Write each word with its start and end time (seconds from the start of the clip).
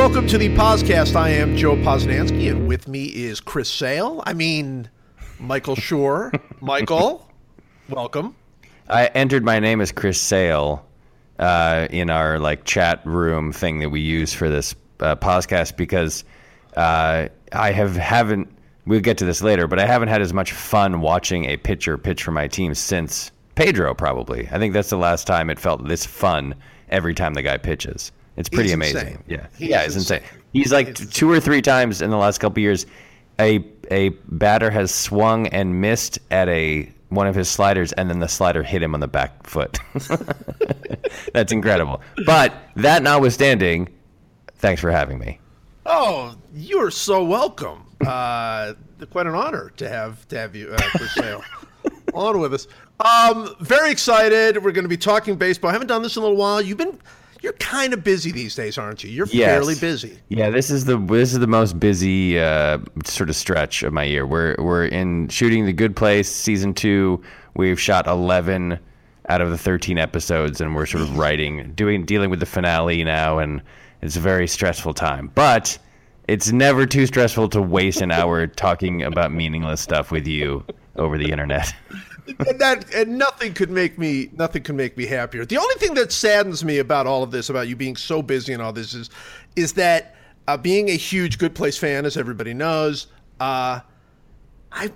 Welcome 0.00 0.26
to 0.28 0.38
the 0.38 0.48
podcast. 0.48 1.14
I 1.14 1.28
am 1.28 1.54
Joe 1.58 1.76
Posnanski, 1.76 2.50
and 2.50 2.66
with 2.66 2.88
me 2.88 3.04
is 3.04 3.38
Chris 3.38 3.68
Sale. 3.68 4.22
I 4.24 4.32
mean, 4.32 4.88
Michael 5.38 5.76
Schur. 5.76 6.32
Michael, 6.62 7.28
welcome. 7.90 8.34
I 8.88 9.08
entered 9.08 9.44
my 9.44 9.60
name 9.60 9.82
as 9.82 9.92
Chris 9.92 10.18
Sale 10.18 10.82
uh, 11.38 11.86
in 11.90 12.08
our 12.08 12.38
like 12.38 12.64
chat 12.64 13.04
room 13.04 13.52
thing 13.52 13.80
that 13.80 13.90
we 13.90 14.00
use 14.00 14.32
for 14.32 14.48
this 14.48 14.74
uh, 15.00 15.16
podcast 15.16 15.76
because 15.76 16.24
uh, 16.78 17.28
I 17.52 17.70
have 17.70 17.94
haven't. 17.94 18.48
We'll 18.86 19.00
get 19.00 19.18
to 19.18 19.26
this 19.26 19.42
later, 19.42 19.66
but 19.66 19.78
I 19.78 19.84
haven't 19.84 20.08
had 20.08 20.22
as 20.22 20.32
much 20.32 20.52
fun 20.52 21.02
watching 21.02 21.44
a 21.44 21.58
pitcher 21.58 21.98
pitch 21.98 22.22
for 22.22 22.30
my 22.30 22.48
team 22.48 22.74
since 22.74 23.32
Pedro. 23.54 23.92
Probably, 23.92 24.48
I 24.50 24.58
think 24.58 24.72
that's 24.72 24.88
the 24.88 24.96
last 24.96 25.26
time 25.26 25.50
it 25.50 25.58
felt 25.58 25.86
this 25.86 26.06
fun 26.06 26.54
every 26.88 27.12
time 27.12 27.34
the 27.34 27.42
guy 27.42 27.58
pitches. 27.58 28.12
It's 28.40 28.48
pretty 28.48 28.70
He's 28.70 28.74
amazing. 28.74 29.06
insane. 29.08 29.24
Yeah, 29.28 29.46
He 29.58 29.68
yeah, 29.70 29.82
is 29.82 29.94
it's 29.96 30.10
insane. 30.10 30.22
insane. 30.22 30.38
He's 30.52 30.72
like 30.72 30.88
It's 30.88 31.06
two 31.06 31.30
or 31.30 31.38
three 31.38 31.62
times 31.62 32.02
in 32.02 32.10
the 32.10 32.16
last 32.16 32.38
couple 32.38 32.60
years, 32.60 32.86
a 33.38 33.64
a 33.90 34.08
batter 34.28 34.70
has 34.70 34.92
swung 34.92 35.46
and 35.48 35.80
missed 35.80 36.18
at 36.30 36.48
a 36.48 36.90
one 37.10 37.26
of 37.26 37.34
his 37.34 37.48
sliders, 37.48 37.92
and 37.92 38.08
then 38.10 38.20
the 38.20 38.28
slider 38.28 38.62
hit 38.62 38.82
him 38.82 38.94
on 38.94 39.00
the 39.00 39.08
back 39.08 39.46
foot. 39.46 39.78
That's 41.32 41.52
incredible. 41.52 42.00
But 42.26 42.52
that 42.76 43.02
notwithstanding, 43.02 43.88
thanks 44.56 44.80
for 44.80 44.90
having 44.90 45.18
me. 45.18 45.38
Oh, 45.86 46.36
you're 46.54 46.90
so 46.90 47.24
welcome. 47.24 47.84
Uh, 48.06 48.74
quite 49.10 49.26
an 49.26 49.34
honor 49.34 49.72
to 49.76 49.88
have 49.88 50.26
to 50.28 50.38
have 50.38 50.54
you, 50.54 50.68
uh, 50.72 50.78
Chris 50.96 51.12
Sale, 51.14 51.42
on 52.14 52.38
with 52.40 52.54
us. 52.54 52.66
Um, 53.00 53.56
very 53.60 53.90
excited. 53.90 54.62
We're 54.62 54.72
going 54.72 54.84
to 54.84 54.88
be 54.88 54.96
talking 54.96 55.36
baseball. 55.36 55.70
I 55.70 55.72
haven't 55.72 55.88
done 55.88 56.02
this 56.02 56.16
in 56.16 56.22
a 56.22 56.26
little 56.26 56.38
while. 56.38 56.60
You've 56.62 56.78
been, 56.78 56.98
you're 57.42 57.52
kind 57.54 57.92
of 57.94 58.02
busy 58.04 58.32
these 58.32 58.54
days, 58.54 58.76
aren't 58.78 59.02
you? 59.04 59.10
You're 59.10 59.26
Yes. 59.26 59.50
fairly 59.50 59.74
busy. 59.74 60.18
Yeah, 60.28 60.50
this 60.50 60.70
is 60.70 60.84
the 60.84 60.96
this 60.98 61.32
is 61.32 61.38
the 61.38 61.46
most 61.46 61.78
busy 61.80 62.38
uh, 62.38 62.78
sort 63.04 63.28
of 63.30 63.36
stretch 63.36 63.82
of 63.82 63.92
my 63.92 64.04
year. 64.04 64.26
We're 64.26 64.56
we're 64.58 64.86
in 64.86 65.28
shooting 65.28 65.66
the 65.66 65.72
Good 65.72 65.96
Place 65.96 66.30
season 66.30 66.74
two. 66.74 67.22
We've 67.56 67.80
shot 67.80 68.06
eleven 68.06 68.78
out 69.28 69.40
of 69.40 69.50
the 69.50 69.58
thirteen 69.58 69.98
episodes, 69.98 70.60
and 70.60 70.74
we're 70.74 70.86
sort 70.86 71.02
of 71.02 71.16
writing, 71.16 71.72
doing, 71.74 72.04
dealing 72.04 72.30
with 72.30 72.40
the 72.40 72.46
finale 72.46 73.02
now, 73.04 73.38
and 73.38 73.62
it's 74.02 74.16
a 74.16 74.20
very 74.20 74.46
stressful 74.48 74.94
time. 74.94 75.30
But 75.34 75.78
it's 76.28 76.52
never 76.52 76.86
too 76.86 77.06
stressful 77.06 77.48
to 77.50 77.60
waste 77.62 78.00
an 78.02 78.10
hour 78.12 78.46
talking 78.46 79.02
about 79.02 79.32
meaningless 79.32 79.80
stuff 79.80 80.10
with 80.10 80.26
you 80.26 80.64
over 80.96 81.16
the 81.18 81.30
internet. 81.30 81.72
and 82.46 82.58
that 82.58 82.92
and 82.94 83.18
nothing 83.18 83.52
could 83.54 83.70
make 83.70 83.98
me 83.98 84.30
nothing 84.32 84.62
could 84.62 84.74
make 84.76 84.96
me 84.96 85.06
happier. 85.06 85.44
The 85.44 85.56
only 85.58 85.74
thing 85.76 85.94
that 85.94 86.12
saddens 86.12 86.64
me 86.64 86.78
about 86.78 87.06
all 87.06 87.22
of 87.22 87.30
this, 87.30 87.48
about 87.50 87.68
you 87.68 87.76
being 87.76 87.96
so 87.96 88.22
busy 88.22 88.52
and 88.52 88.62
all 88.62 88.72
this, 88.72 88.94
is 88.94 89.10
is 89.56 89.72
that 89.74 90.14
uh, 90.48 90.56
being 90.56 90.88
a 90.90 90.96
huge 90.96 91.38
Good 91.38 91.54
Place 91.54 91.76
fan, 91.76 92.04
as 92.06 92.16
everybody 92.16 92.54
knows, 92.54 93.06
uh, 93.40 93.80
I 94.72 94.92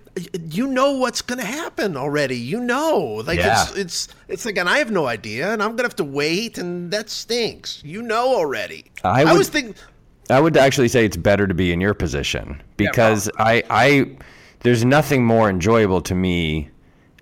you 0.50 0.66
know 0.68 0.92
what's 0.98 1.20
going 1.22 1.40
to 1.40 1.46
happen 1.46 1.96
already. 1.96 2.36
You 2.36 2.60
know, 2.60 3.22
like 3.26 3.38
Yeah. 3.38 3.62
it's 3.62 3.76
it's 3.76 4.08
it's 4.28 4.44
like, 4.46 4.56
and 4.56 4.68
I 4.68 4.78
have 4.78 4.90
no 4.90 5.06
idea, 5.06 5.52
and 5.52 5.62
I'm 5.62 5.70
going 5.70 5.78
to 5.78 5.82
have 5.84 5.96
to 5.96 6.04
wait, 6.04 6.58
and 6.58 6.90
that 6.92 7.10
stinks. 7.10 7.82
You 7.84 8.02
know 8.02 8.34
already. 8.34 8.90
I 9.02 9.22
I 9.22 9.24
would- 9.24 9.38
was 9.38 9.48
thinking. 9.48 9.74
I 10.30 10.40
would 10.40 10.56
actually 10.56 10.88
say 10.88 11.04
it's 11.04 11.18
better 11.18 11.46
to 11.46 11.52
be 11.52 11.70
in 11.70 11.82
your 11.82 11.92
position 11.92 12.62
because 12.78 13.28
I, 13.38 13.62
I, 13.68 14.16
there's 14.60 14.82
nothing 14.82 15.22
more 15.22 15.50
enjoyable 15.50 16.00
to 16.00 16.14
me 16.14 16.70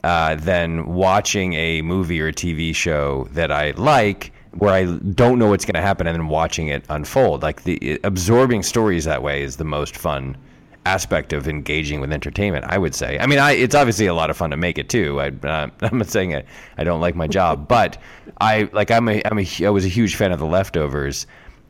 uh, 0.05 0.35
than 0.37 0.87
watching 0.87 1.55
a 1.55 1.83
movie 1.83 2.21
or 2.21 2.29
a 2.29 2.33
TV 2.33 2.75
show 2.75 3.29
that 3.33 3.53
I 3.53 3.71
like 3.73 4.33
where 4.53 4.73
I 4.73 4.85
don't 4.85 5.39
know 5.39 5.49
what's 5.49 5.65
going 5.65 5.75
to 5.75 5.83
happen 5.83 6.07
and 6.07 6.15
then 6.15 6.29
watching 6.29 6.69
it 6.69 6.85
unfold. 6.89 7.43
Like 7.43 7.65
the 7.65 8.01
absorbing 8.05 8.63
stories 8.63 9.05
that 9.05 9.23
way 9.23 9.43
is 9.43 9.57
the 9.57 9.65
most 9.65 9.97
fun 9.97 10.37
aspect 10.85 11.33
of 11.33 11.47
engaging 11.49 12.01
with 12.01 12.13
entertainment. 12.13 12.67
I 12.69 12.77
would 12.77 12.95
say. 12.95 13.19
I 13.19 13.27
mean, 13.27 13.39
I, 13.39 13.53
it's 13.53 13.75
obviously 13.75 14.07
a 14.07 14.15
lot 14.15 14.29
of 14.31 14.37
fun 14.37 14.51
to 14.51 14.57
make 14.57 14.79
it 14.79 14.89
too. 14.89 15.21
I, 15.21 15.29
uh, 15.29 15.69
I'm 15.81 15.99
not 15.99 16.09
saying 16.09 16.35
I, 16.35 16.45
I 16.77 16.85
don't 16.85 17.01
like 17.01 17.15
my 17.15 17.27
job, 17.27 17.69
but 17.77 17.99
I 18.41 18.69
like 18.73 18.91
I'm 18.91 19.09
a, 19.09 19.23
I'm 19.25 19.39
a 19.39 19.47
I 19.65 19.71
was 19.71 19.85
a 19.85 19.89
huge 19.89 20.17
fan 20.17 20.33
of 20.33 20.39
The 20.39 20.47
Leftovers 20.47 21.27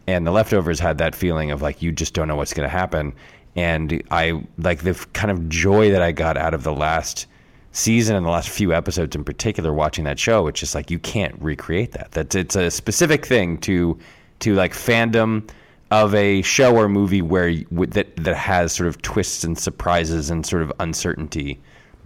and 0.07 0.27
the 0.27 0.31
leftovers 0.31 0.81
had 0.81 0.99
that 0.99 1.15
feeling 1.15 1.51
of 1.51 1.63
like 1.63 1.83
you 1.83 1.93
just 1.93 2.15
don't 2.15 2.29
know 2.29 2.37
what's 2.37 2.55
going 2.55 2.69
to 2.69 2.73
happen 2.73 3.13
and 3.57 4.03
i 4.11 4.43
like 4.59 4.83
the 4.83 4.95
kind 5.13 5.31
of 5.31 5.49
joy 5.49 5.91
that 5.91 6.03
i 6.03 6.13
got 6.13 6.37
out 6.37 6.55
of 6.55 6.63
the 6.65 6.73
last 6.73 7.27
season 7.73 8.17
and 8.17 8.25
the 8.25 8.31
last 8.31 8.49
few 8.49 8.73
episodes 8.73 9.17
in 9.17 9.25
particular 9.25 9.73
watching 9.73 10.05
that 10.05 10.19
show 10.19 10.47
it's 10.47 10.61
just 10.61 10.75
like 10.75 10.91
you 10.91 10.99
can't 10.99 11.35
recreate 11.41 11.93
that 11.93 12.11
that's 12.13 12.35
it's 12.35 12.57
a 12.57 12.71
specific 12.71 13.27
thing 13.27 13.59
to 13.59 13.99
to 14.39 14.55
like 14.55 14.73
fandom 14.73 15.49
of 15.91 16.15
a 16.15 16.43
show 16.43 16.77
or 16.77 16.89
movie 16.89 17.23
where 17.23 17.55
that 17.71 18.15
that 18.17 18.37
has 18.37 18.73
sort 18.73 18.89
of 18.89 19.01
twists 19.03 19.45
and 19.45 19.59
surprises 19.59 20.31
and 20.31 20.47
sort 20.47 20.63
of 20.63 20.73
uncertainty 20.81 21.59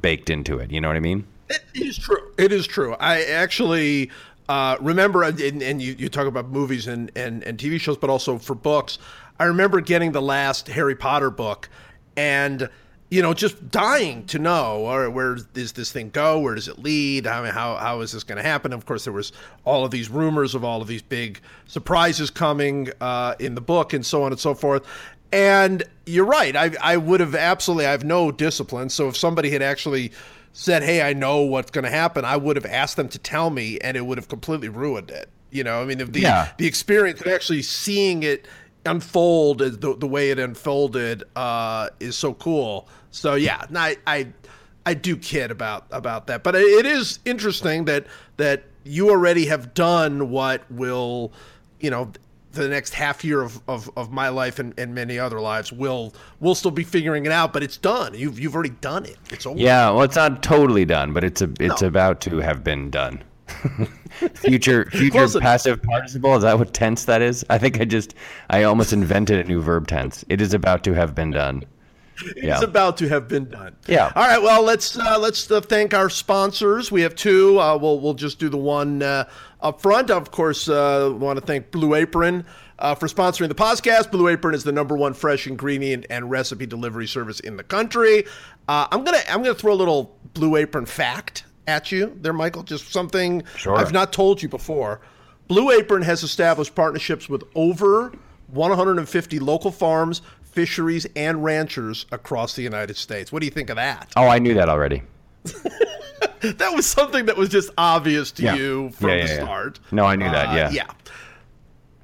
baked 0.02 0.30
into 0.30 0.58
it 0.58 0.70
you 0.70 0.80
know 0.80 0.88
what 0.88 0.96
i 0.96 1.00
mean 1.00 1.26
It 1.48 1.62
is 1.74 1.98
true. 1.98 2.32
It 2.38 2.52
is 2.52 2.66
true. 2.66 2.94
I 2.98 3.22
actually 3.24 4.10
uh, 4.48 4.76
remember, 4.80 5.22
and, 5.22 5.40
and 5.40 5.80
you, 5.80 5.94
you 5.98 6.08
talk 6.08 6.26
about 6.26 6.48
movies 6.48 6.86
and, 6.86 7.10
and, 7.16 7.42
and 7.44 7.58
TV 7.58 7.80
shows, 7.80 7.96
but 7.96 8.10
also 8.10 8.38
for 8.38 8.54
books. 8.54 8.98
I 9.38 9.44
remember 9.44 9.80
getting 9.80 10.12
the 10.12 10.22
last 10.22 10.68
Harry 10.68 10.96
Potter 10.96 11.30
book 11.30 11.68
and, 12.16 12.68
you 13.10 13.22
know, 13.22 13.32
just 13.34 13.70
dying 13.70 14.24
to 14.26 14.38
know 14.38 14.78
or 14.78 15.08
where 15.10 15.36
does 15.36 15.72
this 15.72 15.92
thing 15.92 16.10
go? 16.10 16.40
Where 16.40 16.54
does 16.56 16.66
it 16.68 16.78
lead? 16.78 17.26
How, 17.26 17.44
how, 17.44 17.76
how 17.76 18.00
is 18.00 18.12
this 18.12 18.24
going 18.24 18.36
to 18.36 18.42
happen? 18.42 18.72
Of 18.72 18.84
course, 18.86 19.04
there 19.04 19.12
was 19.12 19.32
all 19.64 19.84
of 19.84 19.90
these 19.92 20.10
rumors 20.10 20.54
of 20.54 20.64
all 20.64 20.82
of 20.82 20.88
these 20.88 21.02
big 21.02 21.40
surprises 21.66 22.30
coming 22.30 22.90
uh, 23.00 23.34
in 23.38 23.54
the 23.54 23.60
book 23.60 23.92
and 23.92 24.04
so 24.04 24.24
on 24.24 24.32
and 24.32 24.40
so 24.40 24.54
forth. 24.54 24.84
And 25.32 25.82
you're 26.06 26.24
right. 26.24 26.54
I, 26.56 26.70
I 26.82 26.96
would 26.96 27.20
have 27.20 27.34
absolutely, 27.34 27.86
I 27.86 27.90
have 27.92 28.04
no 28.04 28.30
discipline. 28.32 28.88
So 28.90 29.08
if 29.08 29.16
somebody 29.16 29.50
had 29.50 29.62
actually 29.62 30.12
said, 30.52 30.82
"Hey, 30.82 31.02
I 31.02 31.12
know 31.12 31.42
what's 31.42 31.70
going 31.70 31.84
to 31.84 31.90
happen," 31.90 32.24
I 32.24 32.36
would 32.36 32.56
have 32.56 32.64
asked 32.64 32.96
them 32.96 33.08
to 33.08 33.18
tell 33.18 33.50
me, 33.50 33.78
and 33.80 33.96
it 33.96 34.06
would 34.06 34.18
have 34.18 34.28
completely 34.28 34.68
ruined 34.68 35.10
it. 35.10 35.28
You 35.50 35.64
know, 35.64 35.82
I 35.82 35.84
mean, 35.84 35.98
the 35.98 36.20
Yeah. 36.20 36.48
the 36.58 36.66
experience 36.66 37.20
of 37.20 37.26
actually 37.26 37.62
seeing 37.62 38.22
it 38.22 38.46
unfold 38.86 39.60
as 39.60 39.78
the, 39.78 39.94
the 39.96 40.06
way 40.06 40.30
it 40.30 40.38
unfolded 40.38 41.24
uh, 41.36 41.90
is 42.00 42.16
so 42.16 42.32
cool. 42.34 42.88
So 43.10 43.34
yeah, 43.34 43.66
I, 43.74 43.96
I 44.06 44.28
I 44.86 44.94
do 44.94 45.16
kid 45.16 45.50
about 45.50 45.84
about 45.90 46.26
that, 46.28 46.42
but 46.42 46.54
it 46.54 46.86
is 46.86 47.18
interesting 47.24 47.84
that 47.86 48.06
that 48.38 48.64
you 48.84 49.10
already 49.10 49.46
have 49.46 49.74
done 49.74 50.30
what 50.30 50.62
will, 50.70 51.32
you 51.80 51.90
know. 51.90 52.10
The 52.52 52.68
next 52.70 52.94
half 52.94 53.22
year 53.22 53.42
of, 53.42 53.60
of, 53.68 53.90
of 53.98 54.10
my 54.10 54.30
life 54.30 54.58
and, 54.58 54.72
and 54.78 54.94
many 54.94 55.18
other 55.18 55.40
lives 55.42 55.70
will 55.72 56.14
will 56.40 56.54
still 56.54 56.70
be 56.70 56.84
figuring 56.84 57.26
it 57.26 57.32
out, 57.32 57.52
but 57.52 57.62
it's 57.62 57.76
done. 57.76 58.14
You've 58.14 58.40
you've 58.40 58.54
already 58.54 58.70
done 58.80 59.04
it. 59.04 59.18
It's 59.30 59.44
over. 59.44 59.58
Yeah, 59.58 59.90
well, 59.90 60.04
it's 60.04 60.16
not 60.16 60.42
totally 60.42 60.86
done, 60.86 61.12
but 61.12 61.22
it's 61.22 61.42
a 61.42 61.50
it's 61.60 61.82
No. 61.82 61.88
about 61.88 62.22
to 62.22 62.38
have 62.38 62.64
been 62.64 62.88
done. 62.88 63.22
future 64.34 64.88
future 64.90 65.28
passive 65.40 65.82
participle 65.82 66.34
is 66.34 66.42
that 66.42 66.58
what 66.58 66.74
tense 66.74 67.04
that 67.04 67.22
is? 67.22 67.44
I 67.50 67.58
think 67.58 67.80
I 67.80 67.84
just 67.84 68.14
I 68.50 68.64
almost 68.64 68.92
invented 68.92 69.44
a 69.44 69.48
new 69.48 69.60
verb 69.60 69.86
tense. 69.86 70.24
It 70.28 70.40
is 70.40 70.54
about 70.54 70.84
to 70.84 70.94
have 70.94 71.14
been 71.14 71.30
done. 71.30 71.64
Yeah. 72.36 72.54
It's 72.54 72.62
about 72.62 72.96
to 72.98 73.08
have 73.08 73.28
been 73.28 73.50
done. 73.50 73.76
Yeah. 73.86 74.12
All 74.16 74.26
right. 74.26 74.40
Well, 74.40 74.62
let's 74.62 74.98
uh, 74.98 75.18
let's 75.18 75.50
uh, 75.50 75.60
thank 75.60 75.94
our 75.94 76.08
sponsors. 76.08 76.90
We 76.90 77.02
have 77.02 77.14
two. 77.14 77.60
Uh, 77.60 77.76
we'll 77.76 78.00
we'll 78.00 78.14
just 78.14 78.38
do 78.38 78.48
the 78.48 78.56
one 78.56 79.02
uh, 79.02 79.28
up 79.60 79.80
front. 79.80 80.10
Of 80.10 80.30
course, 80.30 80.68
uh, 80.68 81.12
want 81.14 81.38
to 81.38 81.44
thank 81.44 81.70
Blue 81.70 81.94
Apron. 81.94 82.46
Uh, 82.78 82.94
for 82.94 83.06
sponsoring 83.06 83.48
the 83.48 83.54
podcast, 83.54 84.10
Blue 84.10 84.28
Apron 84.28 84.54
is 84.54 84.62
the 84.62 84.72
number 84.72 84.96
one 84.96 85.14
fresh 85.14 85.46
ingredient 85.46 86.04
and 86.10 86.30
recipe 86.30 86.66
delivery 86.66 87.06
service 87.06 87.40
in 87.40 87.56
the 87.56 87.64
country. 87.64 88.26
Uh, 88.68 88.86
I'm 88.90 89.02
gonna 89.04 89.22
I'm 89.28 89.42
gonna 89.42 89.54
throw 89.54 89.72
a 89.72 89.74
little 89.74 90.18
Blue 90.34 90.56
Apron 90.56 90.86
fact 90.86 91.44
at 91.66 91.90
you 91.92 92.16
there, 92.20 92.32
Michael. 92.32 92.62
Just 92.62 92.92
something 92.92 93.42
Sure. 93.56 93.76
I've 93.76 93.92
not 93.92 94.12
told 94.12 94.42
you 94.42 94.48
before. 94.48 95.00
Blue 95.48 95.70
Apron 95.70 96.02
has 96.02 96.22
established 96.22 96.74
partnerships 96.74 97.28
with 97.28 97.44
over 97.54 98.12
150 98.48 99.38
local 99.38 99.70
farms, 99.70 100.22
fisheries, 100.42 101.06
and 101.16 101.42
ranchers 101.44 102.06
across 102.12 102.54
the 102.54 102.62
United 102.62 102.96
States. 102.96 103.30
What 103.32 103.40
do 103.40 103.46
you 103.46 103.52
think 103.52 103.70
of 103.70 103.76
that? 103.76 104.12
Oh, 104.16 104.26
I 104.28 104.38
knew 104.38 104.54
that 104.54 104.68
already. 104.68 105.02
That 106.40 106.74
was 106.74 106.86
something 106.86 107.26
that 107.26 107.36
was 107.36 107.48
just 107.48 107.70
obvious 107.78 108.30
to 108.32 108.42
Yeah. 108.42 108.54
you 108.54 108.90
from 108.90 109.08
Yeah, 109.08 109.14
the 109.16 109.20
yeah, 109.22 109.34
yeah. 109.38 109.42
start. 109.44 109.80
No, 109.90 110.04
I 110.04 110.16
knew 110.16 110.28
that. 110.30 110.48
Uh, 110.50 110.52
Yeah. 110.54 110.70
yeah. 110.70 110.86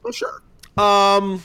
Well, 0.02 0.12
sure. 0.12 0.42
Um, 0.76 1.42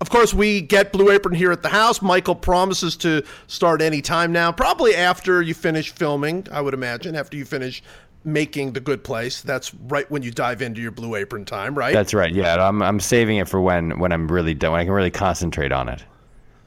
of 0.00 0.10
course, 0.10 0.34
we 0.34 0.60
get 0.60 0.92
Blue 0.92 1.10
Apron 1.10 1.34
here 1.34 1.52
at 1.52 1.62
the 1.62 1.68
house. 1.68 2.02
Michael 2.02 2.34
promises 2.34 2.96
to 2.98 3.22
start 3.46 3.80
any 3.80 4.02
time 4.02 4.32
now, 4.32 4.52
probably 4.52 4.94
after 4.94 5.40
you 5.40 5.54
finish 5.54 5.90
filming, 5.90 6.46
I 6.50 6.60
would 6.60 6.74
imagine, 6.74 7.14
after 7.14 7.36
you 7.36 7.44
finish 7.44 7.82
making 8.24 8.72
The 8.72 8.80
Good 8.80 9.04
Place. 9.04 9.42
That's 9.42 9.72
right 9.74 10.10
when 10.10 10.22
you 10.22 10.30
dive 10.30 10.62
into 10.62 10.80
your 10.80 10.90
Blue 10.90 11.14
Apron 11.14 11.44
time, 11.44 11.76
right? 11.76 11.92
That's 11.92 12.14
right. 12.14 12.32
Yeah, 12.34 12.66
I'm 12.66 12.82
I'm 12.82 13.00
saving 13.00 13.36
it 13.36 13.48
for 13.48 13.60
when 13.60 13.98
when 13.98 14.12
I'm 14.12 14.28
really 14.28 14.54
done. 14.54 14.72
When 14.72 14.80
I 14.80 14.84
can 14.84 14.92
really 14.92 15.10
concentrate 15.10 15.72
on 15.72 15.88
it. 15.88 16.02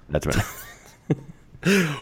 That's 0.10 0.26
when. 0.26 0.36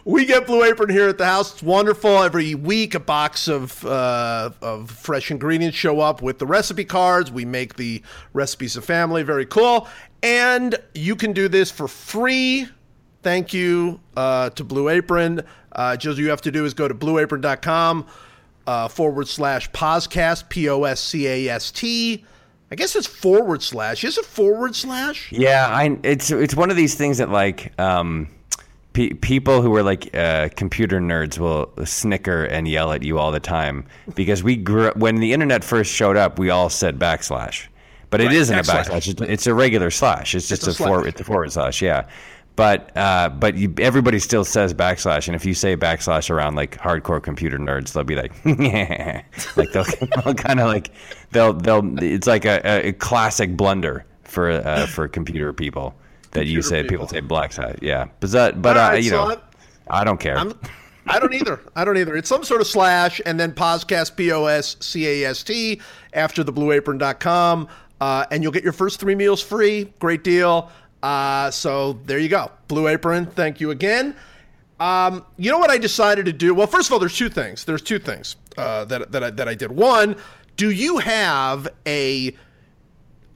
we 0.04 0.24
get 0.24 0.46
Blue 0.46 0.62
Apron 0.62 0.90
here 0.90 1.08
at 1.08 1.18
the 1.18 1.26
house. 1.26 1.52
It's 1.52 1.62
wonderful. 1.62 2.22
Every 2.22 2.54
week, 2.54 2.94
a 2.94 3.00
box 3.00 3.48
of 3.48 3.84
uh, 3.84 4.50
of 4.60 4.90
fresh 4.90 5.30
ingredients 5.30 5.76
show 5.76 6.00
up 6.00 6.22
with 6.22 6.38
the 6.38 6.46
recipe 6.46 6.84
cards. 6.84 7.30
We 7.30 7.44
make 7.44 7.76
the 7.76 8.02
recipes 8.32 8.76
of 8.76 8.84
family. 8.84 9.22
Very 9.22 9.46
cool. 9.46 9.88
And 10.22 10.76
you 10.94 11.16
can 11.16 11.32
do 11.32 11.48
this 11.48 11.70
for 11.70 11.88
free. 11.88 12.68
Thank 13.22 13.52
you 13.52 14.00
uh, 14.16 14.50
to 14.50 14.64
Blue 14.64 14.88
Apron. 14.88 15.42
Uh, 15.72 15.96
just 15.96 16.18
you 16.18 16.30
have 16.30 16.42
to 16.42 16.50
do 16.50 16.64
is 16.64 16.74
go 16.74 16.88
to 16.88 16.94
blueapron.com 16.94 18.06
uh, 18.66 18.88
forward 18.88 19.28
slash 19.28 19.70
podcast, 19.70 20.48
P 20.48 20.68
O 20.68 20.84
S 20.84 21.00
C 21.00 21.26
A 21.26 21.48
S 21.48 21.70
T. 21.70 22.24
I 22.70 22.74
guess 22.74 22.96
it's 22.96 23.06
forward 23.06 23.62
slash. 23.62 24.02
Is 24.02 24.18
it 24.18 24.24
forward 24.24 24.74
slash? 24.74 25.30
Yeah, 25.30 25.68
I. 25.68 25.98
It's 26.02 26.30
it's 26.30 26.54
one 26.54 26.70
of 26.70 26.76
these 26.76 26.94
things 26.94 27.18
that 27.18 27.30
like 27.30 27.78
um, 27.78 28.28
pe- 28.96 29.10
people 29.12 29.60
who 29.60 29.76
are 29.76 29.82
like 29.82 30.08
uh, 30.16 30.48
computer 30.56 30.98
nerds 31.00 31.38
will 31.38 31.70
snicker 31.84 32.44
and 32.44 32.66
yell 32.66 32.92
at 32.92 33.02
you 33.02 33.18
all 33.18 33.30
the 33.30 33.38
time 33.40 33.84
because 34.14 34.42
we 34.42 34.56
grew 34.56 34.88
up, 34.88 34.96
when 34.96 35.16
the 35.16 35.34
internet 35.34 35.62
first 35.62 35.92
showed 35.92 36.16
up. 36.16 36.38
We 36.38 36.48
all 36.48 36.70
said 36.70 36.98
backslash, 36.98 37.66
but 38.08 38.22
it 38.22 38.28
Right, 38.28 38.36
isn't 38.36 38.58
backslash. 38.58 38.86
a 38.86 38.90
backslash. 38.90 39.08
It's, 39.08 39.20
it's 39.20 39.46
a 39.46 39.52
regular 39.54 39.90
slash. 39.90 40.34
It's 40.34 40.48
just 40.48 40.66
It's 40.66 40.80
a 40.80 40.82
a, 40.82 40.86
for, 40.86 41.00
slash. 41.00 41.08
it's 41.08 41.20
a 41.20 41.24
forward 41.24 41.52
slash. 41.52 41.82
Yeah. 41.82 42.08
But 42.56 42.96
uh, 42.96 43.28
but 43.28 43.54
you, 43.58 43.74
everybody 43.78 44.18
still 44.18 44.42
says 44.44 44.72
backslash, 44.72 45.26
and 45.28 45.36
if 45.36 45.44
you 45.44 45.52
say 45.52 45.76
backslash 45.76 46.30
around 46.30 46.54
like 46.54 46.78
hardcore 46.78 47.22
computer 47.22 47.58
nerds, 47.58 47.92
they'll 47.92 48.02
be 48.02 48.16
like, 48.16 48.32
like 49.58 49.72
they'll, 49.72 49.84
they'll 50.24 50.34
kind 50.34 50.60
of 50.60 50.68
like 50.68 50.90
they'll 51.32 51.52
they'll 51.52 52.02
it's 52.02 52.26
like 52.26 52.46
a, 52.46 52.88
a 52.88 52.92
classic 52.94 53.58
blunder 53.58 54.06
for 54.24 54.50
uh, 54.52 54.86
for 54.86 55.06
computer 55.06 55.52
people 55.52 55.94
that 56.32 56.46
you 56.46 56.62
say 56.62 56.82
people. 56.82 57.06
people 57.06 57.08
say 57.08 57.20
black 57.20 57.52
side, 57.52 57.78
yeah. 57.82 58.06
But 58.20 58.30
that, 58.32 58.62
but 58.62 58.76
uh, 58.76 58.96
you 58.96 59.10
so 59.10 59.16
know, 59.16 59.30
I'm- 59.30 59.40
I 59.88 60.04
don't 60.04 60.18
care. 60.18 60.36
I'm, 60.36 60.52
I 61.06 61.20
don't 61.20 61.32
either. 61.32 61.60
I 61.76 61.84
don't 61.84 61.96
either. 61.96 62.16
It's 62.16 62.28
some 62.28 62.42
sort 62.42 62.60
of 62.60 62.66
slash 62.66 63.20
and 63.24 63.38
then 63.38 63.52
podcast, 63.52 64.16
P 64.16 64.32
O 64.32 64.46
S 64.46 64.76
C 64.80 65.06
A 65.22 65.30
S 65.30 65.44
T, 65.44 65.80
after 66.12 66.42
the 66.42 66.52
blueapron.com. 66.52 67.68
Uh, 68.00 68.26
and 68.30 68.42
you'll 68.42 68.52
get 68.52 68.64
your 68.64 68.72
first 68.72 68.98
three 69.00 69.14
meals 69.14 69.40
free. 69.40 69.92
Great 70.00 70.24
deal. 70.24 70.70
Uh, 71.02 71.50
so 71.50 71.94
there 72.06 72.18
you 72.18 72.28
go. 72.28 72.50
Blue 72.68 72.88
Apron, 72.88 73.26
thank 73.26 73.60
you 73.60 73.70
again. 73.70 74.16
Um, 74.80 75.24
you 75.38 75.50
know 75.50 75.58
what 75.58 75.70
I 75.70 75.78
decided 75.78 76.26
to 76.26 76.32
do? 76.32 76.52
Well, 76.54 76.66
first 76.66 76.88
of 76.88 76.92
all, 76.92 76.98
there's 76.98 77.16
two 77.16 77.28
things. 77.28 77.64
There's 77.64 77.80
two 77.82 77.98
things 77.98 78.36
uh, 78.58 78.84
that, 78.86 79.12
that, 79.12 79.22
I, 79.22 79.30
that 79.30 79.48
I 79.48 79.54
did. 79.54 79.70
One, 79.72 80.16
do 80.56 80.70
you 80.70 80.98
have 80.98 81.68
a 81.86 82.34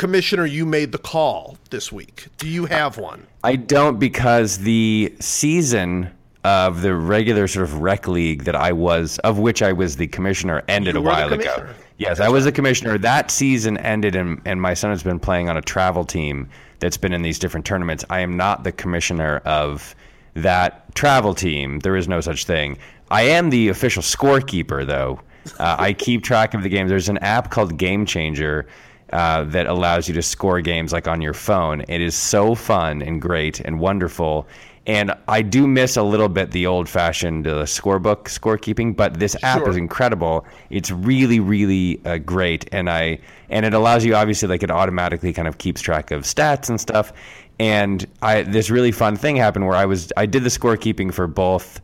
commissioner 0.00 0.47
you 0.47 0.64
made 0.64 0.93
the 0.93 0.99
call 0.99 1.58
this 1.69 1.93
week? 1.93 2.29
Do 2.38 2.49
you 2.49 2.64
have 2.64 2.97
one? 2.97 3.26
I 3.44 3.56
don't 3.56 3.99
because 3.99 4.56
the 4.56 5.14
season 5.20 6.11
of 6.43 6.81
the 6.81 6.94
regular 6.94 7.47
sort 7.47 7.64
of 7.64 7.82
rec 7.82 8.08
league 8.08 8.44
that 8.44 8.56
I 8.56 8.73
was, 8.73 9.19
of 9.19 9.38
which 9.38 9.61
I 9.61 9.75
was 9.75 9.97
the 9.97 10.06
commissioner, 10.06 10.62
ended 10.69 10.94
You 10.94 11.00
a 11.00 11.05
while 11.05 11.31
ago. 11.31 11.69
Yes, 11.99 12.19
I 12.19 12.31
was 12.31 12.47
the 12.47 12.52
commissioner. 12.52 12.97
That 12.97 13.31
season 13.31 13.76
ended, 13.76 14.17
and, 14.17 14.41
and 14.47 14.62
my 14.62 14.73
son 14.73 14.88
has 14.91 15.02
been 15.02 15.20
playing 15.20 15.50
on 15.50 15.58
a 15.58 15.62
travel 15.62 16.06
team 16.06 16.49
that's 16.79 16.97
been 16.97 17.12
in 17.12 17.20
these 17.20 17.38
different 17.38 17.67
tournaments. 17.67 18.02
I 18.08 18.20
am 18.20 18.38
not 18.38 18.64
the 18.64 18.73
commissioner 18.73 19.43
of 19.44 19.94
that 20.32 20.94
travel 20.94 21.35
team. 21.35 21.81
There 21.81 21.97
is 21.97 22.08
no 22.08 22.23
such 22.23 22.47
thing. 22.47 22.79
I 23.11 23.25
am 23.25 23.50
the 23.50 23.69
official 23.69 24.02
scorekeeper, 24.02 24.87
though. 24.87 25.20
Uh, 25.58 25.76
I 25.79 25.93
keep 25.93 26.23
track 26.25 26.55
of 26.55 26.62
the 26.62 26.70
games. 26.70 26.88
There's 26.88 27.11
an 27.11 27.19
app 27.19 27.50
called 27.50 27.76
Game 27.76 28.06
Changer 28.06 28.67
uh, 29.12 29.45
that 29.45 29.67
allows 29.67 30.09
you 30.09 30.15
to 30.15 30.23
score 30.23 30.61
games 30.61 30.93
like 30.93 31.09
on 31.09 31.21
your 31.21 31.35
phone. 31.35 31.83
It 31.89 32.01
is 32.01 32.15
so 32.15 32.55
fun 32.55 33.03
and 33.03 33.21
great 33.21 33.61
and 33.61 33.81
wonderful. 33.81 34.47
And 34.87 35.12
I 35.29 35.43
do 35.43 35.67
miss 35.67 35.97
a 35.97 36.03
little 36.03 36.29
bit 36.29 36.53
the 36.53 36.67
old 36.67 36.89
fashioned 36.89 37.47
uh, 37.47 37.65
scorebook 37.65 38.25
scorekeeping, 38.25 38.97
but 38.97 39.21
this 39.21 39.37
app 39.43 39.59
Sure. 39.59 39.69
is 39.71 39.77
incredible. 39.77 40.47
It's 40.71 40.91
really, 40.91 41.39
really 41.39 42.01
uh, 42.05 42.19
great, 42.19 42.69
and 42.73 42.89
I 42.89 43.19
and 43.51 43.67
it 43.67 43.75
allows 43.75 44.05
you 44.05 44.15
obviously 44.15 44.49
like 44.49 44.62
it 44.62 44.71
automatically 44.71 45.33
kind 45.33 45.47
of 45.47 45.59
keeps 45.59 45.81
track 45.81 46.11
of 46.11 46.23
stats 46.23 46.69
and 46.71 46.81
stuff. 46.81 47.12
And 47.59 48.07
I 48.23 48.43
this 48.43 48.71
really 48.71 48.91
fun 48.91 49.17
thing 49.17 49.37
happened 49.37 49.67
where 49.67 49.77
I 49.77 49.85
was 49.85 50.12
I 50.17 50.25
did 50.27 50.45
the 50.45 50.49
scorekeeping 50.49 51.12
for 51.12 51.27
both 51.27 51.81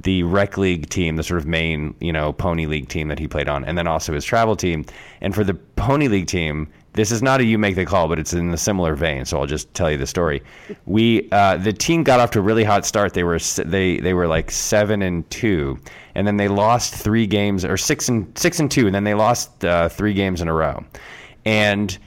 the 0.00 0.22
rec 0.22 0.56
league 0.58 0.88
team, 0.88 1.16
the 1.16 1.22
sort 1.22 1.38
of 1.38 1.46
main, 1.46 1.94
you 2.00 2.12
know, 2.12 2.32
pony 2.32 2.66
league 2.66 2.88
team 2.88 3.08
that 3.08 3.18
he 3.18 3.26
played 3.26 3.48
on, 3.48 3.64
and 3.64 3.76
then 3.76 3.86
also 3.86 4.12
his 4.12 4.24
travel 4.24 4.56
team. 4.56 4.84
And 5.20 5.34
for 5.34 5.44
the 5.44 5.54
pony 5.54 6.08
league 6.08 6.26
team, 6.26 6.68
this 6.92 7.12
is 7.12 7.22
not 7.22 7.40
a 7.40 7.44
you 7.44 7.58
make 7.58 7.76
the 7.76 7.84
call, 7.84 8.08
but 8.08 8.18
it's 8.18 8.32
in 8.32 8.50
a 8.50 8.56
similar 8.56 8.94
vein. 8.94 9.24
So 9.24 9.38
I'll 9.38 9.46
just 9.46 9.72
tell 9.74 9.90
you 9.90 9.98
the 9.98 10.06
story. 10.06 10.42
We 10.86 11.28
uh, 11.30 11.58
the 11.58 11.72
team 11.72 12.02
got 12.02 12.20
off 12.20 12.30
to 12.32 12.38
a 12.38 12.42
really 12.42 12.64
hot 12.64 12.86
start. 12.86 13.14
They 13.14 13.24
were 13.24 13.38
they 13.38 13.98
they 13.98 14.14
were 14.14 14.26
like 14.26 14.50
seven 14.50 15.02
and 15.02 15.28
two, 15.30 15.78
and 16.14 16.26
then 16.26 16.38
they 16.38 16.48
lost 16.48 16.94
three 16.94 17.26
games 17.26 17.64
or 17.64 17.76
six 17.76 18.08
and 18.08 18.36
six 18.36 18.60
and 18.60 18.70
two, 18.70 18.86
and 18.86 18.94
then 18.94 19.04
they 19.04 19.14
lost 19.14 19.64
uh, 19.64 19.88
three 19.88 20.14
games 20.14 20.40
in 20.40 20.48
a 20.48 20.54
row, 20.54 20.84
and 21.44 21.98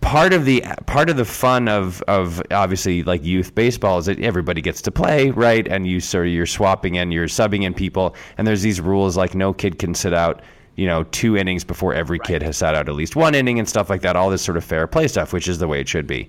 part 0.00 0.32
of 0.32 0.44
the 0.44 0.62
part 0.86 1.08
of 1.08 1.16
the 1.16 1.24
fun 1.24 1.68
of 1.68 2.02
of 2.02 2.42
obviously 2.50 3.02
like 3.02 3.24
youth 3.24 3.54
baseball 3.54 3.98
is 3.98 4.06
that 4.06 4.20
everybody 4.20 4.60
gets 4.60 4.82
to 4.82 4.90
play 4.90 5.30
right? 5.30 5.66
And 5.66 5.86
you 5.86 6.00
sort 6.00 6.26
of 6.26 6.32
you're 6.32 6.46
swapping 6.46 6.96
in 6.96 7.10
you're 7.10 7.26
subbing 7.26 7.62
in 7.62 7.74
people. 7.74 8.14
And 8.36 8.46
there's 8.46 8.62
these 8.62 8.80
rules 8.80 9.16
like 9.16 9.34
no 9.34 9.52
kid 9.52 9.78
can 9.78 9.94
sit 9.94 10.12
out 10.12 10.42
you 10.76 10.86
know 10.86 11.04
two 11.04 11.36
innings 11.36 11.64
before 11.64 11.94
every 11.94 12.18
kid 12.18 12.42
has 12.42 12.56
sat 12.56 12.74
out 12.74 12.88
at 12.88 12.94
least 12.94 13.16
one 13.16 13.34
inning 13.34 13.58
and 13.58 13.68
stuff 13.68 13.88
like 13.88 14.02
that. 14.02 14.16
All 14.16 14.30
this 14.30 14.42
sort 14.42 14.56
of 14.56 14.64
fair 14.64 14.86
play 14.86 15.08
stuff 15.08 15.32
which 15.32 15.48
is 15.48 15.58
the 15.58 15.68
way 15.68 15.80
it 15.80 15.88
should 15.88 16.06
be. 16.06 16.28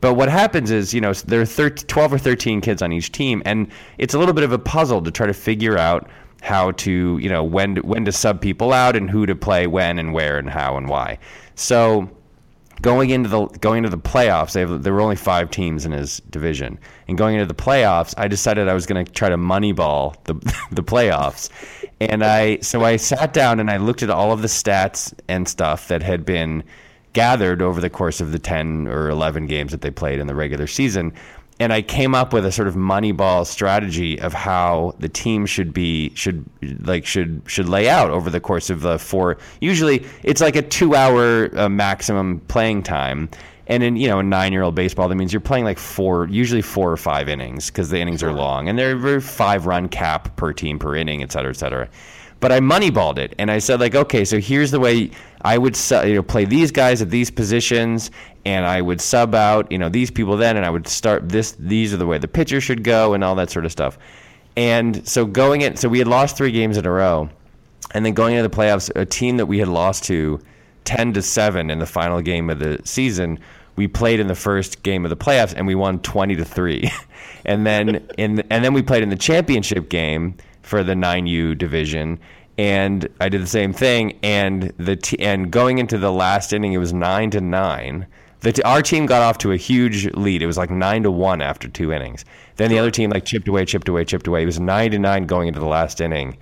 But 0.00 0.14
what 0.14 0.28
happens 0.28 0.70
is 0.70 0.94
you 0.94 1.00
know 1.00 1.12
there 1.12 1.40
are 1.40 1.46
13, 1.46 1.86
12 1.86 2.12
or 2.12 2.18
13 2.18 2.60
kids 2.60 2.82
on 2.82 2.92
each 2.92 3.12
team 3.12 3.42
and 3.44 3.70
it's 3.98 4.14
a 4.14 4.18
little 4.18 4.34
bit 4.34 4.44
of 4.44 4.52
a 4.52 4.58
puzzle 4.58 5.02
to 5.02 5.10
try 5.10 5.26
to 5.26 5.34
figure 5.34 5.78
out 5.78 6.08
how 6.42 6.70
to 6.72 7.18
you 7.18 7.28
know 7.28 7.42
when 7.42 7.74
to, 7.74 7.80
when 7.82 8.04
to 8.04 8.12
sub 8.12 8.40
people 8.40 8.72
out 8.72 8.94
and 8.94 9.10
who 9.10 9.26
to 9.26 9.34
play 9.34 9.66
when 9.66 9.98
and 9.98 10.12
where 10.12 10.38
and 10.38 10.48
how 10.48 10.76
and 10.76 10.88
why. 10.88 11.18
So 11.56 12.08
going 12.80 13.10
into 13.10 13.28
the 13.28 13.46
going 13.60 13.78
into 13.84 13.90
the 13.90 13.98
playoffs, 14.02 14.52
they 14.52 14.60
have, 14.60 14.82
there 14.82 14.92
were 14.92 15.00
only 15.00 15.16
five 15.16 15.50
teams 15.50 15.84
in 15.84 15.92
his 15.92 16.18
division, 16.30 16.78
and 17.08 17.18
going 17.18 17.34
into 17.34 17.46
the 17.46 17.54
playoffs, 17.54 18.14
I 18.16 18.28
decided 18.28 18.68
I 18.68 18.74
was 18.74 18.86
going 18.86 19.04
to 19.04 19.12
try 19.12 19.28
to 19.28 19.36
moneyball 19.36 20.16
the 20.24 20.34
the 20.70 20.82
playoffs, 20.82 21.50
and 22.00 22.24
I 22.24 22.58
so 22.60 22.84
I 22.84 22.96
sat 22.96 23.32
down 23.32 23.60
and 23.60 23.70
I 23.70 23.76
looked 23.76 24.02
at 24.02 24.10
all 24.10 24.32
of 24.32 24.42
the 24.42 24.48
stats 24.48 25.12
and 25.28 25.48
stuff 25.48 25.88
that 25.88 26.02
had 26.02 26.24
been 26.24 26.64
gathered 27.12 27.60
over 27.60 27.80
the 27.80 27.90
course 27.90 28.20
of 28.20 28.32
the 28.32 28.38
ten 28.38 28.86
or 28.86 29.08
eleven 29.08 29.46
games 29.46 29.72
that 29.72 29.82
they 29.82 29.90
played 29.90 30.18
in 30.18 30.26
the 30.26 30.34
regular 30.34 30.66
season. 30.66 31.12
And 31.60 31.74
I 31.74 31.82
came 31.82 32.14
up 32.14 32.32
with 32.32 32.46
a 32.46 32.50
sort 32.50 32.68
of 32.68 32.74
moneyball 32.74 33.46
strategy 33.46 34.18
of 34.18 34.32
how 34.32 34.94
the 34.98 35.10
team 35.10 35.44
should 35.44 35.74
be 35.74 36.10
should 36.14 36.42
like 36.86 37.04
should 37.04 37.42
should 37.46 37.68
lay 37.68 37.86
out 37.86 38.10
over 38.10 38.30
the 38.30 38.40
course 38.40 38.70
of 38.70 38.80
the 38.80 38.98
four. 38.98 39.36
Usually, 39.60 40.06
it's 40.22 40.40
like 40.40 40.56
a 40.56 40.62
two-hour 40.62 41.56
uh, 41.58 41.68
maximum 41.68 42.40
playing 42.48 42.82
time, 42.82 43.28
and 43.66 43.82
in 43.82 43.96
you 43.96 44.08
know 44.08 44.20
in 44.20 44.30
nine-year-old 44.30 44.74
baseball, 44.74 45.06
that 45.08 45.16
means 45.16 45.34
you're 45.34 45.40
playing 45.40 45.66
like 45.66 45.78
four, 45.78 46.26
usually 46.28 46.62
four 46.62 46.90
or 46.90 46.96
five 46.96 47.28
innings 47.28 47.66
because 47.66 47.90
the 47.90 47.98
innings 47.98 48.22
are 48.22 48.32
long, 48.32 48.66
and 48.66 48.78
they're 48.78 49.16
a 49.16 49.20
five-run 49.20 49.88
cap 49.88 50.34
per 50.36 50.54
team 50.54 50.78
per 50.78 50.96
inning, 50.96 51.22
et 51.22 51.30
cetera, 51.30 51.50
et 51.50 51.58
cetera. 51.58 51.90
But 52.40 52.52
I 52.52 52.60
moneyballed 52.60 53.18
it, 53.18 53.34
and 53.38 53.50
I 53.50 53.58
said 53.58 53.80
like, 53.80 53.94
okay, 53.94 54.24
so 54.24 54.40
here's 54.40 54.70
the 54.70 54.80
way 54.80 55.10
I 55.42 55.58
would 55.58 55.78
you 55.90 56.14
know 56.14 56.22
play 56.22 56.46
these 56.46 56.72
guys 56.72 57.02
at 57.02 57.10
these 57.10 57.30
positions, 57.30 58.10
and 58.46 58.64
I 58.64 58.80
would 58.80 59.00
sub 59.00 59.34
out 59.34 59.70
you 59.70 59.78
know 59.78 59.90
these 59.90 60.10
people 60.10 60.38
then, 60.38 60.56
and 60.56 60.64
I 60.64 60.70
would 60.70 60.88
start 60.88 61.28
this. 61.28 61.52
These 61.52 61.92
are 61.92 61.98
the 61.98 62.06
way 62.06 62.16
the 62.18 62.28
pitcher 62.28 62.60
should 62.60 62.82
go, 62.82 63.12
and 63.12 63.22
all 63.22 63.34
that 63.34 63.50
sort 63.50 63.66
of 63.66 63.72
stuff. 63.72 63.98
And 64.56 65.06
so 65.06 65.26
going 65.26 65.60
in, 65.60 65.76
so 65.76 65.88
we 65.88 65.98
had 65.98 66.08
lost 66.08 66.36
three 66.36 66.50
games 66.50 66.78
in 66.78 66.86
a 66.86 66.90
row, 66.90 67.28
and 67.92 68.04
then 68.04 68.14
going 68.14 68.34
into 68.34 68.48
the 68.48 68.54
playoffs, 68.54 68.90
a 68.96 69.04
team 69.04 69.36
that 69.36 69.46
we 69.46 69.58
had 69.58 69.68
lost 69.68 70.04
to 70.04 70.40
ten 70.84 71.12
to 71.12 71.22
seven 71.22 71.70
in 71.70 71.78
the 71.78 71.86
final 71.86 72.22
game 72.22 72.48
of 72.48 72.58
the 72.58 72.80
season, 72.84 73.38
we 73.76 73.86
played 73.86 74.18
in 74.18 74.28
the 74.28 74.34
first 74.34 74.82
game 74.82 75.04
of 75.04 75.10
the 75.10 75.16
playoffs 75.16 75.52
and 75.54 75.66
we 75.66 75.74
won 75.74 75.98
twenty 76.00 76.36
to 76.36 76.44
three, 76.46 76.90
and 77.44 77.66
then 77.66 78.08
in 78.16 78.40
and 78.50 78.64
then 78.64 78.72
we 78.72 78.80
played 78.80 79.02
in 79.02 79.10
the 79.10 79.16
championship 79.16 79.90
game 79.90 80.36
for 80.70 80.84
the 80.84 80.94
nine 80.94 81.26
U 81.26 81.54
division, 81.56 82.18
and 82.56 83.08
I 83.20 83.28
did 83.28 83.42
the 83.42 83.46
same 83.48 83.72
thing, 83.72 84.18
and 84.22 84.72
the 84.78 84.94
t- 84.94 85.18
and 85.18 85.50
going 85.50 85.78
into 85.78 85.98
the 85.98 86.12
last 86.12 86.52
inning, 86.52 86.72
it 86.72 86.78
was 86.78 86.92
nine 86.92 87.30
to 87.32 87.40
nine. 87.40 88.06
The 88.40 88.52
t- 88.52 88.62
our 88.62 88.80
team 88.80 89.04
got 89.04 89.20
off 89.20 89.36
to 89.38 89.50
a 89.50 89.56
huge 89.56 90.06
lead. 90.14 90.42
It 90.42 90.46
was 90.46 90.56
like 90.56 90.70
nine 90.70 91.02
to 91.02 91.10
one 91.10 91.42
after 91.42 91.66
two 91.68 91.92
innings. 91.92 92.24
Then 92.56 92.70
the 92.70 92.78
other 92.78 92.92
team 92.92 93.10
like 93.10 93.24
chipped 93.24 93.48
away, 93.48 93.64
chipped 93.64 93.88
away, 93.88 94.04
chipped 94.04 94.28
away. 94.28 94.44
It 94.44 94.46
was 94.46 94.60
nine 94.60 94.92
to 94.92 94.98
nine 94.98 95.26
going 95.26 95.48
into 95.48 95.58
the 95.58 95.66
last 95.66 96.00
inning, 96.00 96.38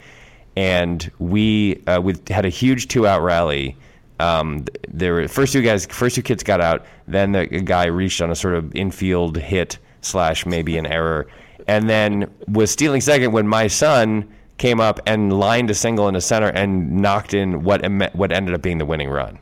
and 0.56 1.10
we 1.18 1.82
uh, 1.86 2.00
we 2.02 2.14
had 2.28 2.44
a 2.44 2.50
huge 2.50 2.88
two 2.88 3.06
out 3.06 3.22
rally. 3.22 3.76
Um, 4.20 4.66
there 4.88 5.14
were 5.14 5.26
first 5.26 5.54
two 5.54 5.62
guys, 5.62 5.86
first 5.86 6.16
two 6.16 6.22
kids 6.22 6.42
got 6.42 6.60
out. 6.60 6.84
Then 7.06 7.32
the 7.32 7.46
guy 7.46 7.86
reached 7.86 8.20
on 8.20 8.30
a 8.30 8.36
sort 8.36 8.56
of 8.56 8.74
infield 8.74 9.38
hit 9.38 9.78
slash 10.02 10.44
maybe 10.44 10.76
an 10.76 10.86
error, 10.86 11.28
and 11.68 11.88
then 11.88 12.28
was 12.48 12.70
stealing 12.70 13.00
second 13.00 13.32
when 13.32 13.46
my 13.46 13.68
son 13.68 14.28
came 14.56 14.80
up 14.80 14.98
and 15.06 15.32
lined 15.38 15.70
a 15.70 15.74
single 15.74 16.08
in 16.08 16.14
the 16.14 16.20
center 16.20 16.48
and 16.48 16.96
knocked 16.96 17.34
in 17.34 17.62
what 17.62 17.84
em- 17.84 18.10
what 18.14 18.32
ended 18.32 18.54
up 18.54 18.62
being 18.62 18.78
the 18.78 18.86
winning 18.86 19.08
run. 19.08 19.38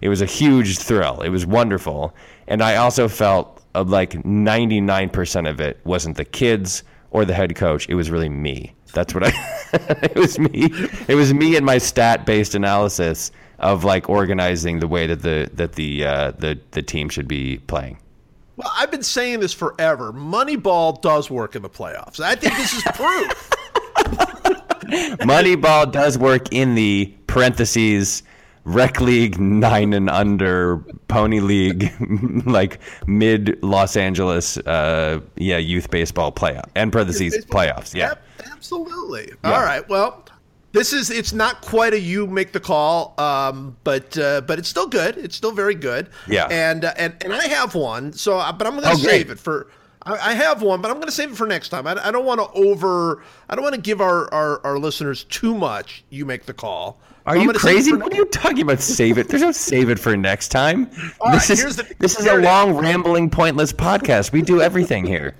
It 0.00 0.08
was 0.08 0.22
a 0.22 0.26
huge 0.26 0.78
thrill. 0.78 1.20
It 1.20 1.28
was 1.28 1.44
wonderful. 1.44 2.14
And 2.46 2.62
I 2.62 2.76
also 2.76 3.08
felt 3.08 3.62
like 3.74 4.12
99% 4.12 5.48
of 5.48 5.60
it 5.60 5.80
wasn't 5.84 6.16
the 6.16 6.24
kids 6.24 6.82
or 7.10 7.24
the 7.24 7.34
head 7.34 7.54
coach. 7.56 7.88
It 7.88 7.94
was 7.94 8.10
really 8.10 8.28
me. 8.28 8.74
That's 8.92 9.14
what 9.14 9.24
I. 9.24 9.32
it 10.02 10.16
was 10.16 10.38
me. 10.38 10.68
It 11.08 11.16
was 11.16 11.34
me 11.34 11.56
and 11.56 11.66
my 11.66 11.78
stat 11.78 12.26
based 12.26 12.54
analysis 12.54 13.32
of 13.58 13.82
like 13.82 14.08
organizing 14.08 14.80
the 14.80 14.88
way 14.88 15.06
that 15.06 15.22
the 15.22 15.50
that 15.54 15.72
the 15.72 16.04
uh, 16.04 16.30
the 16.32 16.58
the 16.70 16.82
team 16.82 17.08
should 17.08 17.26
be 17.26 17.58
playing. 17.58 17.98
Well, 18.56 18.70
I've 18.74 18.90
been 18.90 19.02
saying 19.02 19.40
this 19.40 19.52
forever. 19.52 20.12
Moneyball 20.12 21.00
does 21.00 21.30
work 21.30 21.56
in 21.56 21.62
the 21.62 21.70
playoffs. 21.70 22.20
I 22.20 22.34
think 22.34 22.54
this 22.56 22.72
is 22.72 22.82
proof. 22.94 23.50
Moneyball 25.20 25.90
does 25.90 26.18
work 26.18 26.52
in 26.52 26.74
the 26.74 27.12
parentheses 27.26 28.22
rec 28.66 28.98
league 29.00 29.38
nine 29.38 29.92
and 29.92 30.08
under 30.08 30.78
pony 31.08 31.40
league 31.40 31.92
like 32.46 32.80
mid 33.06 33.62
Los 33.62 33.94
Angeles 33.94 34.56
uh 34.56 35.20
yeah 35.36 35.58
youth 35.58 35.90
baseball 35.90 36.32
playoff 36.32 36.70
and 36.74 36.90
parentheses 36.90 37.44
playoffs 37.44 37.94
yeah 37.94 38.14
absolutely. 38.64 39.30
All 39.44 39.62
right. 39.62 39.86
Well, 39.88 40.24
this 40.74 40.92
is 40.92 41.08
it's 41.10 41.32
not 41.32 41.62
quite 41.62 41.94
a 41.94 41.98
you 42.00 42.26
make 42.26 42.52
the 42.52 42.60
call, 42.60 43.14
um, 43.18 43.76
but 43.84 44.18
uh, 44.18 44.42
but 44.42 44.58
it's 44.58 44.68
still 44.68 44.86
good. 44.88 45.16
It's 45.16 45.34
still 45.36 45.52
very 45.52 45.74
good. 45.74 46.10
Yeah. 46.28 46.46
And 46.50 46.84
uh, 46.84 46.92
and 46.98 47.14
and 47.24 47.32
I 47.32 47.46
have 47.48 47.74
one. 47.74 48.12
So, 48.12 48.36
uh, 48.36 48.52
but 48.52 48.66
I'm 48.66 48.74
going 48.74 48.84
to 48.84 48.90
Oh, 48.90 48.96
save 48.96 49.30
it 49.30 49.38
for. 49.38 49.68
I 50.02 50.12
I 50.32 50.34
have 50.34 50.60
one, 50.60 50.82
but 50.82 50.90
I'm 50.90 50.96
going 50.98 51.06
to 51.06 51.12
save 51.12 51.30
it 51.32 51.36
for 51.36 51.46
next 51.46 51.70
time. 51.70 51.86
I, 51.86 51.92
I 52.06 52.10
don't 52.10 52.26
want 52.26 52.40
to 52.40 52.50
over. 52.60 53.22
I 53.48 53.54
don't 53.54 53.62
want 53.62 53.74
to 53.76 53.80
give 53.80 54.02
our, 54.02 54.32
our, 54.34 54.60
our 54.66 54.78
listeners 54.78 55.24
too 55.24 55.54
much. 55.54 56.04
You 56.10 56.26
make 56.26 56.44
the 56.44 56.52
call. 56.52 57.00
Are 57.26 57.36
I'm 57.36 57.40
you 57.40 57.46
gonna 57.46 57.58
save 57.58 57.70
it 57.70 57.74
crazy? 57.76 57.90
for 57.92 57.98
What 58.00 58.12
are 58.12 58.16
you 58.16 58.26
talking 58.26 58.60
about? 58.60 58.80
Save 58.80 59.16
it. 59.16 59.28
There's 59.28 59.40
no 59.40 59.52
save 59.52 59.88
it 59.88 59.98
for 59.98 60.14
next 60.14 60.48
time. 60.48 60.90
All 61.22 61.32
this 61.32 61.48
right, 61.48 61.58
is 61.58 61.76
the- 61.76 61.94
this 61.98 62.20
is 62.20 62.26
a 62.26 62.36
long, 62.36 62.74
rambling, 62.76 63.30
pointless 63.30 63.72
podcast. 63.72 64.30
We 64.32 64.42
do 64.42 64.60
everything 64.60 65.06
here. 65.06 65.34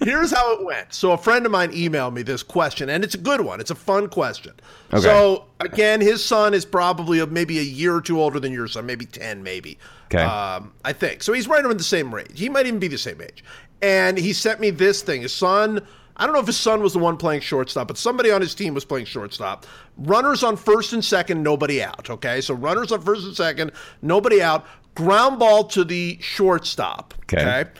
Here's 0.00 0.32
how 0.32 0.52
it 0.54 0.64
went. 0.64 0.92
So 0.92 1.12
a 1.12 1.18
friend 1.18 1.46
of 1.46 1.52
mine 1.52 1.72
emailed 1.72 2.12
me 2.12 2.22
this 2.22 2.42
question, 2.42 2.88
and 2.88 3.04
it's 3.04 3.14
a 3.14 3.18
good 3.18 3.40
one. 3.40 3.60
It's 3.60 3.70
a 3.70 3.74
fun 3.74 4.08
question. 4.08 4.52
Okay. 4.92 5.02
So 5.02 5.46
again, 5.60 6.00
his 6.00 6.24
son 6.24 6.54
is 6.54 6.64
probably 6.64 7.24
maybe 7.26 7.58
a 7.58 7.62
year 7.62 7.94
or 7.94 8.00
two 8.00 8.20
older 8.20 8.40
than 8.40 8.52
your 8.52 8.66
son, 8.68 8.86
maybe 8.86 9.06
ten, 9.06 9.42
maybe. 9.42 9.78
Okay. 10.06 10.22
Um, 10.22 10.72
I 10.84 10.92
think 10.92 11.22
so. 11.22 11.32
He's 11.32 11.46
right 11.46 11.64
around 11.64 11.78
the 11.78 11.84
same 11.84 12.12
age. 12.14 12.38
He 12.38 12.48
might 12.48 12.66
even 12.66 12.80
be 12.80 12.88
the 12.88 12.98
same 12.98 13.20
age. 13.20 13.44
And 13.82 14.18
he 14.18 14.32
sent 14.32 14.60
me 14.60 14.70
this 14.70 15.02
thing. 15.02 15.22
His 15.22 15.32
son. 15.32 15.86
I 16.16 16.26
don't 16.26 16.34
know 16.34 16.40
if 16.40 16.46
his 16.46 16.58
son 16.58 16.82
was 16.82 16.92
the 16.92 16.98
one 16.98 17.16
playing 17.16 17.40
shortstop, 17.40 17.88
but 17.88 17.96
somebody 17.96 18.30
on 18.30 18.42
his 18.42 18.54
team 18.54 18.74
was 18.74 18.84
playing 18.84 19.06
shortstop. 19.06 19.64
Runners 19.96 20.42
on 20.44 20.54
first 20.54 20.92
and 20.92 21.02
second, 21.02 21.42
nobody 21.42 21.82
out. 21.82 22.10
Okay, 22.10 22.42
so 22.42 22.52
runners 22.52 22.92
on 22.92 23.00
first 23.00 23.24
and 23.24 23.34
second, 23.34 23.72
nobody 24.02 24.42
out. 24.42 24.66
Ground 24.94 25.38
ball 25.38 25.64
to 25.68 25.82
the 25.82 26.18
shortstop. 26.20 27.14
Okay. 27.22 27.40
okay? 27.40 27.70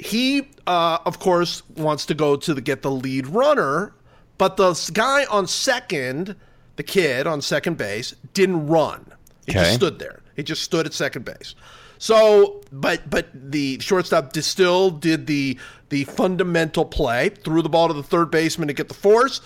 He 0.00 0.48
uh, 0.66 0.98
of 1.06 1.18
course 1.18 1.62
wants 1.76 2.06
to 2.06 2.14
go 2.14 2.36
to 2.36 2.54
the 2.54 2.60
get 2.60 2.82
the 2.82 2.90
lead 2.90 3.26
runner 3.26 3.92
but 4.38 4.56
the 4.56 4.90
guy 4.94 5.24
on 5.26 5.46
second 5.46 6.34
the 6.76 6.82
kid 6.82 7.26
on 7.26 7.42
second 7.42 7.76
base 7.76 8.14
didn't 8.32 8.66
run. 8.66 9.04
He 9.46 9.52
Okay. 9.52 9.60
just 9.60 9.74
stood 9.74 9.98
there. 9.98 10.22
He 10.34 10.42
just 10.42 10.62
stood 10.62 10.86
at 10.86 10.94
second 10.94 11.26
base. 11.26 11.54
So 11.98 12.62
but 12.72 13.10
but 13.10 13.28
the 13.34 13.78
shortstop 13.80 14.32
Distill 14.32 14.90
did 14.90 15.26
the 15.26 15.58
the 15.90 16.04
fundamental 16.04 16.86
play 16.86 17.28
threw 17.28 17.60
the 17.60 17.68
ball 17.68 17.88
to 17.88 17.94
the 17.94 18.02
third 18.02 18.30
baseman 18.30 18.68
to 18.68 18.74
get 18.74 18.88
the 18.88 18.94
force 18.94 19.42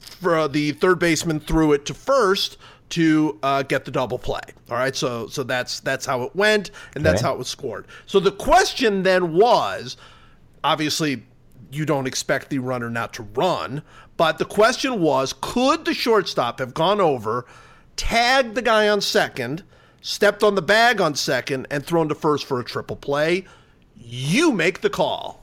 for 0.00 0.48
the 0.48 0.72
third 0.72 0.98
baseman 0.98 1.40
threw 1.40 1.72
it 1.72 1.84
to 1.86 1.94
first 1.94 2.56
to 2.92 3.38
uh, 3.42 3.62
get 3.62 3.84
the 3.84 3.90
double 3.90 4.18
play. 4.18 4.40
All 4.70 4.76
right, 4.76 4.94
so 4.94 5.26
so 5.26 5.42
that's 5.42 5.80
that's 5.80 6.04
how 6.06 6.22
it 6.22 6.36
went, 6.36 6.70
and 6.94 7.04
that's 7.04 7.20
Okay. 7.20 7.26
how 7.28 7.34
it 7.34 7.38
was 7.38 7.48
scored. 7.48 7.86
So 8.06 8.20
the 8.20 8.32
question 8.32 9.02
then 9.02 9.34
was, 9.34 9.96
obviously, 10.62 11.22
you 11.70 11.86
don't 11.86 12.06
expect 12.06 12.50
the 12.50 12.58
runner 12.58 12.90
not 12.90 13.14
to 13.14 13.22
run, 13.22 13.82
but 14.16 14.36
the 14.38 14.44
question 14.44 15.00
was, 15.00 15.34
could 15.40 15.84
the 15.86 15.94
shortstop 15.94 16.58
have 16.58 16.74
gone 16.74 17.00
over, 17.00 17.46
tagged 17.96 18.54
the 18.54 18.62
guy 18.62 18.88
on 18.88 19.00
second, 19.00 19.62
stepped 20.02 20.42
on 20.42 20.54
the 20.54 20.62
bag 20.62 21.00
on 21.00 21.14
second, 21.14 21.66
and 21.70 21.84
thrown 21.86 22.08
to 22.10 22.14
first 22.14 22.44
for 22.44 22.60
a 22.60 22.64
triple 22.64 22.96
play? 22.96 23.46
You 23.96 24.52
make 24.52 24.82
the 24.82 24.90
call. 24.90 25.41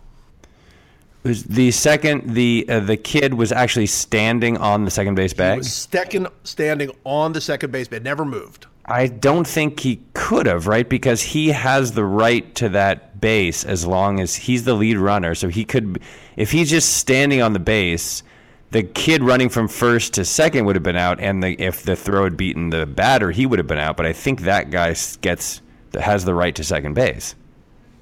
Was 1.24 1.44
the 1.44 1.72
second 1.72 2.34
the 2.34 2.66
uh, 2.70 2.80
the 2.80 2.96
kid 2.96 3.34
was 3.34 3.52
actually 3.52 3.88
standing 3.88 4.58
on 4.58 4.86
the 4.86 4.92
second 4.92 5.16
base 5.16 5.34
bag. 5.34 5.58
Was 5.58 5.74
second 5.74 6.28
standing 6.44 6.92
on 7.04 7.34
the 7.34 7.42
second 7.42 7.72
base 7.72 7.88
bed, 7.88 8.04
never 8.04 8.24
moved. 8.24 8.68
I 8.86 9.08
don't 9.08 9.46
think 9.46 9.82
he 9.82 10.02
could 10.14 10.48
have, 10.48 10.66
right? 10.66 10.88
Because 10.88 11.22
he 11.22 11.50
has 11.50 11.92
the 11.92 12.04
right 12.04 12.56
to 12.56 12.70
that 12.70 13.22
base 13.22 13.64
as 13.64 13.86
long 13.86 14.20
as 14.20 14.36
he's 14.36 14.64
the 14.64 14.74
lead 14.74 14.98
runner. 14.98 15.36
So 15.36 15.48
he 15.48 15.64
could, 15.64 16.02
if 16.36 16.52
he's 16.52 16.72
just 16.72 16.98
standing 16.98 17.42
on 17.42 17.54
the 17.54 17.60
base, 17.60 18.24
the 18.72 18.82
kid 18.82 19.22
running 19.22 19.50
from 19.50 19.68
first 19.68 20.16
to 20.16 20.26
second 20.26 20.66
would 20.66 20.76
have 20.76 20.84
been 20.84 20.96
out, 20.96 21.20
and 21.20 21.44
the, 21.44 21.52
if 21.62 21.84
the 21.84 21.96
throw 21.96 22.24
had 22.24 22.36
beaten 22.36 22.72
the 22.72 22.88
batter, 22.88 23.30
he 23.30 23.46
would 23.46 23.60
have 23.60 23.68
been 23.68 23.80
out. 23.80 23.96
But 23.96 24.08
I 24.08 24.14
think 24.14 24.42
that 24.42 24.72
guy 24.72 24.96
gets 25.22 25.62
has 26.00 26.26
the 26.26 26.34
right 26.34 26.56
to 26.56 26.64
second 26.64 26.94
base. 26.94 27.36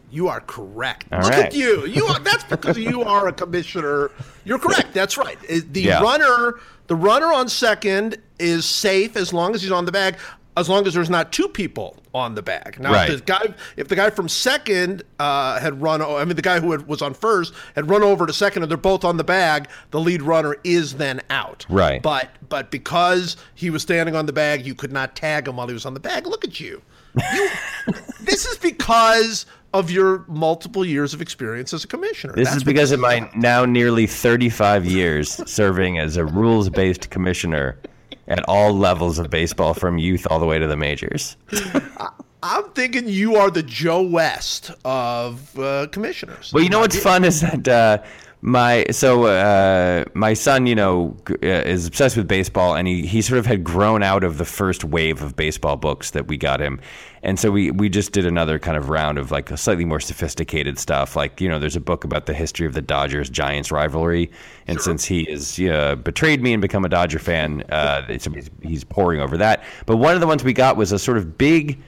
You 0.09 0.27
are 0.29 0.41
correct. 0.41 1.05
All 1.11 1.19
Look 1.21 1.31
right. 1.31 1.45
at 1.45 1.53
you. 1.53 1.85
You 1.85 2.05
are, 2.05 2.19
that's 2.19 2.43
because 2.45 2.77
you 2.77 3.03
are 3.03 3.27
a 3.27 3.33
commissioner. 3.33 4.11
You're 4.45 4.59
correct. 4.59 4.93
That's 4.93 5.17
right. 5.17 5.37
The 5.47 5.81
Yeah. 5.81 6.01
runner, 6.01 6.59
the 6.87 6.95
runner 6.95 7.33
on 7.33 7.49
second 7.49 8.17
is 8.39 8.65
safe 8.65 9.17
as 9.17 9.33
long 9.33 9.53
as 9.53 9.61
he's 9.61 9.71
on 9.71 9.83
the 9.85 9.91
bag, 9.91 10.15
as 10.55 10.69
long 10.69 10.87
as 10.87 10.93
there's 10.93 11.09
not 11.09 11.31
two 11.31 11.47
people 11.49 11.97
on 12.15 12.33
the 12.35 12.41
bag. 12.41 12.79
Now, 12.79 12.93
Right. 12.93 13.09
if 13.09 13.17
the 13.17 13.25
guy, 13.25 13.53
if 13.75 13.89
the 13.89 13.95
guy 13.95 14.09
from 14.09 14.27
second 14.29 15.03
uh, 15.19 15.59
had 15.59 15.81
run, 15.81 16.01
I 16.01 16.23
mean, 16.25 16.35
the 16.37 16.41
guy 16.41 16.59
who 16.61 16.71
had, 16.71 16.87
was 16.87 17.01
on 17.01 17.13
first 17.13 17.53
had 17.75 17.89
run 17.89 18.01
over 18.01 18.25
to 18.25 18.33
second, 18.33 18.63
and 18.63 18.71
they're 18.71 18.77
both 18.77 19.03
on 19.03 19.17
the 19.17 19.23
bag, 19.25 19.67
the 19.91 19.99
lead 19.99 20.21
runner 20.23 20.55
is 20.63 20.93
then 20.95 21.21
out. 21.29 21.65
Right. 21.69 22.01
But 22.01 22.29
but 22.49 22.71
because 22.71 23.35
he 23.55 23.69
was 23.69 23.81
standing 23.81 24.15
on 24.15 24.25
the 24.25 24.33
bag, 24.33 24.65
you 24.65 24.73
could 24.73 24.93
not 24.93 25.15
tag 25.17 25.47
him 25.49 25.57
while 25.57 25.67
he 25.67 25.73
was 25.73 25.85
on 25.85 25.93
the 25.93 25.99
bag. 25.99 26.25
Look 26.25 26.43
at 26.45 26.59
you. 26.61 26.81
You. 27.33 27.49
this 28.21 28.45
is 28.45 28.57
because 28.57 29.45
of 29.77 29.91
your 29.91 30.25
multiple 30.27 30.85
years 30.85 31.13
of 31.13 31.21
experience 31.21 31.73
as 31.73 31.83
a 31.83 31.87
commissioner. 31.87 32.33
This 32.33 32.47
That's 32.47 32.57
is 32.57 32.63
because 32.63 32.91
of 32.91 32.99
my 32.99 33.29
now 33.35 33.65
nearly 33.65 34.07
35 34.07 34.85
years 34.85 35.41
serving 35.49 35.99
as 35.99 36.17
a 36.17 36.25
rules 36.25 36.69
based 36.69 37.09
commissioner 37.09 37.77
at 38.27 38.43
all 38.47 38.73
levels 38.73 39.19
of 39.19 39.29
baseball, 39.29 39.73
from 39.73 39.97
youth 39.97 40.27
all 40.29 40.39
the 40.39 40.45
way 40.45 40.59
to 40.59 40.67
the 40.67 40.75
majors. 40.75 41.37
I'm 42.43 42.69
thinking 42.71 43.07
you 43.07 43.35
are 43.35 43.49
the 43.49 43.63
Joe 43.63 44.01
West 44.01 44.71
of 44.85 45.57
uh, 45.57 45.87
commissioners. 45.91 46.51
Well, 46.53 46.63
you 46.63 46.69
know 46.69 46.79
what's 46.79 46.99
fun 46.99 47.23
is 47.23 47.41
that 47.41 47.67
uh, 47.67 48.03
my 48.41 48.85
so 48.91 49.25
uh, 49.25 50.05
my 50.13 50.33
son, 50.33 50.67
you 50.67 50.75
know, 50.75 51.17
uh, 51.29 51.47
is 51.47 51.87
obsessed 51.87 52.15
with 52.15 52.27
baseball, 52.27 52.75
and 52.75 52.87
he 52.87 53.05
he 53.05 53.21
sort 53.21 53.39
of 53.39 53.47
had 53.47 53.63
grown 53.63 54.03
out 54.03 54.23
of 54.23 54.37
the 54.37 54.45
first 54.45 54.83
wave 54.83 55.23
of 55.23 55.35
baseball 55.35 55.75
books 55.75 56.11
that 56.11 56.27
we 56.27 56.37
got 56.37 56.59
him, 56.59 56.79
and 57.23 57.39
so 57.39 57.49
we 57.49 57.71
we 57.71 57.89
just 57.89 58.11
did 58.11 58.27
another 58.27 58.59
kind 58.59 58.77
of 58.77 58.89
round 58.89 59.17
of 59.17 59.31
like 59.31 59.49
a 59.49 59.57
slightly 59.57 59.85
more 59.85 59.99
sophisticated 59.99 60.77
stuff. 60.77 61.15
Like 61.15 61.41
you 61.41 61.49
know, 61.49 61.57
there's 61.57 61.75
a 61.75 61.81
book 61.81 62.03
about 62.03 62.27
the 62.27 62.33
history 62.33 62.67
of 62.67 62.73
the 62.73 62.81
Dodgers 62.81 63.27
Giants 63.29 63.71
rivalry, 63.71 64.29
and 64.67 64.79
since 64.79 65.03
he 65.03 65.25
has 65.31 65.59
uh, 65.59 65.95
betrayed 65.95 66.43
me 66.43 66.53
and 66.53 66.61
become 66.61 66.85
a 66.85 66.89
Dodger 66.89 67.19
fan, 67.19 67.63
uh, 67.69 68.05
he's 68.61 68.83
pouring 68.83 69.19
over 69.19 69.37
that. 69.37 69.63
But 69.87 69.97
one 69.97 70.13
of 70.13 70.21
the 70.21 70.27
ones 70.27 70.43
we 70.43 70.53
got 70.53 70.77
was 70.77 70.91
a 70.91 70.99
sort 70.99 71.17
of 71.17 71.39
big 71.39 71.81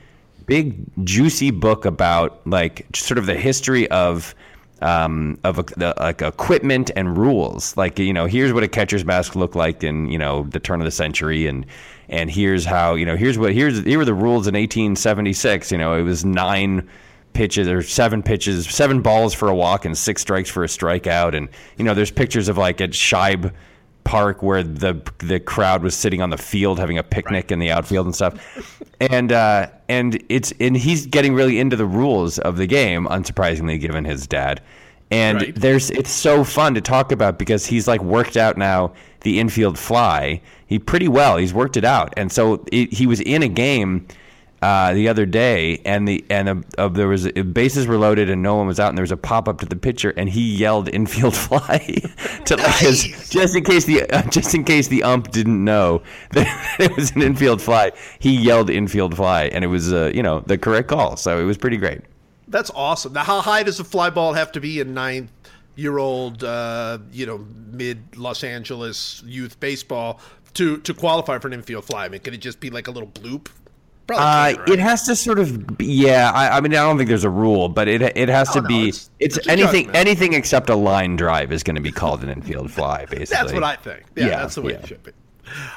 big 0.48 0.84
juicy 1.06 1.52
book 1.52 1.86
about 1.86 2.42
like 2.48 2.88
sort 2.96 3.20
of 3.20 3.28
the 3.28 3.36
history 3.36 3.88
of 3.92 4.34
um, 4.82 5.38
of 5.44 5.60
a, 5.60 5.64
the, 5.64 5.94
like 6.00 6.22
equipment 6.22 6.92
and 6.96 7.18
rules. 7.18 7.76
Like 7.78 8.00
you 8.00 8.14
know, 8.14 8.26
here's 8.26 8.54
what 8.54 8.64
a 8.64 8.68
catcher's 8.68 9.06
mask 9.06 9.36
looked 9.36 9.56
like 9.56 9.84
in 9.84 10.10
you 10.10 10.18
know 10.18 10.44
the 10.44 10.60
turn 10.60 10.82
of 10.82 10.86
the 10.86 10.92
century, 10.92 11.48
and 11.48 11.66
and 12.08 12.30
here's 12.30 12.66
how 12.66 12.96
you 12.96 13.06
know 13.06 13.16
here's 13.16 13.38
what 13.38 13.54
here's 13.54 13.84
here 13.84 13.98
were 13.98 14.06
the 14.06 14.14
rules 14.14 14.48
in 14.48 14.56
1876. 14.56 15.72
You 15.72 15.78
know, 15.78 15.94
it 15.96 16.04
was 16.04 16.24
nine 16.26 16.88
pitches 17.34 17.68
or 17.68 17.84
seven 17.84 18.24
pitches, 18.24 18.68
seven 18.68 19.02
balls 19.02 19.34
for 19.34 19.50
a 19.50 19.56
walk 19.56 19.86
and 19.86 19.98
six 19.98 20.22
strikes 20.22 20.50
for 20.50 20.64
a 20.64 20.68
strikeout, 20.68 21.36
and 21.36 21.50
you 21.78 21.84
know, 21.86 21.94
there's 21.94 22.12
pictures 22.12 22.48
of 22.48 22.58
like 22.58 22.82
at 22.82 22.92
Shibe 22.92 23.54
Park 24.10 24.42
where 24.42 24.64
the 24.64 25.00
the 25.20 25.40
crowd 25.40 25.84
was 25.84 25.94
sitting 25.94 26.20
on 26.22 26.32
the 26.32 26.38
field 26.38 26.80
having 26.80 26.98
a 26.98 27.04
picnic 27.04 27.52
in 27.52 27.60
the 27.60 27.70
outfield 27.70 28.08
and 28.08 28.16
stuff. 28.16 28.34
And 29.00 29.32
uh, 29.32 29.68
and 29.88 30.22
it's 30.30 30.52
and 30.60 30.76
he's 30.76 31.06
getting 31.06 31.36
really 31.36 31.60
into 31.60 31.76
the 31.76 31.86
rules 31.86 32.40
of 32.40 32.58
the 32.58 32.66
game, 32.66 33.06
unsurprisingly, 33.06 33.80
given 33.80 34.06
his 34.06 34.26
dad. 34.26 34.62
And 35.12 35.38
Right. 35.42 35.56
there's 35.56 35.92
it's 35.92 36.10
so 36.12 36.44
fun 36.44 36.74
to 36.74 36.82
talk 36.82 37.12
about 37.12 37.38
because 37.38 37.68
he's 37.68 37.88
like 37.88 38.02
worked 38.02 38.36
out 38.36 38.58
now 38.58 38.94
the 39.22 39.40
infield 39.40 39.78
fly. 39.78 40.42
He 40.66 40.80
pretty 40.80 41.08
well. 41.08 41.38
He's 41.38 41.54
worked 41.54 41.78
it 41.78 41.86
out, 41.86 42.12
and 42.18 42.32
so 42.32 42.64
it, 42.72 42.92
he 42.92 43.06
was 43.08 43.20
in 43.22 43.44
a 43.44 43.48
game 43.48 44.08
uh, 44.62 44.94
the 44.94 45.08
other 45.08 45.26
day, 45.26 45.82
and 45.86 46.08
the 46.08 46.24
and 46.30 46.50
a, 46.50 46.64
uh, 46.78 46.88
there 46.88 47.08
was 47.08 47.32
bases 47.32 47.88
were 47.88 47.98
loaded 47.98 48.30
and 48.30 48.42
no 48.42 48.56
one 48.56 48.68
was 48.68 48.80
out, 48.80 48.90
and 48.90 48.98
there 48.98 49.04
was 49.04 49.12
a 49.12 49.18
pop 49.18 49.48
up 49.48 49.60
to 49.60 49.66
the 49.66 49.76
pitcher, 49.76 50.14
and 50.18 50.30
he 50.30 50.56
yelled 50.56 50.90
infield 50.90 51.36
fly 51.48 51.80
to 52.46 52.58
like 52.58 52.76
his, 52.76 53.30
just 53.30 53.56
in 53.56 53.64
case 53.64 53.86
the 53.86 54.10
uh, 54.10 54.22
just 54.30 54.54
in 54.54 54.64
case 54.64 54.88
the 54.88 55.04
ump 55.04 55.32
didn't 55.32 55.64
know 55.64 56.02
that 56.32 56.76
it 56.80 56.96
was 56.96 57.12
an 57.12 57.22
infield 57.22 57.62
fly. 57.62 57.92
He 58.20 58.36
yelled 58.36 58.70
infield 58.70 59.16
fly, 59.16 59.46
and 59.46 59.64
it 59.64 59.68
was 59.68 59.94
uh, 59.94 60.12
you 60.14 60.24
know 60.24 60.42
the 60.42 60.58
correct 60.58 60.90
call, 60.90 61.16
so 61.18 61.40
it 61.40 61.44
was 61.44 61.58
pretty 61.58 61.78
great. 61.78 62.02
That's 62.48 62.72
awesome. 62.72 63.14
Now, 63.14 63.24
how 63.24 63.42
high 63.42 63.62
does 63.64 63.80
a 63.80 63.84
fly 63.84 64.10
ball 64.10 64.34
have 64.34 64.52
to 64.54 64.60
be 64.60 64.80
in 64.80 64.94
ninth? 64.94 65.32
year 65.76 65.98
old, 65.98 66.44
uh, 66.44 67.00
you 67.12 67.26
know, 67.26 67.46
mid 67.72 68.18
Los 68.18 68.44
Angeles 68.44 69.24
youth 69.26 69.60
baseball 69.62 70.20
to 70.56 70.78
to 70.80 70.94
qualify 70.94 71.40
for 71.40 71.48
an 71.48 71.54
infield 71.54 71.86
fly? 71.86 72.06
I 72.06 72.10
mean, 72.10 72.20
could 72.20 72.34
it 72.34 72.42
just 72.42 72.60
be 72.60 72.70
like 72.70 72.88
a 72.88 72.92
little 72.92 73.08
bloop? 73.08 73.48
Uh, 74.18 74.56
right? 74.58 74.70
It 74.70 74.80
has 74.80 75.04
to 75.04 75.16
sort 75.16 75.40
of, 75.40 75.78
be, 75.78 75.86
yeah. 75.86 76.32
I, 76.32 76.58
I, 76.58 76.62
mean, 76.62 76.74
I 76.74 76.78
don't 76.78 76.98
think 76.98 77.10
there's 77.10 77.24
a 77.24 77.30
rule, 77.30 77.70
but 77.70 77.88
it 77.88 78.02
it 78.02 78.30
has 78.30 78.50
to 78.52 78.62
no, 78.62 78.68
be. 78.68 78.90
It's, 78.90 79.10
it's, 79.20 79.38
it's 79.38 79.48
anything 79.48 79.86
judgment. 79.86 80.08
anything 80.08 80.34
except 80.34 80.70
a 80.70 80.76
line 80.76 81.16
drive 81.16 81.52
is 81.52 81.64
going 81.64 81.76
to 81.76 81.82
be 81.82 81.92
called 81.92 82.24
an 82.24 82.30
infield 82.30 82.72
fly. 82.72 83.06
Basically, 83.06 83.26
that's 83.30 83.54
what 83.54 83.64
I 83.64 83.76
think. 83.76 84.04
Yeah, 84.16 84.26
yeah 84.26 84.30
that's 84.42 84.56
the 84.56 84.62
way 84.62 84.74
yeah. 84.74 84.80
it 84.80 84.88
should 84.88 85.04
be. 85.04 85.12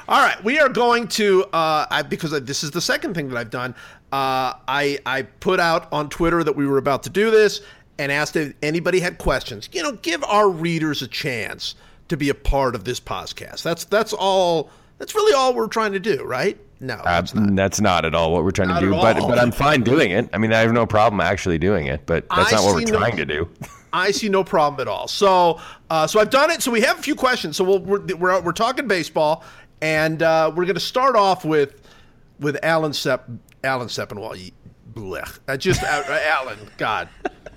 All 0.07 0.23
right, 0.23 0.41
we 0.43 0.59
are 0.59 0.69
going 0.69 1.07
to 1.09 1.45
uh, 1.45 1.85
I, 1.89 2.03
because 2.03 2.31
this 2.43 2.63
is 2.63 2.71
the 2.71 2.81
second 2.81 3.13
thing 3.15 3.29
that 3.29 3.37
I've 3.37 3.49
done. 3.49 3.75
Uh, 4.11 4.53
I 4.67 4.99
I 5.05 5.23
put 5.23 5.59
out 5.59 5.91
on 5.91 6.09
Twitter 6.09 6.43
that 6.43 6.55
we 6.55 6.67
were 6.67 6.77
about 6.77 7.03
to 7.03 7.09
do 7.09 7.31
this 7.31 7.61
and 7.97 8.11
asked 8.11 8.35
if 8.35 8.53
anybody 8.61 8.99
had 8.99 9.17
questions. 9.17 9.69
You 9.71 9.83
know, 9.83 9.93
give 9.93 10.23
our 10.23 10.49
readers 10.49 11.01
a 11.01 11.07
chance 11.07 11.75
to 12.09 12.17
be 12.17 12.29
a 12.29 12.35
part 12.35 12.75
of 12.75 12.83
this 12.83 12.99
podcast. 12.99 13.63
That's 13.63 13.85
that's 13.85 14.13
all. 14.13 14.69
That's 15.03 15.15
really 15.15 15.33
all 15.33 15.53
we're 15.53 15.67
trying 15.67 15.91
to 15.91 15.99
do, 15.99 16.23
right? 16.23 16.57
No, 16.79 17.01
that's, 17.03 17.35
uh, 17.35 17.41
not. 17.41 17.55
that's 17.57 17.81
not. 17.81 18.05
at 18.05 18.15
all 18.15 18.31
what 18.31 18.45
we're 18.45 18.51
trying 18.51 18.69
not 18.69 18.79
to 18.79 18.85
do. 18.85 18.91
But 18.93 19.19
but 19.19 19.37
I'm 19.37 19.51
fine 19.51 19.81
doing 19.81 20.11
it. 20.11 20.29
I 20.31 20.37
mean, 20.37 20.53
I 20.53 20.59
have 20.59 20.71
no 20.71 20.85
problem 20.85 21.19
actually 21.19 21.57
doing 21.57 21.87
it. 21.87 22.05
But 22.05 22.25
that's 22.29 22.53
I 22.53 22.55
not 22.55 22.63
what 22.63 22.75
we're 22.75 22.85
trying 22.85 23.17
no, 23.17 23.17
to 23.17 23.25
do. 23.25 23.49
I 23.91 24.11
see 24.11 24.29
no 24.29 24.45
problem 24.45 24.79
at 24.79 24.87
all. 24.87 25.09
So 25.09 25.59
uh, 25.89 26.07
so 26.07 26.21
I've 26.21 26.29
done 26.29 26.51
it. 26.51 26.61
So 26.61 26.71
we 26.71 26.79
have 26.79 26.97
a 26.97 27.01
few 27.01 27.15
questions. 27.15 27.57
So 27.57 27.65
we'll, 27.65 27.79
we're 27.79 28.15
we're, 28.15 28.39
we're 28.39 28.53
talking 28.53 28.87
baseball, 28.87 29.43
and 29.81 30.23
uh, 30.23 30.53
we're 30.55 30.63
going 30.63 30.75
to 30.75 30.79
start 30.79 31.17
off 31.17 31.43
with 31.43 31.81
with 32.39 32.57
Alan 32.63 32.93
Sepp 32.93 33.29
Alan 33.65 33.89
Sepinwall. 33.89 34.53
Blech. 34.93 35.39
Uh, 35.49 35.57
just 35.57 35.83
uh, 35.83 36.03
Alan. 36.07 36.59
God. 36.77 37.09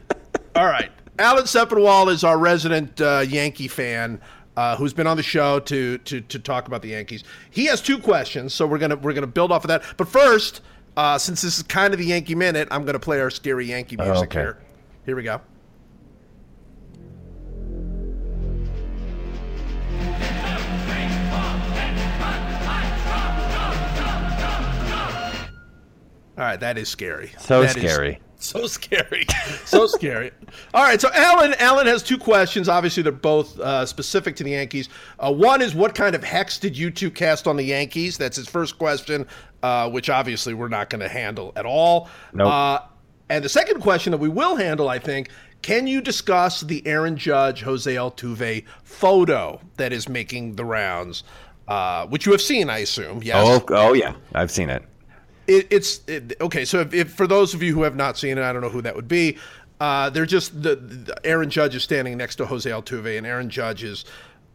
All 0.56 0.66
right. 0.66 0.90
Alan 1.20 1.44
Sepinwall 1.44 2.10
is 2.10 2.24
our 2.24 2.38
resident 2.38 3.00
uh, 3.00 3.24
Yankee 3.24 3.68
fan. 3.68 4.20
Uh, 4.56 4.74
who's 4.76 4.94
been 4.94 5.06
on 5.06 5.18
the 5.18 5.22
show 5.22 5.60
to, 5.60 5.98
to 5.98 6.20
to 6.22 6.38
talk 6.38 6.66
about 6.66 6.80
the 6.80 6.88
Yankees? 6.88 7.24
He 7.50 7.66
has 7.66 7.82
two 7.82 7.98
questions, 7.98 8.54
so 8.54 8.66
we're 8.66 8.78
gonna 8.78 8.96
we're 8.96 9.12
gonna 9.12 9.26
build 9.26 9.52
off 9.52 9.64
of 9.64 9.68
that. 9.68 9.82
But 9.96 10.08
first, 10.08 10.62
uh, 10.96 11.18
since 11.18 11.42
this 11.42 11.58
is 11.58 11.62
kind 11.62 11.92
of 11.92 11.98
the 11.98 12.06
Yankee 12.06 12.34
minute, 12.34 12.68
I'm 12.70 12.84
gonna 12.84 12.98
play 12.98 13.20
our 13.20 13.30
scary 13.30 13.66
Yankee 13.66 13.96
music 13.96 14.16
oh, 14.16 14.22
okay. 14.22 14.40
here. 14.40 14.58
Here 15.04 15.16
we 15.16 15.22
go. 15.22 15.40
All 26.38 26.44
right, 26.44 26.60
that 26.60 26.76
is 26.76 26.88
scary. 26.88 27.32
So 27.38 27.62
that 27.62 27.70
scary. 27.70 28.20
So 28.46 28.66
scary. 28.66 29.24
so 29.64 29.86
scary. 29.86 30.30
All 30.74 30.84
right, 30.84 31.00
so 31.00 31.08
Alan 31.14 31.54
Alan 31.58 31.86
has 31.86 32.02
two 32.02 32.18
questions. 32.18 32.68
Obviously, 32.68 33.02
they're 33.02 33.10
both 33.10 33.58
uh, 33.58 33.86
specific 33.86 34.36
to 34.36 34.44
the 34.44 34.50
Yankees. 34.50 34.90
Uh, 35.18 35.32
one 35.32 35.62
is 35.62 35.74
what 35.74 35.94
kind 35.94 36.14
of 36.14 36.22
hex 36.22 36.58
did 36.58 36.76
you 36.76 36.90
two 36.90 37.10
cast 37.10 37.46
on 37.46 37.56
the 37.56 37.62
Yankees? 37.62 38.18
That's 38.18 38.36
his 38.36 38.46
first 38.46 38.78
question, 38.78 39.26
uh, 39.62 39.88
which 39.88 40.10
obviously 40.10 40.52
we're 40.52 40.68
not 40.68 40.90
going 40.90 41.00
to 41.00 41.08
handle 41.08 41.54
at 41.56 41.64
all. 41.64 42.10
Nope. 42.34 42.48
Uh, 42.48 42.78
and 43.30 43.42
the 43.42 43.48
second 43.48 43.80
question 43.80 44.10
that 44.10 44.18
we 44.18 44.28
will 44.28 44.54
handle, 44.54 44.90
I 44.90 44.98
think, 44.98 45.30
can 45.62 45.86
you 45.86 46.02
discuss 46.02 46.60
the 46.60 46.86
Aaron 46.86 47.16
Judge 47.16 47.62
Jose 47.62 47.92
Altuve 47.92 48.64
photo 48.84 49.60
that 49.78 49.94
is 49.94 50.10
making 50.10 50.56
the 50.56 50.64
rounds, 50.64 51.24
uh, 51.68 52.06
which 52.06 52.26
you 52.26 52.32
have 52.32 52.42
seen, 52.42 52.68
I 52.68 52.78
assume? 52.78 53.22
Yes. 53.22 53.36
Oh, 53.38 53.64
oh 53.70 53.94
yeah, 53.94 54.14
I've 54.34 54.50
seen 54.50 54.68
it 54.68 54.84
it, 55.46 55.66
it's 55.70 56.00
it, 56.06 56.34
okay. 56.40 56.64
So 56.64 56.80
if, 56.80 56.94
if, 56.94 57.12
for 57.12 57.26
those 57.26 57.54
of 57.54 57.62
you 57.62 57.74
who 57.74 57.82
have 57.82 57.96
not 57.96 58.18
seen 58.18 58.38
it, 58.38 58.42
I 58.42 58.52
don't 58.52 58.62
know 58.62 58.68
who 58.68 58.82
that 58.82 58.96
would 58.96 59.08
be. 59.08 59.38
Uh, 59.80 60.08
they're 60.10 60.26
just 60.26 60.62
the, 60.62 60.76
the, 60.76 61.26
Aaron 61.26 61.50
Judge 61.50 61.74
is 61.74 61.82
standing 61.82 62.16
next 62.16 62.36
to 62.36 62.46
Jose 62.46 62.68
Altuve, 62.68 63.16
and 63.16 63.26
Aaron 63.26 63.50
Judge 63.50 63.84
is 63.84 64.04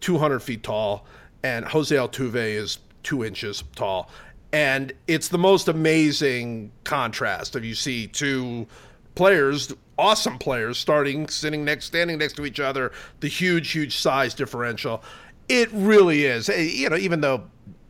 200 0.01 0.39
feet 0.39 0.63
tall, 0.63 1.05
and 1.43 1.65
Jose 1.65 1.95
Altuve 1.95 2.35
is 2.35 2.79
two 3.03 3.23
inches 3.23 3.63
tall, 3.75 4.09
and 4.51 4.91
it's 5.07 5.27
the 5.27 5.37
most 5.37 5.67
amazing 5.67 6.71
contrast 6.83 7.55
of 7.55 7.63
you 7.63 7.75
see 7.75 8.07
two 8.07 8.67
players, 9.13 9.73
awesome 9.97 10.39
players, 10.39 10.77
starting 10.77 11.27
sitting 11.27 11.63
next, 11.63 11.85
standing 11.85 12.17
next 12.17 12.33
to 12.37 12.45
each 12.45 12.59
other, 12.59 12.91
the 13.19 13.27
huge, 13.27 13.71
huge 13.71 13.97
size 13.97 14.33
differential. 14.33 15.03
It 15.47 15.69
really 15.71 16.25
is. 16.25 16.47
You 16.49 16.89
know, 16.89 16.97
even 16.97 17.21
though 17.21 17.43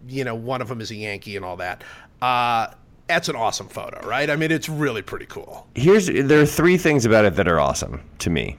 you 0.08 0.24
know 0.24 0.36
one 0.36 0.62
of 0.62 0.68
them 0.68 0.82
is 0.82 0.92
a 0.92 0.96
Yankee 0.96 1.36
and 1.36 1.46
all 1.46 1.58
that. 1.58 1.84
Uh, 2.22 2.68
that's 3.12 3.30
an 3.30 3.36
awesome 3.36 3.68
photo, 3.68 4.00
right? 4.08 4.30
I 4.30 4.36
mean, 4.36 4.52
it's 4.52 4.70
really 4.70 5.02
pretty 5.02 5.26
cool. 5.26 5.68
Here's 5.76 6.08
there 6.08 6.40
are 6.40 6.46
three 6.46 6.78
things 6.78 7.06
about 7.06 7.26
it 7.26 7.36
that 7.36 7.48
are 7.48 7.60
awesome 7.60 8.02
to 8.20 8.30
me. 8.30 8.58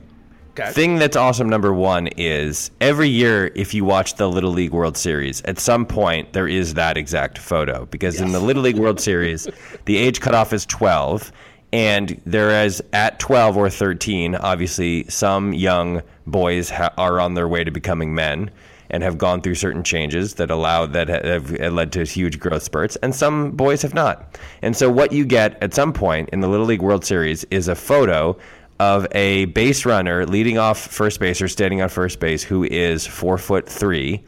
Okay. 0.51 0.71
Thing 0.73 0.97
that's 0.97 1.17
awesome 1.17 1.49
number 1.49 1.73
one 1.73 2.09
is 2.19 2.71
every 2.83 3.09
year 3.09 3.51
if 3.55 3.73
you 3.73 3.87
watch 3.87 4.17
the 4.17 4.29
Little 4.29 4.51
League 4.51 4.73
World 4.73 4.99
Series, 4.99 5.41
at 5.43 5.59
some 5.59 5.87
point 5.87 6.35
there 6.35 6.47
is 6.47 6.75
that 6.75 6.99
exact 6.99 7.39
photo 7.39 7.87
because 7.87 8.17
yes. 8.17 8.25
in 8.25 8.33
the 8.33 8.41
Little 8.41 8.63
League 8.63 8.77
World 8.77 9.01
Series, 9.01 9.49
the 9.87 9.97
age 9.97 10.21
cutoff 10.21 10.53
is 10.53 10.67
twelve, 10.67 11.33
and 11.73 12.21
there 12.27 12.65
is 12.65 12.83
at 12.93 13.19
twelve 13.19 13.57
or 13.57 13.71
thirteen, 13.71 14.35
obviously 14.35 15.09
some 15.09 15.55
young 15.55 16.03
boys 16.27 16.69
ha- 16.69 16.93
are 16.99 17.19
on 17.19 17.33
their 17.33 17.49
way 17.49 17.65
to 17.65 17.71
becoming 17.71 18.15
men 18.15 18.51
and 18.93 19.03
have 19.03 19.19
gone 19.19 19.41
through 19.41 19.55
certain 19.55 19.83
changes 19.83 20.35
that 20.35 20.51
allow 20.51 20.87
that 20.87 21.09
have 21.09 21.51
led 21.51 21.93
to 21.93 22.05
huge 22.05 22.39
growth 22.39 22.63
spurts, 22.63 22.97
and 22.97 23.15
some 23.15 23.51
boys 23.53 23.83
have 23.83 23.95
not. 23.95 24.39
And 24.61 24.77
so, 24.77 24.91
what 24.91 25.13
you 25.13 25.25
get 25.25 25.61
at 25.63 25.75
some 25.75 25.93
point 25.93 26.29
in 26.31 26.41
the 26.41 26.49
Little 26.49 26.67
League 26.67 26.83
World 26.83 27.05
Series 27.05 27.45
is 27.45 27.69
a 27.69 27.75
photo 27.75 28.37
of 28.81 29.07
a 29.13 29.45
base 29.47 29.87
runner 29.87 30.27
leading 30.27 30.59
off 30.59 30.79
first 30.79 31.21
base 31.21 31.41
or 31.41 31.49
standing 31.49 31.81
on 31.81 31.89
first 31.89 32.21
base 32.21 32.43
who 32.43 32.65
is 32.65 33.07
four 33.07 33.39
foot 33.39 33.69
three 33.69 34.23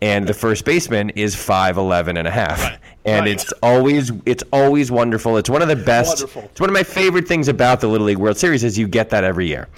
and 0.00 0.26
the 0.26 0.32
first 0.32 0.64
baseman 0.64 1.10
is 1.10 1.34
5'11 1.34 2.18
and 2.18 2.28
a 2.28 2.30
half 2.30 2.62
right. 2.62 2.78
and 3.04 3.26
right. 3.26 3.32
it's 3.32 3.52
always 3.62 4.12
it's 4.24 4.44
always 4.52 4.90
wonderful 4.90 5.36
it's 5.36 5.50
one 5.50 5.60
of 5.60 5.68
the 5.68 5.76
best 5.76 6.20
wonderful. 6.20 6.42
it's 6.44 6.60
one 6.60 6.70
of 6.70 6.74
my 6.74 6.82
favorite 6.82 7.28
things 7.28 7.48
about 7.48 7.80
the 7.80 7.88
little 7.88 8.06
league 8.06 8.18
world 8.18 8.38
series 8.38 8.64
is 8.64 8.78
you 8.78 8.88
get 8.88 9.10
that 9.10 9.24
every 9.24 9.46
year 9.46 9.68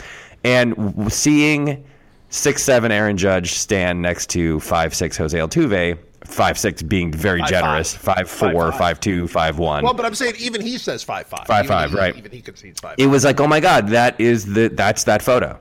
and 0.44 1.12
seeing 1.12 1.84
six 2.30 2.62
seven 2.62 2.90
Aaron 2.90 3.16
Judge 3.16 3.54
stand 3.54 4.00
next 4.00 4.30
to 4.30 4.58
five 4.60 4.94
six 4.94 5.16
Jose 5.16 5.36
Altuve. 5.36 5.98
Five 6.24 6.58
six 6.58 6.82
being 6.82 7.12
very 7.12 7.40
five, 7.40 7.48
generous. 7.48 7.94
Five, 7.94 8.28
five 8.28 8.30
four, 8.30 8.70
five, 8.70 8.78
five 8.78 9.00
two, 9.00 9.26
five 9.26 9.58
one. 9.58 9.82
Well, 9.82 9.94
but 9.94 10.06
I'm 10.06 10.14
saying 10.14 10.34
even 10.38 10.60
he 10.60 10.78
says 10.78 11.02
five 11.02 11.26
five. 11.26 11.46
Five 11.46 11.64
even 11.64 11.76
five, 11.76 11.90
he, 11.90 11.96
right? 11.96 12.16
Even 12.16 12.30
he 12.30 12.40
concedes 12.40 12.80
five. 12.80 12.94
It 12.98 13.06
was 13.06 13.24
like, 13.24 13.40
oh 13.40 13.46
my 13.46 13.60
god, 13.60 13.88
that 13.88 14.20
is 14.20 14.46
the 14.46 14.68
that's 14.68 15.04
that 15.04 15.22
photo. 15.22 15.58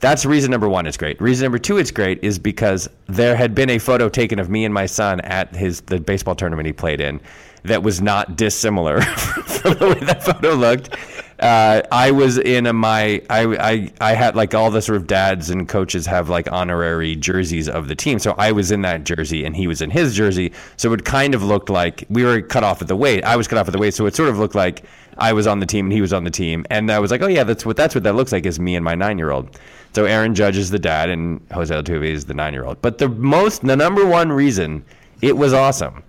That's 0.00 0.24
reason 0.24 0.50
number 0.50 0.68
one. 0.68 0.86
It's 0.86 0.96
great. 0.96 1.20
Reason 1.20 1.44
number 1.44 1.58
two, 1.58 1.76
it's 1.76 1.90
great, 1.90 2.22
is 2.24 2.38
because 2.38 2.88
there 3.06 3.36
had 3.36 3.54
been 3.54 3.68
a 3.70 3.78
photo 3.78 4.08
taken 4.08 4.38
of 4.38 4.48
me 4.48 4.64
and 4.64 4.72
my 4.72 4.86
son 4.86 5.20
at 5.20 5.54
his 5.54 5.82
the 5.82 6.00
baseball 6.00 6.34
tournament 6.34 6.66
he 6.66 6.72
played 6.72 7.00
in, 7.00 7.20
that 7.64 7.82
was 7.82 8.00
not 8.00 8.36
dissimilar 8.36 9.00
from 9.02 9.74
the 9.74 9.88
way 9.88 10.06
that 10.06 10.22
photo 10.22 10.54
looked 10.54 10.96
uh, 11.40 11.80
I 11.90 12.10
was 12.10 12.36
in 12.38 12.66
a, 12.66 12.72
my 12.72 13.22
I, 13.30 13.42
I 13.56 13.92
I 14.00 14.12
had 14.12 14.36
like 14.36 14.54
all 14.54 14.70
the 14.70 14.82
sort 14.82 14.96
of 14.96 15.06
dads 15.06 15.48
and 15.48 15.66
coaches 15.66 16.04
have 16.06 16.28
like 16.28 16.50
honorary 16.52 17.16
jerseys 17.16 17.68
of 17.68 17.88
the 17.88 17.94
team. 17.94 18.18
So 18.18 18.34
I 18.36 18.52
was 18.52 18.70
in 18.70 18.82
that 18.82 19.04
jersey 19.04 19.46
and 19.46 19.56
he 19.56 19.66
was 19.66 19.80
in 19.80 19.90
his 19.90 20.14
jersey. 20.14 20.52
So 20.76 20.92
it 20.92 21.04
kind 21.06 21.34
of 21.34 21.42
looked 21.42 21.70
like 21.70 22.04
we 22.10 22.24
were 22.24 22.42
cut 22.42 22.62
off 22.62 22.82
at 22.82 22.88
the 22.88 22.96
waist. 22.96 23.24
I 23.24 23.36
was 23.36 23.48
cut 23.48 23.58
off 23.58 23.68
at 23.68 23.72
the 23.72 23.78
waist. 23.78 23.96
So 23.96 24.04
it 24.04 24.14
sort 24.14 24.28
of 24.28 24.38
looked 24.38 24.54
like 24.54 24.84
I 25.16 25.32
was 25.32 25.46
on 25.46 25.60
the 25.60 25.66
team 25.66 25.86
and 25.86 25.92
he 25.92 26.02
was 26.02 26.12
on 26.12 26.24
the 26.24 26.30
team. 26.30 26.66
And 26.68 26.90
I 26.90 26.98
was 26.98 27.10
like, 27.10 27.22
oh 27.22 27.26
yeah, 27.26 27.44
that's 27.44 27.64
what 27.64 27.76
that's 27.76 27.94
what 27.94 28.04
that 28.04 28.14
looks 28.14 28.32
like 28.32 28.44
is 28.44 28.60
me 28.60 28.76
and 28.76 28.84
my 28.84 28.94
nine 28.94 29.16
year 29.16 29.30
old. 29.30 29.58
So 29.94 30.04
Aaron 30.04 30.34
Judge 30.34 30.58
is 30.58 30.68
the 30.68 30.78
dad 30.78 31.08
and 31.08 31.40
Jose 31.52 31.74
Altuve 31.74 32.04
is 32.04 32.26
the 32.26 32.34
nine 32.34 32.52
year 32.52 32.66
old. 32.66 32.82
But 32.82 32.98
the 32.98 33.08
most 33.08 33.62
the 33.62 33.76
number 33.76 34.04
one 34.04 34.30
reason 34.30 34.84
it 35.22 35.38
was 35.38 35.54
awesome 35.54 36.02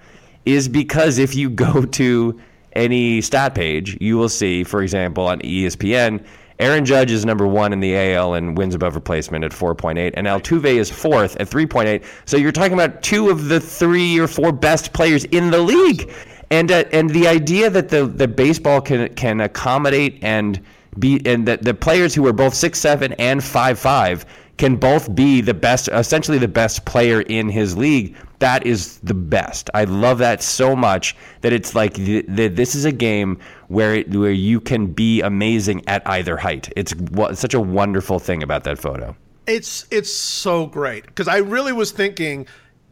is 0.43 0.67
because 0.67 1.19
if 1.19 1.35
you 1.35 1.49
go 1.49 1.85
to 2.01 2.37
any 2.73 3.21
stat 3.21 3.55
page, 3.55 3.97
you 4.01 4.17
will 4.17 4.29
see, 4.29 4.63
for 4.63 4.81
example, 4.81 5.27
on 5.27 5.39
ESPN, 5.39 6.23
Aaron 6.59 6.85
Judge 6.85 7.09
is 7.09 7.25
number 7.25 7.47
one 7.47 7.73
in 7.73 7.79
the 7.79 7.97
AL 7.97 8.35
and 8.35 8.55
wins 8.55 8.75
above 8.75 8.93
replacement 8.93 9.43
at 9.43 9.51
4.8, 9.51 10.13
and 10.15 10.27
Altuve 10.27 10.65
is 10.65 10.91
fourth 10.91 11.35
at 11.37 11.49
3.8. 11.49 12.03
So 12.25 12.37
you're 12.37 12.51
talking 12.51 12.73
about 12.73 13.01
two 13.01 13.29
of 13.29 13.47
the 13.47 13.59
three 13.59 14.19
or 14.19 14.27
four 14.27 14.51
best 14.51 14.93
players 14.93 15.25
in 15.25 15.49
the 15.49 15.57
league, 15.57 16.13
and 16.51 16.71
uh, 16.71 16.83
and 16.91 17.09
the 17.09 17.27
idea 17.27 17.71
that 17.71 17.89
the 17.89 18.05
the 18.05 18.27
baseball 18.27 18.79
can 18.79 19.11
can 19.15 19.41
accommodate 19.41 20.19
and 20.21 20.61
be 20.99 21.19
and 21.25 21.47
that 21.47 21.63
the 21.63 21.73
players 21.73 22.13
who 22.13 22.27
are 22.27 22.33
both 22.33 22.53
six 22.53 22.79
seven 22.79 23.13
and 23.13 23.43
five 23.43 23.79
five 23.79 24.25
can 24.57 24.75
both 24.75 25.15
be 25.15 25.41
the 25.41 25.55
best, 25.55 25.87
essentially 25.87 26.37
the 26.37 26.47
best 26.47 26.85
player 26.85 27.21
in 27.21 27.49
his 27.49 27.75
league. 27.75 28.15
That 28.41 28.65
is 28.65 28.97
the 28.99 29.13
best. 29.13 29.69
I 29.73 29.85
love 29.85 30.17
that 30.17 30.41
so 30.41 30.75
much 30.75 31.15
that 31.41 31.53
it's 31.53 31.75
like 31.75 31.93
the, 31.93 32.23
the, 32.27 32.47
this 32.47 32.75
is 32.75 32.85
a 32.85 32.91
game 32.91 33.39
where 33.67 33.95
it, 33.95 34.09
where 34.09 34.31
you 34.31 34.59
can 34.59 34.87
be 34.87 35.21
amazing 35.21 35.87
at 35.87 36.05
either 36.07 36.37
height. 36.37 36.71
It's 36.75 36.93
such 37.39 37.53
a 37.53 37.59
wonderful 37.59 38.19
thing 38.19 38.43
about 38.43 38.63
that 38.65 38.79
photo. 38.79 39.15
It's 39.47 39.85
it's 39.91 40.13
so 40.13 40.67
great 40.67 41.05
because 41.05 41.27
I 41.27 41.37
really 41.37 41.73
was 41.73 41.91
thinking 41.91 42.47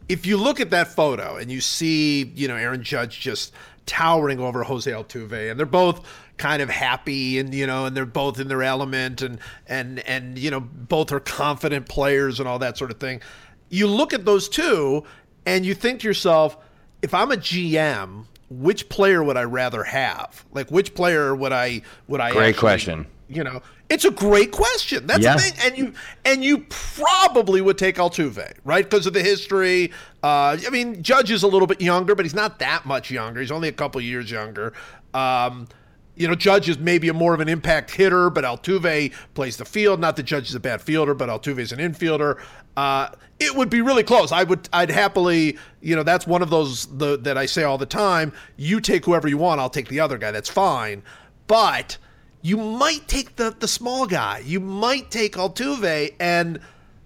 if 0.08 0.26
you 0.26 0.38
look 0.38 0.60
at 0.60 0.72
that 0.72 0.88
photo 0.88 1.38
and 1.38 1.52
you 1.52 1.62
see, 1.62 2.26
you 2.36 2.48
know, 2.48 2.56
Aaron 2.56 2.84
Judge 2.84 3.20
just 3.20 3.54
towering 3.86 4.40
over 4.40 4.64
Jose 4.64 4.90
Altuve, 4.90 5.50
and 5.50 5.60
they're 5.60 5.66
both 5.66 6.06
kind 6.38 6.62
of 6.62 6.70
happy 6.70 7.38
and 7.38 7.54
you 7.54 7.68
know 7.68 7.86
and 7.86 7.98
they're 7.98 8.06
both 8.06 8.40
in 8.40 8.48
their 8.48 8.64
element 8.64 9.22
and 9.22 9.40
and 9.68 10.00
and 10.08 10.40
you 10.40 10.50
know 10.50 10.62
both 10.62 11.12
are 11.12 11.20
confident 11.20 11.88
players 11.90 12.40
and 12.40 12.48
all 12.48 12.58
that 12.58 12.78
sort 12.78 12.90
of 12.90 12.98
thing 12.98 13.20
you 13.70 13.86
look 13.86 14.14
at 14.14 14.24
those 14.24 14.48
two 14.48 15.04
and 15.46 15.66
you 15.66 15.74
think 15.74 16.02
to 16.02 16.08
yourself 16.08 16.58
if 17.02 17.14
i'm 17.14 17.32
a 17.32 17.38
gm 17.38 18.26
which 18.50 18.90
player 18.90 19.24
would 19.24 19.38
i 19.38 19.44
rather 19.44 19.84
have? 19.84 20.44
Like 20.52 20.72
which 20.72 20.96
player 20.96 21.36
would 21.36 21.52
i 21.52 21.82
would 22.08 22.20
i 22.20 22.32
great 22.32 22.50
actually, 22.50 22.60
question. 22.60 23.06
you 23.28 23.44
know? 23.44 23.62
It's 23.92 24.06
a 24.06 24.12
great 24.12 24.52
question. 24.52 25.08
That's 25.08 25.22
Yeah. 25.24 25.34
the 25.36 25.40
thing. 25.42 25.54
And 25.66 25.78
you 25.78 25.94
and 26.26 26.44
you 26.44 26.66
probably 26.70 27.62
would 27.62 27.78
take 27.78 27.96
Altuve 27.98 28.54
right? 28.64 28.88
Because 28.88 29.06
of 29.08 29.14
the 29.14 29.22
history. 29.22 29.92
Uh, 30.24 30.58
i 30.66 30.70
mean 30.72 31.02
judge 31.04 31.30
is 31.32 31.44
a 31.44 31.48
little 31.48 31.68
bit 31.68 31.80
younger 31.80 32.16
but 32.16 32.26
he's 32.26 32.34
not 32.34 32.58
that 32.60 32.86
much 32.88 33.12
younger. 33.12 33.40
He's 33.40 33.52
only 33.52 33.68
a 33.68 33.72
couple 33.74 34.02
years 34.02 34.30
younger. 34.32 34.74
Um, 35.14 35.68
you 36.20 36.28
know, 36.28 36.36
Judge 36.36 36.68
is 36.68 36.78
maybe 36.78 37.08
a 37.08 37.14
more 37.14 37.34
of 37.34 37.40
an 37.40 37.48
impact 37.48 37.92
hitter, 37.92 38.30
but 38.30 38.44
Altuve 38.44 39.14
plays 39.34 39.56
the 39.56 39.64
field. 39.64 40.02
Not 40.02 40.18
that 40.18 40.24
Judge 40.24 40.50
is 40.50 40.54
a 40.56 40.60
bad 40.60 40.82
fielder, 40.82 41.14
but 41.16 41.30
Altuve 41.30 41.60
is 41.60 41.72
an 41.72 41.80
infielder. 41.80 42.40
Uh, 42.76 43.10
it 43.40 43.56
would 43.56 43.70
be 43.70 43.82
really 43.82 44.04
close. 44.04 44.34
I 44.34 44.44
would, 44.44 44.68
I'd 44.74 44.92
happily, 44.92 45.58
you 45.82 45.96
know, 45.96 46.04
that's 46.04 46.28
one 46.28 46.42
of 46.42 46.50
those 46.50 46.88
the, 46.98 47.18
that 47.20 47.38
I 47.38 47.46
say 47.46 47.64
all 47.64 47.78
the 47.78 47.86
time. 47.86 48.34
You 48.58 48.82
take 48.82 49.06
whoever 49.06 49.30
you 49.30 49.38
want. 49.38 49.62
I'll 49.62 49.70
take 49.70 49.88
the 49.88 50.02
other 50.02 50.18
guy. 50.18 50.32
That's 50.32 50.50
fine. 50.50 51.04
But 51.48 51.98
you 52.42 52.58
might 52.58 53.08
take 53.08 53.38
the 53.38 53.56
the 53.58 53.68
small 53.68 54.06
guy. 54.06 54.44
You 54.46 54.60
might 54.60 55.12
take 55.12 55.34
Altuve, 55.36 56.14
and 56.20 56.60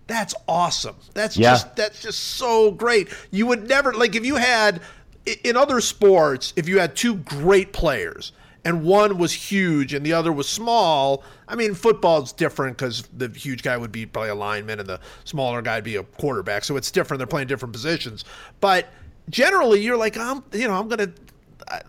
that's 0.07 0.33
awesome. 0.47 0.95
That's 1.13 1.37
Yeah. 1.37 1.51
just 1.51 1.75
that's 1.75 2.01
just 2.01 2.19
so 2.19 2.71
great. 2.71 3.09
You 3.29 3.45
would 3.45 3.67
never 3.67 3.93
like 3.93 4.15
if 4.15 4.25
you 4.25 4.35
had 4.37 4.81
in 5.43 5.55
other 5.55 5.81
sports 5.81 6.51
if 6.55 6.67
you 6.67 6.79
had 6.79 6.95
two 6.95 7.15
great 7.15 7.73
players 7.73 8.31
and 8.65 8.83
one 8.83 9.17
was 9.17 9.33
huge 9.33 9.93
and 9.93 10.05
the 10.05 10.13
other 10.13 10.31
was 10.31 10.47
small. 10.47 11.23
I 11.47 11.55
mean, 11.55 11.73
football's 11.73 12.31
different 12.31 12.77
because 12.77 13.03
the 13.15 13.27
huge 13.29 13.61
guy 13.63 13.75
would 13.77 13.91
be 13.91 14.05
probably 14.05 14.29
a 14.29 14.35
lineman 14.35 14.79
and 14.79 14.87
the 14.87 14.99
smaller 15.25 15.61
guy 15.61 15.75
would 15.75 15.83
be 15.83 15.97
a 15.97 16.03
quarterback. 16.03 16.63
So 16.63 16.77
it's 16.77 16.89
different. 16.91 17.19
They're 17.19 17.27
playing 17.27 17.47
different 17.47 17.73
positions. 17.73 18.23
But 18.61 18.87
generally, 19.29 19.81
you're 19.81 19.97
like, 19.97 20.17
I'm, 20.17 20.43
you 20.53 20.67
know, 20.67 20.75
I'm 20.75 20.87
gonna. 20.87 21.11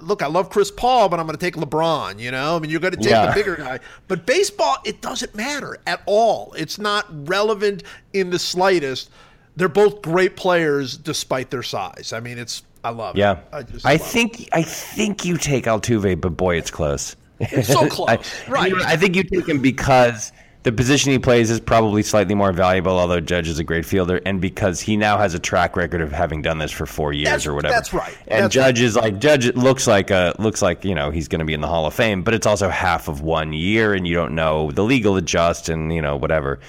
Look, 0.01 0.23
I 0.23 0.29
love 0.29 0.51
Chris 0.51 0.71
Paul, 0.71 1.09
but 1.09 1.19
I'm 1.19 1.27
going 1.27 1.37
to 1.37 1.45
take 1.45 1.57
LeBron. 1.57 2.21
You 2.21 2.31
know, 2.31 2.57
I 2.57 2.59
mean, 2.61 2.71
you're 2.71 2.81
going 2.81 2.93
to 2.95 2.97
take 3.01 3.11
Yeah. 3.11 3.27
the 3.27 3.33
bigger 3.35 3.57
guy. 3.57 3.81
But 4.07 4.25
baseball, 4.25 4.77
it 4.85 5.03
doesn't 5.03 5.35
matter 5.35 5.77
at 5.87 6.01
all. 6.07 6.55
It's 6.57 6.79
not 6.79 7.07
relevant 7.29 7.83
in 8.13 8.31
the 8.31 8.39
slightest. 8.39 9.11
They're 9.57 9.69
both 9.69 10.01
great 10.01 10.37
players 10.37 10.97
despite 10.97 11.51
their 11.51 11.65
size. 11.65 12.13
I 12.15 12.21
mean, 12.21 12.39
it's 12.39 12.63
I 12.85 12.91
love 12.91 13.17
Yeah, 13.17 13.33
it. 13.33 13.39
I 13.53 13.63
just 13.63 13.87
I 13.87 13.93
love 13.93 14.01
it. 14.01 14.05
think 14.05 14.49
I 14.53 14.63
think 14.63 15.25
you 15.25 15.37
take 15.39 15.65
Altuve, 15.65 16.21
but 16.21 16.31
boy, 16.37 16.57
it's 16.57 16.71
close. 16.71 17.17
It's 17.41 17.69
so 17.69 17.89
close. 17.89 18.09
I, 18.09 18.19
Right. 18.51 18.73
I 18.83 18.97
think 18.97 19.17
you 19.17 19.25
take 19.25 19.49
him 19.49 19.61
because 19.61 20.31
the 20.63 20.73
position 20.73 21.13
he 21.13 21.19
plays 21.19 21.51
is 21.51 21.61
probably 21.61 22.03
slightly 22.03 22.35
more 22.35 22.51
valuable, 22.53 22.93
although 22.99 23.21
Judge 23.21 23.49
is 23.49 23.59
a 23.59 23.65
great 23.65 23.85
fielder, 23.85 24.21
and 24.25 24.41
because 24.41 24.81
he 24.81 24.97
now 24.97 25.19
has 25.19 25.35
a 25.35 25.39
track 25.39 25.77
record 25.77 26.01
of 26.01 26.11
having 26.13 26.41
done 26.43 26.57
this 26.59 26.71
for 26.71 26.87
four 26.87 27.13
years 27.13 27.25
That's- 27.27 27.47
or 27.47 27.55
whatever. 27.55 27.75
that's 27.75 27.93
right. 27.93 28.17
And 28.29 28.45
That's 28.45 28.55
Judge 28.55 28.81
is 28.81 28.97
like 28.97 29.19
Judge 29.19 29.47
it 29.47 29.57
looks 29.57 29.87
like 29.87 30.11
a 30.11 30.35
looks 30.39 30.63
like 30.63 30.85
you 30.85 30.95
know 30.95 31.11
he's 31.11 31.29
going 31.29 31.41
to 31.41 31.45
be 31.45 31.55
in 31.55 31.61
the 31.61 31.67
Hall 31.69 31.87
of 31.87 31.93
Fame, 31.95 32.23
but 32.23 32.33
it's 32.35 32.47
also 32.47 32.69
half 32.69 33.09
of 33.09 33.21
one 33.21 33.53
year, 33.53 33.93
and 33.95 34.07
you 34.07 34.15
don't 34.15 34.35
know 34.35 34.71
the 34.71 34.85
legal 34.85 35.17
adjust 35.17 35.69
and 35.69 35.93
you 35.93 36.01
know 36.03 36.17
whatever. 36.17 36.61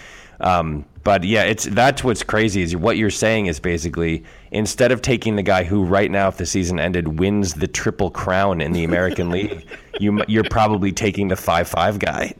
Um, 0.41 0.85
but 1.05 1.23
yeah, 1.23 1.43
it's 1.43 1.65
that's 1.65 2.03
what's 2.03 2.23
crazy 2.23 2.63
is 2.63 2.75
what 2.75 2.97
you're 2.97 3.11
saying 3.11 3.45
is 3.45 3.59
basically 3.59 4.23
instead 4.49 4.91
of 4.91 5.03
taking 5.03 5.35
the 5.35 5.43
guy 5.43 5.63
who 5.63 5.85
right 5.85 6.09
now, 6.09 6.27
if 6.27 6.37
the 6.37 6.47
season 6.47 6.79
ended, 6.79 7.19
wins 7.19 7.53
the 7.53 7.67
triple 7.67 8.09
crown 8.09 8.59
in 8.59 8.71
the 8.71 8.83
American 8.83 9.29
League, 9.35 9.67
you 9.99 10.19
you're 10.27 10.43
probably 10.43 10.91
taking 10.91 11.27
the 11.27 11.35
five 11.35 11.67
five 11.67 11.99
guy. 11.99 12.33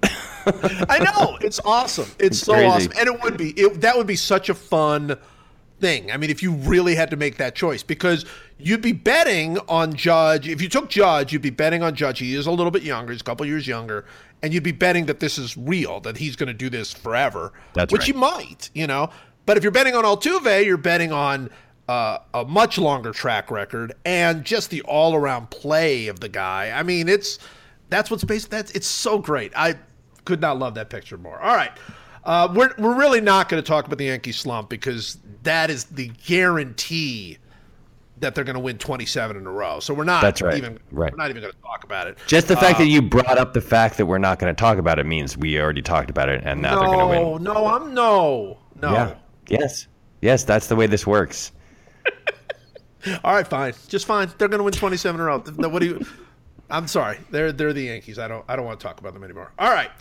I 0.89 0.97
know 0.99 1.37
it's 1.41 1.59
awesome. 1.63 2.09
It's, 2.17 2.39
so 2.39 2.53
crazy. 2.53 2.67
awesome, 2.67 2.93
and 2.97 3.07
it 3.07 3.21
would 3.21 3.37
be. 3.37 3.51
It, 3.51 3.81
that 3.81 3.95
would 3.95 4.07
be 4.07 4.15
such 4.15 4.49
a 4.49 4.55
fun 4.55 5.15
thing. 5.79 6.11
I 6.11 6.17
mean, 6.17 6.29
if 6.29 6.41
you 6.41 6.53
really 6.53 6.95
had 6.95 7.09
to 7.11 7.17
make 7.17 7.37
that 7.37 7.55
choice, 7.55 7.83
because 7.83 8.25
you'd 8.57 8.81
be 8.81 8.93
betting 8.93 9.57
on 9.67 9.93
Judge. 9.93 10.47
If 10.47 10.61
you 10.61 10.69
took 10.69 10.89
Judge, 10.89 11.33
you'd 11.33 11.41
be 11.41 11.49
betting 11.49 11.83
on 11.83 11.95
Judge. 11.95 12.19
He 12.19 12.35
is 12.35 12.47
a 12.47 12.51
little 12.51 12.71
bit 12.71 12.83
younger. 12.83 13.11
He's 13.11 13.21
a 13.21 13.25
couple 13.25 13.45
years 13.45 13.67
younger, 13.67 14.05
and 14.41 14.53
you'd 14.53 14.63
be 14.63 14.71
betting 14.71 15.05
that 15.07 15.19
this 15.19 15.37
is 15.37 15.57
real, 15.57 15.99
that 16.01 16.17
he's 16.17 16.35
going 16.35 16.47
to 16.47 16.53
do 16.53 16.69
this 16.69 16.93
forever. 16.93 17.53
That's 17.73 17.91
which 17.91 18.01
right. 18.01 18.07
he 18.07 18.13
might, 18.13 18.69
you 18.73 18.87
know. 18.87 19.09
But 19.45 19.57
if 19.57 19.63
you're 19.63 19.71
betting 19.71 19.95
on 19.95 20.03
Altuve, 20.03 20.65
you're 20.65 20.77
betting 20.77 21.11
on. 21.11 21.49
Uh, 21.87 22.17
a 22.33 22.43
much 22.43 22.79
longer 22.79 23.11
track 23.11 23.51
record 23.51 23.93
and 24.05 24.43
just 24.43 24.71
the 24.71 24.81
all-around 24.81 25.51
play 25.51 26.07
of 26.07 26.19
the 26.19 26.27
guy. 26.27 26.71
I 26.71 26.81
mean, 26.81 27.07
it's 27.07 27.37
that's 27.89 28.09
what's 28.09 28.23
based. 28.23 28.49
That's 28.49 28.71
it's 28.71 28.87
so 28.87 29.19
great. 29.19 29.53
I 29.55 29.75
could 30.23 30.41
not 30.41 30.57
love 30.57 30.73
that 30.73 30.89
picture 30.89 31.15
more. 31.15 31.39
All 31.39 31.55
right, 31.55 31.69
uh, 32.25 32.51
we're 32.53 32.73
we're 32.77 32.95
really 32.95 33.21
not 33.21 33.49
going 33.49 33.61
to 33.61 33.67
talk 33.67 33.85
about 33.85 33.97
the 33.97 34.05
Yankee 34.05 34.31
slump 34.31 34.69
because 34.69 35.17
that 35.43 35.69
is 35.69 35.85
the 35.85 36.07
guarantee 36.25 37.37
that 38.19 38.33
they're 38.33 38.45
going 38.45 38.55
to 38.55 38.61
win 38.61 38.77
27 38.77 39.35
in 39.35 39.45
a 39.45 39.51
row. 39.51 39.79
So 39.79 39.93
we're 39.93 40.05
not 40.05 40.21
That's 40.21 40.41
right. 40.41 40.57
even 40.57 40.79
Right. 40.91 41.11
we're 41.11 41.17
not 41.17 41.29
even 41.29 41.41
going 41.41 41.53
to 41.53 41.61
talk 41.61 41.83
about 41.83 42.07
it. 42.07 42.17
Just 42.27 42.47
the 42.47 42.55
fact 42.55 42.79
that 42.79 42.87
you 42.87 43.01
brought 43.01 43.37
up 43.37 43.53
the 43.53 43.61
fact 43.61 43.97
that 43.97 44.05
we're 44.05 44.17
not 44.17 44.39
going 44.39 44.53
to 44.55 44.59
talk 44.59 44.77
about 44.77 44.99
it 44.99 45.05
means 45.05 45.37
we 45.37 45.59
already 45.59 45.81
talked 45.81 46.09
about 46.09 46.29
it, 46.29 46.41
and 46.45 46.61
now 46.61 46.79
they're 46.79 46.87
going 46.87 47.09
to 47.09 47.15
no, 47.15 47.31
win. 47.31 47.43
no, 47.43 47.67
I'm 47.67 47.93
no, 47.93 48.57
no. 48.81 48.91
Yeah. 48.91 49.15
Yes. 49.47 49.87
Yes, 50.21 50.43
that's 50.43 50.67
the 50.67 50.75
way 50.75 50.87
this 50.87 51.05
works. 51.05 51.51
All 53.23 53.35
right, 53.35 53.45
fine, 53.47 53.73
just 53.87 54.05
fine. 54.07 54.31
They're 54.37 54.47
going 54.47 54.59
to 54.59 54.63
win 54.63 54.73
27 54.73 55.19
in 55.19 55.21
a 55.21 55.29
row. 55.29 55.39
What 55.39 55.79
do 55.79 55.85
you? 55.85 56.05
I'm 56.71 56.87
sorry. 56.87 57.19
They're 57.29 57.51
they're 57.51 57.73
the 57.73 57.83
Yankees. 57.83 58.17
I 58.17 58.27
don't 58.27 58.43
I 58.47 58.55
don't 58.55 58.65
want 58.65 58.79
to 58.79 58.83
talk 58.83 58.99
about 58.99 59.13
them 59.13 59.23
anymore. 59.23 59.51
All 59.59 59.69
right. 59.69 59.91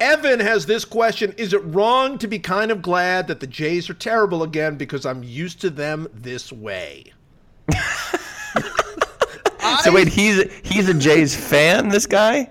Evan 0.00 0.40
has 0.40 0.66
this 0.66 0.84
question: 0.84 1.32
Is 1.38 1.52
it 1.52 1.64
wrong 1.64 2.18
to 2.18 2.26
be 2.26 2.38
kind 2.38 2.70
of 2.70 2.82
glad 2.82 3.28
that 3.28 3.40
the 3.40 3.46
Jays 3.46 3.88
are 3.88 3.94
terrible 3.94 4.42
again 4.42 4.76
because 4.76 5.06
I'm 5.06 5.22
used 5.22 5.60
to 5.62 5.70
them 5.70 6.08
this 6.12 6.52
way? 6.52 7.12
So 9.82 9.92
wait, 9.92 10.08
he's 10.08 10.42
he's 10.62 10.88
a 10.88 10.94
Jays 10.94 11.34
fan. 11.34 11.88
This 11.88 12.06
guy. 12.06 12.50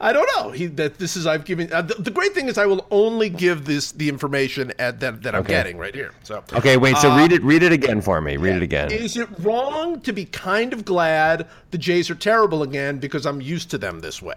I 0.00 0.12
don't 0.12 0.28
know. 0.36 0.50
He 0.50 0.66
that 0.66 0.98
this 0.98 1.16
is 1.16 1.26
I've 1.26 1.44
given. 1.44 1.72
Uh, 1.72 1.82
the, 1.82 1.94
the 1.94 2.10
great 2.10 2.32
thing 2.34 2.48
is 2.48 2.56
I 2.58 2.66
will 2.66 2.86
only 2.90 3.28
give 3.28 3.66
this 3.66 3.92
the 3.92 4.08
information 4.08 4.72
at, 4.78 5.00
that 5.00 5.22
that 5.22 5.34
I'm 5.34 5.42
Okay. 5.42 5.52
getting 5.52 5.76
right 5.78 5.94
here. 5.94 6.12
So 6.22 6.42
Okay, 6.54 6.76
wait. 6.78 6.96
So 6.96 7.14
read 7.16 7.32
it. 7.32 7.42
Read 7.42 7.62
it 7.62 7.72
again 7.72 8.00
for 8.00 8.20
me. 8.22 8.36
Read 8.38 8.56
it 8.56 8.62
again. 8.62 8.90
Is 8.90 9.16
it 9.16 9.28
wrong 9.40 10.00
to 10.00 10.12
be 10.12 10.24
kind 10.24 10.72
of 10.72 10.84
glad 10.86 11.46
the 11.70 11.78
Jays 11.78 12.10
are 12.10 12.14
terrible 12.14 12.62
again 12.62 12.98
because 12.98 13.26
I'm 13.26 13.40
used 13.40 13.70
to 13.70 13.78
them 13.78 14.00
this 14.00 14.20
way? 14.22 14.36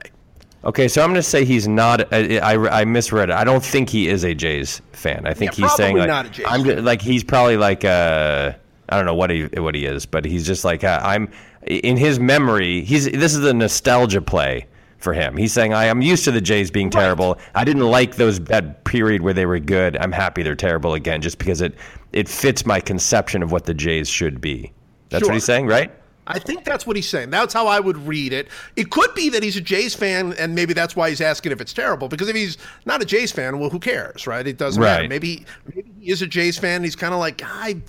Okay, 0.65 0.87
so 0.87 1.01
I'm 1.01 1.09
going 1.09 1.15
to 1.15 1.23
say 1.23 1.43
he's 1.43 1.67
not. 1.67 2.11
I, 2.13 2.37
I, 2.37 2.81
I 2.81 2.85
misread 2.85 3.29
it. 3.29 3.33
I 3.35 3.43
don't 3.43 3.63
think 3.63 3.89
he 3.89 4.07
is 4.07 4.23
a 4.23 4.33
Jays 4.33 4.81
fan. 4.93 5.25
I 5.27 5.33
think 5.33 5.57
Yeah, 5.57 5.65
he's 5.67 5.75
saying 5.75 5.97
like 5.97 6.07
not 6.07 6.25
a 6.27 6.29
Jays 6.29 6.45
I'm 6.49 6.63
fan. 6.63 6.85
like 6.85 7.01
he's 7.01 7.23
probably 7.23 7.57
like 7.57 7.83
uh 7.83 8.53
I 8.89 8.95
don't 8.97 9.05
know 9.05 9.15
what 9.15 9.29
he 9.29 9.43
what 9.57 9.75
he 9.75 9.85
is, 9.85 10.05
but 10.05 10.23
he's 10.25 10.45
just 10.45 10.63
like 10.63 10.83
uh, 10.83 10.99
I'm 11.03 11.29
in 11.65 11.97
his 11.97 12.19
memory. 12.19 12.81
He's 12.81 13.09
this 13.11 13.35
is 13.35 13.43
a 13.45 13.53
nostalgia 13.53 14.21
play 14.21 14.67
for 14.99 15.11
him. 15.13 15.35
He's 15.35 15.51
saying 15.51 15.73
I 15.73 15.85
am 15.85 16.01
used 16.01 16.23
to 16.25 16.31
the 16.31 16.39
Jays 16.41 16.71
being 16.71 16.89
terrible. 16.89 17.37
I 17.55 17.65
didn't 17.65 17.83
like 17.83 18.15
those 18.15 18.39
that 18.45 18.85
period 18.85 19.21
where 19.21 19.33
they 19.33 19.45
were 19.45 19.59
good. 19.59 19.97
I'm 19.97 20.13
happy 20.13 20.43
they're 20.43 20.55
terrible 20.55 20.93
again, 20.93 21.21
just 21.21 21.39
because 21.39 21.59
it 21.61 21.75
it 22.13 22.29
fits 22.29 22.65
my 22.65 22.79
conception 22.79 23.43
of 23.43 23.51
what 23.51 23.65
the 23.65 23.73
Jays 23.73 24.07
should 24.07 24.39
be. 24.39 24.71
That's 25.09 25.23
Sure. 25.23 25.29
what 25.29 25.33
he's 25.35 25.43
saying, 25.45 25.67
right? 25.67 25.91
I 26.25 26.39
think 26.39 26.63
that's 26.63 26.87
what 26.87 26.95
he's 26.95 27.09
saying. 27.09 27.29
That's 27.31 27.53
how 27.53 27.67
I 27.67 27.79
would 27.79 27.97
read 27.97 28.31
it. 28.33 28.47
It 28.75 28.89
could 28.91 29.13
be 29.13 29.29
that 29.29 29.43
he's 29.43 29.57
a 29.57 29.61
Jays 29.61 29.93
fan, 29.93 30.33
and 30.39 30.55
maybe 30.55 30.73
that's 30.73 30.95
why 30.95 31.09
he's 31.09 31.19
asking 31.21 31.51
if 31.51 31.59
it's 31.59 31.73
terrible. 31.73 32.07
Because 32.07 32.29
if 32.29 32.35
he's 32.35 32.57
not 32.85 33.01
a 33.01 33.05
Jays 33.05 33.31
fan, 33.31 33.59
well, 33.59 33.69
who 33.69 33.79
cares, 33.79 34.25
right? 34.25 34.45
It 34.47 34.57
doesn't 34.57 34.81
matter. 34.81 35.07
Maybe 35.07 35.45
maybe 35.73 35.85
he 35.99 36.11
is 36.11 36.21
a 36.21 36.27
Jays 36.27 36.57
fan. 36.57 36.83
He's 36.83 36.95
kind 36.95 37.13
of 37.13 37.19
like 37.19 37.41
I 37.43 37.81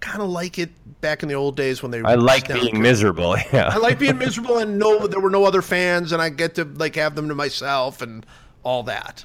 kind 0.00 0.22
of 0.22 0.30
like 0.30 0.58
it 0.58 0.70
back 1.00 1.22
in 1.22 1.28
the 1.28 1.34
old 1.34 1.56
days 1.56 1.82
when 1.82 1.90
they. 1.90 2.00
I 2.02 2.14
like 2.14 2.48
being 2.48 2.74
to- 2.74 2.80
miserable. 2.80 3.36
Yeah. 3.52 3.68
I 3.68 3.76
like 3.76 3.98
being 3.98 4.16
miserable 4.18 4.58
and 4.58 4.78
know 4.78 5.06
there 5.06 5.20
were 5.20 5.30
no 5.30 5.44
other 5.44 5.62
fans, 5.62 6.12
and 6.12 6.22
I 6.22 6.30
get 6.30 6.54
to 6.56 6.64
like 6.64 6.94
have 6.96 7.14
them 7.14 7.28
to 7.28 7.34
myself 7.34 8.00
and 8.00 8.24
all 8.62 8.82
that. 8.84 9.24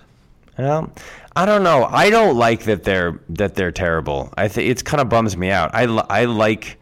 Well, 0.58 0.92
I 1.36 1.46
don't 1.46 1.64
know. 1.64 1.86
I 1.86 2.10
don't 2.10 2.36
like 2.36 2.64
that 2.64 2.84
they're 2.84 3.20
that 3.30 3.56
they're 3.56 3.72
terrible. 3.72 4.34
I 4.38 4.48
think 4.48 4.70
it's 4.70 4.82
kind 4.82 5.00
of 5.00 5.08
bums 5.08 5.38
me 5.38 5.52
out. 5.52 5.70
I, 5.74 5.84
I 5.84 6.26
like 6.26 6.78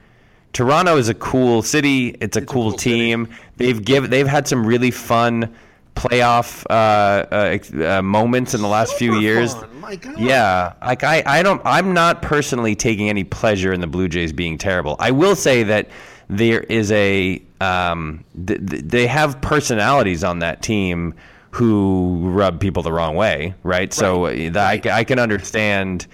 Toronto 0.56 0.96
is 0.96 1.10
a 1.10 1.14
cool 1.14 1.62
city. 1.62 2.16
It's 2.22 2.38
a, 2.38 2.42
cool, 2.42 2.72
cool 2.72 2.78
city. 2.78 2.96
team. 2.96 3.28
They've 3.58 3.84
give 3.84 4.10
they've 4.10 4.26
had 4.26 4.48
some 4.48 4.66
really 4.66 4.90
fun 4.90 5.54
playoff 5.98 6.66
uh, 6.70 7.84
uh, 7.84 7.98
uh, 7.98 8.02
moments 8.02 8.54
in 8.54 8.62
the 8.62 8.70
last 8.70 8.94
few 8.96 9.20
years. 9.20 9.54
My 9.82 9.98
God. 9.98 10.18
Yeah, 10.18 10.74
like 10.82 11.04
I, 11.04 11.24
I 11.26 11.44
don't 11.44 11.62
I'm 11.66 11.94
not 11.94 12.22
personally 12.22 12.74
taking 12.74 13.10
any 13.10 13.26
pleasure 13.26 13.74
in 13.74 13.82
the 13.82 13.88
Blue 13.88 14.08
Jays 14.08 14.32
being 14.32 14.58
terrible. 14.58 14.96
I 14.98 15.12
will 15.12 15.36
say 15.36 15.64
that 15.64 15.90
there 16.30 16.62
is 16.62 16.90
a 16.94 17.42
um, 17.60 18.24
th- 18.48 18.66
th- 18.66 18.84
they 18.86 19.08
have 19.08 19.42
personalities 19.42 20.24
on 20.24 20.40
that 20.40 20.62
team 20.62 21.16
who 21.52 22.30
rub 22.30 22.62
people 22.62 22.82
the 22.82 22.94
wrong 22.94 23.16
way, 23.18 23.54
right? 23.64 23.94
So 23.94 24.26
uh, 24.26 24.32
the, 24.32 24.60
I, 24.60 24.82
I 24.90 25.04
can 25.04 25.20
understand 25.20 26.08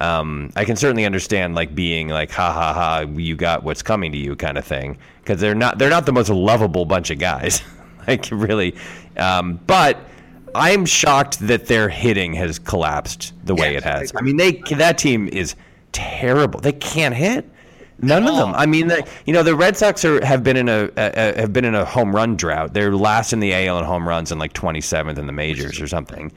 um, 0.00 0.50
I 0.56 0.64
can 0.64 0.76
certainly 0.76 1.04
understand 1.04 1.54
like 1.54 1.74
being 1.74 2.08
like 2.08 2.30
ha 2.30 2.52
ha 2.52 2.72
ha 2.72 3.00
you 3.00 3.36
got 3.36 3.62
what's 3.62 3.82
coming 3.82 4.12
to 4.12 4.18
you 4.18 4.34
kind 4.36 4.58
of 4.58 4.64
thing 4.64 4.98
because 5.20 5.40
they're 5.40 5.54
not 5.54 5.78
they're 5.78 5.90
not 5.90 6.06
the 6.06 6.12
most 6.12 6.30
lovable 6.30 6.84
bunch 6.84 7.10
of 7.10 7.18
guys. 7.18 7.62
Like 8.06 8.28
really 8.30 8.76
um, 9.16 9.58
but 9.66 9.96
I'm 10.54 10.84
shocked 10.84 11.38
that 11.38 11.68
their 11.68 11.88
hitting 11.88 12.34
has 12.34 12.58
collapsed 12.58 13.32
the 13.46 13.54
way 13.54 13.76
it 13.76 13.82
has. 13.82 14.12
I 14.14 14.18
I 14.18 14.22
mean 14.22 14.36
they 14.36 14.52
that 14.72 14.98
team 14.98 15.26
is 15.28 15.54
terrible. 15.92 16.60
They 16.60 16.72
can't 16.72 17.14
hit. 17.14 17.48
None 17.98 18.26
of 18.26 18.36
them. 18.36 18.54
I 18.54 18.66
mean, 18.66 18.88
the, 18.88 19.06
you 19.24 19.32
know, 19.32 19.42
the 19.42 19.54
Red 19.54 19.76
Sox 19.76 20.04
are, 20.04 20.24
have 20.24 20.42
been 20.42 20.56
in 20.56 20.68
a, 20.68 20.90
a 20.96 21.40
have 21.40 21.52
been 21.52 21.64
in 21.64 21.74
a 21.74 21.84
home 21.84 22.14
run 22.14 22.36
drought. 22.36 22.74
They're 22.74 22.94
last 22.94 23.32
in 23.32 23.40
the 23.40 23.54
AL 23.54 23.78
in 23.78 23.84
home 23.84 24.06
runs 24.06 24.30
and 24.32 24.40
like 24.40 24.52
27th 24.52 25.16
in 25.16 25.26
the 25.26 25.32
majors 25.32 25.80
or 25.80 25.86
something, 25.86 26.32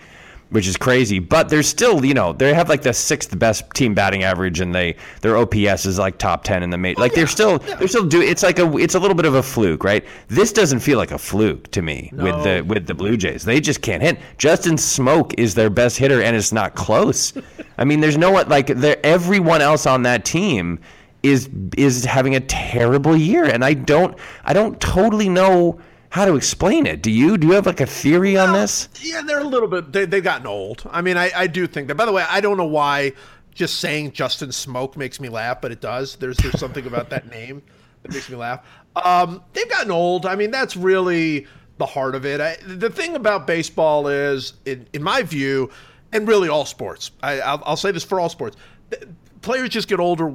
which 0.49 0.67
is 0.67 0.77
crazy. 0.77 1.19
But 1.19 1.49
they're 1.49 1.63
still, 1.63 2.03
you 2.05 2.13
know, 2.13 2.33
they 2.33 2.53
have 2.53 2.69
like 2.69 2.81
the 2.81 2.93
sixth 2.93 3.37
best 3.37 3.69
team 3.73 3.93
batting 3.93 4.23
average, 4.23 4.59
and 4.59 4.73
they 4.73 4.95
their 5.21 5.37
OPS 5.37 5.85
is 5.85 5.99
like 5.99 6.17
top 6.17 6.43
10 6.43 6.63
in 6.63 6.69
the 6.69 6.77
major. 6.77 6.99
Oh, 6.99 7.01
like 7.01 7.13
they're 7.13 7.27
still 7.27 7.59
they're 7.59 7.87
still 7.87 8.05
do. 8.05 8.21
It's 8.21 8.43
like 8.43 8.59
a 8.59 8.77
it's 8.77 8.95
a 8.95 8.99
little 8.99 9.15
bit 9.15 9.25
of 9.25 9.35
a 9.35 9.43
fluke, 9.43 9.83
right? 9.83 10.05
This 10.27 10.51
doesn't 10.51 10.79
feel 10.79 10.97
like 10.97 11.11
a 11.11 11.17
fluke 11.17 11.69
to 11.71 11.81
me 11.81 12.11
with 12.13 12.43
the 12.43 12.63
with 12.67 12.87
the 12.87 12.93
Blue 12.93 13.17
Jays. 13.17 13.43
They 13.43 13.59
just 13.59 13.81
can't 13.81 14.01
hit. 14.01 14.19
Justin 14.37 14.75
Smoak 14.75 15.33
is 15.37 15.55
their 15.55 15.69
best 15.69 15.97
hitter, 15.97 16.21
and 16.21 16.35
it's 16.35 16.51
not 16.51 16.75
close. 16.75 17.33
I 17.77 17.83
mean, 17.83 17.99
there's 17.99 18.17
no 18.17 18.31
one 18.31 18.47
like 18.49 18.67
there. 18.67 18.97
Everyone 19.05 19.61
else 19.61 19.85
on 19.85 20.03
that 20.03 20.25
team 20.25 20.79
is 21.23 21.49
is 21.75 22.05
having 22.05 22.35
a 22.35 22.39
terrible 22.39 23.17
year 23.17 23.43
and 23.43 23.65
I 23.65 23.73
don't 23.73 24.17
I 24.45 24.53
don't 24.53 24.79
totally 24.79 25.29
know 25.29 25.79
how 26.09 26.25
to 26.25 26.35
explain 26.35 26.85
it. 26.85 27.01
Do 27.01 27.11
you? 27.11 27.37
Do 27.37 27.47
you 27.47 27.53
have 27.53 27.65
like 27.65 27.81
a 27.81 27.85
theory 27.85 28.37
on 28.37 28.53
this? 28.53 28.89
Yeah, 29.01 29.21
they're 29.21 29.39
a 29.39 29.43
little 29.43 29.67
bit. 29.67 29.91
They, 29.91 30.05
they've 30.05 30.23
gotten 30.23 30.47
old. 30.47 30.83
I 30.89 31.01
mean, 31.01 31.17
I, 31.17 31.31
I 31.35 31.47
do 31.47 31.67
think 31.67 31.87
that. 31.87 31.95
By 31.95 32.05
the 32.05 32.11
way, 32.11 32.25
I 32.29 32.41
don't 32.41 32.57
know 32.57 32.65
why 32.65 33.13
just 33.53 33.79
saying 33.79 34.11
Justin 34.11 34.49
Smoak 34.49 34.95
makes 34.95 35.19
me 35.19 35.29
laugh, 35.29 35.61
but 35.61 35.71
it 35.71 35.81
does. 35.81 36.15
There's 36.15 36.37
there's 36.37 36.59
something 36.59 36.85
about 36.85 37.09
that 37.09 37.27
name 37.31 37.61
that 38.03 38.13
makes 38.13 38.29
me 38.29 38.35
laugh. 38.35 38.65
Um, 38.95 39.43
they've 39.53 39.69
gotten 39.69 39.91
old. 39.91 40.25
I 40.25 40.35
mean, 40.35 40.51
that's 40.51 40.75
really 40.77 41.47
the 41.77 41.85
heart 41.85 42.15
of 42.15 42.25
it. 42.25 42.41
I, 42.41 42.55
the 42.65 42.89
thing 42.89 43.15
about 43.15 43.45
baseball 43.45 44.07
is, 44.07 44.53
in, 44.65 44.87
in 44.93 45.03
my 45.03 45.21
view, 45.21 45.69
and 46.11 46.27
really 46.27 46.49
all 46.49 46.65
sports. 46.65 47.11
I, 47.21 47.39
I'll, 47.41 47.61
I'll 47.65 47.77
say 47.77 47.91
this 47.91 48.03
for 48.03 48.19
all 48.19 48.29
sports. 48.29 48.57
th- 48.89 49.03
Players 49.41 49.69
just 49.69 49.87
get 49.87 49.99
older 49.99 50.33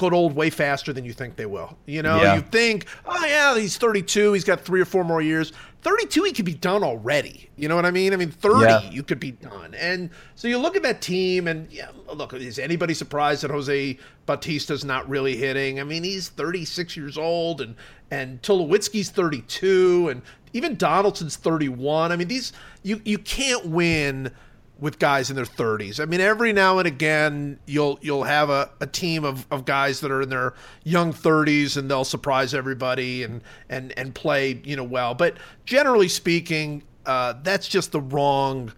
get 0.00 0.12
old 0.12 0.34
way 0.34 0.50
faster 0.50 0.92
than 0.92 1.04
you 1.04 1.12
think 1.12 1.36
they 1.36 1.46
will. 1.46 1.76
You 1.86 2.02
know, 2.02 2.22
Yeah. 2.22 2.36
you 2.36 2.40
think, 2.40 2.86
oh 3.06 3.24
yeah, 3.26 3.56
he's 3.58 3.76
32, 3.76 4.32
he's 4.32 4.44
got 4.44 4.60
three 4.62 4.80
or 4.80 4.84
four 4.84 5.04
more 5.04 5.20
years. 5.22 5.52
32, 5.82 6.24
he 6.24 6.32
could 6.32 6.44
be 6.44 6.54
done 6.54 6.82
already. 6.82 7.48
You 7.56 7.68
know 7.68 7.76
what 7.76 7.86
I 7.86 7.90
mean? 7.90 8.12
I 8.12 8.16
mean, 8.16 8.30
30, 8.30 8.60
Yeah. 8.64 8.90
you 8.90 9.02
could 9.02 9.20
be 9.20 9.30
done. 9.32 9.74
And 9.74 10.10
so 10.34 10.46
you 10.48 10.58
look 10.58 10.76
at 10.76 10.82
that 10.82 11.00
team, 11.00 11.46
and 11.48 11.70
yeah, 11.72 11.88
look, 12.12 12.34
is 12.34 12.58
anybody 12.58 12.92
surprised 12.94 13.42
that 13.44 13.50
Jose 13.50 13.98
Bautista's 14.26 14.84
not 14.84 15.08
really 15.08 15.36
hitting? 15.36 15.80
I 15.80 15.84
mean, 15.84 16.02
he's 16.04 16.28
36 16.28 16.96
years 16.96 17.16
old, 17.16 17.60
and 17.60 17.76
and 18.10 18.42
Tulowitzki's 18.42 19.08
32, 19.10 20.08
and 20.08 20.22
even 20.52 20.74
Donaldson's 20.76 21.36
31. 21.36 22.10
I 22.12 22.16
mean, 22.16 22.28
these 22.28 22.52
you 22.82 23.00
you 23.04 23.18
can't 23.18 23.66
win 23.66 24.32
with 24.80 24.98
guys 24.98 25.30
in 25.30 25.36
their 25.36 25.44
30s. 25.44 26.00
I 26.00 26.06
mean, 26.06 26.20
every 26.20 26.52
now 26.52 26.78
and 26.78 26.88
again, 26.88 27.58
you'll 27.66 27.98
you'll 28.02 28.24
have 28.24 28.50
a, 28.50 28.70
a 28.80 28.86
team 28.86 29.24
of, 29.24 29.46
of 29.50 29.64
guys 29.64 30.00
that 30.00 30.10
are 30.10 30.22
in 30.22 30.28
their 30.28 30.54
young 30.84 31.12
30s 31.12 31.76
and 31.76 31.90
they'll 31.90 32.04
surprise 32.04 32.54
everybody 32.54 33.22
and 33.22 33.42
and 33.68 33.92
and 33.98 34.14
play 34.14 34.60
you 34.64 34.76
know 34.76 34.84
well. 34.84 35.14
But 35.14 35.36
generally 35.64 36.08
speaking, 36.08 36.82
uh, 37.06 37.34
that's 37.42 37.68
just 37.68 37.92
the 37.92 38.00
wrong. 38.00 38.72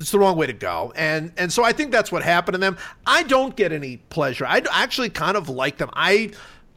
It's 0.00 0.10
the 0.10 0.18
wrong 0.18 0.36
way 0.36 0.46
to 0.48 0.52
go, 0.52 0.92
and 0.96 1.32
and 1.36 1.52
so 1.52 1.62
I 1.62 1.72
think 1.72 1.92
that's 1.92 2.10
what 2.10 2.22
happened 2.22 2.54
to 2.54 2.58
them. 2.58 2.76
I 3.06 3.22
don't 3.22 3.54
get 3.54 3.72
any 3.72 3.98
pleasure. 3.98 4.44
I 4.44 4.62
actually 4.72 5.10
kind 5.10 5.36
of 5.36 5.48
like 5.48 5.78
them. 5.78 5.90
I 5.92 6.32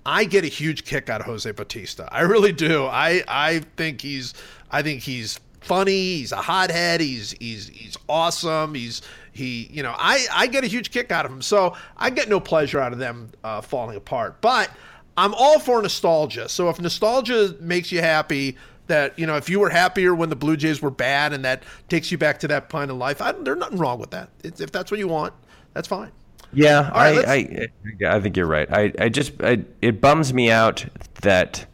I 0.05 0.25
get 0.25 0.43
a 0.43 0.47
huge 0.47 0.85
kick 0.85 1.09
out 1.09 1.21
of 1.21 1.25
Jose 1.25 1.49
Bautista. 1.51 2.07
I 2.11 2.21
really 2.21 2.51
do. 2.51 2.85
I 2.85 3.23
I 3.27 3.59
think 3.77 4.01
he's 4.01 4.35
I 4.69 4.83
think 4.83 5.01
he's 5.01 5.39
funny. 5.65 6.17
He's 6.17 6.32
a 6.32 6.38
hothead. 6.38 7.01
He's 7.01 7.32
he's 7.39 7.67
he's 7.67 7.97
awesome. 8.08 8.73
He's 8.73 9.01
he 9.32 9.69
you 9.71 9.84
know 9.84 9.93
I 9.97 10.25
I 10.32 10.47
get 10.47 10.63
a 10.63 10.67
huge 10.67 10.91
kick 10.91 11.12
out 11.12 11.25
of 11.25 11.32
him. 11.32 11.41
So 11.41 11.75
I 11.97 12.10
get 12.10 12.30
no 12.30 12.39
pleasure 12.39 12.80
out 12.80 12.93
of 12.93 12.99
them 12.99 13.30
uh, 13.43 13.62
falling 13.62 13.97
apart. 13.97 14.41
But 14.41 14.69
I'm 15.17 15.34
all 15.34 15.60
for 15.60 15.82
nostalgia. 15.82 16.47
So 16.49 16.69
if 16.69 16.80
nostalgia 16.80 17.56
makes 17.60 17.91
you 17.91 18.01
happy, 18.01 18.58
that 18.88 19.17
you 19.17 19.25
know 19.25 19.36
if 19.36 19.49
you 19.49 19.60
were 19.60 19.69
happier 19.69 20.13
when 20.13 20.30
the 20.30 20.36
Blue 20.36 20.58
Jays 20.58 20.82
were 20.82 20.91
bad, 20.91 21.34
and 21.34 21.43
that 21.45 21.63
takes 21.89 22.12
you 22.12 22.17
back 22.17 22.39
to 22.39 22.47
that 22.49 22.69
point 22.69 22.91
in 22.91 22.99
life, 22.99 23.21
I, 23.21 23.32
there's 23.32 23.58
nothing 23.58 23.78
wrong 23.78 23.99
with 23.99 24.12
that. 24.12 24.30
It's, 24.43 24.62
if 24.62 24.71
that's 24.71 24.91
what 24.91 24.99
you 24.99 25.08
want, 25.08 25.34
that's 25.73 25.88
fine. 25.88 26.12
Yeah, 26.54 26.89
right, 26.91 27.28
I, 27.28 27.67
I 28.04 28.15
I 28.15 28.19
think 28.21 28.38
you're 28.38 28.45
right. 28.45 28.71
I 28.71 28.93
I 28.99 29.10
just 29.10 29.34
I, 29.41 29.65
it 29.82 29.99
bums 29.99 30.34
me 30.34 30.51
out 30.51 30.86
that 31.21 31.65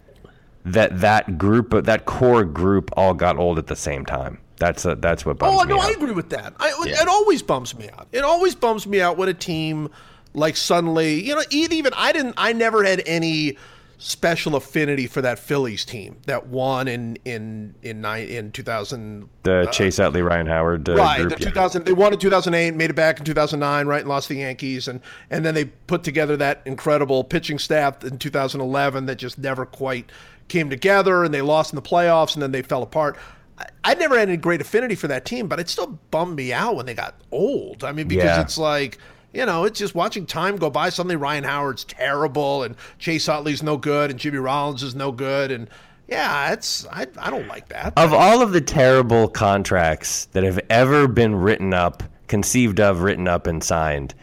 that 0.65 0.99
that 1.01 1.37
group 1.37 1.85
that 1.85 2.05
core 2.05 2.45
group 2.45 2.91
all 2.95 3.13
got 3.13 3.37
old 3.37 3.57
at 3.57 3.67
the 3.67 3.75
same 3.75 4.05
time. 4.05 4.39
That's 4.57 4.85
a, 4.85 4.95
that's 4.95 5.25
what 5.25 5.39
bums 5.39 5.59
Oh 5.59 5.63
me 5.63 5.69
no, 5.69 5.81
out. 5.81 5.89
I 5.89 5.91
agree 5.91 6.11
with 6.11 6.29
that. 6.29 6.53
I, 6.59 6.71
Yeah. 6.85 7.01
It 7.01 7.07
always 7.07 7.41
bums 7.41 7.75
me 7.75 7.89
out. 7.89 8.07
It 8.11 8.23
always 8.23 8.53
bums 8.53 8.85
me 8.85 9.01
out 9.01 9.17
when 9.17 9.27
a 9.27 9.33
team 9.33 9.89
like 10.33 10.55
suddenly, 10.55 11.21
you 11.21 11.35
know, 11.35 11.43
even 11.49 11.93
I 11.95 12.11
didn't. 12.11 12.35
I 12.37 12.53
never 12.53 12.83
had 12.83 13.01
any 13.05 13.57
special 13.97 14.55
affinity 14.55 15.05
for 15.05 15.21
that 15.21 15.37
Phillies 15.37 15.85
team 15.85 16.17
that 16.25 16.47
won 16.47 16.87
in 16.87 17.15
in 17.23 17.75
in 17.83 18.01
nine 18.01 18.27
in 18.27 18.51
2000 18.51 19.29
the 19.43 19.67
Chase 19.71 19.99
Utley, 19.99 20.23
Ryan 20.23 20.47
Howard 20.47 20.89
uh, 20.89 20.95
right 20.95 21.19
group. 21.19 21.37
the 21.37 21.43
yeah. 21.43 21.49
2000 21.49 21.85
they 21.85 21.93
won 21.93 22.11
in 22.11 22.17
2008 22.17 22.75
made 22.75 22.89
it 22.89 22.95
back 22.95 23.19
in 23.19 23.25
2009 23.25 23.85
right 23.85 23.99
and 23.99 24.09
lost 24.09 24.27
the 24.27 24.37
yankees 24.37 24.87
and 24.87 25.01
and 25.29 25.45
then 25.45 25.53
they 25.53 25.65
put 25.65 26.03
together 26.03 26.35
that 26.35 26.63
incredible 26.65 27.23
pitching 27.23 27.59
staff 27.59 28.03
in 28.03 28.17
2011 28.17 29.05
that 29.05 29.17
just 29.17 29.37
never 29.37 29.67
quite 29.67 30.11
came 30.51 30.69
together 30.69 31.23
and 31.23 31.33
they 31.33 31.41
lost 31.41 31.71
in 31.73 31.75
the 31.75 31.81
playoffs 31.81 32.33
and 32.35 32.41
then 32.43 32.51
they 32.51 32.61
fell 32.61 32.83
apart 32.83 33.17
I, 33.57 33.65
I 33.83 33.93
never 33.95 34.17
had 34.19 34.27
any 34.29 34.37
great 34.37 34.61
affinity 34.61 34.95
for 34.95 35.07
that 35.07 35.25
team 35.25 35.47
but 35.47 35.59
it 35.59 35.69
still 35.69 35.99
bummed 36.11 36.35
me 36.35 36.53
out 36.53 36.75
when 36.75 36.85
they 36.85 36.93
got 36.93 37.15
old 37.31 37.83
i 37.83 37.91
mean 37.91 38.07
because 38.07 38.25
Yeah. 38.25 38.41
it's 38.41 38.57
like 38.57 38.97
you 39.33 39.45
know, 39.45 39.63
it's 39.63 39.79
just 39.79 39.95
watching 39.95 40.25
time 40.25 40.57
go 40.57 40.69
by. 40.69 40.89
Suddenly, 40.89 41.15
Ryan 41.15 41.45
Howard's 41.45 41.85
terrible, 41.85 42.63
and 42.63 42.75
Chase 42.99 43.29
Utley's 43.29 43.63
no 43.63 43.77
good, 43.77 44.11
and 44.11 44.19
Jimmy 44.19 44.39
Rollins 44.39 44.83
is 44.83 44.93
no 44.93 45.13
good, 45.13 45.51
and 45.51 45.69
yeah, 46.09 46.51
it's 46.51 46.85
I, 46.91 47.07
I 47.17 47.29
don't 47.29 47.47
like 47.47 47.69
that. 47.69 47.93
Of 47.95 48.11
all 48.11 48.41
of 48.41 48.51
the 48.51 48.59
terrible 48.59 49.29
contracts 49.29 50.25
that 50.33 50.43
have 50.43 50.59
ever 50.69 51.07
been 51.07 51.33
written 51.33 51.73
up, 51.73 52.03
conceived 52.27 52.81
of, 52.81 53.03
written 53.03 53.25
up, 53.29 53.47
and 53.47 53.63
signed, 53.63 54.13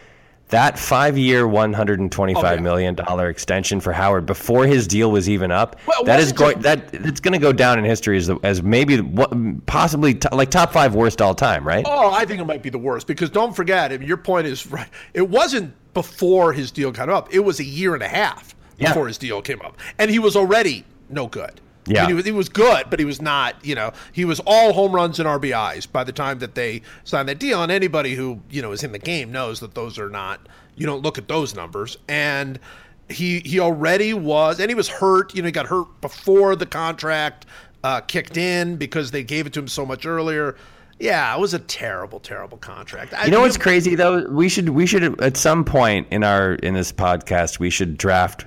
that 0.48 0.78
five-year, 0.78 1.46
one 1.46 1.72
hundred 1.72 2.00
and 2.00 2.10
twenty-five 2.10 2.44
Oh, 2.44 2.54
yeah. 2.54 2.60
million 2.60 2.94
dollar 2.94 3.28
extension 3.28 3.80
for 3.80 3.92
Howard 3.92 4.24
before 4.26 4.66
his 4.66 4.86
deal 4.86 5.10
was 5.10 5.28
even 5.28 5.50
up, 5.50 5.76
well, 5.86 6.04
that 6.04 6.20
is 6.20 6.32
going 6.32 6.58
that 6.60 6.92
it's 6.94 7.20
going 7.20 7.32
to 7.32 7.38
go 7.38 7.52
down 7.52 7.78
in 7.78 7.84
history 7.84 8.16
as 8.16 8.30
as 8.42 8.62
maybe 8.62 9.00
what, 9.00 9.30
possibly 9.66 10.14
t- 10.14 10.28
like 10.32 10.50
top 10.50 10.72
five 10.72 10.94
worst 10.94 11.20
all 11.20 11.34
time, 11.34 11.66
right? 11.66 11.84
Oh, 11.86 12.10
I 12.12 12.24
think 12.24 12.40
it 12.40 12.44
might 12.46 12.62
be 12.62 12.70
the 12.70 12.78
worst 12.78 13.06
because 13.06 13.30
don't 13.30 13.54
forget, 13.54 13.92
I 13.92 13.98
mean, 13.98 14.08
your 14.08 14.16
point 14.16 14.46
is 14.46 14.66
right. 14.66 14.88
It 15.14 15.28
wasn't 15.28 15.74
before 15.94 16.52
his 16.52 16.70
deal 16.70 16.90
got 16.92 17.08
up. 17.08 17.32
It 17.34 17.40
was 17.40 17.60
a 17.60 17.64
year 17.64 17.94
and 17.94 18.02
a 18.02 18.08
half 18.08 18.54
Yeah. 18.78 18.88
before 18.90 19.06
his 19.08 19.18
deal 19.18 19.42
came 19.42 19.60
up, 19.62 19.76
and 19.98 20.10
he 20.10 20.18
was 20.18 20.36
already 20.36 20.84
no 21.10 21.26
good. 21.26 21.60
I 21.88 21.92
Yeah. 21.92 22.00
mean, 22.02 22.08
he 22.10 22.14
was, 22.14 22.24
he 22.26 22.32
was 22.32 22.48
good, 22.48 22.86
but 22.90 22.98
he 22.98 23.04
was 23.04 23.20
not. 23.22 23.56
You 23.64 23.74
know, 23.74 23.92
he 24.12 24.24
was 24.24 24.40
all 24.46 24.72
home 24.72 24.92
runs 24.92 25.18
and 25.18 25.28
RBIs 25.28 25.90
by 25.90 26.04
the 26.04 26.12
time 26.12 26.38
that 26.40 26.54
they 26.54 26.82
signed 27.04 27.28
that 27.28 27.38
deal. 27.38 27.62
And 27.62 27.70
anybody 27.72 28.14
who 28.14 28.40
you 28.50 28.62
know 28.62 28.72
is 28.72 28.82
in 28.84 28.92
the 28.92 28.98
game 28.98 29.32
knows 29.32 29.60
that 29.60 29.74
those 29.74 29.98
are 29.98 30.10
not. 30.10 30.40
You 30.76 30.86
don't 30.86 31.02
look 31.02 31.18
at 31.18 31.28
those 31.28 31.54
numbers. 31.54 31.96
And 32.08 32.58
he 33.08 33.40
he 33.40 33.58
already 33.58 34.12
was, 34.14 34.60
and 34.60 34.70
he 34.70 34.74
was 34.74 34.88
hurt. 34.88 35.34
You 35.34 35.42
know, 35.42 35.46
he 35.46 35.52
got 35.52 35.66
hurt 35.66 36.00
before 36.00 36.54
the 36.56 36.66
contract 36.66 37.46
uh, 37.82 38.00
kicked 38.02 38.36
in 38.36 38.76
because 38.76 39.10
they 39.10 39.22
gave 39.24 39.46
it 39.46 39.52
to 39.54 39.60
him 39.60 39.68
so 39.68 39.86
much 39.86 40.04
earlier. 40.06 40.56
Yeah, 41.00 41.32
it 41.32 41.40
was 41.40 41.54
a 41.54 41.60
terrible, 41.60 42.18
terrible 42.18 42.58
contract. 42.58 43.14
I, 43.14 43.26
You 43.26 43.30
know 43.30 43.40
what's 43.42 43.56
crazy 43.56 43.94
though? 43.94 44.28
We 44.28 44.48
should 44.48 44.70
we 44.70 44.84
should 44.84 45.20
at 45.22 45.36
some 45.36 45.64
point 45.64 46.08
in 46.10 46.24
our 46.24 46.54
in 46.54 46.74
this 46.74 46.90
podcast 46.92 47.60
we 47.60 47.70
should 47.70 47.96
draft 47.96 48.46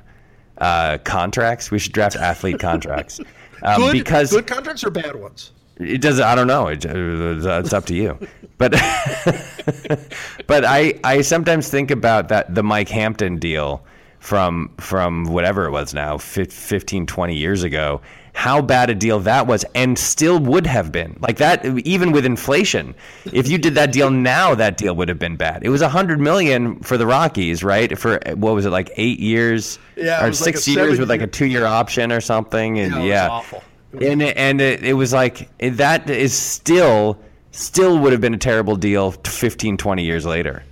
uh, 0.62 0.98
contracts. 1.00 1.72
We 1.72 1.80
should 1.80 1.92
draft 1.92 2.16
athlete 2.16 2.60
contracts 2.60 3.20
um, 3.64 3.82
good, 3.82 3.94
because 3.94 4.32
good 4.32 4.48
contracts 4.48 4.84
or 4.84 4.92
bad 4.92 5.16
ones? 5.16 5.52
it 5.78 6.02
does. 6.02 6.20
I 6.20 6.36
don't 6.36 6.48
know. 6.48 6.68
It, 6.68 6.86
uh, 6.86 7.60
it's 7.60 7.74
up 7.74 7.86
to 7.88 7.96
you. 7.96 8.18
But 8.58 8.72
but 10.48 10.64
I 10.66 11.00
I 11.04 11.22
sometimes 11.22 11.70
think 11.70 11.92
about 11.92 12.30
that 12.30 12.54
the 12.54 12.64
Mike 12.64 12.90
Hampton 12.90 13.38
deal 13.38 13.84
from 14.20 14.72
from 14.80 15.26
whatever 15.26 15.66
it 15.66 15.72
was 15.72 15.94
now 15.94 16.18
fif- 16.18 16.54
15 16.54 17.08
20 17.08 17.36
years 17.36 17.64
ago 17.64 18.02
how 18.34 18.62
bad 18.62 18.90
a 18.90 18.96
deal 18.96 19.20
that 19.20 19.46
was 19.46 19.66
and 19.76 20.00
still 20.00 20.40
would 20.40 20.66
have 20.66 20.92
been. 20.92 21.18
Like 21.22 21.38
that 21.38 21.66
even 21.66 22.12
with 22.12 22.26
inflation 22.26 22.96
if 23.34 23.48
you 23.50 23.58
did 23.58 23.76
that 23.76 23.92
deal 23.92 24.10
now 24.10 24.56
that 24.56 24.78
deal 24.78 24.96
would 24.96 25.10
have 25.10 25.20
been 25.20 25.36
bad. 25.36 25.64
It 25.64 25.70
was 25.70 25.82
a 25.82 25.86
100 25.86 26.20
million 26.20 26.80
for 26.80 26.98
the 26.98 27.06
rockies 27.06 27.64
right? 27.64 27.98
For 27.98 28.20
what 28.36 28.54
was 28.56 28.66
it 28.66 28.70
like 28.72 28.90
eight 28.96 29.20
years? 29.20 29.80
Yeah, 29.96 30.24
or 30.24 30.30
was 30.30 30.42
like 30.42 30.56
six 30.56 30.68
years 30.68 30.78
seven 30.88 31.00
with 31.00 31.10
like 31.10 31.22
a 31.22 31.28
two-year 31.28 31.66
option 31.66 32.12
or 32.12 32.22
something 32.22 32.80
and 32.80 32.94
Yeah, 32.96 33.04
yeah. 33.04 33.30
awful. 33.30 33.64
and 34.02 34.22
and 34.24 34.62
it, 34.62 34.84
it 34.84 34.94
was 34.94 35.12
like 35.14 35.50
that 35.60 36.10
is 36.10 36.34
still 36.34 37.20
still 37.52 38.00
would 38.00 38.14
have 38.14 38.22
been 38.22 38.34
a 38.34 38.38
terrible 38.38 38.76
deal 38.78 39.12
15 39.12 39.76
20 39.78 40.04
years 40.04 40.26
later 40.26 40.64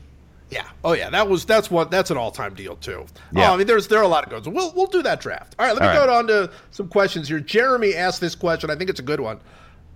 Yeah. 0.50 0.68
Oh 0.84 0.94
yeah. 0.94 1.10
That 1.10 1.30
was 1.30 1.46
that's 1.46 1.70
what 1.70 1.92
that's 1.92 2.12
an 2.12 2.18
all 2.18 2.32
time 2.32 2.56
deal 2.56 2.76
too. 2.76 3.06
Yeah. 3.34 3.50
Oh, 3.50 3.54
I 3.54 3.58
mean, 3.58 3.68
there's 3.68 3.88
there 3.88 4.00
are 4.00 4.04
a 4.04 4.08
lot 4.08 4.24
of 4.24 4.30
goods. 4.30 4.48
We'll 4.48 4.72
we'll 4.74 4.88
do 4.88 5.04
that 5.04 5.22
draft. 5.22 5.56
All 5.60 5.66
right. 5.66 5.74
Let 5.74 5.82
me 5.82 5.88
All 5.88 6.06
go 6.06 6.12
right. 6.12 6.18
on 6.18 6.28
to 6.28 6.52
some 6.72 6.88
questions 6.88 7.28
here. 7.28 7.40
Jeremy 7.40 7.96
asked 7.96 8.22
this 8.22 8.36
question. 8.36 8.70
I 8.70 8.76
think 8.76 8.90
it's 8.90 9.00
a 9.00 9.04
good 9.04 9.20
one. 9.20 9.40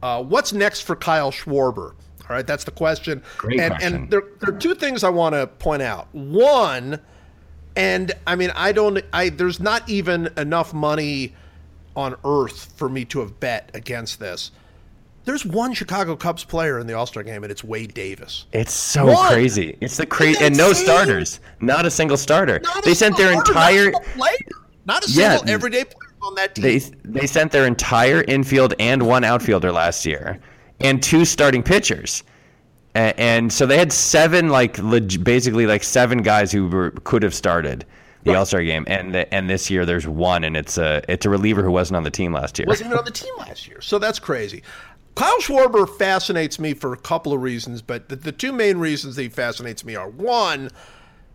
Uh, 0.03 0.21
what's 0.21 0.53
next 0.53 0.81
for 0.81 0.95
Kyle 0.95 1.31
Schwarber? 1.31 1.93
All 2.29 2.35
right, 2.35 2.45
that's 2.47 2.63
the 2.63 2.71
question. 2.71 3.21
Great 3.37 3.59
and 3.59 3.71
question. 3.71 3.95
and 3.95 4.09
there 4.09 4.23
there 4.39 4.53
are 4.53 4.57
two 4.57 4.75
things 4.75 5.03
I 5.03 5.09
want 5.09 5.33
to 5.33 5.47
point 5.47 5.81
out. 5.81 6.07
One, 6.13 6.99
and 7.75 8.11
I 8.27 8.35
mean, 8.35 8.51
I 8.55 8.71
don't. 8.71 9.03
I 9.11 9.29
there's 9.29 9.59
not 9.59 9.87
even 9.89 10.29
enough 10.37 10.73
money 10.73 11.33
on 11.95 12.15
earth 12.23 12.73
for 12.77 12.89
me 12.89 13.05
to 13.05 13.19
have 13.19 13.39
bet 13.39 13.71
against 13.73 14.19
this. 14.19 14.51
There's 15.25 15.45
one 15.45 15.73
Chicago 15.73 16.15
Cubs 16.17 16.43
player 16.43 16.79
in 16.79 16.87
the 16.87 16.93
All 16.93 17.05
Star 17.05 17.23
game, 17.23 17.43
and 17.43 17.51
it's 17.51 17.63
Wade 17.63 17.93
Davis. 17.93 18.45
It's 18.51 18.73
so 18.73 19.05
One. 19.05 19.31
crazy. 19.31 19.77
It's 19.79 19.95
the 19.97 20.05
crazy 20.05 20.43
and 20.43 20.57
no 20.57 20.69
insane? 20.69 20.85
starters. 20.85 21.39
Not 21.61 21.85
a 21.85 21.91
single 21.91 22.17
starter. 22.17 22.57
A 22.77 22.81
they 22.81 22.93
sent 22.93 23.15
their 23.15 23.31
starter, 23.33 23.49
entire 23.51 23.91
not 23.91 24.01
a 24.01 24.03
single 24.03 24.13
player, 24.15 24.37
not 24.85 25.07
a 25.07 25.11
Yeah. 25.11 25.37
single 25.37 25.53
everyday 25.53 25.83
player 25.85 26.11
on 26.21 26.35
that 26.35 26.55
team. 26.55 26.63
they 26.63 26.79
they 27.21 27.27
sent 27.27 27.51
their 27.53 27.65
entire 27.65 28.21
infield 28.27 28.73
and 28.79 29.03
one 29.03 29.23
outfielder 29.23 29.71
last 29.71 30.05
year, 30.05 30.39
and 30.81 31.01
two 31.01 31.23
starting 31.23 31.63
pitchers, 31.63 32.23
and, 32.93 33.13
and 33.17 33.53
so 33.53 33.65
they 33.65 33.77
had 33.77 33.93
seven 33.93 34.49
like 34.49 34.77
leg- 34.79 35.23
basically 35.23 35.67
like 35.67 35.83
seven 35.85 36.21
guys 36.21 36.51
who 36.51 36.67
were, 36.67 36.91
could 37.05 37.23
have 37.23 37.33
started 37.33 37.85
the 38.23 38.35
All 38.35 38.45
Star 38.45 38.61
game, 38.61 38.83
and 38.87 39.13
the, 39.15 39.33
and 39.33 39.49
this 39.49 39.69
year 39.69 39.85
there's 39.85 40.07
one, 40.07 40.43
and 40.43 40.57
it's 40.57 40.77
a 40.77 41.01
it's 41.07 41.25
a 41.25 41.29
reliever 41.29 41.63
who 41.63 41.71
wasn't 41.71 41.95
on 41.95 42.03
the 42.03 42.11
team 42.11 42.33
last 42.33 42.59
year. 42.59 42.65
wasn't 42.67 42.87
even 42.87 42.97
on 42.99 43.05
the 43.05 43.11
team 43.11 43.33
last 43.37 43.67
year. 43.69 43.79
So 43.79 43.99
that's 43.99 44.19
crazy. 44.19 44.63
Kyle 45.15 45.39
Schwarber 45.39 45.87
fascinates 45.87 46.59
me 46.59 46.73
for 46.73 46.93
a 46.93 46.97
couple 46.97 47.33
of 47.33 47.41
reasons, 47.41 47.81
but 47.81 48.09
the, 48.09 48.15
the 48.15 48.31
two 48.31 48.51
main 48.51 48.77
reasons 48.77 49.15
that 49.15 49.21
he 49.23 49.29
fascinates 49.29 49.85
me 49.85 49.95
are 49.95 50.09
one, 50.09 50.69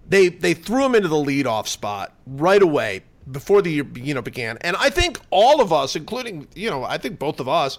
they 0.08 0.28
they 0.28 0.54
threw 0.54 0.84
him 0.84 0.94
into 0.94 1.08
the 1.08 1.16
leadoff 1.16 1.68
spot 1.68 2.14
right 2.26 2.62
away 2.62 3.02
before 3.30 3.62
the 3.62 3.70
year 3.70 3.86
you 3.94 4.14
know 4.14 4.22
began, 4.22 4.58
and 4.62 4.76
I 4.76 4.90
think 4.90 5.20
all 5.30 5.60
of 5.60 5.72
us, 5.72 5.94
including 5.94 6.48
you 6.54 6.70
know, 6.70 6.84
I 6.84 6.98
think 6.98 7.18
both 7.18 7.40
of 7.40 7.48
us. 7.48 7.78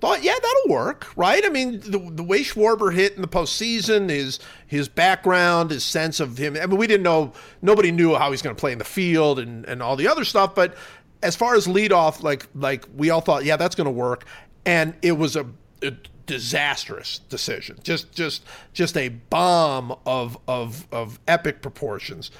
Thought, 0.00 0.22
yeah, 0.22 0.32
that'll 0.32 0.74
work, 0.74 1.08
right? 1.14 1.44
I 1.44 1.50
mean, 1.50 1.80
the, 1.80 1.98
the 1.98 2.22
way 2.22 2.40
Schwarber 2.40 2.90
hit 2.90 3.16
in 3.16 3.20
the 3.20 3.28
postseason, 3.28 4.08
his 4.08 4.38
his 4.66 4.88
background, 4.88 5.72
his 5.72 5.84
sense 5.84 6.20
of 6.20 6.38
him. 6.38 6.56
I 6.56 6.64
mean, 6.64 6.78
we 6.78 6.86
didn't 6.86 7.02
know, 7.02 7.34
nobody 7.60 7.92
knew 7.92 8.14
how 8.14 8.30
he's 8.30 8.40
going 8.40 8.56
to 8.56 8.58
play 8.58 8.72
in 8.72 8.78
the 8.78 8.84
field 8.86 9.38
and, 9.38 9.66
and 9.66 9.82
all 9.82 9.96
the 9.96 10.08
other 10.08 10.24
stuff. 10.24 10.54
But 10.54 10.74
as 11.22 11.36
far 11.36 11.54
as 11.54 11.66
leadoff, 11.66 12.22
like 12.22 12.46
like 12.54 12.86
we 12.96 13.10
all 13.10 13.20
thought, 13.20 13.44
yeah, 13.44 13.56
that's 13.56 13.74
going 13.74 13.84
to 13.84 13.90
work, 13.90 14.24
and 14.64 14.94
it 15.02 15.12
was 15.12 15.36
a, 15.36 15.46
a 15.82 15.92
disastrous 16.26 17.18
decision, 17.28 17.78
just 17.82 18.12
just 18.12 18.44
just 18.72 18.96
a 18.96 19.08
bomb 19.08 19.94
of 20.06 20.38
of 20.46 20.86
of 20.92 21.18
epic 21.26 21.62
proportions. 21.62 22.30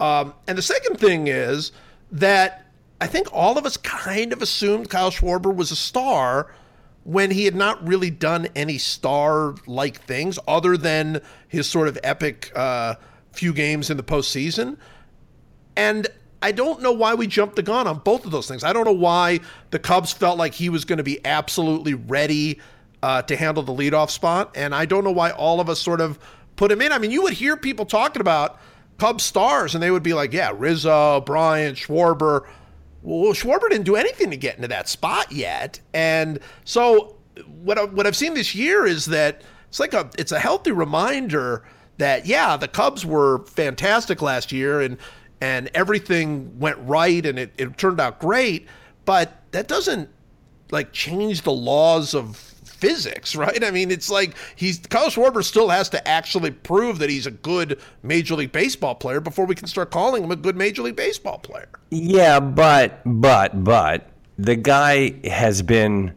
Um, 0.00 0.34
and 0.46 0.58
the 0.58 0.62
second 0.62 0.98
thing 0.98 1.28
is 1.28 1.72
that 2.10 2.66
I 3.00 3.06
think 3.06 3.28
all 3.32 3.58
of 3.58 3.66
us 3.66 3.76
kind 3.76 4.32
of 4.32 4.42
assumed 4.42 4.88
Kyle 4.88 5.10
Schwarber 5.10 5.54
was 5.54 5.70
a 5.70 5.76
star 5.76 6.52
when 7.04 7.30
he 7.30 7.44
had 7.44 7.54
not 7.54 7.86
really 7.86 8.10
done 8.10 8.48
any 8.56 8.78
star 8.78 9.54
like 9.66 10.00
things 10.00 10.38
other 10.48 10.76
than 10.76 11.20
his 11.48 11.68
sort 11.68 11.86
of 11.86 11.98
epic 12.02 12.50
uh, 12.56 12.94
few 13.32 13.52
games 13.52 13.90
in 13.90 13.96
the 13.96 14.02
postseason. 14.02 14.78
And 15.76 16.08
I 16.44 16.52
don't 16.52 16.82
know 16.82 16.92
why 16.92 17.14
we 17.14 17.26
jumped 17.26 17.56
the 17.56 17.62
gun 17.62 17.86
on 17.86 18.00
both 18.00 18.26
of 18.26 18.30
those 18.30 18.46
things. 18.46 18.64
I 18.64 18.74
don't 18.74 18.84
know 18.84 18.92
why 18.92 19.40
the 19.70 19.78
Cubs 19.78 20.12
felt 20.12 20.36
like 20.36 20.52
he 20.52 20.68
was 20.68 20.84
going 20.84 20.98
to 20.98 21.02
be 21.02 21.24
absolutely 21.24 21.94
ready 21.94 22.60
uh, 23.02 23.22
to 23.22 23.34
handle 23.34 23.62
the 23.62 23.72
leadoff 23.72 24.10
spot. 24.10 24.54
And 24.54 24.74
I 24.74 24.84
don't 24.84 25.04
know 25.04 25.10
why 25.10 25.30
all 25.30 25.58
of 25.58 25.70
us 25.70 25.80
sort 25.80 26.02
of 26.02 26.18
put 26.56 26.70
him 26.70 26.82
in. 26.82 26.92
I 26.92 26.98
mean, 26.98 27.10
you 27.10 27.22
would 27.22 27.32
hear 27.32 27.56
people 27.56 27.86
talking 27.86 28.20
about 28.20 28.60
Cubs 28.98 29.24
stars, 29.24 29.74
and 29.74 29.82
they 29.82 29.90
would 29.90 30.02
be 30.02 30.12
like, 30.12 30.34
yeah, 30.34 30.52
Rizzo, 30.54 31.22
Bryant, 31.22 31.78
Schwarber. 31.78 32.46
Well, 33.02 33.32
Schwarber 33.32 33.70
didn't 33.70 33.84
do 33.84 33.96
anything 33.96 34.28
to 34.30 34.36
get 34.36 34.56
into 34.56 34.68
that 34.68 34.86
spot 34.86 35.32
yet, 35.32 35.80
and 35.94 36.40
so 36.64 37.16
what 37.62 37.78
I, 37.78 37.84
what 37.84 38.06
I've 38.06 38.16
seen 38.16 38.34
this 38.34 38.54
year 38.54 38.84
is 38.84 39.06
that 39.06 39.42
it's 39.68 39.80
like 39.80 39.94
a 39.94 40.10
it's 40.18 40.32
a 40.32 40.38
healthy 40.38 40.72
reminder 40.72 41.64
that 41.98 42.26
yeah, 42.26 42.56
the 42.56 42.68
Cubs 42.68 43.04
were 43.04 43.44
fantastic 43.46 44.22
last 44.22 44.52
year, 44.52 44.80
and 44.80 44.98
and 45.44 45.70
everything 45.74 46.58
went 46.58 46.78
right, 46.80 47.26
and 47.26 47.38
it, 47.38 47.52
it 47.58 47.76
turned 47.76 48.00
out 48.00 48.18
great, 48.18 48.66
but 49.04 49.42
that 49.50 49.68
doesn't 49.68 50.08
like 50.70 50.90
change 50.90 51.42
the 51.42 51.52
laws 51.52 52.14
of 52.14 52.34
physics, 52.34 53.36
right? 53.44 53.62
I 53.62 53.70
mean, 53.70 53.90
it's 53.90 54.08
like 54.08 54.34
he's 54.56 54.78
Kyle 54.78 55.10
Schwarber 55.10 55.44
still 55.44 55.68
has 55.68 55.90
to 55.90 56.08
actually 56.08 56.50
prove 56.50 56.98
that 57.00 57.10
he's 57.10 57.26
a 57.26 57.30
good 57.30 57.78
Major 58.02 58.36
League 58.36 58.52
Baseball 58.52 58.94
player 58.94 59.20
before 59.20 59.44
we 59.44 59.54
can 59.54 59.66
start 59.66 59.90
calling 59.90 60.24
him 60.24 60.30
a 60.30 60.36
good 60.36 60.56
Major 60.56 60.80
League 60.80 60.96
Baseball 60.96 61.36
player. 61.36 61.68
Yeah, 61.90 62.40
but 62.40 63.02
but 63.04 63.62
but 63.62 64.08
the 64.38 64.56
guy 64.56 65.14
has 65.28 65.60
been 65.60 66.14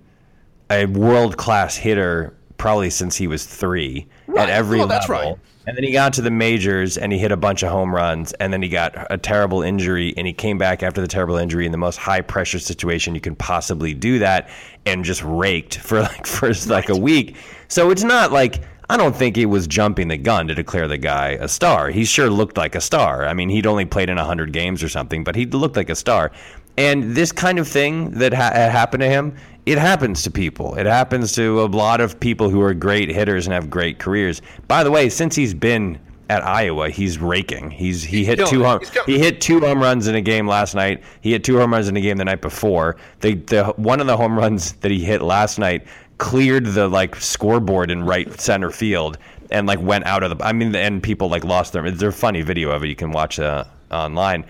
a 0.70 0.86
world 0.86 1.36
class 1.36 1.76
hitter 1.76 2.34
probably 2.58 2.89
since 2.89 3.15
he 3.15 3.28
was 3.28 3.46
three 3.46 4.08
Right. 4.28 4.50
at 4.50 4.50
every 4.50 4.82
Oh, 4.82 4.86
level. 4.86 5.13
right. 5.13 5.36
And 5.67 5.76
then 5.76 5.84
he 5.84 5.91
got 5.91 6.13
to 6.13 6.22
the 6.22 6.32
majors 6.32 6.98
and 6.98 7.12
he 7.12 7.20
hit 7.20 7.32
a 7.32 7.38
bunch 7.38 7.62
of 7.62 7.70
home 7.70 7.93
runs 7.93 8.32
and 8.34 8.54
then 8.54 8.62
he 8.62 8.70
got 8.70 8.96
a 9.10 9.17
terrible 9.17 9.62
injury 9.62 10.13
and 10.15 10.26
he 10.26 10.32
came 10.32 10.58
back 10.58 10.82
after 10.82 11.02
the 11.02 11.08
terrible 11.08 11.36
injury 11.36 11.65
in 11.65 11.72
the 11.74 11.78
most 11.78 11.98
high 11.98 12.22
pressure 12.22 12.60
situation 12.60 13.13
you 13.13 13.20
can 13.22 13.36
possibly 13.36 13.93
do 13.93 14.17
that 14.20 14.50
and 14.86 15.04
just 15.04 15.22
raked 15.24 15.78
for 15.78 16.02
like 16.04 16.26
for 16.26 16.52
like 16.67 16.88
a 16.89 16.96
week. 16.98 17.36
So 17.67 17.89
it's 17.91 18.04
not 18.04 18.32
like 18.32 18.62
I 18.89 18.96
don't 18.96 19.13
think 19.13 19.38
it 19.38 19.48
was 19.48 19.67
jumping 19.67 20.08
the 20.08 20.15
gun 20.15 20.48
to 20.48 20.56
declare 20.56 20.88
the 20.88 20.98
guy 20.98 21.32
a 21.41 21.50
star. 21.50 21.89
He 21.89 22.06
sure 22.06 22.30
looked 22.30 22.56
like 22.56 22.74
a 22.74 22.80
star. 22.80 23.28
I 23.28 23.34
mean, 23.34 23.50
he'd 23.50 23.65
only 23.67 23.84
played 23.84 24.10
in 24.10 24.15
100 24.15 24.54
games 24.54 24.82
or 24.82 24.88
something, 24.88 25.26
but 25.26 25.36
he 25.36 25.46
looked 25.46 25.76
like 25.76 25.89
a 25.89 25.96
star. 25.96 26.32
And 26.78 27.16
this 27.16 27.32
kind 27.32 27.60
of 27.60 27.68
thing 27.68 28.12
that 28.12 28.34
ha- 28.34 28.52
happened 28.54 29.02
to 29.02 29.10
him, 29.10 29.36
it 29.66 29.78
happens 29.78 30.24
to 30.24 30.32
people. 30.32 30.76
It 30.76 30.86
happens 30.86 31.34
to 31.34 31.62
a 31.62 31.66
lot 31.66 32.00
of 32.00 32.20
people 32.20 32.50
who 32.50 32.62
are 32.62 32.74
great 32.74 33.10
hitters 33.10 33.48
and 33.48 33.54
have 33.54 33.70
great 33.70 34.00
careers. 34.00 34.42
By 34.68 34.84
the 34.84 34.92
way, 34.92 35.10
since 35.10 35.36
he's 35.36 35.54
been 35.54 36.00
at 36.30 36.44
Iowa, 36.46 36.90
he's 36.90 37.18
raking. 37.20 37.72
He's 37.72 38.04
he 38.04 38.24
hit 38.24 38.38
killing 38.38 38.52
two 38.54 38.63
home, 38.63 38.80
he 39.06 39.18
hit 39.18 39.42
two 39.42 39.60
home 39.60 39.82
runs 39.82 40.08
in 40.08 40.16
a 40.16 40.22
game 40.22 40.48
last 40.48 40.76
night. 40.76 41.04
He 41.22 41.32
hit 41.32 41.44
two 41.44 41.58
home 41.58 41.74
runs 41.74 41.88
in 41.88 41.98
a 41.98 42.02
game 42.02 42.18
the 42.18 42.26
night 42.26 42.42
before. 42.42 42.98
The 43.22 43.36
the 43.36 43.66
one 43.78 44.00
of 44.00 44.08
the 44.08 44.18
home 44.18 44.38
runs 44.38 44.74
that 44.74 44.92
he 44.92 45.04
hit 45.04 45.22
last 45.22 45.58
night 45.58 45.88
cleared 46.18 46.66
the 46.66 46.88
like 46.88 47.16
scoreboard 47.16 47.92
in 47.92 48.04
right 48.04 48.40
center 48.40 48.72
field 48.72 49.18
and 49.52 49.68
like 49.68 49.82
went 49.82 50.06
out 50.06 50.24
of 50.24 50.38
the. 50.38 50.46
I 50.46 50.54
mean, 50.54 50.76
and 50.76 51.02
people 51.02 51.30
like 51.30 51.44
lost 51.44 51.74
their. 51.74 51.90
There's 51.90 52.16
a 52.16 52.18
funny 52.18 52.42
video 52.42 52.72
of 52.72 52.84
it 52.84 52.88
you 52.88 52.96
can 52.96 53.12
watch 53.12 53.40
uh, 53.40 53.63
online. 53.92 54.46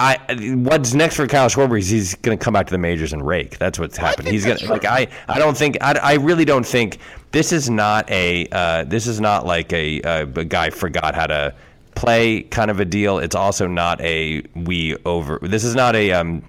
I 0.00 0.16
what's 0.56 0.94
next 0.94 1.16
for 1.16 1.26
Kyle 1.26 1.48
Schwarber 1.48 1.78
is 1.78 1.90
he's 1.90 2.14
going 2.14 2.36
to 2.36 2.42
come 2.42 2.54
back 2.54 2.66
to 2.66 2.70
the 2.70 2.78
majors 2.78 3.12
and 3.12 3.24
rake. 3.24 3.58
That's 3.58 3.78
what's 3.78 3.98
happening. 3.98 4.32
He's 4.32 4.46
going 4.46 4.56
to 4.56 4.66
like 4.66 4.86
I 4.86 5.08
I 5.28 5.38
don't 5.38 5.56
think 5.56 5.76
I, 5.82 5.92
I 5.92 6.14
really 6.14 6.46
don't 6.46 6.64
think 6.66 6.98
this 7.32 7.52
is 7.52 7.68
not 7.68 8.10
a 8.10 8.48
uh, 8.50 8.84
this 8.84 9.06
is 9.06 9.20
not 9.20 9.44
like 9.44 9.70
a, 9.74 10.00
uh, 10.00 10.26
a 10.36 10.44
guy 10.44 10.70
forgot 10.70 11.14
how 11.14 11.26
to 11.26 11.54
play 11.94 12.42
kind 12.44 12.70
of 12.70 12.80
a 12.80 12.84
deal. 12.86 13.18
It's 13.18 13.34
also 13.34 13.66
not 13.66 14.00
a 14.00 14.42
we 14.54 14.96
over. 15.04 15.38
This 15.42 15.64
is 15.64 15.74
not 15.74 15.94
a 15.94 16.12
um 16.12 16.42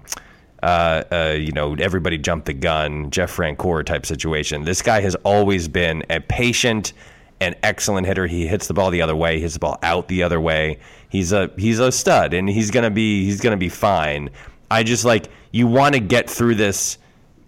uh, 0.62 1.02
uh, 1.10 1.36
you 1.36 1.50
know, 1.50 1.74
everybody 1.74 2.16
jumped 2.16 2.46
the 2.46 2.52
gun, 2.52 3.10
Jeff 3.10 3.36
Francoeur 3.36 3.84
type 3.84 4.06
situation. 4.06 4.64
This 4.64 4.80
guy 4.80 5.00
has 5.00 5.16
always 5.16 5.66
been 5.66 6.04
a 6.08 6.20
patient 6.20 6.92
and 7.40 7.56
excellent 7.64 8.06
hitter. 8.06 8.28
He 8.28 8.46
hits 8.46 8.68
the 8.68 8.74
ball 8.74 8.90
the 8.90 9.02
other 9.02 9.16
way, 9.16 9.36
He 9.36 9.42
hits 9.42 9.54
the 9.54 9.60
ball 9.60 9.78
out 9.82 10.08
the 10.08 10.22
other 10.22 10.40
way. 10.40 10.78
He's 11.12 11.30
a 11.30 11.50
he's 11.58 11.78
a 11.78 11.92
stud, 11.92 12.32
and 12.32 12.48
he's 12.48 12.70
gonna 12.70 12.90
be 12.90 13.26
he's 13.26 13.42
gonna 13.42 13.58
be 13.58 13.68
fine. 13.68 14.30
I 14.70 14.82
just 14.82 15.04
like 15.04 15.28
you 15.50 15.66
want 15.66 15.92
to 15.94 16.00
get 16.00 16.28
through 16.30 16.54
this 16.54 16.96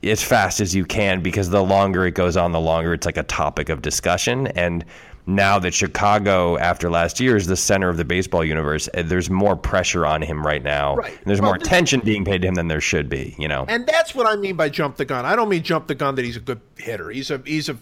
as 0.02 0.22
fast 0.22 0.60
as 0.60 0.74
you 0.74 0.84
can 0.84 1.22
because 1.22 1.48
the 1.48 1.62
longer 1.64 2.04
it 2.04 2.10
goes 2.14 2.36
on, 2.36 2.52
the 2.52 2.60
longer 2.60 2.92
it's 2.92 3.06
like 3.06 3.16
a 3.16 3.22
topic 3.22 3.70
of 3.70 3.80
discussion. 3.80 4.48
And 4.48 4.84
now 5.26 5.58
that 5.60 5.72
Chicago, 5.72 6.58
after 6.58 6.90
last 6.90 7.18
year, 7.20 7.36
is 7.36 7.46
the 7.46 7.56
center 7.56 7.88
of 7.88 7.96
the 7.96 8.04
baseball 8.04 8.44
universe, 8.44 8.86
uh, 8.92 9.00
there's 9.02 9.30
more 9.30 9.56
pressure 9.56 10.04
on 10.04 10.20
him 10.20 10.46
right 10.46 10.62
now. 10.62 10.96
Right. 10.96 11.12
And 11.16 11.24
there's 11.24 11.40
Well, 11.40 11.52
more 11.52 11.58
this- 11.58 11.66
attention 11.66 12.00
being 12.00 12.26
paid 12.26 12.42
to 12.42 12.48
him 12.48 12.54
than 12.56 12.68
there 12.68 12.82
should 12.82 13.08
be. 13.08 13.34
You 13.38 13.48
know. 13.48 13.64
And 13.66 13.86
that's 13.86 14.14
what 14.14 14.26
I 14.26 14.36
mean 14.36 14.56
by 14.56 14.68
jump 14.68 14.96
the 14.96 15.06
gun. 15.06 15.24
I 15.24 15.34
don't 15.34 15.48
mean 15.48 15.62
jump 15.62 15.86
the 15.86 15.94
gun 15.94 16.16
that 16.16 16.26
he's 16.26 16.36
a 16.36 16.40
good 16.40 16.60
hitter. 16.76 17.08
He's 17.08 17.30
a 17.30 17.40
he's 17.46 17.70
a 17.70 17.78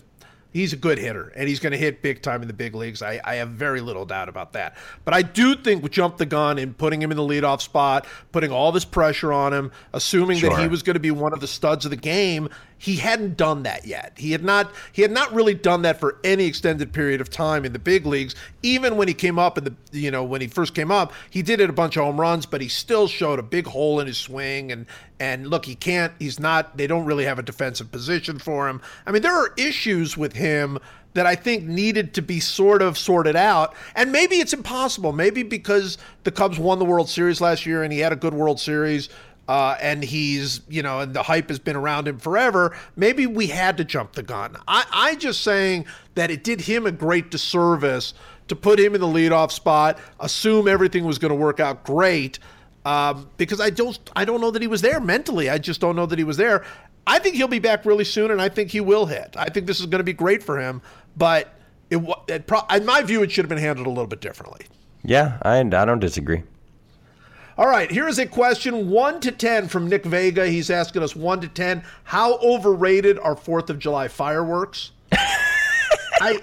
he's 0.53 0.73
a 0.73 0.77
good 0.77 0.99
hitter 0.99 1.33
and 1.35 1.49
he's 1.49 1.61
going 1.61 1.73
to 1.73 1.79
hit 1.79 2.03
big 2.03 2.23
time 2.23 2.43
in 2.43 2.49
the 2.49 2.55
big 2.55 2.75
leagues. 2.75 3.03
I, 3.03 3.21
I 3.25 3.37
have 3.37 3.51
very 3.51 3.81
little 3.81 4.05
doubt 4.05 4.29
about 4.29 4.53
that. 4.53 4.77
But 5.05 5.15
I 5.15 5.23
do 5.23 5.55
think 5.55 5.83
with 5.83 5.93
jump 5.93 6.19
the 6.19 6.27
gun 6.27 6.59
in 6.59 6.75
putting 6.75 7.03
him 7.03 7.11
in 7.11 7.17
the 7.17 7.23
leadoff 7.23 7.61
spot, 7.61 8.07
putting 8.31 8.53
all 8.53 8.73
this 8.73 8.85
pressure 8.85 9.33
on 9.33 9.53
him, 9.53 9.73
assuming 9.93 10.41
that 10.41 10.59
he 10.59 10.69
was 10.69 10.83
going 10.83 10.95
to 10.95 11.01
be 11.01 11.11
one 11.11 11.33
of 11.33 11.41
the 11.41 11.49
studs 11.49 11.85
of 11.85 11.91
the 11.91 11.97
game, 11.97 12.49
he 12.83 12.97
hadn't 12.97 13.37
done 13.37 13.63
that 13.63 13.87
yet. 13.87 14.13
He 14.17 14.33
had 14.33 14.43
not 14.43 14.73
he 14.91 15.03
had 15.03 15.13
not 15.13 15.33
really 15.33 15.55
done 15.55 15.83
that 15.83 16.01
for 16.01 16.19
any 16.25 16.47
extended 16.47 16.93
period 16.93 17.21
of 17.21 17.31
time 17.31 17.65
in 17.65 17.73
the 17.73 17.79
big 17.79 18.07
leagues. 18.07 18.35
Even 18.65 18.97
when 18.97 19.07
he 19.07 19.15
came 19.15 19.39
up 19.39 19.57
in 19.57 19.63
the 19.63 19.75
you 19.93 20.11
know 20.11 20.25
when 20.25 20.41
he 20.41 20.49
first 20.49 20.75
came 20.75 20.91
up, 20.91 21.13
he 21.31 21.43
did 21.43 21.61
hit 21.61 21.71
a 21.71 21.73
bunch 21.73 21.97
of 21.97 22.03
home 22.03 22.21
runs, 22.21 22.45
but 22.45 22.61
he 22.61 22.67
still 22.67 23.07
showed 23.07 23.39
a 23.39 23.43
big 23.43 23.69
hole 23.69 24.01
in 24.01 24.09
his 24.09 24.19
swing. 24.19 24.73
And 24.73 24.87
and 25.21 25.47
look, 25.47 25.65
he 25.65 25.77
can't. 25.77 26.13
He's 26.19 26.41
not. 26.41 26.77
They 26.77 26.89
don't 26.89 27.05
really 27.05 27.25
have 27.25 27.39
a 27.39 27.43
defensive 27.45 27.93
position 27.93 28.41
for 28.41 28.69
him. 28.69 28.81
I 29.07 29.13
mean, 29.13 29.23
there 29.23 29.37
are 29.37 29.55
issues 29.57 30.17
with 30.17 30.33
him 30.33 30.81
that 31.15 31.27
I 31.27 31.37
think 31.37 31.63
needed 31.63 32.15
to 32.15 32.23
be 32.23 32.41
sort 32.41 32.83
of 32.83 32.99
sorted 32.99 33.37
out. 33.37 33.77
And 33.95 34.11
maybe 34.11 34.37
it's 34.37 34.53
impossible. 34.53 35.13
Maybe 35.13 35.45
because 35.45 35.99
the 36.25 36.33
Cubs 36.33 36.59
won 36.59 36.81
the 36.81 36.85
World 36.85 37.09
Series 37.09 37.41
last 37.41 37.65
year 37.65 37.85
and 37.85 37.93
he 37.93 38.01
had 38.01 38.13
a 38.13 38.17
good 38.17 38.35
World 38.35 38.59
Series 38.59 39.09
uh, 39.49 39.77
and 39.81 40.05
he's 40.05 40.61
you 40.69 40.83
know 40.83 41.01
and 41.01 41.15
the 41.15 41.23
hype 41.23 41.49
has 41.49 41.59
been 41.59 41.77
around 41.77 42.09
him 42.09 42.19
forever. 42.19 42.77
Maybe 42.97 43.27
we 43.27 43.49
had 43.49 43.77
to 43.79 43.85
jump 43.85 44.13
the 44.13 44.23
gun. 44.23 44.57
I 44.69 44.85
i 44.93 45.15
just 45.17 45.43
saying 45.43 45.87
that 46.15 46.31
it 46.31 46.45
did 46.45 46.63
him 46.63 46.87
a 46.87 46.93
great 46.93 47.31
disservice 47.31 48.15
to 48.49 48.57
put 48.57 48.79
him 48.79 48.95
in 48.95 49.01
the 49.01 49.07
leadoff 49.07 49.51
spot 49.51 49.99
assume 50.21 50.69
everything 50.69 51.05
was 51.05 51.19
going 51.19 51.31
to 51.31 51.35
work 51.37 51.61
out 51.61 51.85
great 51.85 52.39
um, 52.85 53.31
because 53.37 53.61
i 53.61 53.71
don't 53.71 54.11
i 54.17 54.25
don't 54.25 54.41
know 54.41 54.51
that 54.51 54.63
he 54.63 54.69
was 54.69 54.83
there 54.83 55.01
mentally. 55.01 55.49
I 55.51 55.59
just 55.59 55.81
don't 55.81 55.97
know 55.97 56.07
that 56.07 56.19
he 56.19 56.25
was 56.25 56.37
there. 56.37 56.65
I 57.05 57.19
think 57.19 57.35
he'll 57.35 57.49
be 57.49 57.59
back 57.59 57.85
really 57.85 58.05
soon 58.05 58.31
and 58.31 58.41
i 58.41 58.49
think 58.49 58.71
he 58.71 58.81
will 58.81 59.07
hit. 59.07 59.35
I 59.37 59.47
think 59.47 59.67
this 59.67 59.81
is 59.81 59.87
going 59.87 60.01
to 60.01 60.05
be 60.05 60.13
great 60.13 60.43
for 60.43 60.61
him 60.61 60.83
but 61.17 61.55
it, 61.91 61.99
it 62.29 62.47
pro- 62.47 62.67
in 62.75 62.87
my 62.87 63.03
view 63.03 63.23
it 63.23 63.31
should 63.31 63.45
have 63.45 63.51
been 63.51 63.59
handled 63.59 63.87
a 63.87 63.91
little 63.91 64.07
bit 64.07 64.21
differently. 64.21 64.67
Yeah 65.05 65.39
i, 65.43 65.59
I 65.59 65.85
don't 65.85 66.01
disagree 66.01 66.45
all 67.63 67.69
right, 67.69 67.93
here 67.93 68.09
is 68.09 68.19
a 68.19 68.27
question 68.27 68.91
1 68.91 69.21
to 69.21 69.31
10 69.31 69.69
from 69.69 69.87
Nick 69.87 70.05
Vega. 70.05 70.49
He's 70.49 70.69
asking 70.69 71.01
us 71.05 71.15
1 71.15 71.43
to 71.43 71.49
10. 71.49 71.85
How 72.03 72.39
overrated 72.39 73.21
are 73.21 73.37
4th 73.37 73.71
of 73.71 73.79
July 73.79 74.09
fireworks? 74.09 74.91
I, 75.13 76.41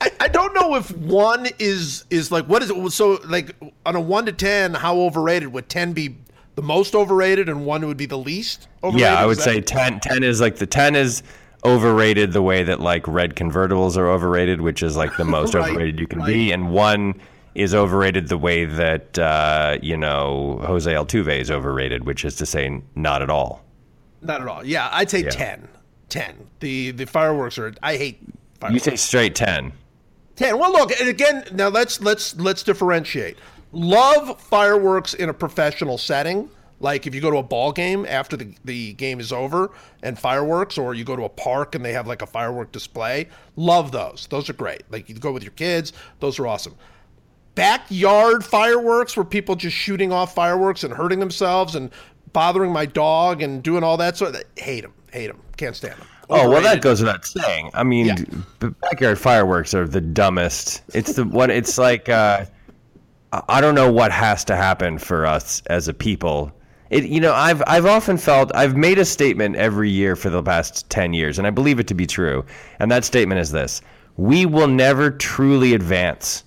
I, 0.00 0.10
I 0.20 0.28
don't 0.28 0.54
know 0.54 0.74
if 0.76 0.90
1 0.96 1.48
is 1.58 2.06
is 2.08 2.32
like 2.32 2.46
what 2.46 2.62
is 2.62 2.70
it 2.70 2.90
so 2.92 3.20
like 3.26 3.54
on 3.84 3.94
a 3.94 4.00
1 4.00 4.24
to 4.24 4.32
10 4.32 4.72
how 4.72 4.98
overrated 5.00 5.52
would 5.52 5.68
10 5.68 5.92
be 5.92 6.16
the 6.54 6.62
most 6.62 6.94
overrated 6.94 7.50
and 7.50 7.66
1 7.66 7.86
would 7.86 7.98
be 7.98 8.06
the 8.06 8.16
least 8.16 8.68
overrated? 8.82 9.02
Yeah, 9.02 9.20
I 9.20 9.26
would 9.26 9.38
say 9.38 9.60
10 9.60 10.00
10 10.00 10.22
is 10.22 10.40
like 10.40 10.56
the 10.56 10.66
10 10.66 10.96
is 10.96 11.22
overrated 11.66 12.32
the 12.32 12.40
way 12.40 12.62
that 12.62 12.80
like 12.80 13.06
red 13.06 13.34
convertibles 13.36 13.98
are 13.98 14.08
overrated, 14.08 14.62
which 14.62 14.82
is 14.82 14.96
like 14.96 15.14
the 15.18 15.26
most 15.26 15.52
right, 15.54 15.68
overrated 15.68 16.00
you 16.00 16.06
can 16.06 16.20
right. 16.20 16.26
be 16.26 16.52
and 16.52 16.70
1 16.70 17.20
is 17.58 17.74
overrated 17.74 18.28
the 18.28 18.38
way 18.38 18.64
that 18.64 19.18
uh, 19.18 19.78
you 19.82 19.96
know 19.96 20.60
Jose 20.64 20.90
Altuve 20.90 21.40
is 21.40 21.50
overrated, 21.50 22.06
which 22.06 22.24
is 22.24 22.36
to 22.36 22.46
say, 22.46 22.82
not 22.94 23.20
at 23.20 23.30
all. 23.30 23.64
Not 24.22 24.40
at 24.40 24.48
all. 24.48 24.64
Yeah, 24.64 24.88
I'd 24.92 25.10
say 25.10 25.24
yeah. 25.24 25.30
10. 25.30 25.68
10. 26.08 26.46
The 26.60 26.92
the 26.92 27.04
fireworks 27.04 27.58
are. 27.58 27.74
I 27.82 27.96
hate. 27.96 28.20
Fireworks. 28.60 28.86
You 28.86 28.90
say 28.92 28.96
straight 28.96 29.34
ten. 29.34 29.72
Ten. 30.36 30.58
Well, 30.58 30.72
look, 30.72 30.98
and 30.98 31.08
again, 31.08 31.44
now 31.52 31.68
let's 31.68 32.00
let's 32.00 32.36
let's 32.36 32.62
differentiate. 32.62 33.36
Love 33.72 34.40
fireworks 34.40 35.14
in 35.14 35.28
a 35.28 35.34
professional 35.34 35.98
setting. 35.98 36.48
Like 36.80 37.06
if 37.06 37.14
you 37.14 37.20
go 37.20 37.30
to 37.30 37.38
a 37.38 37.42
ball 37.42 37.72
game 37.72 38.06
after 38.08 38.36
the, 38.36 38.54
the 38.64 38.92
game 38.94 39.18
is 39.18 39.32
over 39.32 39.72
and 40.04 40.16
fireworks, 40.16 40.78
or 40.78 40.94
you 40.94 41.04
go 41.04 41.16
to 41.16 41.24
a 41.24 41.28
park 41.28 41.74
and 41.74 41.84
they 41.84 41.92
have 41.92 42.06
like 42.06 42.22
a 42.22 42.26
firework 42.26 42.70
display, 42.70 43.28
love 43.56 43.90
those. 43.90 44.28
Those 44.30 44.48
are 44.48 44.52
great. 44.52 44.82
Like 44.90 45.08
you 45.08 45.16
go 45.16 45.32
with 45.32 45.42
your 45.42 45.52
kids, 45.52 45.92
those 46.20 46.38
are 46.38 46.46
awesome 46.46 46.76
backyard 47.58 48.44
fireworks 48.44 49.16
where 49.16 49.24
people 49.24 49.56
just 49.56 49.76
shooting 49.76 50.12
off 50.12 50.32
fireworks 50.32 50.84
and 50.84 50.94
hurting 50.94 51.18
themselves 51.18 51.74
and 51.74 51.90
bothering 52.32 52.72
my 52.72 52.86
dog 52.86 53.42
and 53.42 53.64
doing 53.64 53.82
all 53.82 53.96
that 53.96 54.16
sort 54.16 54.32
of 54.32 54.42
hate 54.56 54.82
them 54.82 54.94
hate 55.12 55.26
them 55.26 55.42
can't 55.56 55.74
stand 55.74 55.94
them 55.94 56.06
Overrated. 56.30 56.46
oh 56.46 56.50
well 56.52 56.62
that 56.62 56.82
goes 56.82 57.00
without 57.00 57.26
saying 57.26 57.70
i 57.74 57.82
mean 57.82 58.06
yeah. 58.06 58.68
backyard 58.80 59.18
fireworks 59.18 59.74
are 59.74 59.88
the 59.88 60.00
dumbest 60.00 60.82
it's 60.94 61.14
the 61.14 61.24
one 61.24 61.50
it's 61.50 61.78
like 61.78 62.08
uh, 62.08 62.44
i 63.48 63.60
don't 63.60 63.74
know 63.74 63.90
what 63.90 64.12
has 64.12 64.44
to 64.44 64.54
happen 64.54 64.96
for 64.96 65.26
us 65.26 65.60
as 65.66 65.88
a 65.88 65.94
people 65.94 66.52
it, 66.90 67.04
you 67.04 67.20
know, 67.20 67.34
I've 67.34 67.62
I've 67.66 67.84
often 67.84 68.16
felt 68.16 68.50
I've 68.54 68.74
made 68.74 68.98
a 68.98 69.04
statement 69.04 69.56
every 69.56 69.90
year 69.90 70.16
for 70.16 70.30
the 70.30 70.42
past 70.42 70.88
ten 70.88 71.12
years, 71.12 71.36
and 71.36 71.46
I 71.46 71.50
believe 71.50 71.78
it 71.78 71.86
to 71.88 71.94
be 71.94 72.06
true. 72.06 72.46
And 72.78 72.90
that 72.90 73.04
statement 73.04 73.42
is 73.42 73.52
this: 73.52 73.82
We 74.16 74.46
will 74.46 74.68
never 74.68 75.10
truly 75.10 75.74
advance 75.74 76.44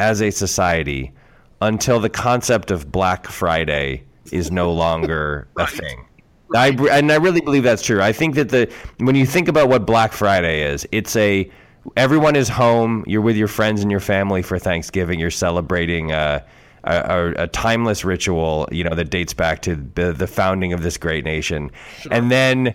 as 0.00 0.22
a 0.22 0.30
society 0.30 1.12
until 1.60 2.00
the 2.00 2.08
concept 2.08 2.70
of 2.70 2.90
Black 2.90 3.26
Friday 3.26 4.02
is 4.32 4.50
no 4.50 4.72
longer 4.84 5.46
a 5.58 5.66
thing. 5.66 6.06
I, 6.54 6.70
and 6.90 7.12
I 7.12 7.16
really 7.16 7.42
believe 7.42 7.62
that's 7.62 7.82
true. 7.82 8.02
I 8.02 8.12
think 8.12 8.34
that 8.34 8.48
the 8.48 8.72
when 8.98 9.14
you 9.14 9.24
think 9.24 9.46
about 9.46 9.68
what 9.68 9.86
Black 9.86 10.12
Friday 10.12 10.62
is, 10.62 10.86
it's 10.90 11.14
a 11.14 11.48
everyone 11.96 12.34
is 12.34 12.48
home. 12.48 13.04
You're 13.06 13.20
with 13.20 13.36
your 13.36 13.46
friends 13.46 13.82
and 13.82 13.90
your 13.90 14.00
family 14.00 14.42
for 14.42 14.58
Thanksgiving. 14.58 15.20
You're 15.20 15.30
celebrating 15.30 16.10
uh, 16.10 16.40
a, 16.84 16.96
a, 16.96 17.44
a 17.44 17.46
timeless 17.46 18.04
ritual, 18.04 18.68
you 18.72 18.82
know, 18.82 18.94
that 18.96 19.10
dates 19.10 19.34
back 19.34 19.62
to 19.62 19.76
the, 19.94 20.12
the 20.12 20.26
founding 20.26 20.72
of 20.72 20.82
this 20.82 20.96
great 20.96 21.24
nation. 21.24 21.70
Sure. 22.00 22.12
And 22.12 22.32
then 22.32 22.74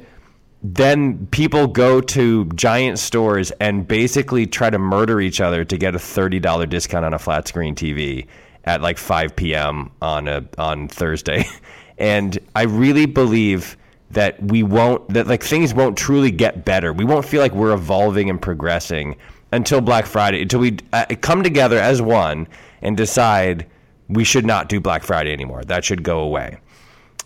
then 0.74 1.28
people 1.28 1.68
go 1.68 2.01
to 2.01 2.45
giant 2.55 2.99
stores 2.99 3.51
and 3.59 3.88
basically 3.88 4.45
try 4.45 4.70
to 4.70 4.80
murder 4.80 5.22
each 5.22 5.41
other 5.41 5.66
to 5.66 5.78
get 5.78 5.95
a 5.95 5.99
$30 5.99 6.70
discount 6.70 7.05
on 7.05 7.13
a 7.13 7.20
flat 7.20 7.47
screen 7.47 7.76
TV 7.76 8.26
at 8.63 8.82
like 8.82 8.97
5 8.97 9.36
p.m. 9.36 9.91
on 10.01 10.28
a 10.28 10.45
on 10.57 10.88
Thursday. 10.88 11.45
And 11.97 12.38
I 12.55 12.63
really 12.63 13.05
believe 13.05 13.78
that 14.11 14.41
we 14.43 14.63
won't 14.63 15.07
that 15.13 15.28
like 15.28 15.43
things 15.43 15.74
won't 15.74 15.97
truly 15.97 16.30
get 16.30 16.66
better. 16.66 16.91
We 16.91 17.05
won't 17.05 17.26
feel 17.26 17.41
like 17.41 17.53
we're 17.53 17.74
evolving 17.74 18.30
and 18.30 18.41
progressing 18.41 19.16
until 19.53 19.80
Black 19.80 20.05
Friday, 20.05 20.41
until 20.41 20.59
we 20.59 20.78
uh, 20.91 21.05
come 21.22 21.41
together 21.41 21.80
as 21.80 22.01
one 22.01 22.49
and 22.82 22.97
decide 22.97 23.66
we 24.09 24.24
should 24.24 24.45
not 24.45 24.68
do 24.68 24.82
Black 24.82 25.03
Friday 25.03 25.32
anymore. 25.32 25.63
That 25.63 25.86
should 25.86 26.03
go 26.03 26.20
away. 26.20 26.59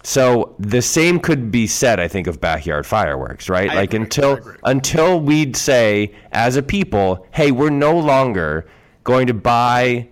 So 0.04 0.56
the 0.60 0.82
same 0.82 1.20
could 1.20 1.52
be 1.52 1.68
said, 1.68 2.00
I 2.00 2.08
think, 2.08 2.28
of 2.28 2.40
backyard 2.40 2.86
fireworks, 2.86 3.50
right? 3.50 3.70
I 3.70 3.76
like 3.76 3.94
agree, 3.94 4.06
until 4.06 4.40
until 4.64 5.20
we'd 5.20 5.56
say 5.56 6.16
as 6.32 6.56
a 6.56 6.64
people, 6.64 7.28
hey, 7.32 7.52
we're 7.52 7.70
no 7.70 7.98
longer 7.98 8.68
going 9.04 9.28
to 9.28 9.34
buy 9.34 10.08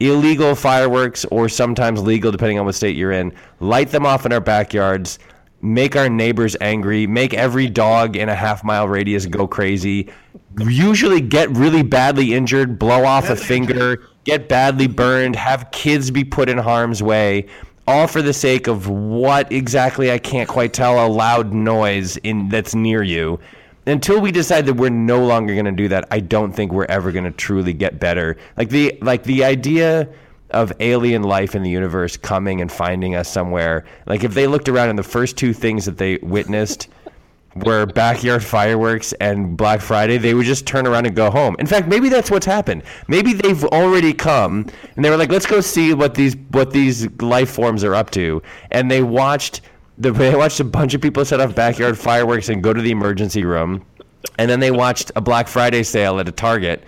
illegal 0.00 0.54
fireworks 0.54 1.24
or 1.26 1.48
sometimes 1.48 2.02
legal, 2.02 2.30
depending 2.30 2.58
on 2.58 2.64
what 2.64 2.74
state 2.74 2.96
you're 2.96 3.12
in, 3.12 3.32
light 3.60 3.90
them 3.90 4.06
off 4.06 4.26
in 4.26 4.32
our 4.32 4.40
backyards, 4.40 5.18
make 5.62 5.96
our 5.96 6.08
neighbors 6.08 6.56
angry, 6.60 7.06
make 7.06 7.34
every 7.34 7.68
dog 7.68 8.16
in 8.16 8.28
a 8.28 8.34
half 8.34 8.62
mile 8.62 8.86
radius 8.86 9.26
go 9.26 9.46
crazy, 9.46 10.08
usually 10.60 11.20
get 11.20 11.48
really 11.50 11.82
badly 11.82 12.34
injured, 12.34 12.78
blow 12.78 13.04
off 13.04 13.30
a 13.30 13.36
finger, 13.36 14.06
get 14.24 14.48
badly 14.48 14.86
burned, 14.86 15.34
have 15.36 15.70
kids 15.72 16.10
be 16.10 16.22
put 16.22 16.48
in 16.48 16.58
harm's 16.58 17.02
way 17.02 17.46
all 17.86 18.06
for 18.06 18.22
the 18.22 18.32
sake 18.32 18.66
of 18.66 18.88
what 18.88 19.50
exactly 19.52 20.10
I 20.10 20.18
can't 20.18 20.48
quite 20.48 20.72
tell 20.72 21.04
a 21.04 21.08
loud 21.08 21.52
noise 21.52 22.16
in 22.18 22.48
that's 22.48 22.74
near 22.74 23.02
you. 23.02 23.38
Until 23.86 24.20
we 24.20 24.32
decide 24.32 24.64
that 24.66 24.74
we're 24.74 24.88
no 24.88 25.24
longer 25.24 25.52
going 25.52 25.66
to 25.66 25.72
do 25.72 25.88
that, 25.88 26.08
I 26.10 26.20
don't 26.20 26.52
think 26.52 26.72
we're 26.72 26.86
ever 26.86 27.12
going 27.12 27.24
to 27.24 27.30
truly 27.30 27.74
get 27.74 28.00
better. 28.00 28.36
Like 28.56 28.70
the 28.70 28.96
like 29.02 29.24
the 29.24 29.44
idea 29.44 30.08
of 30.50 30.72
alien 30.80 31.22
life 31.22 31.54
in 31.54 31.62
the 31.62 31.70
universe 31.70 32.16
coming 32.16 32.60
and 32.60 32.72
finding 32.72 33.14
us 33.14 33.28
somewhere. 33.28 33.84
Like 34.06 34.24
if 34.24 34.32
they 34.34 34.46
looked 34.46 34.68
around 34.68 34.88
and 34.88 34.98
the 34.98 35.02
first 35.02 35.36
two 35.36 35.52
things 35.52 35.84
that 35.84 35.98
they 35.98 36.16
witnessed 36.18 36.88
were 37.56 37.86
backyard 37.86 38.44
fireworks 38.56 39.12
and 39.14 39.56
Black 39.56 39.80
Friday, 39.80 40.18
they 40.18 40.34
would 40.34 40.46
just 40.46 40.66
turn 40.66 40.86
around 40.86 41.06
and 41.06 41.14
go 41.14 41.30
home. 41.30 41.56
In 41.58 41.66
fact, 41.66 41.88
maybe 41.88 42.08
that's 42.08 42.30
what's 42.30 42.46
happened. 42.46 42.82
Maybe 43.08 43.32
they've 43.32 43.64
already 43.64 44.12
come 44.12 44.66
and 44.96 45.04
they 45.04 45.10
were 45.10 45.16
like, 45.16 45.30
"Let's 45.30 45.46
go 45.46 45.60
see 45.60 45.94
what 45.94 46.14
these 46.14 46.36
what 46.50 46.70
these 46.70 47.10
life 47.20 47.50
forms 47.50 47.84
are 47.84 47.94
up 47.94 48.10
to," 48.12 48.42
and 48.70 48.90
they 48.90 49.02
watched 49.02 49.62
the 49.98 50.10
they 50.12 50.34
watched 50.34 50.60
a 50.60 50.64
bunch 50.64 50.94
of 50.94 51.00
people 51.00 51.24
set 51.24 51.40
off 51.40 51.54
backyard 51.54 51.98
fireworks 51.98 52.48
and 52.48 52.62
go 52.62 52.72
to 52.72 52.82
the 52.82 52.90
emergency 52.90 53.44
room, 53.44 53.84
and 54.38 54.50
then 54.50 54.60
they 54.60 54.70
watched 54.70 55.12
a 55.16 55.20
Black 55.20 55.48
Friday 55.48 55.82
sale 55.82 56.18
at 56.18 56.28
a 56.28 56.32
Target 56.32 56.84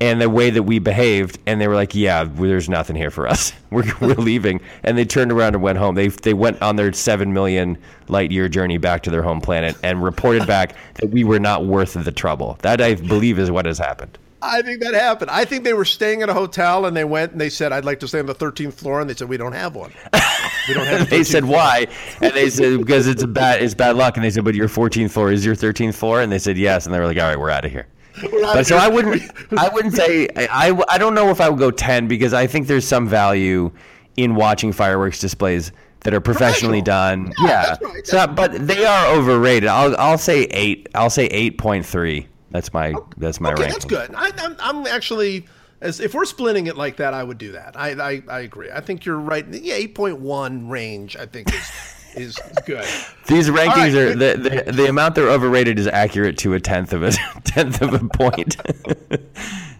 and 0.00 0.20
the 0.20 0.28
way 0.28 0.50
that 0.50 0.62
we 0.64 0.78
behaved, 0.78 1.38
and 1.46 1.60
they 1.60 1.68
were 1.68 1.74
like, 1.74 1.94
"Yeah, 1.94 2.24
there's 2.24 2.68
nothing 2.68 2.96
here 2.96 3.10
for 3.10 3.26
us. 3.26 3.52
We're, 3.70 3.84
we're 4.00 4.14
leaving." 4.14 4.60
And 4.82 4.96
they 4.96 5.04
turned 5.04 5.32
around 5.32 5.54
and 5.54 5.62
went 5.62 5.78
home. 5.78 5.94
They 5.94 6.08
they 6.08 6.34
went 6.34 6.60
on 6.62 6.76
their 6.76 6.92
seven 6.92 7.32
million 7.32 7.78
light 8.08 8.30
year 8.30 8.48
journey 8.48 8.78
back 8.78 9.02
to 9.04 9.10
their 9.10 9.22
home 9.22 9.40
planet 9.40 9.76
and 9.82 10.02
reported 10.02 10.46
back 10.56 10.76
that 10.94 11.10
we 11.10 11.24
were 11.24 11.40
not 11.40 11.66
worth 11.66 11.94
the 11.94 12.12
trouble. 12.12 12.58
That 12.62 12.80
I 12.80 12.94
believe 12.94 13.38
is 13.38 13.50
what 13.50 13.66
has 13.66 13.78
happened. 13.78 14.18
I 14.42 14.62
think 14.62 14.80
that 14.82 14.94
happened. 14.94 15.30
I 15.30 15.44
think 15.44 15.64
they 15.64 15.72
were 15.72 15.86
staying 15.86 16.22
at 16.22 16.28
a 16.28 16.34
hotel 16.34 16.84
and 16.84 16.96
they 16.96 17.04
went 17.04 17.32
and 17.32 17.40
they 17.40 17.48
said, 17.48 17.72
"I'd 17.72 17.84
like 17.84 18.00
to 18.00 18.08
stay 18.08 18.20
on 18.20 18.26
the 18.26 18.34
13th 18.34 18.74
floor," 18.74 19.00
and 19.00 19.08
they 19.08 19.14
said, 19.14 19.28
"We 19.28 19.36
don't 19.36 19.52
have 19.52 19.74
one." 19.74 19.92
We 20.68 20.74
don't 20.74 20.86
have. 20.86 21.08
they 21.08 21.24
said, 21.24 21.44
floor. 21.44 21.56
"Why?" 21.56 21.86
And 22.20 22.34
they 22.34 22.50
said, 22.50 22.78
"Because 22.78 23.06
it's 23.06 23.22
a 23.22 23.26
bad 23.28 23.62
it's 23.62 23.74
bad 23.74 23.96
luck." 23.96 24.16
And 24.16 24.24
they 24.24 24.30
said, 24.30 24.44
"But 24.44 24.54
your 24.54 24.68
14th 24.68 25.10
floor 25.10 25.32
is 25.32 25.44
your 25.44 25.54
13th 25.54 25.94
floor," 25.94 26.20
and 26.20 26.30
they 26.30 26.38
said, 26.38 26.58
"Yes." 26.58 26.86
And 26.86 26.94
they 26.94 26.98
were 27.00 27.06
like, 27.06 27.16
"All 27.18 27.24
right, 27.24 27.38
we're 27.38 27.50
out 27.50 27.64
of 27.64 27.72
here." 27.72 27.86
But 28.20 28.66
so 28.66 28.76
I 28.76 28.88
wouldn't. 28.88 29.22
I 29.58 29.68
wouldn't 29.68 29.94
say. 29.94 30.28
I, 30.36 30.78
I 30.88 30.98
don't 30.98 31.14
know 31.14 31.30
if 31.30 31.40
I 31.40 31.48
would 31.48 31.58
go 31.58 31.70
ten 31.70 32.08
because 32.08 32.32
I 32.32 32.46
think 32.46 32.66
there's 32.66 32.86
some 32.86 33.08
value 33.08 33.70
in 34.16 34.34
watching 34.34 34.72
fireworks 34.72 35.20
displays 35.20 35.72
that 36.00 36.14
are 36.14 36.20
professionally 36.20 36.82
done. 36.82 37.32
Yeah, 37.40 37.76
yeah. 37.80 37.88
Right. 37.88 38.06
so 38.06 38.26
but 38.26 38.66
they 38.66 38.84
are 38.84 39.14
overrated. 39.16 39.68
I'll 39.68 39.96
I'll 39.96 40.18
say 40.18 40.44
eight. 40.44 40.88
I'll 40.94 41.10
say 41.10 41.26
eight 41.26 41.58
point 41.58 41.84
three. 41.84 42.28
That's 42.50 42.72
my 42.72 42.92
oh, 42.92 43.08
that's 43.16 43.40
my 43.40 43.52
okay, 43.52 43.64
ranking. 43.64 43.88
That's 43.88 44.08
good. 44.08 44.14
I, 44.16 44.30
I'm 44.38 44.56
I'm 44.60 44.86
actually 44.86 45.46
as 45.80 46.00
if 46.00 46.14
we're 46.14 46.24
splitting 46.24 46.68
it 46.68 46.76
like 46.76 46.96
that, 46.96 47.12
I 47.12 47.22
would 47.22 47.38
do 47.38 47.52
that. 47.52 47.78
I 47.78 47.90
I, 47.90 48.22
I 48.28 48.40
agree. 48.40 48.70
I 48.70 48.80
think 48.80 49.04
you're 49.04 49.18
right. 49.18 49.46
Yeah, 49.48 49.74
eight 49.74 49.94
point 49.94 50.20
one 50.20 50.68
range. 50.68 51.16
I 51.16 51.26
think 51.26 51.52
is. 51.52 51.70
Is 52.16 52.38
good. 52.64 52.84
These 53.26 53.48
rankings 53.48 53.76
right. 53.76 53.94
are 53.94 54.14
the, 54.14 54.64
the 54.64 54.72
the 54.72 54.86
amount 54.88 55.14
they're 55.14 55.30
overrated 55.30 55.78
is 55.78 55.86
accurate 55.86 56.38
to 56.38 56.54
a 56.54 56.60
tenth 56.60 56.92
of 56.92 57.02
a 57.02 57.10
tenth 57.44 57.82
of 57.82 57.94
a 57.94 58.08
point. 58.08 58.56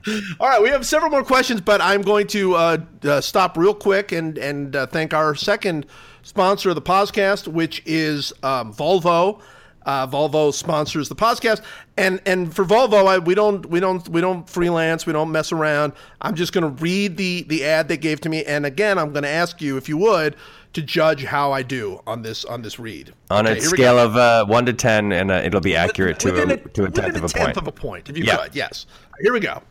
All 0.41 0.49
right, 0.49 0.63
we 0.63 0.69
have 0.69 0.87
several 0.87 1.11
more 1.11 1.25
questions, 1.25 1.61
but 1.61 1.81
I'm 1.81 2.03
going 2.03 2.29
to 2.29 2.55
uh, 2.55 2.79
uh, 3.03 3.21
stop 3.21 3.57
real 3.57 3.75
quick 3.75 4.13
and 4.13 4.39
and 4.39 4.77
uh, 4.77 4.87
thank 4.87 5.13
our 5.15 5.35
second 5.35 5.87
sponsor 6.23 6.69
of 6.69 6.75
the 6.75 6.83
podcast, 6.83 7.49
which 7.49 7.83
is 7.87 8.33
um, 8.43 8.73
Volvo. 8.73 9.41
Uh, 9.87 10.05
Volvo 10.07 10.53
sponsors 10.53 11.09
the 11.09 11.15
podcast, 11.15 11.63
and 11.97 12.21
and 12.27 12.55
for 12.55 12.65
Volvo, 12.65 13.07
I, 13.07 13.19
we 13.19 13.37
don't 13.37 13.65
we 13.67 13.79
don't 13.79 14.07
we 14.09 14.21
don't 14.21 14.49
freelance, 14.51 15.07
we 15.07 15.13
don't 15.13 15.31
mess 15.31 15.53
around. 15.53 15.93
I'm 16.21 16.35
just 16.35 16.53
going 16.53 16.65
to 16.65 16.83
read 16.83 17.17
the 17.17 17.45
the 17.45 17.65
ad 17.65 17.87
they 17.87 17.97
gave 17.97 18.21
to 18.23 18.29
me, 18.29 18.45
and 18.45 18.67
again, 18.67 18.99
I'm 18.99 19.13
going 19.13 19.23
to 19.23 19.29
ask 19.29 19.63
you 19.63 19.77
if 19.77 19.89
you 19.89 19.97
would 19.99 20.35
to 20.73 20.83
judge 20.83 21.25
how 21.25 21.53
I 21.53 21.63
do 21.63 22.03
on 22.07 22.21
this 22.21 22.45
on 22.45 22.63
this 22.63 22.79
read. 22.79 23.15
On 23.31 23.47
okay, 23.47 23.59
a 23.59 23.63
scale 23.63 23.99
of 23.99 24.17
uh, 24.17 24.45
one 24.45 24.67
to 24.67 24.73
ten, 24.73 25.13
and 25.13 25.31
uh, 25.31 25.41
it'll 25.45 25.61
be 25.61 25.77
accurate 25.77 26.19
to 26.19 26.37
a, 26.37 26.55
a, 26.55 26.57
to 26.57 26.85
a 26.85 26.91
tenth 26.91 27.17
of 27.17 27.25
a, 27.25 27.29
tenth 27.29 27.45
point. 27.45 27.57
of 27.57 27.67
a 27.67 27.73
point, 27.73 28.11
if 28.11 28.19
you 28.19 28.25
yeah. 28.25 28.37
could. 28.37 28.55
Yes. 28.55 28.87
Here 29.21 29.33
we 29.33 29.41
go. 29.41 29.63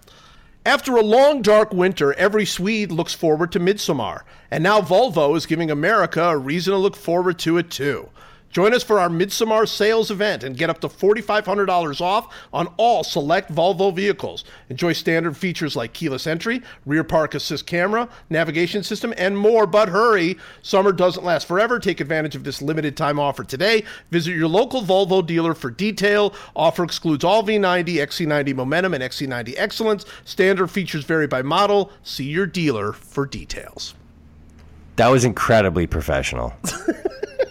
After 0.65 0.95
a 0.95 1.01
long, 1.01 1.43
dark 1.43 1.73
winter, 1.73 2.13
every 2.13 2.45
Swede 2.45 2.91
looks 2.91 3.13
forward 3.13 3.51
to 3.51 3.59
Midsommar, 3.59 4.21
and 4.49 4.63
now 4.63 4.81
Volvo 4.81 5.37
is 5.37 5.45
giving 5.45 5.69
America 5.69 6.23
a 6.23 6.37
reason 6.37 6.71
to 6.71 6.77
look 6.79 6.95
forward 6.95 7.37
to 7.39 7.59
it 7.59 7.69
too. 7.69 8.09
Join 8.51 8.73
us 8.73 8.83
for 8.83 8.99
our 9.01 9.09
Midsummer 9.09 9.65
sales 9.65 10.09
event 10.09 10.43
and 10.43 10.55
get 10.55 10.69
up 10.69 10.79
to 10.79 10.87
$4,500 10.87 11.99
off 11.99 12.33
on 12.53 12.67
all 12.77 13.03
select 13.03 13.53
Volvo 13.53 13.93
vehicles. 13.93 14.45
Enjoy 14.69 14.93
standard 14.93 15.35
features 15.35 15.75
like 15.75 15.91
keyless 15.91 16.25
entry, 16.25 16.61
rear 16.85 17.03
park 17.03 17.35
assist 17.35 17.67
camera, 17.67 18.07
navigation 18.29 18.81
system, 18.81 19.13
and 19.17 19.37
more. 19.37 19.67
But 19.67 19.89
hurry, 19.89 20.37
summer 20.61 20.93
doesn't 20.93 21.25
last 21.25 21.47
forever. 21.47 21.79
Take 21.79 21.99
advantage 21.99 22.35
of 22.35 22.45
this 22.45 22.61
limited 22.61 22.95
time 22.95 23.19
offer 23.19 23.43
today. 23.43 23.83
Visit 24.11 24.35
your 24.35 24.47
local 24.47 24.81
Volvo 24.81 25.25
dealer 25.25 25.53
for 25.53 25.69
detail. 25.69 26.33
Offer 26.55 26.85
excludes 26.85 27.25
all 27.25 27.43
V90, 27.43 27.95
XC90 27.95 28.55
Momentum, 28.55 28.93
and 28.93 29.03
XC90 29.03 29.55
Excellence. 29.57 30.05
Standard 30.23 30.67
features 30.67 31.03
vary 31.03 31.27
by 31.27 31.41
model. 31.41 31.91
See 32.03 32.25
your 32.25 32.45
dealer 32.45 32.93
for 32.93 33.25
details. 33.25 33.95
That 34.95 35.09
was 35.09 35.25
incredibly 35.25 35.87
professional. 35.87 36.53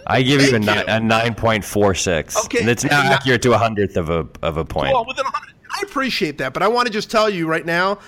I 0.06 0.22
give 0.22 0.42
you 0.42 0.54
a, 0.54 0.58
nine, 0.58 0.84
a 0.88 1.00
nine 1.00 1.34
point 1.34 1.64
four 1.64 1.94
six. 1.94 2.36
Okay, 2.44 2.60
and 2.60 2.68
it's 2.68 2.84
now 2.84 3.00
accurate 3.00 3.42
to 3.42 3.52
a 3.52 3.58
hundredth 3.58 3.96
of 3.96 4.10
a 4.10 4.26
of 4.42 4.56
a 4.56 4.64
point. 4.64 4.92
Well, 4.92 5.04
within 5.06 5.24
I 5.26 5.82
appreciate 5.82 6.38
that, 6.38 6.52
but 6.52 6.62
I 6.62 6.68
want 6.68 6.86
to 6.86 6.92
just 6.92 7.10
tell 7.10 7.28
you 7.28 7.48
right 7.48 7.66
now, 7.66 7.98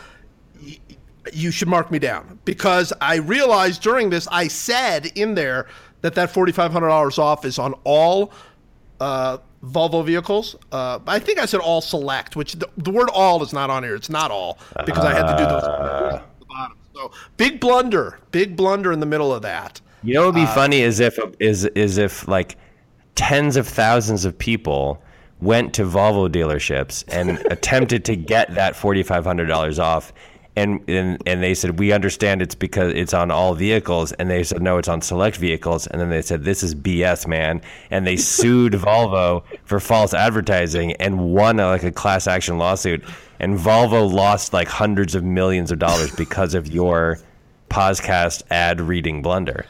you 1.33 1.51
should 1.51 1.69
mark 1.69 1.91
me 1.91 1.99
down 1.99 2.39
because 2.45 2.93
I 3.01 3.17
realized 3.17 3.83
during 3.83 4.11
this 4.11 4.29
I 4.31 4.49
said 4.49 5.07
in 5.15 5.35
there 5.35 5.67
that 6.03 6.15
that 6.15 6.31
forty 6.31 6.53
five 6.53 6.73
hundred 6.73 6.89
dollars 6.89 7.19
off 7.19 7.45
is 7.45 7.59
on 7.59 7.75
all 7.85 8.33
uh, 9.01 9.39
Volvo 9.65 10.05
vehicles. 10.05 10.57
Uh, 10.71 11.01
I 11.07 11.19
think 11.19 11.39
I 11.39 11.47
said 11.47 11.61
all 11.61 11.81
select, 11.81 12.37
which 12.37 12.55
the, 12.55 12.69
the, 12.77 12.91
word 12.91 13.11
all 13.13 13.43
is 13.43 13.53
not 13.53 13.69
on 13.71 13.83
here. 13.83 13.95
It's 13.95 14.11
not 14.11 14.31
all 14.31 14.59
because 14.85 15.05
uh, 15.05 15.09
I 15.09 15.15
had 15.15 15.27
to 15.27 15.37
do 15.37 15.45
those. 15.45 15.63
Uh. 15.63 16.23
So 16.95 17.11
big 17.37 17.61
blunder, 17.61 18.19
big 18.31 18.57
blunder 18.57 18.91
in 18.91 19.01
the 19.01 19.07
middle 19.07 19.33
of 19.33 19.43
that. 19.43 19.83
You 20.07 20.15
know, 20.15 20.21
what 20.27 20.35
would 20.35 20.41
be 20.41 20.43
uh, 20.43 20.55
funny 20.55 20.83
is 20.83 21.01
if 21.01 21.19
is 21.41 21.65
is 21.65 21.99
if 21.99 22.29
like 22.29 22.57
tens 23.17 23.57
of 23.57 23.67
thousands 23.67 24.25
of 24.25 24.39
people 24.39 25.03
went 25.41 25.75
to 25.75 25.83
Volvo 25.83 26.29
dealerships 26.29 27.05
and 27.09 27.31
attempted 27.51 28.05
to 28.05 28.15
get 28.15 28.55
that 28.55 28.77
forty 28.77 29.03
five 29.03 29.25
hundred 29.25 29.47
dollars 29.47 29.81
off. 29.81 30.13
And, 30.59 30.81
and 30.89 31.21
and 31.27 31.43
they 31.43 31.53
said 31.53 31.79
we 31.79 31.93
understand 31.93 32.41
it's 32.41 32.55
because 32.55 32.95
it's 32.95 33.13
on 33.13 33.31
all 33.31 33.55
vehicles 33.55 34.13
and 34.13 34.31
they 34.31 34.43
said 34.43 34.63
no 34.63 34.79
it's 34.79 34.89
on 34.89 35.03
select 35.03 35.37
vehicles 35.37 35.87
and 35.87 36.01
then 36.01 36.09
they 36.09 36.23
said 36.23 36.45
this 36.45 36.63
is 36.63 36.75
BS 36.75 37.27
man 37.27 37.61
and 37.91 38.07
they 38.07 38.17
sued 38.35 38.73
Volvo 38.73 39.45
for 39.67 39.81
false 39.81 40.15
advertising 40.15 40.93
and 40.95 41.35
won 41.35 41.61
a, 41.61 41.67
like 41.67 41.83
a 41.83 41.93
class 41.93 42.27
action 42.27 42.57
lawsuit 42.57 43.05
and 43.39 43.59
Volvo 43.59 44.11
lost 44.11 44.55
like 44.55 44.67
hundreds 44.69 45.15
of 45.15 45.23
millions 45.23 45.71
of 45.71 45.79
dollars 45.79 46.11
because 46.17 46.55
of 46.55 46.67
your 46.69 47.19
podcast 47.69 48.43
ad 48.51 48.81
reading 48.81 49.21
blunder. 49.21 49.67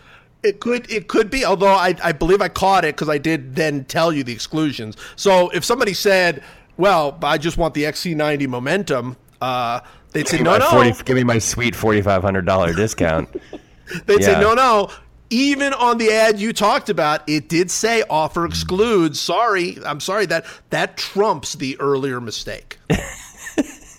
It 0.46 0.60
could 0.60 0.88
it 0.90 1.08
could 1.08 1.28
be, 1.28 1.44
although 1.44 1.66
I, 1.66 1.96
I 2.04 2.12
believe 2.12 2.40
I 2.40 2.48
caught 2.48 2.84
it 2.84 2.94
because 2.94 3.08
I 3.08 3.18
did 3.18 3.56
then 3.56 3.84
tell 3.84 4.12
you 4.12 4.22
the 4.22 4.32
exclusions. 4.32 4.96
So 5.16 5.48
if 5.50 5.64
somebody 5.64 5.92
said, 5.92 6.44
"Well, 6.76 7.18
I 7.20 7.36
just 7.36 7.58
want 7.58 7.74
the 7.74 7.82
XC90 7.82 8.46
Momentum," 8.46 9.16
uh, 9.40 9.80
they'd 10.12 10.28
say, 10.28 10.40
"No, 10.40 10.56
no, 10.56 10.70
40, 10.70 11.02
give 11.02 11.16
me 11.16 11.24
my 11.24 11.40
sweet 11.40 11.74
forty 11.74 12.00
five 12.00 12.22
hundred 12.22 12.46
dollar 12.46 12.72
discount." 12.72 13.28
they'd 14.06 14.20
yeah. 14.20 14.34
say, 14.34 14.40
"No, 14.40 14.54
no." 14.54 14.90
Even 15.28 15.74
on 15.74 15.98
the 15.98 16.12
ad 16.12 16.38
you 16.38 16.52
talked 16.52 16.88
about, 16.88 17.28
it 17.28 17.48
did 17.48 17.68
say 17.68 18.04
offer 18.08 18.46
excludes. 18.46 19.18
Sorry, 19.18 19.76
I'm 19.84 19.98
sorry 19.98 20.26
that 20.26 20.46
that 20.70 20.96
trumps 20.96 21.54
the 21.54 21.76
earlier 21.80 22.20
mistake. 22.20 22.78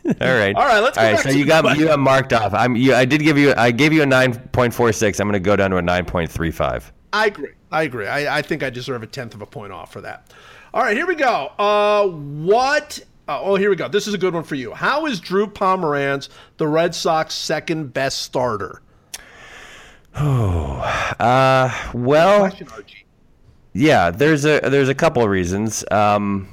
All 0.22 0.28
right. 0.28 0.56
All 0.56 0.66
right. 0.66 0.80
Let's. 0.80 0.98
Go. 0.98 1.04
All 1.04 1.12
right. 1.14 1.20
So 1.20 1.30
you 1.30 1.46
got 1.46 1.64
question. 1.64 1.82
you 1.82 1.88
got 1.88 2.00
marked 2.00 2.32
off. 2.32 2.54
I'm. 2.54 2.78
You, 2.78 2.96
I 2.96 3.04
did 3.04 3.22
give 3.22 3.38
you. 3.38 3.54
I 3.58 3.72
gave 3.72 3.92
you 3.92 4.04
a 4.04 4.06
nine 4.06 4.34
point 4.50 4.74
four 4.74 4.94
six. 4.94 5.20
I'm 5.20 5.28
going 5.28 5.34
to 5.34 5.46
go 5.46 5.58
down 5.58 5.72
to 5.72 5.78
a 5.78 5.82
nine 5.82 6.06
point 6.06 6.32
three 6.32 6.52
five. 6.52 6.94
I 7.12 7.26
agree. 7.26 7.52
I 7.72 7.84
agree. 7.84 8.08
I, 8.08 8.38
I 8.38 8.42
think 8.42 8.64
I 8.64 8.70
deserve 8.70 9.04
a 9.04 9.08
tenth 9.08 9.34
of 9.34 9.42
a 9.42 9.46
point 9.46 9.74
off 9.74 9.92
for 9.92 10.00
that. 10.02 10.32
All 10.74 10.82
right. 10.82 10.96
Here 10.96 11.06
we 11.06 11.16
go. 11.16 11.52
Uh, 11.60 12.08
what? 12.08 13.00
Uh, 13.28 13.42
oh, 13.42 13.56
here 13.56 13.70
we 13.70 13.76
go. 13.76 13.90
This 13.90 14.08
is 14.08 14.14
a 14.14 14.18
good 14.18 14.34
one 14.34 14.44
for 14.44 14.56
you. 14.56 14.74
How 14.74 15.06
is 15.08 15.20
Drew 15.20 15.48
Pomeranz 15.48 16.30
the 16.56 16.68
Red 16.68 16.96
Sox 16.96 17.34
second 17.34 17.94
best 17.94 18.22
starter? 18.22 18.82
Oh, 20.16 21.14
uh, 21.20 21.92
well, 21.94 22.40
Question, 22.40 22.68
yeah. 23.74 24.10
There's 24.12 24.46
a 24.46 24.62
there's 24.62 24.88
a 24.88 24.96
couple 24.96 25.22
of 25.22 25.30
reasons. 25.30 25.84
Um, 25.92 26.48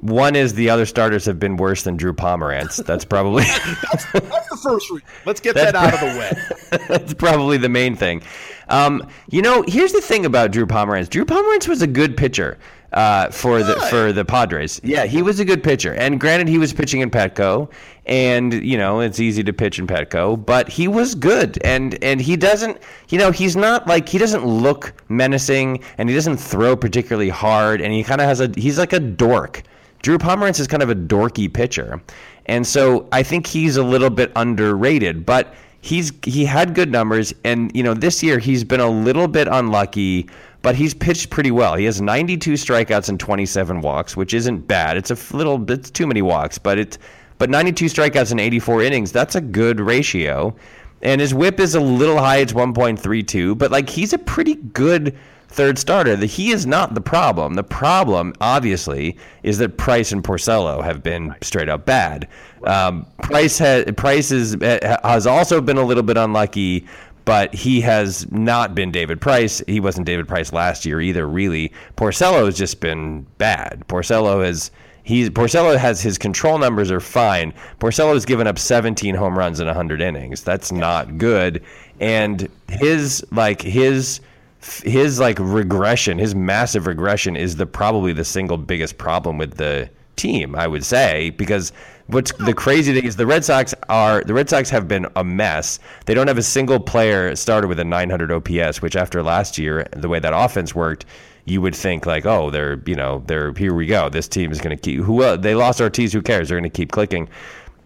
one 0.00 0.34
is 0.34 0.54
the 0.54 0.70
other 0.70 0.86
starters 0.86 1.24
have 1.26 1.38
been 1.38 1.56
worse 1.56 1.82
than 1.82 1.96
Drew 1.96 2.12
Pomeranz. 2.12 2.84
That's 2.84 3.04
probably 3.04 3.44
that's, 3.92 4.12
that's, 4.12 4.48
the 4.48 4.58
first 4.62 4.90
reason. 4.90 5.06
Let's 5.26 5.40
get 5.40 5.54
that 5.56 5.74
out 5.74 5.94
of 5.94 6.00
the 6.00 6.06
way. 6.06 6.78
that's 6.88 7.14
probably 7.14 7.58
the 7.58 7.68
main 7.68 7.94
thing. 7.96 8.22
Um, 8.68 9.06
you 9.28 9.42
know, 9.42 9.64
here's 9.66 9.92
the 9.92 10.00
thing 10.00 10.24
about 10.24 10.52
Drew 10.52 10.66
Pomeranz. 10.66 11.08
Drew 11.08 11.24
Pomeranz 11.24 11.68
was 11.68 11.82
a 11.82 11.86
good 11.86 12.16
pitcher 12.16 12.56
uh, 12.92 13.30
for 13.30 13.62
the 13.62 13.74
for 13.90 14.12
the 14.12 14.24
Padres. 14.24 14.80
Yeah, 14.82 15.04
he 15.04 15.22
was 15.22 15.38
a 15.40 15.44
good 15.44 15.62
pitcher. 15.62 15.94
And 15.94 16.18
granted, 16.18 16.48
he 16.48 16.58
was 16.58 16.72
pitching 16.72 17.00
in 17.00 17.10
Petco, 17.10 17.70
and 18.06 18.54
you 18.54 18.78
know 18.78 19.00
it's 19.00 19.20
easy 19.20 19.42
to 19.44 19.52
pitch 19.52 19.78
in 19.78 19.86
Petco, 19.86 20.44
but 20.44 20.68
he 20.68 20.88
was 20.88 21.14
good. 21.14 21.58
And 21.62 22.02
and 22.02 22.20
he 22.20 22.36
doesn't, 22.36 22.78
you 23.08 23.18
know, 23.18 23.30
he's 23.32 23.56
not 23.56 23.86
like 23.86 24.08
he 24.08 24.18
doesn't 24.18 24.46
look 24.46 24.94
menacing, 25.08 25.82
and 25.98 26.08
he 26.08 26.14
doesn't 26.14 26.38
throw 26.38 26.76
particularly 26.76 27.28
hard, 27.28 27.80
and 27.80 27.92
he 27.92 28.02
kind 28.02 28.20
of 28.20 28.26
has 28.26 28.40
a 28.40 28.50
he's 28.56 28.78
like 28.78 28.92
a 28.92 29.00
dork. 29.00 29.62
Drew 30.02 30.18
Pomeranz 30.18 30.58
is 30.60 30.66
kind 30.66 30.82
of 30.82 30.90
a 30.90 30.94
dorky 30.94 31.52
pitcher. 31.52 32.00
And 32.46 32.66
so 32.66 33.08
I 33.12 33.22
think 33.22 33.46
he's 33.46 33.76
a 33.76 33.82
little 33.82 34.10
bit 34.10 34.32
underrated, 34.36 35.24
but 35.26 35.54
he's 35.82 36.12
he 36.24 36.44
had 36.44 36.74
good 36.74 36.90
numbers 36.90 37.32
and 37.44 37.74
you 37.74 37.82
know 37.82 37.94
this 37.94 38.22
year 38.22 38.38
he's 38.38 38.64
been 38.64 38.80
a 38.80 38.90
little 38.90 39.26
bit 39.26 39.48
unlucky 39.48 40.28
but 40.62 40.74
he's 40.74 40.92
pitched 40.92 41.30
pretty 41.30 41.50
well. 41.50 41.74
He 41.74 41.86
has 41.86 42.02
92 42.02 42.52
strikeouts 42.52 43.08
and 43.08 43.18
27 43.18 43.80
walks, 43.80 44.14
which 44.14 44.34
isn't 44.34 44.68
bad. 44.68 44.98
It's 44.98 45.10
a 45.10 45.36
little 45.36 45.70
it's 45.70 45.90
too 45.90 46.06
many 46.06 46.22
walks, 46.22 46.58
but 46.58 46.78
it's 46.78 46.98
but 47.38 47.48
92 47.48 47.86
strikeouts 47.86 48.32
in 48.32 48.38
84 48.38 48.82
innings, 48.82 49.12
that's 49.12 49.34
a 49.34 49.40
good 49.40 49.80
ratio. 49.80 50.54
And 51.02 51.22
his 51.22 51.32
whip 51.32 51.58
is 51.58 51.74
a 51.74 51.80
little 51.80 52.18
high, 52.18 52.38
it's 52.38 52.52
1.32, 52.52 53.56
but 53.56 53.70
like 53.70 53.88
he's 53.88 54.12
a 54.12 54.18
pretty 54.18 54.56
good 54.56 55.16
third 55.50 55.78
starter. 55.78 56.16
The, 56.16 56.26
he 56.26 56.50
is 56.50 56.64
not 56.66 56.94
the 56.94 57.00
problem. 57.00 57.54
The 57.54 57.64
problem, 57.64 58.34
obviously, 58.40 59.16
is 59.42 59.58
that 59.58 59.76
Price 59.76 60.12
and 60.12 60.22
Porcello 60.22 60.82
have 60.82 61.02
been 61.02 61.34
straight 61.42 61.68
up 61.68 61.84
bad. 61.84 62.28
Um, 62.64 63.06
Price 63.22 63.58
has 63.58 63.84
Price 63.96 64.30
is, 64.30 64.56
has 64.62 65.26
also 65.26 65.60
been 65.60 65.76
a 65.76 65.84
little 65.84 66.04
bit 66.04 66.16
unlucky, 66.16 66.86
but 67.24 67.52
he 67.52 67.80
has 67.80 68.30
not 68.30 68.74
been 68.74 68.92
David 68.92 69.20
Price. 69.20 69.60
He 69.66 69.80
wasn't 69.80 70.06
David 70.06 70.28
Price 70.28 70.52
last 70.52 70.86
year 70.86 71.00
either. 71.00 71.26
Really, 71.26 71.72
Porcello 71.96 72.46
has 72.46 72.56
just 72.56 72.80
been 72.80 73.26
bad. 73.38 73.84
Porcello 73.88 74.44
has. 74.44 74.70
He's 75.02 75.30
Porcello 75.30 75.76
has 75.76 76.00
his 76.00 76.18
control 76.18 76.58
numbers 76.58 76.90
are 76.90 77.00
fine. 77.00 77.52
Porcello 77.80 78.12
has 78.14 78.24
given 78.24 78.46
up 78.46 78.58
17 78.58 79.14
home 79.14 79.36
runs 79.36 79.58
in 79.58 79.66
100 79.66 80.00
innings. 80.00 80.42
That's 80.42 80.70
not 80.70 81.18
good. 81.18 81.62
And 81.98 82.48
his 82.68 83.24
like 83.32 83.62
his 83.62 84.20
his 84.62 85.18
like 85.18 85.38
regression, 85.40 86.18
his 86.18 86.34
massive 86.34 86.86
regression 86.86 87.36
is 87.36 87.56
the 87.56 87.66
probably 87.66 88.12
the 88.12 88.24
single 88.24 88.56
biggest 88.56 88.98
problem 88.98 89.38
with 89.38 89.56
the 89.56 89.88
team, 90.16 90.54
I 90.54 90.66
would 90.66 90.84
say, 90.84 91.30
because 91.30 91.72
what's 92.08 92.32
the 92.38 92.52
crazy 92.52 92.92
thing 92.92 93.04
is 93.04 93.16
the 93.16 93.26
Red 93.26 93.44
Sox 93.44 93.74
are 93.88 94.22
the 94.24 94.34
Red 94.34 94.50
Sox 94.50 94.68
have 94.70 94.86
been 94.86 95.06
a 95.16 95.24
mess. 95.24 95.78
They 96.06 96.14
don't 96.14 96.28
have 96.28 96.38
a 96.38 96.42
single 96.42 96.78
player 96.78 97.34
started 97.36 97.68
with 97.68 97.80
a 97.80 97.84
900 97.84 98.30
OPS, 98.30 98.82
which 98.82 98.96
after 98.96 99.22
last 99.22 99.58
year, 99.58 99.86
the 99.92 100.08
way 100.08 100.18
that 100.18 100.32
offense 100.34 100.74
worked, 100.74 101.06
you 101.46 101.62
would 101.62 101.74
think 101.74 102.04
like, 102.06 102.26
oh, 102.26 102.50
they're 102.50 102.80
you 102.86 102.94
know 102.94 103.22
they're 103.26 103.52
here 103.54 103.74
we 103.74 103.86
go. 103.86 104.08
This 104.08 104.28
team 104.28 104.52
is 104.52 104.60
going 104.60 104.76
to 104.76 104.80
keep 104.80 105.00
who 105.00 105.22
uh, 105.22 105.36
they 105.36 105.54
lost 105.54 105.80
Ortiz. 105.80 106.12
Who 106.12 106.22
cares? 106.22 106.48
They're 106.48 106.58
going 106.58 106.70
to 106.70 106.76
keep 106.76 106.92
clicking. 106.92 107.28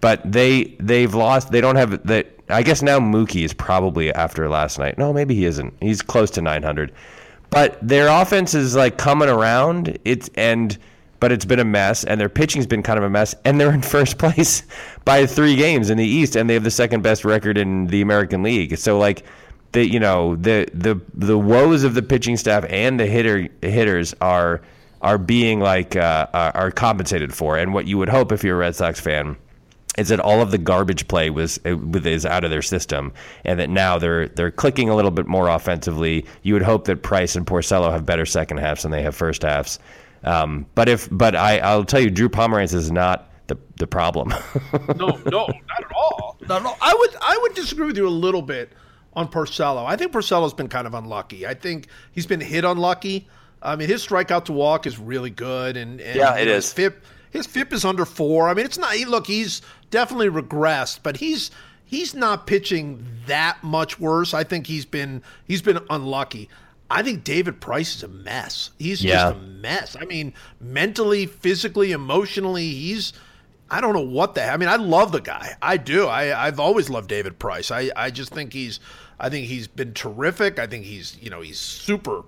But 0.04 0.20
they 0.30 0.64
they've 0.80 1.14
lost. 1.14 1.50
They 1.50 1.62
don't 1.62 1.76
have 1.76 2.06
that. 2.08 2.26
I 2.50 2.62
guess 2.62 2.82
now 2.82 3.00
Mookie 3.00 3.42
is 3.42 3.54
probably 3.54 4.12
after 4.12 4.50
last 4.50 4.78
night. 4.78 4.98
No, 4.98 5.14
maybe 5.14 5.34
he 5.34 5.46
isn't. 5.46 5.72
He's 5.80 6.02
close 6.02 6.30
to 6.32 6.42
900. 6.42 6.92
But 7.48 7.78
their 7.80 8.08
offense 8.08 8.52
is 8.52 8.76
like 8.76 8.98
coming 8.98 9.30
around. 9.30 9.98
It's 10.04 10.28
and 10.34 10.76
but 11.20 11.32
it's 11.32 11.46
been 11.46 11.58
a 11.58 11.64
mess, 11.64 12.04
and 12.04 12.20
their 12.20 12.28
pitching's 12.28 12.66
been 12.66 12.82
kind 12.82 12.98
of 12.98 13.04
a 13.06 13.08
mess, 13.08 13.34
and 13.46 13.58
they're 13.58 13.72
in 13.72 13.80
first 13.96 14.18
place 14.18 14.62
by 15.06 15.24
three 15.24 15.56
games 15.56 15.88
in 15.88 15.96
the 15.96 16.06
East, 16.06 16.36
and 16.36 16.50
they 16.50 16.52
have 16.52 16.64
the 16.64 16.70
second 16.70 17.02
best 17.02 17.24
record 17.24 17.56
in 17.56 17.86
the 17.86 18.02
American 18.02 18.42
League. 18.42 18.76
So 18.76 18.98
like 18.98 19.24
the 19.72 19.88
you 19.88 20.00
know 20.00 20.36
the 20.36 20.68
the 20.74 21.00
the 21.14 21.38
woes 21.38 21.82
of 21.82 21.94
the 21.94 22.02
pitching 22.02 22.36
staff 22.36 22.66
and 22.68 23.00
the 23.00 23.06
hitter 23.06 23.48
hitters 23.62 24.14
are 24.20 24.60
are 25.00 25.16
being 25.16 25.60
like 25.60 25.96
uh, 25.96 26.26
are 26.34 26.70
compensated 26.70 27.32
for, 27.32 27.56
and 27.56 27.72
what 27.72 27.86
you 27.86 27.96
would 27.96 28.10
hope 28.10 28.32
if 28.32 28.44
you're 28.44 28.56
a 28.56 28.58
Red 28.58 28.76
Sox 28.76 29.00
fan 29.00 29.38
is 29.96 30.08
that 30.08 30.20
all 30.20 30.40
of 30.40 30.50
the 30.50 30.58
garbage 30.58 31.06
play 31.08 31.30
was 31.30 31.58
is 31.64 32.26
out 32.26 32.44
of 32.44 32.50
their 32.50 32.62
system, 32.62 33.12
and 33.44 33.58
that 33.60 33.70
now 33.70 33.98
they're 33.98 34.28
they're 34.28 34.50
clicking 34.50 34.88
a 34.88 34.96
little 34.96 35.10
bit 35.10 35.26
more 35.26 35.48
offensively. 35.48 36.26
You 36.42 36.54
would 36.54 36.62
hope 36.62 36.84
that 36.86 37.02
Price 37.02 37.36
and 37.36 37.46
Porcello 37.46 37.90
have 37.92 38.04
better 38.04 38.26
second 38.26 38.58
halves 38.58 38.82
than 38.82 38.90
they 38.90 39.02
have 39.02 39.14
first 39.14 39.42
halves. 39.42 39.78
Um, 40.24 40.66
but 40.74 40.88
if 40.88 41.08
but 41.10 41.36
I 41.36 41.58
I'll 41.58 41.84
tell 41.84 42.00
you, 42.00 42.10
Drew 42.10 42.28
Pomeranz 42.28 42.74
is 42.74 42.90
not 42.90 43.30
the 43.46 43.56
the 43.76 43.86
problem. 43.86 44.28
no, 44.96 45.20
no, 45.26 45.46
not 45.46 45.80
at 45.80 45.92
all. 45.94 46.36
Not 46.48 46.60
at 46.62 46.66
all. 46.66 46.78
I 46.80 46.94
would 46.94 47.16
I 47.20 47.38
would 47.42 47.54
disagree 47.54 47.86
with 47.86 47.96
you 47.96 48.08
a 48.08 48.10
little 48.10 48.42
bit 48.42 48.72
on 49.12 49.28
Porcello. 49.28 49.84
I 49.84 49.96
think 49.96 50.12
Porcello's 50.12 50.54
been 50.54 50.68
kind 50.68 50.86
of 50.86 50.94
unlucky. 50.94 51.46
I 51.46 51.54
think 51.54 51.88
he's 52.12 52.26
been 52.26 52.40
hit 52.40 52.64
unlucky. 52.64 53.28
I 53.62 53.76
mean, 53.76 53.88
his 53.88 54.06
strikeout 54.06 54.44
to 54.46 54.52
walk 54.52 54.86
is 54.86 54.98
really 54.98 55.30
good, 55.30 55.78
and, 55.78 56.00
and 56.00 56.16
yeah, 56.16 56.36
it 56.36 56.48
is. 56.48 56.70
FIP, 56.70 57.02
his 57.34 57.46
FIP 57.46 57.72
is 57.72 57.84
under 57.84 58.04
four. 58.04 58.48
I 58.48 58.54
mean, 58.54 58.64
it's 58.64 58.78
not. 58.78 58.96
Look, 58.96 59.26
he's 59.26 59.60
definitely 59.90 60.28
regressed, 60.28 61.00
but 61.02 61.16
he's 61.16 61.50
he's 61.84 62.14
not 62.14 62.46
pitching 62.46 63.04
that 63.26 63.62
much 63.62 63.98
worse. 63.98 64.32
I 64.32 64.44
think 64.44 64.68
he's 64.68 64.84
been 64.84 65.20
he's 65.46 65.60
been 65.60 65.80
unlucky. 65.90 66.48
I 66.88 67.02
think 67.02 67.24
David 67.24 67.60
Price 67.60 67.96
is 67.96 68.04
a 68.04 68.08
mess. 68.08 68.70
He's 68.78 69.02
yeah. 69.02 69.12
just 69.12 69.34
a 69.34 69.38
mess. 69.40 69.96
I 70.00 70.04
mean, 70.04 70.32
mentally, 70.60 71.26
physically, 71.26 71.90
emotionally, 71.90 72.68
he's 72.68 73.12
I 73.68 73.80
don't 73.80 73.94
know 73.94 74.00
what 74.00 74.36
the 74.36 74.48
I 74.48 74.56
mean, 74.56 74.68
I 74.68 74.76
love 74.76 75.10
the 75.10 75.20
guy. 75.20 75.56
I 75.60 75.76
do. 75.76 76.06
I 76.06 76.46
I've 76.46 76.60
always 76.60 76.88
loved 76.88 77.08
David 77.08 77.40
Price. 77.40 77.72
I 77.72 77.90
I 77.96 78.10
just 78.12 78.32
think 78.32 78.52
he's 78.52 78.78
I 79.18 79.28
think 79.28 79.48
he's 79.48 79.66
been 79.66 79.92
terrific. 79.92 80.60
I 80.60 80.68
think 80.68 80.84
he's, 80.84 81.18
you 81.20 81.30
know, 81.30 81.40
he's 81.40 81.58
super 81.58 82.22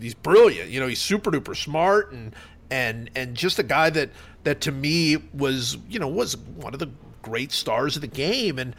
he's 0.00 0.14
brilliant. 0.14 0.70
You 0.70 0.80
know, 0.80 0.88
he's 0.88 1.00
super 1.00 1.30
duper 1.30 1.56
smart 1.56 2.10
and 2.10 2.34
and 2.70 3.10
and 3.14 3.34
just 3.34 3.58
a 3.58 3.62
guy 3.62 3.90
that 3.90 4.10
that 4.44 4.60
to 4.62 4.72
me 4.72 5.16
was 5.34 5.78
you 5.88 5.98
know 5.98 6.08
was 6.08 6.36
one 6.36 6.72
of 6.72 6.80
the 6.80 6.90
great 7.22 7.52
stars 7.52 7.96
of 7.96 8.02
the 8.02 8.08
game. 8.08 8.58
And 8.58 8.74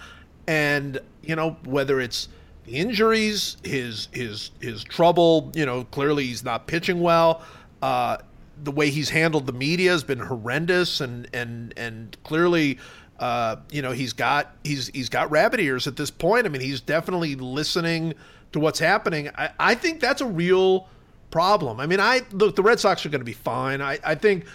and 0.47 0.99
you 1.21 1.35
know 1.35 1.57
whether 1.65 1.99
it's 1.99 2.27
the 2.65 2.73
injuries 2.73 3.57
his 3.63 4.07
his 4.11 4.51
his 4.59 4.83
trouble 4.83 5.51
you 5.53 5.65
know 5.65 5.83
clearly 5.85 6.25
he's 6.25 6.43
not 6.43 6.67
pitching 6.67 7.01
well. 7.01 7.43
Uh, 7.81 8.17
the 8.61 8.71
way 8.71 8.89
he's 8.89 9.09
handled 9.09 9.45
the 9.45 9.53
media 9.53 9.91
has 9.91 10.03
been 10.03 10.19
horrendous. 10.19 11.01
And 11.01 11.27
and 11.33 11.73
and 11.77 12.17
clearly 12.23 12.79
uh, 13.19 13.57
you 13.71 13.81
know 13.81 13.91
he's 13.91 14.13
got 14.13 14.55
he's 14.63 14.87
he's 14.87 15.09
got 15.09 15.29
rabbit 15.31 15.59
ears 15.59 15.87
at 15.87 15.95
this 15.95 16.11
point. 16.11 16.45
I 16.45 16.49
mean 16.49 16.61
he's 16.61 16.81
definitely 16.81 17.35
listening 17.35 18.13
to 18.51 18.59
what's 18.59 18.79
happening. 18.79 19.29
I, 19.37 19.51
I 19.59 19.75
think 19.75 19.99
that's 19.99 20.21
a 20.21 20.25
real 20.25 20.87
problem. 21.31 21.79
I 21.79 21.85
mean, 21.85 21.99
I 21.99 22.21
look, 22.31 22.55
the 22.55 22.63
Red 22.63 22.79
Sox 22.79 23.05
are 23.05 23.09
going 23.09 23.21
to 23.21 23.25
be 23.25 23.33
fine. 23.33 23.81
I, 23.81 23.99
I 24.03 24.15
think 24.15 24.45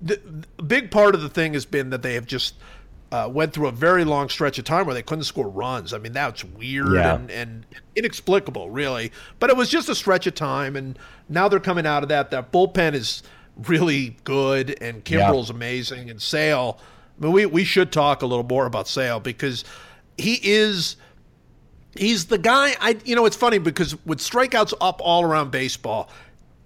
the, 0.00 0.20
the 0.56 0.62
big 0.62 0.90
part 0.90 1.14
of 1.14 1.22
the 1.22 1.28
thing 1.28 1.54
has 1.54 1.64
been 1.64 1.90
that 1.90 2.02
they 2.02 2.14
have 2.14 2.26
just 2.26 2.54
uh, 3.12 3.28
went 3.32 3.52
through 3.52 3.66
a 3.66 3.72
very 3.72 4.04
long 4.04 4.28
stretch 4.28 4.58
of 4.58 4.64
time 4.64 4.86
where 4.86 4.94
they 4.94 5.02
couldn't 5.02 5.24
score 5.24 5.48
runs. 5.48 5.92
I 5.92 5.98
mean, 5.98 6.12
that's 6.12 6.44
weird 6.44 6.92
yeah. 6.94 7.14
and, 7.14 7.30
and 7.30 7.66
inexplicable, 7.96 8.70
really. 8.70 9.12
But 9.38 9.50
it 9.50 9.56
was 9.56 9.68
just 9.68 9.88
a 9.88 9.94
stretch 9.94 10.26
of 10.26 10.34
time, 10.34 10.76
and 10.76 10.98
now 11.28 11.48
they're 11.48 11.60
coming 11.60 11.86
out 11.86 12.02
of 12.02 12.08
that. 12.10 12.30
That 12.30 12.52
bullpen 12.52 12.94
is 12.94 13.22
really 13.56 14.16
good, 14.24 14.76
and 14.80 15.04
Kimbrel's 15.04 15.50
yeah. 15.50 15.56
amazing, 15.56 16.10
and 16.10 16.22
Sale. 16.22 16.78
I 17.18 17.24
mean, 17.24 17.32
we 17.32 17.46
we 17.46 17.64
should 17.64 17.92
talk 17.92 18.22
a 18.22 18.26
little 18.26 18.46
more 18.46 18.66
about 18.66 18.88
Sale 18.88 19.20
because 19.20 19.64
he 20.16 20.38
is– 20.42 20.96
he's 21.96 22.26
the 22.26 22.38
guy. 22.38 22.74
I 22.80 22.98
you 23.04 23.14
know 23.14 23.26
it's 23.26 23.36
funny 23.36 23.58
because 23.58 23.94
with 24.04 24.18
strikeouts 24.18 24.74
up 24.80 25.00
all 25.02 25.24
around 25.24 25.50
baseball, 25.50 26.10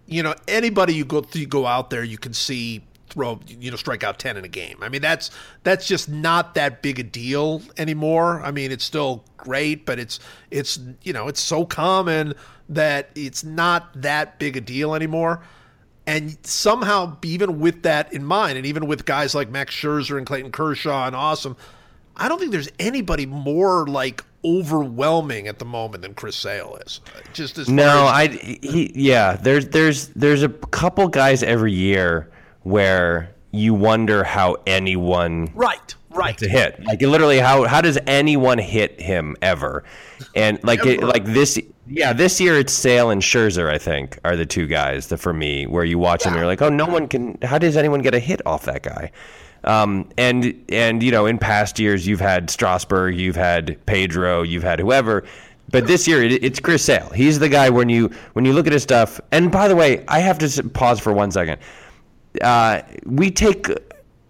you 0.07 0.22
know 0.22 0.35
anybody 0.49 0.95
you 0.95 1.05
go 1.05 1.25
you 1.33 1.47
go 1.47 1.66
out 1.66 1.91
there 1.91 2.05
you 2.05 2.18
can 2.18 2.33
see 2.33 2.83
throw 3.09 3.39
you 3.47 3.70
know 3.70 3.77
strike 3.77 4.03
out 4.03 4.18
10 4.18 4.37
in 4.37 4.45
a 4.45 4.49
game 4.49 4.79
i 4.83 4.89
mean 4.89 5.01
that's 5.01 5.31
that's 5.62 5.87
just 5.87 6.09
not 6.09 6.55
that 6.55 6.83
big 6.83 6.99
a 6.99 7.03
deal 7.03 7.62
anymore 7.77 8.41
i 8.43 8.51
mean 8.51 8.72
it's 8.72 8.85
still 8.85 9.25
great 9.37 9.87
but 9.87 9.99
it's 9.99 10.18
it's 10.51 10.79
you 11.03 11.12
know 11.12 11.29
it's 11.29 11.41
so 11.41 11.64
common 11.64 12.35
that 12.68 13.11
it's 13.14 13.45
not 13.45 13.91
that 14.01 14.39
big 14.39 14.57
a 14.57 14.61
deal 14.61 14.95
anymore 14.95 15.41
and 16.07 16.37
somehow 16.43 17.16
even 17.22 17.61
with 17.61 17.83
that 17.83 18.12
in 18.12 18.25
mind 18.25 18.59
and 18.59 18.66
even 18.66 18.87
with 18.87 19.05
guys 19.05 19.35
like 19.35 19.49
max 19.49 19.75
scherzer 19.75 20.18
and 20.18 20.27
clayton 20.27 20.51
kershaw 20.51 21.07
and 21.07 21.14
awesome 21.14 21.57
i 22.16 22.29
don't 22.29 22.39
think 22.39 22.53
there's 22.53 22.70
anybody 22.79 23.27
more 23.27 23.87
like 23.87 24.25
overwhelming 24.45 25.49
at 25.49 25.59
the 25.59 25.64
moment 25.64 26.03
than 26.03 26.14
Chris 26.14 26.36
Sale 26.36 26.78
is. 26.86 27.01
Just 27.32 27.59
as 27.59 27.68
no, 27.68 28.05
I 28.07 28.28
he 28.28 28.92
yeah. 28.95 29.36
There's 29.36 29.68
there's 29.68 30.09
there's 30.09 30.42
a 30.42 30.49
couple 30.49 31.09
guys 31.09 31.42
every 31.42 31.72
year 31.72 32.30
where 32.62 33.34
you 33.55 33.72
wonder 33.72 34.24
how 34.24 34.57
anyone 34.66 35.51
right 35.55 35.95
right 36.11 36.38
to 36.38 36.49
hit 36.49 36.82
like 36.84 37.01
literally 37.01 37.38
how 37.38 37.64
how 37.64 37.80
does 37.80 37.99
anyone 38.07 38.59
hit 38.59 39.01
him 39.01 39.36
ever 39.42 39.84
and 40.34 40.62
like 40.64 40.84
it, 40.84 41.03
like 41.03 41.24
this 41.24 41.61
yeah 41.86 42.12
this 42.12 42.40
year 42.40 42.59
it's 42.59 42.72
Sale 42.72 43.11
and 43.11 43.22
Scherzer 43.22 43.70
I 43.70 43.78
think 43.78 44.18
are 44.24 44.36
the 44.36 44.47
two 44.47 44.66
guys 44.66 45.09
that 45.09 45.18
for 45.18 45.32
me 45.32 45.66
where 45.66 45.84
you 45.84 45.99
watch 45.99 46.22
yeah. 46.22 46.30
them 46.30 46.34
and 46.34 46.40
you're 46.40 46.47
like 46.47 46.62
oh 46.62 46.68
no 46.68 46.86
one 46.86 47.07
can 47.07 47.38
how 47.42 47.59
does 47.59 47.76
anyone 47.76 48.01
get 48.03 48.14
a 48.14 48.18
hit 48.18 48.40
off 48.45 48.64
that 48.64 48.82
guy 48.82 49.12
um, 49.65 50.09
and 50.19 50.55
and 50.69 51.03
you 51.03 51.11
know, 51.11 51.27
in 51.27 51.39
past 51.39 51.79
years, 51.79 52.07
you've 52.07 52.21
had 52.21 52.51
Strasburg, 52.51 53.17
you've 53.17 53.37
had 53.37 53.79
Pedro, 53.87 54.43
you've 54.43 54.62
had 54.62 54.79
whoever. 54.79 55.25
But 55.71 55.87
this 55.87 56.07
year, 56.07 56.23
it, 56.23 56.45
it's 56.45 56.61
Chris 56.61 56.85
Sale. 56.85 57.11
He's 57.15 57.39
the 57.39 57.49
guy 57.49 57.71
when 57.71 57.89
you 57.89 58.11
when 58.35 58.45
you 58.45 58.53
look 58.53 58.67
at 58.67 58.73
his 58.73 58.83
stuff. 58.83 59.21
And 59.33 59.51
by 59.51 59.69
the 59.69 59.77
way, 59.77 60.05
I 60.09 60.21
have 60.21 60.39
to 60.39 60.62
pause 60.71 61.01
for 61.01 61.12
one 61.12 61.31
second. 61.31 61.59
Uh, 62.43 62.83
we 63.07 63.31
take 63.31 63.69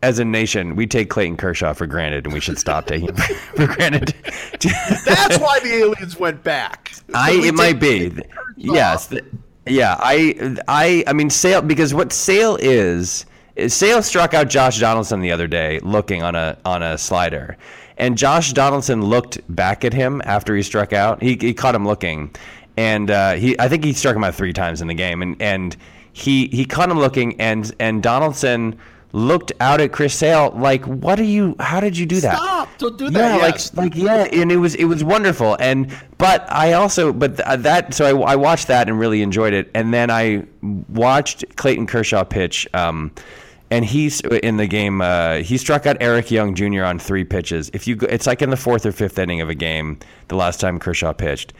as 0.04 0.18
a 0.18 0.24
nation, 0.24 0.76
we 0.76 0.86
take 0.86 1.08
Clayton 1.08 1.38
Kershaw 1.38 1.72
for 1.72 1.86
granted, 1.86 2.26
and 2.26 2.34
we 2.34 2.40
should 2.40 2.58
stop 2.58 2.86
taking 2.86 3.08
him 3.08 3.16
for 3.56 3.66
granted. 3.66 4.14
That's 4.60 5.38
why 5.38 5.60
the 5.60 5.72
aliens 5.72 6.18
went 6.18 6.44
back. 6.44 6.90
So 6.92 7.02
I 7.14 7.30
it 7.32 7.54
might 7.54 7.80
be, 7.80 8.12
yes, 8.56 9.12
yeah. 9.66 9.96
I 9.98 10.56
I 10.68 11.04
I 11.06 11.12
mean 11.14 11.30
Sale 11.30 11.62
because 11.62 11.94
what 11.94 12.12
Sale 12.12 12.58
is 12.60 13.24
Sale 13.68 14.02
struck 14.02 14.34
out 14.34 14.48
Josh 14.48 14.80
Donaldson 14.80 15.20
the 15.20 15.32
other 15.32 15.46
day 15.46 15.78
looking 15.80 16.22
on 16.22 16.34
a 16.34 16.56
on 16.64 16.82
a 16.82 16.98
slider. 16.98 17.56
And 17.96 18.18
Josh 18.18 18.52
Donaldson 18.52 19.02
looked 19.02 19.40
back 19.48 19.84
at 19.84 19.92
him 19.92 20.20
after 20.24 20.56
he 20.56 20.62
struck 20.62 20.92
out. 20.92 21.22
He, 21.22 21.36
he 21.40 21.54
caught 21.54 21.76
him 21.76 21.86
looking, 21.86 22.34
and 22.76 23.10
uh, 23.10 23.34
he 23.34 23.58
I 23.60 23.68
think 23.68 23.84
he 23.84 23.92
struck 23.92 24.16
him 24.16 24.24
out 24.24 24.34
three 24.34 24.52
times 24.52 24.82
in 24.82 24.88
the 24.88 24.94
game. 24.94 25.22
And, 25.22 25.40
and 25.40 25.76
he 26.12 26.48
he 26.48 26.64
caught 26.64 26.90
him 26.90 26.98
looking, 26.98 27.40
and 27.40 27.72
and 27.78 28.02
Donaldson 28.02 28.76
looked 29.12 29.52
out 29.60 29.80
at 29.80 29.92
Chris 29.92 30.12
Sale 30.12 30.52
like, 30.56 30.84
"What 30.86 31.20
are 31.20 31.24
you? 31.24 31.54
How 31.60 31.78
did 31.78 31.96
you 31.96 32.04
do 32.04 32.20
that? 32.20 32.36
Stop! 32.36 32.68
Don't 32.78 32.98
do 32.98 33.10
that." 33.10 33.18
Yeah, 33.18 33.36
yes. 33.36 33.72
like 33.76 33.94
like 33.94 33.96
yeah, 33.96 34.24
and 34.32 34.50
it 34.50 34.56
was 34.56 34.74
it 34.74 34.86
was 34.86 35.04
wonderful. 35.04 35.56
And 35.60 35.96
but 36.18 36.44
I 36.52 36.72
also 36.72 37.12
but 37.12 37.36
th- 37.36 37.60
that 37.60 37.94
so 37.94 38.22
I, 38.22 38.32
I 38.32 38.36
watched 38.36 38.66
that 38.66 38.88
and 38.88 38.98
really 38.98 39.22
enjoyed 39.22 39.52
it. 39.52 39.70
And 39.74 39.94
then 39.94 40.10
I 40.10 40.44
watched 40.88 41.44
Clayton 41.54 41.86
Kershaw 41.86 42.24
pitch. 42.24 42.66
Um, 42.74 43.12
and 43.74 43.84
he's 43.84 44.20
in 44.20 44.56
the 44.56 44.68
game. 44.68 45.00
Uh, 45.00 45.38
he 45.38 45.58
struck 45.58 45.84
out 45.84 45.96
Eric 46.00 46.30
Young 46.30 46.54
Jr. 46.54 46.84
on 46.84 47.00
three 47.00 47.24
pitches. 47.24 47.72
If 47.74 47.88
you, 47.88 47.98
it's 48.02 48.24
like 48.24 48.40
in 48.40 48.50
the 48.50 48.56
fourth 48.56 48.86
or 48.86 48.92
fifth 48.92 49.18
inning 49.18 49.40
of 49.40 49.48
a 49.48 49.54
game. 49.54 49.98
The 50.28 50.36
last 50.36 50.60
time 50.60 50.78
Kershaw 50.78 51.12
pitched, 51.12 51.52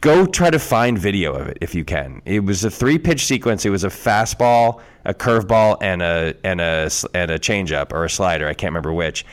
go 0.00 0.24
try 0.24 0.48
to 0.48 0.58
find 0.58 0.98
video 0.98 1.34
of 1.34 1.46
it 1.48 1.58
if 1.60 1.74
you 1.74 1.84
can. 1.84 2.22
It 2.24 2.44
was 2.44 2.64
a 2.64 2.70
three 2.70 2.98
pitch 2.98 3.26
sequence. 3.26 3.66
It 3.66 3.70
was 3.70 3.84
a 3.84 3.88
fastball, 3.88 4.80
a 5.04 5.12
curveball, 5.12 5.76
and 5.82 6.00
a 6.00 6.34
and 6.44 6.62
a 6.62 6.90
and 7.12 7.30
a 7.30 7.38
changeup 7.38 7.92
or 7.92 8.04
a 8.06 8.10
slider. 8.10 8.48
I 8.48 8.54
can't 8.54 8.70
remember 8.70 8.94
which. 8.94 9.26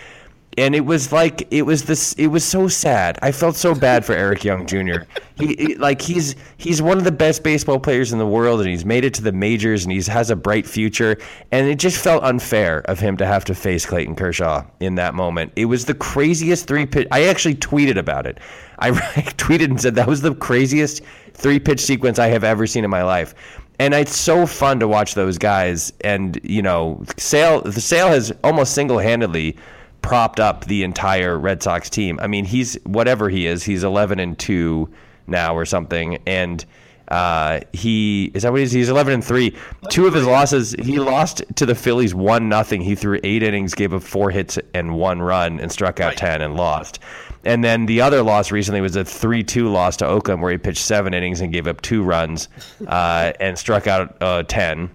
And 0.58 0.76
it 0.76 0.86
was 0.86 1.12
like 1.12 1.48
it 1.52 1.64
was 1.64 1.84
this 1.84 2.14
it 2.14 2.28
was 2.28 2.44
so 2.44 2.68
sad. 2.68 3.18
I 3.22 3.32
felt 3.32 3.56
so 3.56 3.74
bad 3.74 4.06
for 4.06 4.14
eric 4.14 4.44
young 4.44 4.66
jr 4.68 5.04
he, 5.42 5.56
he, 5.56 5.76
like 5.76 6.02
he's 6.02 6.36
he's 6.58 6.82
one 6.82 6.98
of 6.98 7.04
the 7.04 7.12
best 7.12 7.44
baseball 7.44 7.80
players 7.80 8.14
in 8.14 8.20
the 8.20 8.28
world 8.28 8.60
and 8.60 8.70
he's 8.70 8.86
made 8.86 9.04
it 9.04 9.14
to 9.16 9.22
the 9.22 9.32
majors 9.32 9.84
and 9.84 9.92
he 9.92 10.02
has 10.04 10.30
a 10.30 10.36
bright 10.36 10.68
future. 10.68 11.18
And 11.52 11.68
it 11.68 11.80
just 11.80 12.02
felt 12.02 12.24
unfair 12.24 12.82
of 12.82 13.00
him 13.00 13.18
to 13.18 13.26
have 13.26 13.44
to 13.46 13.56
face 13.56 13.86
clayton 13.86 14.16
kershaw 14.16 14.66
in 14.80 14.96
that 14.96 15.14
moment. 15.14 15.52
It 15.56 15.66
was 15.66 15.86
the 15.86 15.94
craziest 15.94 16.68
three 16.68 16.86
pitch 16.86 17.08
i 17.12 17.24
actually 17.24 17.56
tweeted 17.56 17.98
about 17.98 18.26
it. 18.26 18.40
I, 18.80 18.90
I 18.90 18.92
tweeted 19.38 19.66
and 19.66 19.82
said 19.82 19.96
that 19.96 20.08
was 20.08 20.22
the 20.22 20.36
craziest 20.36 21.02
three 21.34 21.60
pitch 21.60 21.80
sequence 21.80 22.20
i 22.20 22.28
have 22.28 22.44
ever 22.44 22.68
seen 22.68 22.84
in 22.84 22.90
my 22.90 23.04
life. 23.04 23.34
And 23.80 23.96
it's 23.96 24.16
so 24.16 24.46
fun 24.46 24.80
to 24.80 24.88
watch 24.88 25.16
those 25.16 25.40
guys 25.40 25.92
and 26.02 26.40
you 26.44 26.62
know 26.62 27.04
sale 27.18 27.62
the 27.62 27.82
sale 27.82 28.10
has 28.10 28.32
almost 28.44 28.76
single-handedly 28.76 29.58
propped 30.02 30.40
up 30.40 30.66
the 30.66 30.84
entire 30.84 31.38
Red 31.38 31.62
Sox 31.62 31.90
team. 31.90 32.20
I 32.22 32.28
mean, 32.28 32.46
he's 32.46 32.76
whatever 32.84 33.30
he 33.30 33.48
is, 33.48 33.64
he's 33.64 33.84
11 33.84 34.20
and 34.20 34.38
2 34.38 34.90
now 35.28 35.56
or 35.56 35.66
something 35.66 36.18
and 36.26 36.66
uh, 37.12 37.60
he 37.74 38.32
is 38.34 38.44
that 38.44 38.52
what 38.54 38.60
he 38.60 38.64
is? 38.64 38.72
He's 38.72 38.88
11 38.88 39.14
and 39.14 39.24
3. 39.24 39.54
Two 39.90 40.08
of 40.08 40.14
his 40.14 40.26
losses, 40.26 40.74
he 40.80 40.98
lost 40.98 41.44
to 41.56 41.66
the 41.66 41.76
Phillies 41.76 42.16
1 42.16 42.48
nothing. 42.48 42.80
He 42.82 42.96
threw 42.96 43.20
8 43.22 43.44
innings, 43.44 43.74
gave 43.74 43.94
up 43.94 44.02
4 44.02 44.32
hits 44.32 44.58
and 44.74 44.96
1 44.96 45.22
run 45.22 45.60
and 45.60 45.70
struck 45.70 46.00
out 46.00 46.12
right. 46.12 46.18
10 46.18 46.42
and 46.42 46.56
lost. 46.56 47.00
And 47.44 47.64
then 47.66 47.86
the 47.86 48.00
other 48.00 48.24
loss 48.24 48.52
recently 48.52 48.80
was 48.80 48.96
a 48.96 49.04
3 49.04 49.44
2 49.44 49.68
loss 49.68 49.98
to 49.98 50.08
Oakland 50.08 50.42
where 50.42 50.54
he 50.54 50.58
pitched 50.58 50.86
7 50.86 51.14
innings 51.14 51.42
and 51.42 51.52
gave 51.52 51.68
up 51.68 51.82
2 51.82 52.02
runs 52.02 52.48
uh, 52.88 53.34
and 53.42 53.58
struck 53.58 53.88
out 53.88 54.16
uh, 54.22 54.44
10. 54.44 54.90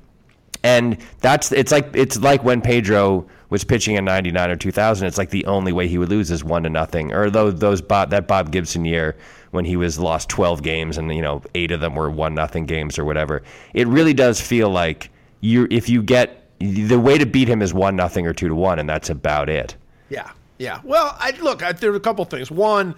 And 0.62 0.96
that's 1.20 1.52
it's 1.52 1.70
like 1.70 1.90
it's 1.92 2.18
like 2.18 2.42
when 2.42 2.62
Pedro 2.62 3.26
was 3.49 3.64
pitching 3.64 3.97
in 3.97 4.05
99 4.05 4.51
or 4.51 4.57
2000 4.57 5.07
it's 5.07 5.18
like 5.18 5.30
the 5.30 5.47
only 5.47 5.72
way 5.72 5.88
he 5.88 5.99
would 5.99 6.09
lose 6.09 6.30
is 6.30 6.42
1 6.42 6.64
to 6.64 6.70
nothing. 6.70 7.12
Or 7.12 7.30
though 7.30 7.51
those 7.51 7.80
Bob, 7.80 8.11
that 8.11 8.26
Bob 8.26 8.51
Gibson 8.51 8.84
year 8.84 9.16
when 9.51 9.64
he 9.64 9.76
was 9.76 9.99
lost 9.99 10.28
12 10.28 10.62
games 10.62 10.99
and 10.99 11.14
you 11.14 11.22
know 11.22 11.42
8 11.55 11.72
of 11.72 11.80
them 11.80 11.94
were 11.94 12.11
1 12.11 12.34
nothing 12.34 12.66
games 12.66 12.99
or 12.99 13.05
whatever 13.05 13.42
it 13.74 13.86
really 13.86 14.14
does 14.14 14.40
feel 14.40 14.70
like 14.70 15.11
you 15.40 15.66
if 15.70 15.88
you 15.88 16.03
get 16.03 16.42
the 16.59 16.99
way 16.99 17.18
to 17.18 17.26
beat 17.26 17.49
him 17.49 17.62
is 17.62 17.72
1 17.72 17.94
nothing 17.97 18.26
or 18.26 18.32
2 18.32 18.49
to 18.49 18.55
1 18.55 18.78
and 18.78 18.88
that's 18.88 19.11
about 19.11 19.49
it. 19.49 19.76
Yeah 20.09 20.30
yeah. 20.59 20.80
Well 20.84 21.16
I 21.18 21.30
look 21.40 21.62
I, 21.62 21.72
there 21.72 21.92
are 21.92 21.97
a 21.97 22.01
couple 22.01 22.24
things. 22.24 22.51
One 22.51 22.94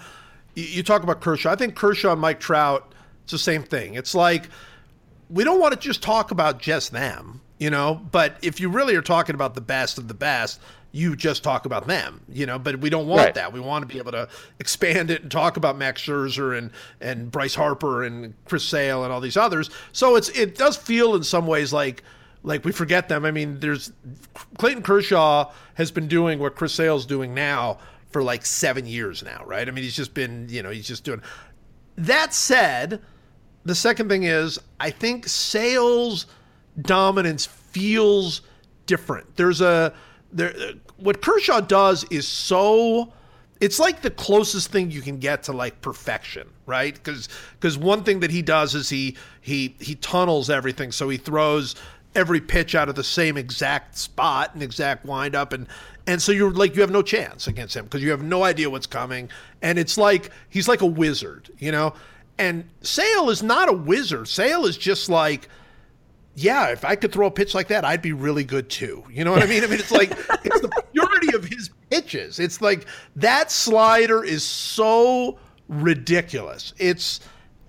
you, 0.54 0.64
you 0.64 0.82
talk 0.82 1.02
about 1.02 1.20
Kershaw. 1.20 1.50
I 1.50 1.56
think 1.56 1.74
Kershaw 1.74 2.12
and 2.12 2.20
Mike 2.20 2.40
Trout 2.40 2.94
it's 3.24 3.32
the 3.32 3.38
same 3.38 3.62
thing. 3.62 3.94
It's 3.94 4.14
like 4.14 4.48
we 5.28 5.44
don't 5.44 5.60
want 5.60 5.74
to 5.74 5.78
just 5.78 6.02
talk 6.02 6.30
about 6.30 6.58
just 6.58 6.92
them 6.92 7.42
you 7.58 7.70
know. 7.70 8.00
But 8.10 8.36
if 8.42 8.60
you 8.60 8.68
really 8.68 8.94
are 8.96 9.02
talking 9.02 9.34
about 9.34 9.54
the 9.54 9.60
best 9.60 9.98
of 9.98 10.08
the 10.08 10.14
best, 10.14 10.60
you 10.92 11.14
just 11.16 11.42
talk 11.42 11.66
about 11.66 11.86
them, 11.86 12.20
you 12.28 12.46
know. 12.46 12.58
But 12.58 12.80
we 12.80 12.90
don't 12.90 13.06
want 13.06 13.26
right. 13.26 13.34
that. 13.34 13.52
We 13.52 13.60
want 13.60 13.82
to 13.82 13.92
be 13.92 13.98
able 13.98 14.12
to 14.12 14.28
expand 14.58 15.10
it 15.10 15.22
and 15.22 15.30
talk 15.30 15.56
about 15.56 15.76
Max 15.76 16.02
Scherzer 16.02 16.56
and 16.56 16.70
and 17.00 17.30
Bryce 17.30 17.54
Harper 17.54 18.04
and 18.04 18.34
Chris 18.46 18.64
Sale 18.64 19.04
and 19.04 19.12
all 19.12 19.20
these 19.20 19.36
others. 19.36 19.70
So 19.92 20.16
it's 20.16 20.28
it 20.30 20.56
does 20.56 20.76
feel 20.76 21.14
in 21.14 21.22
some 21.22 21.46
ways 21.46 21.72
like 21.72 22.02
like 22.42 22.64
we 22.64 22.72
forget 22.72 23.08
them. 23.08 23.24
I 23.24 23.30
mean, 23.30 23.60
there's 23.60 23.92
Clayton 24.58 24.82
Kershaw 24.82 25.52
has 25.74 25.90
been 25.90 26.08
doing 26.08 26.38
what 26.38 26.56
Chris 26.56 26.72
Sale's 26.72 27.06
doing 27.06 27.34
now 27.34 27.78
for 28.10 28.22
like 28.22 28.46
seven 28.46 28.86
years 28.86 29.22
now, 29.22 29.42
right? 29.44 29.68
I 29.68 29.70
mean, 29.70 29.84
he's 29.84 29.96
just 29.96 30.14
been, 30.14 30.46
you 30.48 30.62
know, 30.62 30.70
he's 30.70 30.88
just 30.88 31.04
doing. 31.04 31.20
That 31.96 32.32
said, 32.32 33.02
the 33.64 33.74
second 33.74 34.08
thing 34.08 34.22
is 34.22 34.58
I 34.80 34.90
think 34.90 35.26
Sale's 35.26 36.26
dominance 36.82 37.46
feels 37.46 38.42
different. 38.86 39.36
There's 39.36 39.60
a 39.60 39.92
there 40.32 40.54
what 40.96 41.22
Kershaw 41.22 41.60
does 41.60 42.04
is 42.04 42.26
so 42.26 43.12
it's 43.60 43.78
like 43.78 44.02
the 44.02 44.10
closest 44.10 44.70
thing 44.70 44.90
you 44.90 45.02
can 45.02 45.18
get 45.18 45.42
to 45.44 45.52
like 45.52 45.80
perfection, 45.80 46.48
right? 46.66 46.94
Because 46.94 47.28
because 47.54 47.76
one 47.76 48.04
thing 48.04 48.20
that 48.20 48.30
he 48.30 48.42
does 48.42 48.74
is 48.74 48.88
he 48.88 49.16
he 49.40 49.74
he 49.80 49.94
tunnels 49.96 50.50
everything, 50.50 50.92
so 50.92 51.08
he 51.08 51.16
throws 51.16 51.74
every 52.14 52.40
pitch 52.40 52.74
out 52.74 52.88
of 52.88 52.94
the 52.94 53.04
same 53.04 53.36
exact 53.36 53.96
spot 53.96 54.54
and 54.54 54.62
exact 54.62 55.04
windup. 55.04 55.52
And 55.52 55.66
and 56.06 56.22
so 56.22 56.32
you're 56.32 56.52
like 56.52 56.74
you 56.74 56.80
have 56.82 56.90
no 56.90 57.02
chance 57.02 57.46
against 57.46 57.76
him 57.76 57.84
because 57.84 58.02
you 58.02 58.10
have 58.10 58.22
no 58.22 58.44
idea 58.44 58.70
what's 58.70 58.86
coming. 58.86 59.30
And 59.62 59.78
it's 59.78 59.98
like 59.98 60.30
he's 60.48 60.68
like 60.68 60.80
a 60.80 60.86
wizard 60.86 61.50
you 61.58 61.72
know? 61.72 61.94
And 62.38 62.68
sale 62.82 63.30
is 63.30 63.42
not 63.42 63.68
a 63.68 63.72
wizard. 63.72 64.28
Sale 64.28 64.64
is 64.64 64.78
just 64.78 65.08
like 65.08 65.48
yeah, 66.38 66.68
if 66.68 66.84
I 66.84 66.94
could 66.94 67.12
throw 67.12 67.26
a 67.26 67.30
pitch 67.32 67.52
like 67.52 67.66
that, 67.68 67.84
I'd 67.84 68.00
be 68.00 68.12
really 68.12 68.44
good 68.44 68.70
too. 68.70 69.02
You 69.10 69.24
know 69.24 69.32
what 69.32 69.42
I 69.42 69.46
mean? 69.46 69.64
I 69.64 69.66
mean, 69.66 69.80
it's 69.80 69.90
like 69.90 70.10
it's 70.44 70.60
the 70.60 70.82
purity 70.92 71.34
of 71.34 71.44
his 71.44 71.70
pitches. 71.90 72.38
It's 72.38 72.60
like 72.60 72.86
that 73.16 73.50
slider 73.50 74.22
is 74.22 74.44
so 74.44 75.38
ridiculous. 75.68 76.74
It's 76.78 77.18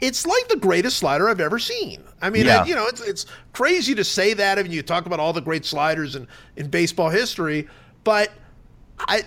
it's 0.02 0.26
like 0.28 0.48
the 0.50 0.56
greatest 0.56 0.98
slider 0.98 1.30
I've 1.30 1.42
ever 1.42 1.58
seen. 1.58 2.04
I 2.22 2.30
mean, 2.30 2.46
yeah. 2.46 2.62
I, 2.62 2.66
you 2.66 2.76
know, 2.76 2.86
it's 2.86 3.02
it's 3.02 3.26
crazy 3.54 3.96
to 3.96 4.04
say 4.04 4.36
that. 4.36 4.60
I 4.60 4.64
mean, 4.64 4.72
you 4.72 4.84
talk 4.84 5.08
about 5.08 5.20
all 5.20 5.34
the 5.34 5.42
great 5.42 5.66
sliders 5.66 6.16
in 6.16 6.28
in 6.56 6.70
baseball 6.70 7.10
history, 7.10 7.68
but 8.04 8.32
I 9.00 9.24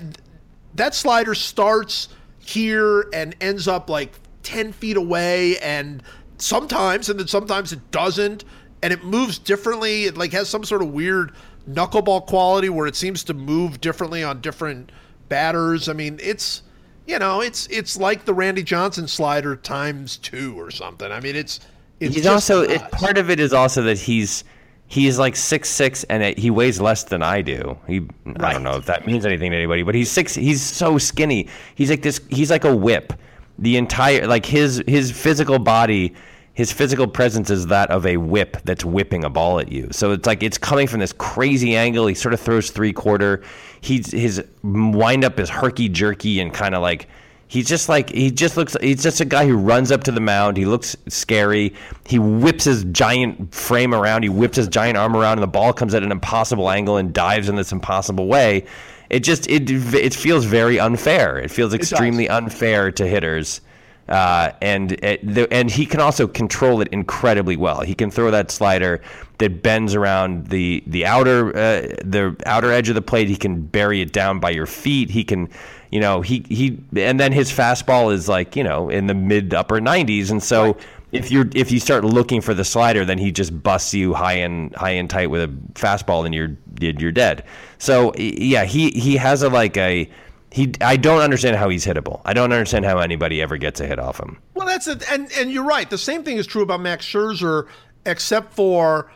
that 0.74 0.94
slider 0.94 1.34
starts 1.34 2.10
here 2.38 3.08
and 3.12 3.34
ends 3.40 3.66
up 3.66 3.90
like 3.90 4.20
ten 4.44 4.72
feet 4.72 4.96
away, 4.96 5.58
and 5.58 6.00
sometimes, 6.38 7.08
and 7.08 7.18
then 7.18 7.26
sometimes 7.26 7.72
it 7.72 7.90
doesn't 7.90 8.44
and 8.82 8.92
it 8.92 9.04
moves 9.04 9.38
differently. 9.38 10.04
It 10.04 10.16
like 10.16 10.32
has 10.32 10.48
some 10.48 10.64
sort 10.64 10.82
of 10.82 10.92
weird 10.92 11.32
knuckleball 11.68 12.26
quality 12.26 12.68
where 12.68 12.86
it 12.86 12.96
seems 12.96 13.24
to 13.24 13.34
move 13.34 13.80
differently 13.80 14.22
on 14.24 14.40
different 14.40 14.90
batters. 15.28 15.88
I 15.88 15.92
mean, 15.92 16.18
it's 16.22 16.62
you 17.06 17.18
know, 17.18 17.40
it's 17.40 17.66
it's 17.68 17.96
like 17.96 18.24
the 18.24 18.34
Randy 18.34 18.62
Johnson 18.62 19.08
slider 19.08 19.56
times 19.56 20.16
two 20.16 20.58
or 20.60 20.70
something. 20.70 21.10
I 21.10 21.20
mean, 21.20 21.36
it's 21.36 21.60
it's 22.00 22.14
he's 22.14 22.26
also 22.26 22.62
it, 22.62 22.80
part 22.90 23.18
of 23.18 23.30
it 23.30 23.40
is 23.40 23.52
also 23.52 23.82
that 23.82 23.98
he's 23.98 24.44
he's 24.86 25.18
like 25.18 25.36
six 25.36 25.68
six 25.68 26.04
and 26.04 26.22
it, 26.22 26.38
he 26.38 26.50
weighs 26.50 26.80
less 26.80 27.04
than 27.04 27.22
I 27.22 27.42
do. 27.42 27.78
He 27.86 28.00
right. 28.24 28.42
I 28.42 28.52
don't 28.52 28.62
know 28.62 28.76
if 28.76 28.86
that 28.86 29.06
means 29.06 29.24
anything 29.24 29.50
to 29.50 29.56
anybody, 29.56 29.82
but 29.82 29.94
he's 29.94 30.10
six. 30.10 30.34
He's 30.34 30.62
so 30.62 30.98
skinny. 30.98 31.48
He's 31.74 31.90
like 31.90 32.02
this. 32.02 32.20
He's 32.28 32.50
like 32.50 32.64
a 32.64 32.74
whip. 32.74 33.12
The 33.58 33.76
entire 33.76 34.26
like 34.26 34.46
his 34.46 34.82
his 34.86 35.10
physical 35.10 35.58
body 35.58 36.14
his 36.54 36.70
physical 36.70 37.06
presence 37.06 37.48
is 37.48 37.68
that 37.68 37.90
of 37.90 38.04
a 38.04 38.18
whip 38.18 38.58
that's 38.64 38.84
whipping 38.84 39.24
a 39.24 39.30
ball 39.30 39.58
at 39.58 39.72
you. 39.72 39.88
So 39.90 40.12
it's 40.12 40.26
like 40.26 40.42
it's 40.42 40.58
coming 40.58 40.86
from 40.86 41.00
this 41.00 41.12
crazy 41.12 41.76
angle. 41.76 42.06
He 42.06 42.14
sort 42.14 42.34
of 42.34 42.40
throws 42.40 42.70
three 42.70 42.92
quarter. 42.92 43.42
He's 43.80 44.10
his 44.10 44.44
windup 44.62 45.40
is 45.40 45.48
herky 45.48 45.88
jerky 45.88 46.40
and 46.40 46.52
kind 46.52 46.74
of 46.74 46.82
like 46.82 47.08
he's 47.48 47.66
just 47.66 47.88
like 47.88 48.10
he 48.10 48.30
just 48.30 48.58
looks. 48.58 48.76
He's 48.82 49.02
just 49.02 49.22
a 49.22 49.24
guy 49.24 49.46
who 49.46 49.56
runs 49.56 49.90
up 49.90 50.04
to 50.04 50.12
the 50.12 50.20
mound. 50.20 50.58
He 50.58 50.66
looks 50.66 50.94
scary. 51.08 51.74
He 52.06 52.18
whips 52.18 52.64
his 52.64 52.84
giant 52.84 53.54
frame 53.54 53.94
around. 53.94 54.22
He 54.22 54.28
whips 54.28 54.56
his 54.56 54.68
giant 54.68 54.98
arm 54.98 55.16
around, 55.16 55.38
and 55.38 55.42
the 55.42 55.46
ball 55.46 55.72
comes 55.72 55.94
at 55.94 56.02
an 56.02 56.12
impossible 56.12 56.68
angle 56.68 56.98
and 56.98 57.14
dives 57.14 57.48
in 57.48 57.56
this 57.56 57.72
impossible 57.72 58.26
way. 58.26 58.66
It 59.08 59.20
just 59.20 59.48
it 59.48 59.70
it 59.70 60.12
feels 60.12 60.44
very 60.44 60.78
unfair. 60.78 61.38
It 61.38 61.50
feels 61.50 61.72
extremely 61.72 62.28
unfair 62.28 62.92
to 62.92 63.06
hitters 63.06 63.62
uh, 64.08 64.52
and 64.60 64.92
it, 65.04 65.34
the, 65.34 65.52
and 65.52 65.70
he 65.70 65.86
can 65.86 66.00
also 66.00 66.26
control 66.26 66.80
it 66.80 66.88
incredibly 66.88 67.56
well. 67.56 67.80
He 67.80 67.94
can 67.94 68.10
throw 68.10 68.30
that 68.30 68.50
slider 68.50 69.00
that 69.38 69.62
bends 69.62 69.94
around 69.94 70.48
the 70.48 70.82
the 70.86 71.06
outer 71.06 71.48
uh, 71.56 71.82
the 72.04 72.36
outer 72.44 72.72
edge 72.72 72.88
of 72.88 72.94
the 72.94 73.02
plate. 73.02 73.28
He 73.28 73.36
can 73.36 73.62
bury 73.62 74.00
it 74.00 74.12
down 74.12 74.40
by 74.40 74.50
your 74.50 74.66
feet. 74.66 75.10
He 75.10 75.24
can, 75.24 75.48
you 75.90 76.00
know, 76.00 76.20
he 76.20 76.44
he 76.48 76.78
and 76.96 77.18
then 77.20 77.32
his 77.32 77.50
fastball 77.50 78.12
is 78.12 78.28
like 78.28 78.56
you 78.56 78.64
know 78.64 78.88
in 78.88 79.06
the 79.06 79.14
mid 79.14 79.54
upper 79.54 79.80
90s, 79.80 80.30
and 80.30 80.42
so. 80.42 80.72
Right. 80.72 80.86
If 81.12 81.30
you're 81.30 81.44
if 81.54 81.70
you 81.70 81.78
start 81.78 82.04
looking 82.04 82.40
for 82.40 82.54
the 82.54 82.64
slider, 82.64 83.04
then 83.04 83.18
he 83.18 83.32
just 83.32 83.62
busts 83.62 83.92
you 83.92 84.14
high 84.14 84.32
and 84.32 84.74
high 84.74 84.92
and 84.92 85.10
tight 85.10 85.26
with 85.26 85.42
a 85.42 85.48
fastball, 85.74 86.24
and 86.24 86.34
you're 86.34 86.56
you're 86.80 87.12
dead. 87.12 87.44
So 87.76 88.14
yeah, 88.14 88.64
he 88.64 88.92
he 88.92 89.18
has 89.18 89.42
a 89.42 89.50
like 89.50 89.76
a 89.76 90.08
he, 90.52 90.72
I 90.82 90.96
don't 90.96 91.22
understand 91.22 91.56
how 91.56 91.70
he's 91.70 91.86
hittable. 91.86 92.20
I 92.26 92.34
don't 92.34 92.52
understand 92.52 92.84
how 92.84 92.98
anybody 92.98 93.40
ever 93.40 93.56
gets 93.56 93.80
a 93.80 93.86
hit 93.86 93.98
off 93.98 94.20
him. 94.20 94.38
Well, 94.54 94.66
that's 94.66 94.86
it, 94.86 95.02
and 95.10 95.30
and 95.32 95.50
you're 95.50 95.64
right. 95.64 95.88
The 95.88 95.98
same 95.98 96.22
thing 96.22 96.36
is 96.36 96.46
true 96.46 96.62
about 96.62 96.80
Max 96.80 97.06
Scherzer, 97.06 97.68
except 98.04 98.52
for 98.52 99.10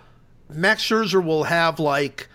Max 0.48 0.82
Scherzer 0.82 1.22
will 1.22 1.44
have 1.44 1.78
like 1.78 2.28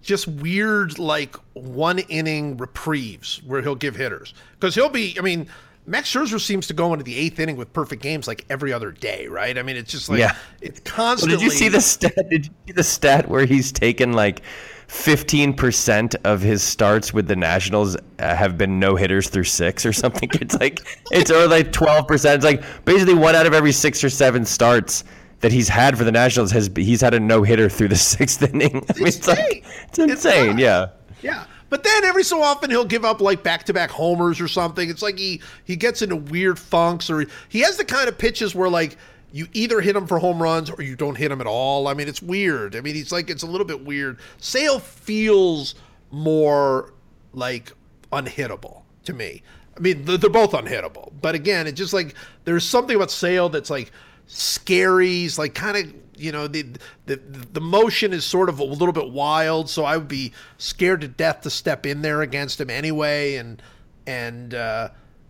just 0.00 0.26
weird 0.26 0.98
like 0.98 1.36
one 1.52 1.98
inning 1.98 2.56
reprieves 2.56 3.42
where 3.44 3.60
he'll 3.60 3.74
give 3.74 3.96
hitters 3.96 4.32
because 4.58 4.74
he'll 4.74 4.88
be. 4.88 5.14
I 5.18 5.22
mean, 5.22 5.46
Max 5.84 6.10
Scherzer 6.10 6.40
seems 6.40 6.66
to 6.68 6.74
go 6.74 6.94
into 6.94 7.04
the 7.04 7.18
eighth 7.18 7.38
inning 7.38 7.56
with 7.56 7.70
perfect 7.74 8.02
games 8.02 8.26
like 8.26 8.46
every 8.48 8.72
other 8.72 8.92
day, 8.92 9.26
right? 9.26 9.58
I 9.58 9.62
mean, 9.62 9.76
it's 9.76 9.92
just 9.92 10.08
like 10.08 10.20
yeah. 10.20 10.34
it's 10.62 10.80
constantly. 10.80 11.36
Well, 11.36 11.40
did 11.40 11.44
you 11.44 11.50
see 11.50 11.68
the 11.68 11.82
stat? 11.82 12.30
Did 12.30 12.46
you 12.46 12.52
see 12.68 12.72
the 12.72 12.82
stat 12.82 13.28
where 13.28 13.44
he's 13.44 13.72
taken 13.72 14.14
like 14.14 14.40
15% 14.88 16.16
of 16.24 16.40
his 16.40 16.62
starts 16.62 17.12
with 17.12 17.28
the 17.28 17.36
Nationals 17.36 17.96
uh, 18.18 18.34
have 18.34 18.56
been 18.56 18.80
no 18.80 18.96
hitters 18.96 19.28
through 19.28 19.44
six 19.44 19.84
or 19.84 19.92
something. 19.92 20.30
It's 20.32 20.58
like, 20.58 20.80
it's 21.10 21.30
or 21.30 21.46
like 21.46 21.72
12%. 21.72 22.34
It's 22.34 22.44
like 22.44 22.62
basically 22.84 23.14
one 23.14 23.34
out 23.34 23.46
of 23.46 23.52
every 23.52 23.72
six 23.72 24.02
or 24.02 24.08
seven 24.08 24.44
starts 24.44 25.04
that 25.40 25.52
he's 25.52 25.68
had 25.68 25.96
for 25.96 26.04
the 26.04 26.12
Nationals 26.12 26.50
has 26.52 26.70
he's 26.74 27.00
had 27.00 27.14
a 27.14 27.20
no 27.20 27.42
hitter 27.42 27.68
through 27.68 27.88
the 27.88 27.96
sixth 27.96 28.42
inning. 28.42 28.84
I 28.88 28.98
mean, 28.98 29.06
it's, 29.06 29.18
it's 29.18 29.28
like, 29.28 29.64
it's 29.88 29.98
insane. 29.98 30.50
It's 30.52 30.60
yeah. 30.60 30.86
Yeah. 31.22 31.44
But 31.70 31.84
then 31.84 32.04
every 32.04 32.24
so 32.24 32.42
often 32.42 32.70
he'll 32.70 32.84
give 32.84 33.04
up 33.04 33.20
like 33.20 33.42
back 33.42 33.64
to 33.64 33.74
back 33.74 33.90
homers 33.90 34.40
or 34.40 34.48
something. 34.48 34.88
It's 34.88 35.02
like 35.02 35.18
he 35.18 35.42
he 35.64 35.76
gets 35.76 36.00
into 36.00 36.16
weird 36.16 36.58
funks 36.58 37.10
or 37.10 37.20
he, 37.20 37.26
he 37.50 37.60
has 37.60 37.76
the 37.76 37.84
kind 37.84 38.08
of 38.08 38.16
pitches 38.16 38.54
where 38.54 38.70
like 38.70 38.96
you 39.32 39.46
either 39.52 39.80
hit 39.80 39.94
him 39.94 40.06
for 40.06 40.18
home 40.18 40.42
runs 40.42 40.70
or 40.70 40.82
you 40.82 40.96
don't 40.96 41.16
hit 41.16 41.30
him 41.30 41.40
at 41.40 41.46
all. 41.46 41.88
I 41.88 41.94
mean, 41.94 42.08
it's 42.08 42.22
weird. 42.22 42.74
I 42.74 42.80
mean, 42.80 42.94
he's 42.94 43.12
like 43.12 43.30
it's 43.30 43.42
a 43.42 43.46
little 43.46 43.66
bit 43.66 43.84
weird. 43.84 44.18
Sale 44.38 44.78
feels 44.80 45.74
more 46.10 46.92
like 47.32 47.72
unhittable 48.12 48.82
to 49.04 49.12
me. 49.12 49.42
I 49.76 49.80
mean, 49.80 50.04
they're 50.04 50.30
both 50.30 50.52
unhittable, 50.52 51.12
but 51.20 51.34
again, 51.34 51.66
it's 51.66 51.78
just 51.78 51.92
like 51.92 52.14
there's 52.44 52.64
something 52.64 52.96
about 52.96 53.10
Sale 53.10 53.48
that's 53.50 53.70
like 53.70 53.92
scary. 54.26 55.08
He's 55.08 55.38
like 55.38 55.54
kind 55.54 55.76
of 55.76 55.94
you 56.16 56.32
know 56.32 56.48
the, 56.48 56.64
the 57.06 57.16
the 57.16 57.60
motion 57.60 58.12
is 58.12 58.24
sort 58.24 58.48
of 58.48 58.58
a 58.58 58.64
little 58.64 58.92
bit 58.92 59.10
wild, 59.10 59.70
so 59.70 59.84
I 59.84 59.96
would 59.96 60.08
be 60.08 60.32
scared 60.56 61.02
to 61.02 61.08
death 61.08 61.42
to 61.42 61.50
step 61.50 61.86
in 61.86 62.02
there 62.02 62.22
against 62.22 62.60
him 62.60 62.70
anyway. 62.70 63.36
And 63.36 63.62
and 64.06 64.54
uh, 64.54 64.88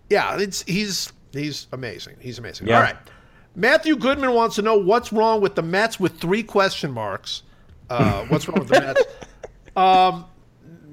yeah, 0.09 0.39
it's 0.39 0.63
he's 0.63 1.13
he's 1.33 1.67
amazing. 1.73 2.17
He's 2.21 2.39
amazing. 2.39 2.69
Yeah. 2.69 2.77
All 2.77 2.83
right. 2.83 2.97
Matthew 3.59 3.97
Goodman 3.97 4.35
wants 4.35 4.55
to 4.55 4.63
know 4.63 4.77
what's 4.79 5.13
wrong 5.13 5.41
with 5.41 5.57
the 5.57 5.63
Mets 5.63 5.99
with 5.99 6.21
three 6.21 6.45
question 6.45 6.93
marks. 6.93 7.43
Uh, 7.91 8.25
what's 8.29 8.49
wrong 8.49 8.61
with 8.61 8.69
the 8.69 8.81
Mets? 8.81 9.03
Um, 9.77 10.27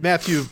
Matthew, 0.01 0.43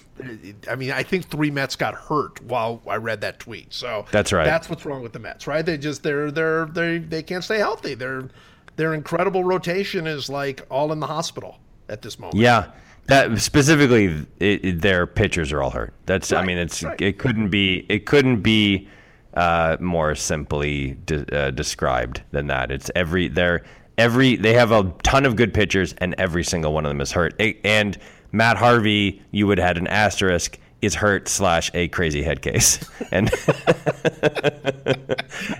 I 0.70 0.76
mean, 0.76 0.91
I 0.91 1.01
think 1.01 1.28
three 1.28 1.49
Mets 1.49 1.76
got 1.76 1.95
hurt 1.95 2.41
while 2.43 2.82
I 2.88 2.97
read 2.97 3.22
that 3.22 3.39
tweet. 3.39 3.74
So 3.74 4.05
that's 4.11 4.32
right. 4.32 4.45
That's 4.45 4.70
what's 4.70 4.86
wrong 4.86 5.01
with 5.01 5.11
the 5.14 5.20
Mets, 5.20 5.47
right? 5.47 5.66
They 5.66 5.78
just 5.78 6.03
they're 6.03 6.30
they're 6.32 6.68
they 6.68 6.99
they 6.99 7.24
can't 7.24 7.43
stay 7.43 7.57
healthy. 7.57 7.95
Their 7.95 8.30
their 8.76 8.93
incredible 8.93 9.43
rotation 9.43 10.05
is 10.05 10.30
like 10.30 10.66
all 10.70 10.91
in 10.91 10.99
the 10.99 11.07
hospital 11.07 11.59
at 11.89 12.01
this 12.01 12.20
moment. 12.20 12.38
Yeah. 12.38 12.72
That 13.07 13.38
specifically, 13.39 14.26
it, 14.39 14.66
it, 14.66 14.82
their 14.82 15.05
pitchers 15.05 15.51
are 15.51 15.61
all 15.61 15.72
hurt. 15.72 15.93
That's, 16.05 16.32
right, 16.32 16.41
I 16.41 16.45
mean, 16.45 16.57
it's 16.57 16.82
right. 16.84 16.99
it 17.01 17.20
couldn't 17.20 17.49
be 17.49 17.86
it 17.89 18.05
couldn't 18.05 18.41
be 18.41 18.88
uh, 19.36 19.77
more 19.79 20.15
simply 20.15 20.97
de- 21.05 21.38
uh, 21.38 21.51
described 21.51 22.21
than 22.31 22.47
that. 22.47 22.71
It's 22.71 22.91
every 22.95 23.27
they're 23.27 23.63
every 23.97 24.36
they 24.36 24.53
have 24.53 24.71
a 24.71 24.93
ton 25.03 25.25
of 25.25 25.36
good 25.36 25.53
pitchers, 25.53 25.93
and 25.99 26.15
every 26.17 26.43
single 26.43 26.73
one 26.73 26.86
of 26.86 26.89
them 26.89 27.01
is 27.01 27.11
hurt. 27.11 27.39
and 27.63 27.97
Matt 28.31 28.57
Harvey, 28.57 29.21
you 29.31 29.47
would 29.47 29.59
have 29.59 29.67
had 29.67 29.77
an 29.77 29.88
asterisk 29.88 30.57
is 30.81 30.95
hurt 30.95 31.29
slash 31.29 31.71
a 31.73 31.88
crazy 31.89 32.21
head 32.23 32.41
case. 32.41 32.79
And, 33.11 33.29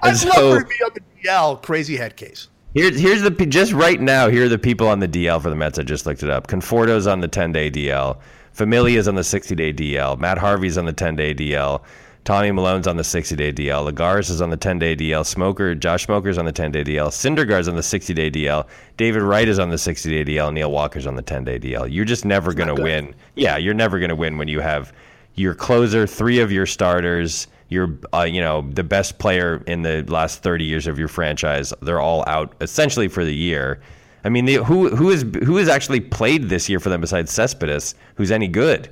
I'd 0.01 0.17
so, 0.17 0.49
love 0.49 0.59
to 0.59 0.65
be 0.65 0.84
on 0.84 0.91
the 0.93 1.01
DL 1.24 1.61
crazy 1.61 1.97
head 1.97 2.15
case. 2.15 2.49
Here's 2.74 2.99
here's 2.99 3.21
the 3.21 3.30
just 3.30 3.74
right 3.74 4.01
now. 4.01 4.30
Here 4.30 4.45
are 4.45 4.49
the 4.49 4.57
people 4.57 4.88
on 4.88 4.99
the 4.99 5.07
DL 5.07 5.41
for 5.41 5.49
the 5.49 5.55
Mets. 5.55 5.78
I 5.78 5.84
just 5.84 6.05
looked 6.07 6.24
it 6.24 6.30
up. 6.30 6.47
Conforto's 6.47 7.05
on 7.05 7.19
the 7.19 7.28
10 7.28 7.51
day 7.51 7.69
DL. 7.69 8.19
Familia's 8.53 9.07
on 9.07 9.15
the 9.15 9.24
60 9.24 9.53
day 9.55 9.71
DL. 9.74 10.17
Matt 10.19 10.39
Harvey's 10.39 10.78
on 10.78 10.86
the 10.86 10.93
10 10.93 11.15
day 11.15 11.36
DL. 11.36 11.82
Tommy 12.24 12.51
Milone's 12.51 12.88
on 12.88 12.95
the 12.95 13.03
60 13.03 13.36
day 13.36 13.51
DL. 13.51 13.91
Lagares 13.91 14.30
is 14.30 14.41
on 14.41 14.49
the 14.49 14.57
10 14.57 14.80
day 14.80 14.95
DL. 14.95 15.26
Smoker, 15.26 15.76
Josh 15.76 16.05
Smoker's 16.05 16.38
on 16.38 16.45
the 16.45 16.53
10 16.53 16.71
day 16.71 16.84
DL. 16.84 17.09
Syndergaard's 17.09 17.67
on 17.67 17.76
the 17.76 17.84
60 17.84 18.13
day 18.13 18.32
DL. 18.32 18.65
David 18.95 19.24
Wright 19.24 19.47
is 19.47 19.59
on 19.59 19.69
the 19.69 19.78
60 19.78 20.24
day 20.24 20.34
DL. 20.34 20.53
Neil 20.53 20.71
Walker's 20.71 21.05
on 21.05 21.15
the 21.15 21.21
10 21.21 21.43
day 21.43 21.59
DL. 21.59 21.91
You're 21.91 22.05
just 22.05 22.24
never 22.24 22.53
going 22.53 22.74
to 22.74 22.82
win. 22.82 23.13
Yeah, 23.36 23.57
you're 23.57 23.74
never 23.74 23.99
going 23.99 24.09
to 24.09 24.15
win 24.15 24.38
when 24.38 24.47
you 24.47 24.61
have 24.61 24.93
your 25.36 25.53
closer, 25.53 26.07
three 26.07 26.39
of 26.39 26.51
your 26.51 26.65
starters, 26.65 27.47
your 27.67 27.97
uh, 28.13 28.21
you 28.21 28.39
know 28.39 28.61
the 28.71 28.84
best 28.84 29.17
player 29.17 29.61
in 29.67 29.82
the 29.82 30.03
last 30.03 30.43
30 30.43 30.63
years 30.63 30.88
of 30.88 30.97
your 30.97 31.07
franchise. 31.09 31.74
They're 31.82 31.99
all 31.99 32.24
out 32.28 32.55
essentially 32.61 33.09
for 33.09 33.26
the 33.26 33.36
year. 33.36 33.82
I 34.24 34.30
mean, 34.30 34.45
the, 34.45 34.63
who 34.63 34.95
who 34.95 35.09
is 35.09 35.24
who 35.43 35.57
has 35.57 35.67
actually 35.67 35.99
played 35.99 36.47
this 36.47 36.69
year 36.69 36.80
for 36.80 36.89
them 36.89 37.01
besides 37.01 37.32
Cespedes, 37.32 37.95
who's 38.15 38.32
any 38.32 38.47
good? 38.47 38.89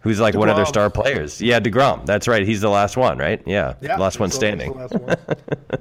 Who's 0.00 0.20
like 0.20 0.34
DeGrom. 0.34 0.38
one 0.38 0.48
of 0.48 0.56
their 0.56 0.66
star 0.66 0.90
players. 0.90 1.40
Yeah, 1.40 1.60
Degrom. 1.60 2.06
That's 2.06 2.26
right. 2.26 2.46
He's 2.46 2.60
the 2.60 2.70
last 2.70 2.96
one, 2.96 3.18
right? 3.18 3.42
Yeah, 3.46 3.74
yeah 3.80 3.96
last 3.96 4.18
one 4.18 4.30
standing. 4.30 4.72
Last 4.72 4.94
one. 4.94 5.16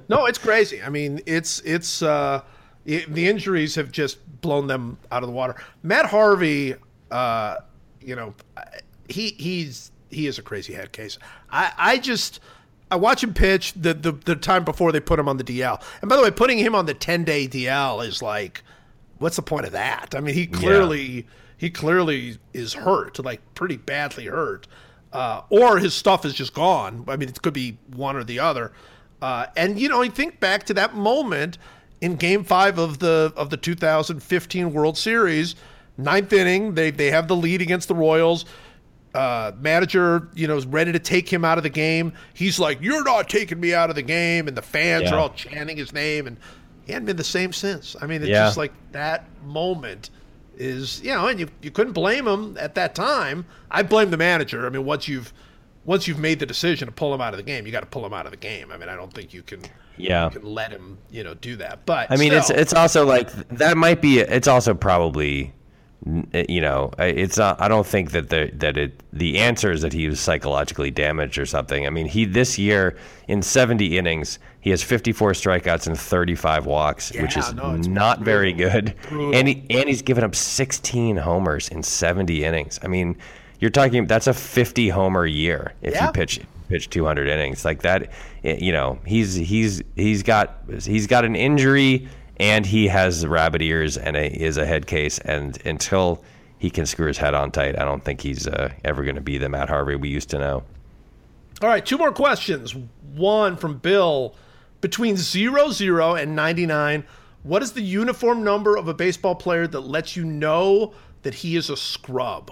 no, 0.10 0.26
it's 0.26 0.38
crazy. 0.38 0.82
I 0.82 0.90
mean, 0.90 1.22
it's 1.26 1.60
it's 1.62 2.02
uh, 2.02 2.44
it, 2.86 3.12
the 3.14 3.28
injuries 3.28 3.76
have 3.76 3.92
just 3.92 4.20
blown 4.42 4.68
them 4.68 4.98
out 5.12 5.24
of 5.24 5.28
the 5.28 5.36
water. 5.36 5.56
Matt 5.84 6.06
Harvey, 6.06 6.76
uh, 7.12 7.58
you 8.02 8.16
know, 8.16 8.34
he 9.08 9.30
he's 9.32 9.92
he 10.10 10.28
is 10.28 10.38
a 10.38 10.42
crazy 10.42 10.74
head 10.74 10.92
case. 10.92 11.18
I 11.50 11.72
I 11.78 11.98
just. 11.98 12.40
I 12.92 12.96
watch 12.96 13.24
him 13.24 13.36
pitch 13.36 13.74
the, 13.74 13.94
the 13.94 14.12
the 14.12 14.36
time 14.36 14.64
before 14.64 14.92
they 14.92 15.00
put 15.00 15.20
him 15.20 15.30
on 15.30 15.38
the 15.38 15.44
DL. 15.44 15.80
And 16.02 16.10
by 16.10 16.16
the 16.16 16.24
way, 16.24 16.32
putting 16.32 16.58
him 16.58 16.74
on 16.74 16.88
the 16.88 16.96
10 16.96 17.24
day 17.24 17.48
DL 17.48 18.04
is 18.04 18.24
like, 18.24 18.64
what's 19.20 19.36
the 19.36 19.44
point 19.44 19.68
of 19.68 19.74
that? 19.74 20.16
I 20.18 20.22
mean, 20.22 20.34
he 20.34 20.48
clearly 20.48 21.08
yeah 21.08 21.22
he 21.60 21.70
clearly 21.70 22.38
is 22.54 22.74
hurt, 22.74 23.20
like 23.20 23.42
pretty 23.54 23.76
badly 23.76 24.28
hurt, 24.28 24.66
uh, 25.12 25.42
or 25.50 25.78
his 25.78 25.94
stuff 25.94 26.24
is 26.24 26.34
just 26.34 26.54
gone. 26.54 27.04
I 27.08 27.18
mean, 27.18 27.28
it 27.28 27.42
could 27.42 27.54
be 27.54 27.78
one 27.94 28.16
or 28.16 28.24
the 28.24 28.40
other. 28.40 28.72
Uh, 29.22 29.48
and 29.58 29.78
you 29.78 29.90
know, 29.90 30.02
I 30.02 30.08
think 30.08 30.40
back 30.40 30.64
to 30.68 30.74
that 30.76 30.96
moment 30.96 31.58
in 32.00 32.16
Game 32.16 32.46
Five 32.46 32.80
of 32.80 33.00
the 33.00 33.34
of 33.36 33.50
the 33.50 33.58
2015 33.58 34.72
World 34.72 34.98
Series, 34.98 35.56
ninth 35.98 36.32
inning. 36.32 36.76
They 36.76 36.92
they 36.92 37.12
have 37.12 37.28
the 37.28 37.36
lead 37.36 37.62
against 37.62 37.90
the 37.90 37.96
Royals. 37.96 38.46
Uh, 39.14 39.52
manager, 39.60 40.30
you 40.36 40.48
know, 40.48 40.56
is 40.56 40.68
ready 40.68 40.94
to 40.94 41.00
take 41.00 41.28
him 41.28 41.44
out 41.44 41.58
of 41.58 41.64
the 41.64 41.70
game. 41.70 42.14
He's 42.34 42.58
like, 42.58 42.80
"You're 42.80 43.04
not 43.04 43.28
taking 43.28 43.60
me 43.60 43.74
out 43.74 43.90
of 43.90 43.98
the 43.98 44.02
game," 44.02 44.48
and 44.48 44.56
the 44.56 44.62
fans 44.62 45.06
yeah. 45.06 45.16
are 45.16 45.20
all 45.20 45.32
chanting 45.32 45.76
his 45.76 45.92
name, 45.92 46.26
and 46.26 46.38
he 46.86 46.94
hadn't 46.94 47.08
been 47.08 47.18
the 47.18 47.24
same 47.24 47.52
since. 47.52 47.98
I 48.02 48.06
mean, 48.06 48.22
it's 48.22 48.30
yeah. 48.30 48.46
just 48.46 48.56
like 48.56 48.72
that 48.94 49.26
moment 49.44 50.10
is 50.60 51.02
you 51.02 51.10
know, 51.10 51.28
and 51.28 51.40
you 51.40 51.48
you 51.62 51.72
couldn't 51.72 51.94
blame 51.94 52.28
him 52.28 52.58
at 52.60 52.76
that 52.76 52.94
time. 52.94 53.46
I 53.72 53.82
blame 53.82 54.12
the 54.12 54.18
manager. 54.18 54.66
I 54.66 54.70
mean, 54.70 54.86
once 54.86 55.08
you've 55.08 55.34
once 55.86 56.08
you've 56.08 56.20
made 56.20 56.40
the 56.40 56.46
decision 56.46 56.88
to 56.88 56.92
pull 56.92 57.14
him 57.14 57.22
out 57.22 57.34
of 57.34 57.38
the 57.38 57.44
game, 57.44 57.66
you 57.66 57.72
got 57.72 57.80
to 57.80 57.86
pull 57.88 58.06
him 58.06 58.14
out 58.14 58.26
of 58.26 58.32
the 58.32 58.38
game. 58.38 58.72
I 58.72 58.78
mean, 58.78 58.90
I 58.90 58.96
don't 58.96 59.14
think 59.14 59.34
you 59.34 59.42
can 59.42 59.62
yeah 59.98 60.26
you 60.26 60.40
can 60.40 60.44
let 60.44 60.72
him 60.72 60.98
you 61.10 61.24
know 61.24 61.34
do 61.34 61.56
that. 61.56 61.86
But 61.86 62.12
I 62.12 62.18
mean, 62.18 62.30
still. 62.30 62.40
it's 62.40 62.50
it's 62.50 62.74
also 62.74 63.06
like 63.06 63.32
that 63.50 63.78
might 63.78 64.02
be 64.02 64.20
it's 64.20 64.48
also 64.48 64.74
probably 64.74 65.54
you 66.06 66.62
know 66.62 66.92
it's 66.98 67.38
not, 67.38 67.60
I 67.62 67.68
don't 67.68 67.86
think 67.86 68.12
that 68.12 68.30
the 68.30 68.52
that 68.56 68.78
it 68.78 69.04
the 69.12 69.40
answer 69.40 69.72
is 69.72 69.82
that 69.82 69.94
he 69.94 70.08
was 70.08 70.20
psychologically 70.20 70.92
damaged 70.92 71.38
or 71.38 71.46
something. 71.46 71.86
I 71.86 71.90
mean, 71.90 72.08
he 72.08 72.26
this 72.26 72.58
year 72.58 72.98
in 73.28 73.42
70 73.42 73.98
innings 73.98 74.40
he 74.62 74.70
has 74.72 74.84
54 74.84 75.32
strikeouts 75.32 75.88
and 75.88 75.98
35 75.98 76.66
walks, 76.66 77.14
yeah, 77.14 77.22
which 77.22 77.38
is 77.38 77.54
no, 77.54 77.76
not 77.78 78.18
brutal. 78.18 78.24
very 78.24 78.54
good. 78.54 78.96
Brutal. 79.08 79.36
And 79.36 79.48
he, 79.48 79.66
and 79.70 79.88
he's 79.88 80.02
given 80.02 80.24
up 80.24 80.36
16 80.36 81.16
homers 81.18 81.70
in 81.70 81.82
70 81.82 82.44
innings. 82.44 82.80
I 82.84 82.88
mean, 82.88 83.18
you're 83.60 83.72
talking 83.72 84.06
that's 84.06 84.28
a 84.28 84.34
50 84.34 84.90
homer 84.90 85.26
year 85.26 85.74
if 85.82 85.94
yeah. 85.94 86.08
you 86.08 86.12
pitch 86.12 86.42
pitch 86.68 86.90
200 86.90 87.28
innings 87.28 87.66
like 87.66 87.82
that. 87.82 88.12
Eh, 88.44 88.58
you 88.60 88.72
know, 88.72 89.00
he's 89.06 89.36
he's 89.36 89.82
he's 89.96 90.24
got 90.24 90.64
he's 90.82 91.08
got 91.08 91.26
an 91.26 91.36
injury 91.36 92.08
and 92.40 92.66
he 92.66 92.88
has 92.88 93.26
rabbit 93.26 93.62
ears 93.62 93.98
and 93.98 94.16
a, 94.16 94.32
is 94.32 94.58
a 94.58 94.66
head 94.66 94.88
case. 94.88 95.20
And 95.20 95.58
until 95.66 96.24
he 96.58 96.70
can 96.70 96.86
screw 96.86 97.08
his 97.08 97.18
head 97.18 97.34
on 97.34 97.52
tight, 97.52 97.80
I 97.80 97.86
don't 97.86 98.04
think 98.04 98.22
he's 98.22 98.48
uh, 98.48 98.72
ever 98.86 99.04
going 99.04 99.16
to 99.16 99.22
be 99.22 99.38
the 99.38 99.50
Matt 99.50 99.70
Harvey 99.70 99.96
we 99.96 100.10
used 100.10 100.30
to 100.30 100.38
know. 100.38 100.64
All 101.62 101.70
right, 101.70 101.86
two 101.86 101.98
more 101.98 102.12
questions. 102.12 102.76
One 103.14 103.58
from 103.58 103.78
Bill 103.78 104.36
between 104.82 105.18
0 105.18 105.72
0 105.72 106.16
and 106.16 106.36
99, 106.36 107.04
what 107.44 107.62
is 107.62 107.74
the 107.74 107.82
uniform 107.82 108.44
number 108.44 108.78
of 108.78 108.88
a 108.88 108.94
baseball 108.94 109.36
player 109.36 109.68
that 109.68 109.82
lets 109.82 110.16
you 110.16 110.24
know 110.24 110.94
that 111.24 111.34
he 111.34 111.58
is 111.58 111.70
a 111.70 111.76
scrub? 111.76 112.52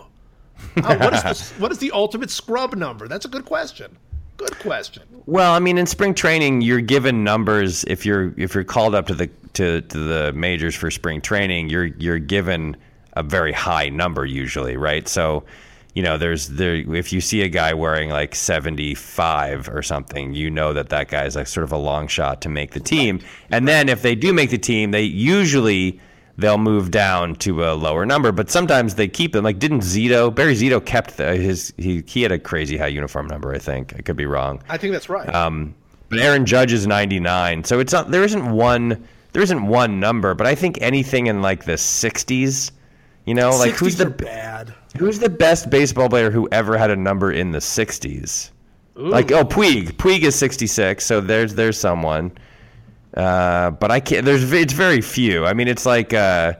uh, 0.77 0.97
what, 0.97 1.13
is 1.13 1.23
the, 1.23 1.53
what 1.61 1.71
is 1.71 1.77
the 1.77 1.91
ultimate 1.91 2.29
scrub 2.29 2.75
number? 2.75 3.07
That's 3.07 3.25
a 3.25 3.29
good 3.29 3.45
question. 3.45 3.97
Good 4.37 4.57
question. 4.59 5.03
Well, 5.25 5.53
I 5.53 5.59
mean, 5.59 5.77
in 5.77 5.87
spring 5.87 6.13
training, 6.13 6.61
you're 6.61 6.81
given 6.81 7.23
numbers. 7.23 7.83
If 7.85 8.05
you're 8.05 8.33
if 8.37 8.53
you're 8.53 8.63
called 8.63 8.95
up 8.95 9.07
to 9.07 9.15
the 9.15 9.27
to, 9.53 9.81
to 9.81 9.97
the 9.97 10.33
majors 10.33 10.75
for 10.75 10.91
spring 10.91 11.21
training, 11.21 11.69
you're 11.69 11.85
you're 11.85 12.19
given 12.19 12.77
a 13.13 13.23
very 13.23 13.51
high 13.51 13.89
number 13.89 14.25
usually, 14.25 14.77
right? 14.77 15.07
So 15.07 15.43
you 15.95 16.03
know, 16.03 16.19
there's 16.19 16.49
there 16.49 16.75
if 16.75 17.11
you 17.11 17.19
see 17.19 17.41
a 17.41 17.49
guy 17.49 17.73
wearing 17.73 18.11
like 18.11 18.35
75 18.35 19.67
or 19.69 19.81
something, 19.81 20.35
you 20.35 20.51
know 20.51 20.71
that 20.73 20.89
that 20.89 21.07
guy's 21.07 21.35
like 21.35 21.47
sort 21.47 21.63
of 21.63 21.71
a 21.71 21.77
long 21.77 22.07
shot 22.07 22.41
to 22.41 22.49
make 22.49 22.71
the 22.71 22.79
team. 22.79 23.19
And 23.49 23.67
then 23.67 23.89
if 23.89 24.03
they 24.03 24.13
do 24.13 24.31
make 24.31 24.51
the 24.51 24.59
team, 24.59 24.91
they 24.91 25.01
usually 25.01 25.99
they'll 26.37 26.57
move 26.57 26.91
down 26.91 27.35
to 27.35 27.65
a 27.65 27.73
lower 27.73 28.05
number, 28.05 28.31
but 28.31 28.49
sometimes 28.49 28.95
they 28.95 29.07
keep 29.07 29.33
them. 29.33 29.43
Like 29.43 29.59
didn't 29.59 29.81
Zito 29.81 30.33
Barry 30.33 30.55
Zito 30.55 30.83
kept 30.83 31.17
the, 31.17 31.35
his 31.35 31.73
he 31.77 32.03
he 32.07 32.21
had 32.21 32.31
a 32.31 32.39
crazy 32.39 32.77
high 32.77 32.87
uniform 32.87 33.27
number. 33.27 33.53
I 33.53 33.59
think 33.59 33.93
I 33.95 34.01
could 34.01 34.17
be 34.17 34.25
wrong. 34.25 34.61
I 34.69 34.77
think 34.77 34.93
that's 34.93 35.09
right. 35.09 35.33
Um, 35.33 35.75
but 36.09 36.19
Aaron 36.19 36.45
Judge 36.45 36.71
is 36.71 36.87
99, 36.87 37.65
so 37.65 37.79
it's 37.79 37.91
not 37.91 38.11
there 38.11 38.23
isn't 38.23 38.49
one 38.49 39.07
there 39.33 39.41
isn't 39.41 39.67
one 39.67 39.99
number, 39.99 40.33
but 40.33 40.47
I 40.47 40.55
think 40.55 40.77
anything 40.81 41.27
in 41.27 41.41
like 41.41 41.65
the 41.65 41.73
60s 41.73 42.71
you 43.27 43.33
know, 43.33 43.49
like 43.49 43.73
who's 43.73 43.97
the 43.97 44.09
bad? 44.09 44.73
Who's 44.97 45.19
the 45.19 45.29
best 45.29 45.69
baseball 45.69 46.07
player 46.07 46.31
who 46.31 46.47
ever 46.49 46.77
had 46.77 46.89
a 46.89 46.95
number 46.95 47.29
in 47.29 47.51
the 47.51 47.59
'60s? 47.59 48.51
Ooh. 48.97 49.09
Like 49.09 49.33
oh 49.33 49.43
Puig, 49.43 49.91
Puig 49.97 50.23
is 50.23 50.33
66, 50.35 51.05
so 51.05 51.19
there's 51.19 51.53
there's 51.53 51.77
someone. 51.77 52.31
Uh, 53.17 53.71
but 53.71 53.89
I 53.89 53.99
can't. 53.99 54.23
There's 54.25 54.53
it's 54.53 54.73
very 54.73 55.01
few. 55.01 55.45
I 55.45 55.53
mean, 55.53 55.67
it's 55.67 55.85
like 55.87 56.13
uh, 56.13 56.53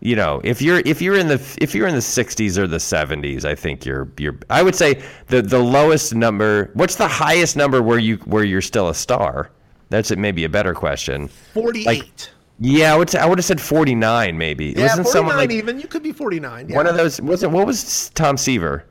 you 0.00 0.14
know, 0.14 0.40
if 0.44 0.62
you're 0.62 0.80
if 0.84 1.02
you're 1.02 1.16
in 1.18 1.26
the 1.26 1.58
if 1.60 1.74
you're 1.74 1.88
in 1.88 1.94
the 1.94 2.00
60s 2.00 2.56
or 2.56 2.66
the 2.68 2.76
70s, 2.76 3.44
I 3.44 3.54
think 3.56 3.84
you're 3.84 4.08
you're. 4.18 4.38
I 4.48 4.62
would 4.62 4.76
say 4.76 5.02
the 5.26 5.42
the 5.42 5.58
lowest 5.58 6.14
number. 6.14 6.70
What's 6.74 6.94
the 6.96 7.08
highest 7.08 7.56
number 7.56 7.82
where 7.82 7.98
you 7.98 8.16
where 8.26 8.44
you're 8.44 8.60
still 8.62 8.88
a 8.88 8.94
star? 8.94 9.50
That's 9.90 10.10
it. 10.12 10.18
maybe 10.18 10.44
a 10.44 10.48
better 10.48 10.72
question. 10.72 11.26
Forty-eight. 11.28 12.30
Yeah, 12.60 12.94
I 12.94 12.96
would 12.96 13.10
say 13.10 13.18
I 13.18 13.26
would 13.26 13.38
have 13.38 13.44
said 13.44 13.60
49 13.60 14.38
maybe. 14.38 14.66
yeah, 14.66 14.82
Wasn't 14.82 15.08
someone 15.08 15.34
forty-nine 15.34 15.48
like 15.48 15.50
even. 15.50 15.80
You 15.80 15.88
could 15.88 16.04
be 16.04 16.12
forty-nine. 16.12 16.68
Yeah. 16.68 16.76
one 16.76 16.86
of 16.86 16.96
those? 16.96 17.20
Wasn't 17.20 17.50
what 17.52 17.66
was 17.66 18.10
Tom 18.10 18.36
Seaver? 18.36 18.84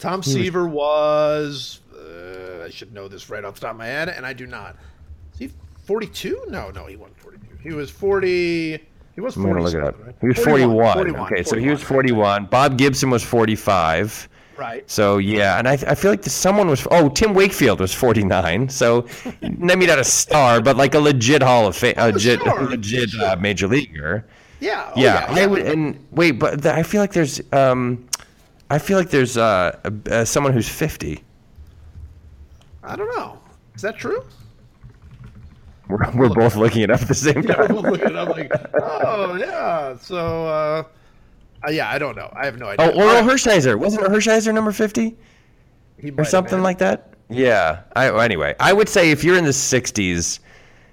Tom 0.00 0.22
Seaver 0.22 0.66
was. 0.66 1.80
Uh, 1.94 2.64
I 2.64 2.70
should 2.70 2.92
know 2.92 3.06
this 3.06 3.30
right 3.30 3.44
off 3.44 3.54
the 3.54 3.60
top 3.60 3.70
of 3.72 3.76
my 3.76 3.86
head, 3.86 4.08
and 4.08 4.26
I 4.26 4.32
do 4.32 4.46
not. 4.46 4.76
Is 5.34 5.38
he 5.38 5.50
forty-two? 5.84 6.46
No, 6.48 6.70
no, 6.70 6.86
he 6.86 6.96
wasn't 6.96 7.18
forty-two. 7.18 7.56
He 7.62 7.72
was 7.72 7.90
forty. 7.90 8.80
He 9.14 9.20
was 9.20 9.36
I'm 9.36 9.42
forty. 9.42 9.62
look 9.62 9.74
it 9.74 9.84
up. 9.84 9.96
He 10.20 10.26
was 10.26 10.38
41. 10.38 11.16
Okay, 11.16 11.44
so 11.44 11.56
he 11.56 11.68
was 11.68 11.80
41. 11.80 12.46
Bob 12.46 12.76
Gibson 12.76 13.10
was 13.10 13.22
45. 13.22 14.28
Right. 14.56 14.88
So 14.88 15.18
yeah, 15.18 15.58
and 15.58 15.68
I, 15.68 15.72
I 15.72 15.94
feel 15.94 16.10
like 16.10 16.22
the, 16.22 16.30
someone 16.30 16.68
was 16.68 16.86
oh 16.90 17.08
Tim 17.08 17.34
Wakefield 17.34 17.80
was 17.80 17.92
49. 17.92 18.68
So 18.68 19.06
maybe 19.40 19.86
not 19.86 19.98
a 19.98 20.04
star, 20.04 20.60
but 20.60 20.76
like 20.76 20.94
a 20.94 21.00
legit 21.00 21.42
Hall 21.42 21.66
of 21.66 21.76
Fame, 21.76 21.94
a 21.96 22.12
legit, 22.12 22.40
sure. 22.40 22.62
legit 22.62 23.10
uh, 23.20 23.36
major 23.36 23.66
leaguer. 23.66 24.26
Yeah. 24.60 24.92
oh, 24.94 25.00
yeah, 25.00 25.34
yeah. 25.34 25.42
I 25.42 25.46
would. 25.46 25.62
And 25.62 26.06
wait, 26.12 26.32
but 26.32 26.62
th- 26.62 26.74
I 26.74 26.82
feel 26.82 27.00
like 27.00 27.12
there's 27.12 27.40
um, 27.52 28.06
I 28.70 28.78
feel 28.78 28.96
like 28.96 29.10
there's 29.10 29.36
uh, 29.36 29.78
uh 30.10 30.24
someone 30.24 30.52
who's 30.52 30.68
50. 30.68 31.22
I 32.84 32.96
don't 32.96 33.14
know. 33.16 33.40
Is 33.74 33.82
that 33.82 33.96
true? 33.96 34.24
We're, 35.88 36.10
we're 36.12 36.28
both 36.30 36.56
looking 36.56 36.82
it 36.82 36.90
up 36.90 37.02
at 37.02 37.08
the 37.08 37.14
same 37.14 37.42
time. 37.42 37.70
I'm 37.70 37.76
looking 37.76 38.16
up 38.16 38.28
like, 38.30 38.50
oh 38.82 39.36
yeah. 39.36 39.96
So 39.98 40.46
uh, 40.46 40.84
yeah, 41.70 41.90
I 41.90 41.98
don't 41.98 42.16
know. 42.16 42.30
I 42.34 42.46
have 42.46 42.58
no 42.58 42.66
idea. 42.68 42.86
Oh, 42.86 42.98
Orel 42.98 43.22
Hershiser 43.22 43.78
wasn't 43.78 44.06
Hershiser 44.06 44.52
number 44.54 44.72
50? 44.72 45.16
Or 46.18 46.24
something 46.24 46.62
like 46.62 46.78
that. 46.78 47.14
Yeah. 47.30 47.82
I 47.96 48.24
anyway, 48.24 48.54
I 48.60 48.72
would 48.72 48.88
say 48.88 49.10
if 49.10 49.24
you're 49.24 49.38
in 49.38 49.44
the 49.44 49.50
60s, 49.50 50.40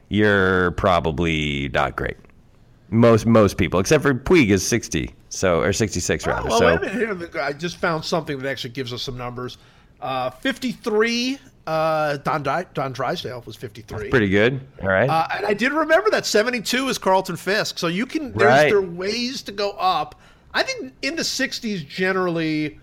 you're 0.09 0.71
probably 0.71 1.69
not 1.69 1.95
great. 1.95 2.17
Most 2.89 3.25
most 3.25 3.57
people, 3.57 3.79
except 3.79 4.03
for 4.03 4.13
Puig, 4.13 4.49
is 4.49 4.65
60, 4.67 5.13
so 5.29 5.61
or 5.61 5.71
66 5.71 6.27
rather. 6.27 6.49
Well, 6.49 6.59
so 6.59 6.65
wait 6.67 6.75
a 6.75 7.15
minute. 7.15 7.31
Here, 7.33 7.41
I 7.41 7.53
just 7.53 7.77
found 7.77 8.03
something 8.03 8.37
that 8.39 8.49
actually 8.49 8.71
gives 8.71 8.91
us 8.91 9.01
some 9.01 9.17
numbers. 9.17 9.57
Uh, 10.01 10.29
53. 10.29 11.39
Uh, 11.67 12.17
Don 12.17 12.41
Di- 12.43 12.65
Don 12.73 12.91
Drysdale 12.91 13.43
was 13.45 13.55
53. 13.55 14.09
pretty 14.09 14.29
good. 14.29 14.59
All 14.81 14.87
right. 14.87 15.09
Uh, 15.09 15.27
and 15.35 15.45
I 15.45 15.53
did 15.53 15.71
remember 15.71 16.09
that 16.09 16.25
72 16.25 16.87
is 16.89 16.97
Carlton 16.97 17.35
Fisk. 17.35 17.77
So 17.77 17.87
you 17.87 18.05
can 18.05 18.31
there's 18.33 18.49
Right. 18.49 18.69
there 18.69 18.81
ways 18.81 19.41
to 19.43 19.51
go 19.51 19.71
up. 19.71 20.19
I 20.53 20.63
think 20.63 20.93
in 21.01 21.15
the 21.15 21.23
60s 21.23 21.87
generally 21.87 22.79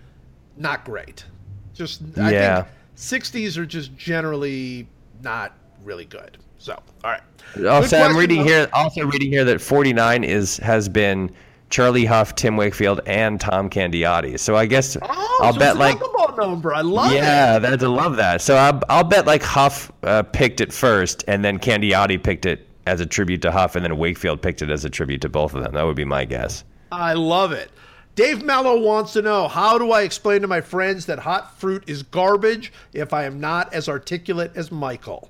not 0.57 0.85
great. 0.85 1.25
Just 1.73 2.01
I 2.17 2.31
Yeah. 2.31 2.55
think 2.63 2.67
60s 2.95 3.57
are 3.57 3.65
just 3.65 3.95
generally 3.97 4.87
not 5.21 5.53
really 5.83 6.05
good. 6.05 6.37
So, 6.57 6.73
all 7.03 7.11
right. 7.11 7.65
also, 7.65 7.97
I'm 7.97 8.15
reading 8.17 8.43
here. 8.45 8.67
Also 8.73 9.05
reading 9.05 9.29
here 9.31 9.45
that 9.45 9.61
49 9.61 10.23
is 10.23 10.57
has 10.57 10.89
been 10.89 11.31
Charlie 11.69 12.05
Hough, 12.05 12.33
Tim 12.35 12.57
Wakefield, 12.57 13.01
and 13.05 13.39
Tom 13.39 13.69
Candiotti. 13.69 14.39
So 14.39 14.55
I 14.55 14.65
guess 14.65 14.97
Oh, 15.01 15.39
I'll 15.43 15.53
so 15.53 15.59
bet 15.59 15.77
like 15.77 15.99
number. 16.39 16.73
I 16.73 16.81
love 16.81 17.11
it. 17.11 17.15
Yeah, 17.15 17.59
I 17.63 17.75
love 17.75 18.15
that. 18.15 18.41
So 18.41 18.55
I'll, 18.55 18.81
I'll 18.89 19.03
bet 19.03 19.25
like 19.25 19.43
Hough 19.43 19.91
uh, 20.03 20.23
picked 20.23 20.61
it 20.61 20.73
first, 20.73 21.23
and 21.27 21.43
then 21.43 21.59
Candiotti 21.59 22.21
picked 22.21 22.45
it 22.45 22.67
as 22.87 22.99
a 23.01 23.05
tribute 23.05 23.41
to 23.43 23.51
Hough, 23.51 23.75
and 23.75 23.83
then 23.83 23.97
Wakefield 23.97 24.41
picked 24.41 24.61
it 24.61 24.69
as 24.69 24.85
a 24.85 24.89
tribute 24.89 25.21
to 25.21 25.29
both 25.29 25.53
of 25.53 25.63
them. 25.63 25.73
That 25.73 25.83
would 25.83 25.95
be 25.95 26.05
my 26.05 26.25
guess. 26.25 26.63
I 26.91 27.13
love 27.13 27.51
it. 27.51 27.69
Dave 28.15 28.43
Mello 28.43 28.79
wants 28.79 29.13
to 29.13 29.21
know 29.21 29.47
how 29.47 29.77
do 29.77 29.91
I 29.91 30.01
explain 30.01 30.41
to 30.41 30.47
my 30.47 30.59
friends 30.61 31.05
that 31.05 31.19
hot 31.19 31.57
fruit 31.59 31.83
is 31.87 32.03
garbage 32.03 32.73
if 32.91 33.13
I 33.13 33.23
am 33.25 33.39
not 33.39 33.73
as 33.73 33.87
articulate 33.87 34.51
as 34.55 34.71
Michael? 34.71 35.29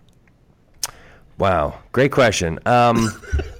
Wow, 1.39 1.79
great 1.93 2.11
question. 2.11 2.59
Um, 2.65 3.09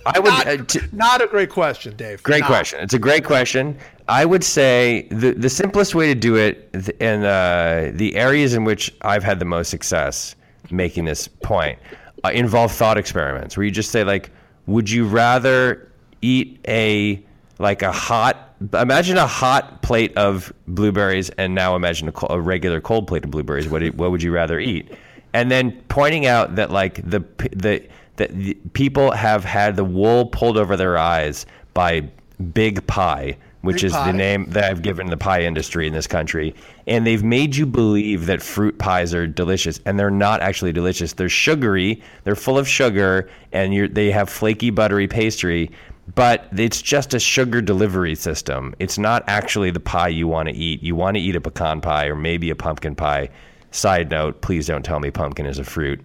I 0.05 0.19
would. 0.19 0.29
Not, 0.29 0.47
uh, 0.47 0.57
t- 0.65 0.79
not 0.91 1.21
a 1.21 1.27
great 1.27 1.49
question, 1.49 1.95
Dave. 1.95 2.21
Great 2.23 2.41
Not. 2.41 2.47
question. 2.47 2.81
It's 2.81 2.93
a 2.93 2.99
great 2.99 3.23
question. 3.23 3.77
I 4.09 4.25
would 4.25 4.43
say 4.43 5.07
the 5.11 5.31
the 5.31 5.49
simplest 5.49 5.95
way 5.95 6.07
to 6.07 6.15
do 6.15 6.35
it, 6.35 6.93
and 6.99 7.23
uh, 7.23 7.91
the 7.93 8.15
areas 8.15 8.53
in 8.53 8.65
which 8.65 8.93
I've 9.01 9.23
had 9.23 9.39
the 9.39 9.45
most 9.45 9.69
success 9.69 10.35
making 10.69 11.05
this 11.05 11.27
point, 11.27 11.79
uh, 12.25 12.31
involve 12.31 12.71
thought 12.73 12.97
experiments 12.97 13.55
where 13.55 13.63
you 13.63 13.71
just 13.71 13.91
say 13.91 14.03
like, 14.03 14.29
would 14.67 14.89
you 14.89 15.07
rather 15.07 15.89
eat 16.21 16.59
a 16.67 17.23
like 17.59 17.81
a 17.81 17.93
hot 17.93 18.55
imagine 18.73 19.17
a 19.17 19.27
hot 19.27 19.81
plate 19.83 20.15
of 20.17 20.51
blueberries 20.67 21.29
and 21.31 21.55
now 21.55 21.77
imagine 21.77 22.09
a, 22.09 22.13
a 22.29 22.41
regular 22.41 22.81
cold 22.81 23.07
plate 23.07 23.23
of 23.23 23.31
blueberries 23.31 23.69
what, 23.69 23.81
what 23.95 24.11
would 24.11 24.21
you 24.21 24.33
rather 24.33 24.59
eat 24.59 24.91
and 25.33 25.49
then 25.51 25.71
pointing 25.87 26.25
out 26.25 26.55
that 26.55 26.71
like 26.71 26.95
the 27.09 27.23
the 27.51 27.87
that 28.17 28.35
the 28.35 28.53
people 28.73 29.11
have 29.11 29.43
had 29.43 29.75
the 29.75 29.83
wool 29.83 30.25
pulled 30.25 30.57
over 30.57 30.75
their 30.75 30.97
eyes 30.97 31.45
by 31.73 32.09
big 32.53 32.85
pie 32.87 33.37
which 33.61 33.81
Big 33.81 33.85
is 33.85 33.91
pie. 33.91 34.09
the 34.09 34.17
name 34.17 34.45
that 34.51 34.63
I've 34.63 34.81
given 34.81 35.07
the 35.07 35.17
pie 35.17 35.41
industry 35.41 35.85
in 35.85 35.93
this 35.93 36.07
country 36.07 36.55
and 36.87 37.05
they've 37.05 37.23
made 37.23 37.55
you 37.55 37.65
believe 37.65 38.25
that 38.27 38.41
fruit 38.41 38.77
pies 38.79 39.13
are 39.13 39.27
delicious 39.27 39.81
and 39.85 39.99
they're 39.99 40.09
not 40.09 40.41
actually 40.41 40.71
delicious 40.71 41.13
they're 41.13 41.29
sugary 41.29 42.01
they're 42.23 42.35
full 42.35 42.57
of 42.57 42.67
sugar 42.67 43.29
and 43.51 43.73
you're, 43.73 43.87
they 43.87 44.11
have 44.11 44.29
flaky 44.29 44.69
buttery 44.69 45.07
pastry 45.07 45.69
but 46.15 46.47
it's 46.57 46.81
just 46.81 47.13
a 47.13 47.19
sugar 47.19 47.61
delivery 47.61 48.15
system. 48.15 48.73
It's 48.79 48.97
not 48.97 49.23
actually 49.27 49.71
the 49.71 49.79
pie 49.79 50.07
you 50.07 50.27
want 50.27 50.49
to 50.49 50.55
eat. 50.55 50.81
You 50.81 50.95
want 50.95 51.15
to 51.17 51.21
eat 51.21 51.35
a 51.35 51.41
pecan 51.41 51.81
pie 51.81 52.07
or 52.07 52.15
maybe 52.15 52.49
a 52.49 52.55
pumpkin 52.55 52.95
pie. 52.95 53.29
Side 53.71 54.09
note: 54.09 54.41
Please 54.41 54.67
don't 54.67 54.83
tell 54.83 54.99
me 54.99 55.11
pumpkin 55.11 55.45
is 55.45 55.59
a 55.59 55.63
fruit. 55.63 56.01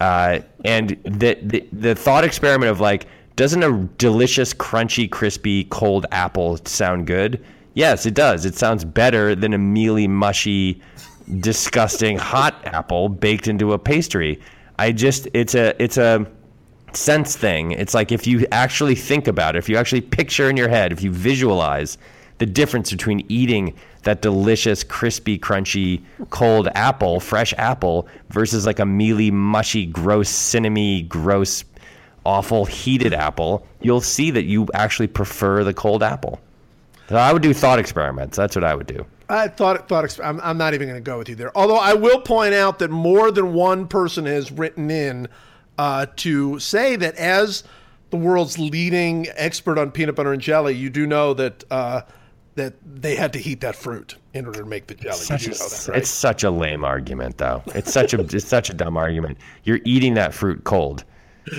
Uh, 0.00 0.40
and 0.64 0.90
the, 1.04 1.38
the 1.42 1.66
the 1.72 1.94
thought 1.94 2.24
experiment 2.24 2.70
of 2.70 2.80
like, 2.80 3.06
doesn't 3.36 3.62
a 3.62 3.72
delicious, 3.98 4.54
crunchy, 4.54 5.10
crispy, 5.10 5.64
cold 5.64 6.06
apple 6.10 6.58
sound 6.64 7.06
good? 7.06 7.44
Yes, 7.74 8.06
it 8.06 8.14
does. 8.14 8.46
It 8.46 8.54
sounds 8.54 8.84
better 8.84 9.34
than 9.34 9.52
a 9.52 9.58
mealy, 9.58 10.08
mushy, 10.08 10.80
disgusting 11.40 12.16
hot 12.16 12.54
apple 12.64 13.08
baked 13.08 13.48
into 13.48 13.72
a 13.72 13.78
pastry. 13.78 14.40
I 14.78 14.92
just 14.92 15.28
it's 15.34 15.54
a 15.54 15.80
it's 15.82 15.98
a 15.98 16.26
sense 16.92 17.36
thing. 17.36 17.72
It's 17.72 17.94
like 17.94 18.12
if 18.12 18.26
you 18.26 18.46
actually 18.52 18.94
think 18.94 19.28
about 19.28 19.56
it, 19.56 19.58
if 19.58 19.68
you 19.68 19.76
actually 19.76 20.00
picture 20.00 20.48
in 20.48 20.56
your 20.56 20.68
head, 20.68 20.92
if 20.92 21.02
you 21.02 21.10
visualize 21.10 21.98
the 22.38 22.46
difference 22.46 22.90
between 22.90 23.24
eating 23.28 23.74
that 24.02 24.22
delicious, 24.22 24.84
crispy, 24.84 25.38
crunchy, 25.38 26.02
cold 26.30 26.68
apple, 26.74 27.20
fresh 27.20 27.52
apple, 27.58 28.06
versus 28.30 28.66
like 28.66 28.78
a 28.78 28.86
mealy, 28.86 29.30
mushy, 29.30 29.86
gross, 29.86 30.30
cinnamony, 30.30 31.06
gross, 31.08 31.64
awful, 32.24 32.64
heated 32.64 33.14
apple, 33.14 33.66
you'll 33.80 34.00
see 34.00 34.30
that 34.30 34.44
you 34.44 34.66
actually 34.74 35.06
prefer 35.06 35.64
the 35.64 35.74
cold 35.74 36.02
apple. 36.02 36.40
So 37.08 37.16
I 37.16 37.32
would 37.32 37.42
do 37.42 37.54
thought 37.54 37.78
experiments. 37.78 38.36
That's 38.36 38.56
what 38.56 38.64
I 38.64 38.74
would 38.74 38.86
do. 38.86 39.06
I 39.28 39.48
thought 39.48 39.88
thought 39.88 40.18
I'm, 40.22 40.40
I'm 40.40 40.58
not 40.58 40.74
even 40.74 40.88
going 40.88 41.02
to 41.02 41.04
go 41.04 41.18
with 41.18 41.28
you 41.28 41.34
there. 41.34 41.56
Although 41.56 41.76
I 41.76 41.94
will 41.94 42.20
point 42.20 42.54
out 42.54 42.78
that 42.80 42.90
more 42.90 43.30
than 43.30 43.54
one 43.54 43.88
person 43.88 44.26
has 44.26 44.52
written 44.52 44.90
in 44.90 45.28
uh, 45.78 46.06
to 46.16 46.58
say 46.58 46.96
that 46.96 47.14
as 47.16 47.64
the 48.10 48.16
world's 48.16 48.58
leading 48.58 49.26
expert 49.34 49.78
on 49.78 49.90
peanut 49.90 50.14
butter 50.14 50.32
and 50.32 50.40
jelly, 50.40 50.74
you 50.74 50.90
do 50.90 51.06
know 51.06 51.34
that 51.34 51.64
uh, 51.70 52.02
that 52.56 52.74
they 52.84 53.14
had 53.16 53.32
to 53.34 53.38
heat 53.38 53.60
that 53.60 53.76
fruit 53.76 54.16
in 54.34 54.46
order 54.46 54.60
to 54.60 54.66
make 54.66 54.86
the 54.86 54.94
jelly. 54.94 55.18
You 55.30 55.38
do 55.38 55.50
know 55.50 55.56
that, 55.56 55.86
right? 55.88 55.98
It's 55.98 56.10
such 56.10 56.42
a 56.44 56.50
lame 56.50 56.84
argument, 56.84 57.38
though. 57.38 57.62
It's 57.68 57.92
such 57.92 58.12
a 58.14 58.20
it's 58.20 58.46
such 58.46 58.70
a 58.70 58.74
dumb 58.74 58.96
argument. 58.96 59.38
You're 59.64 59.80
eating 59.84 60.14
that 60.14 60.34
fruit 60.34 60.64
cold, 60.64 61.04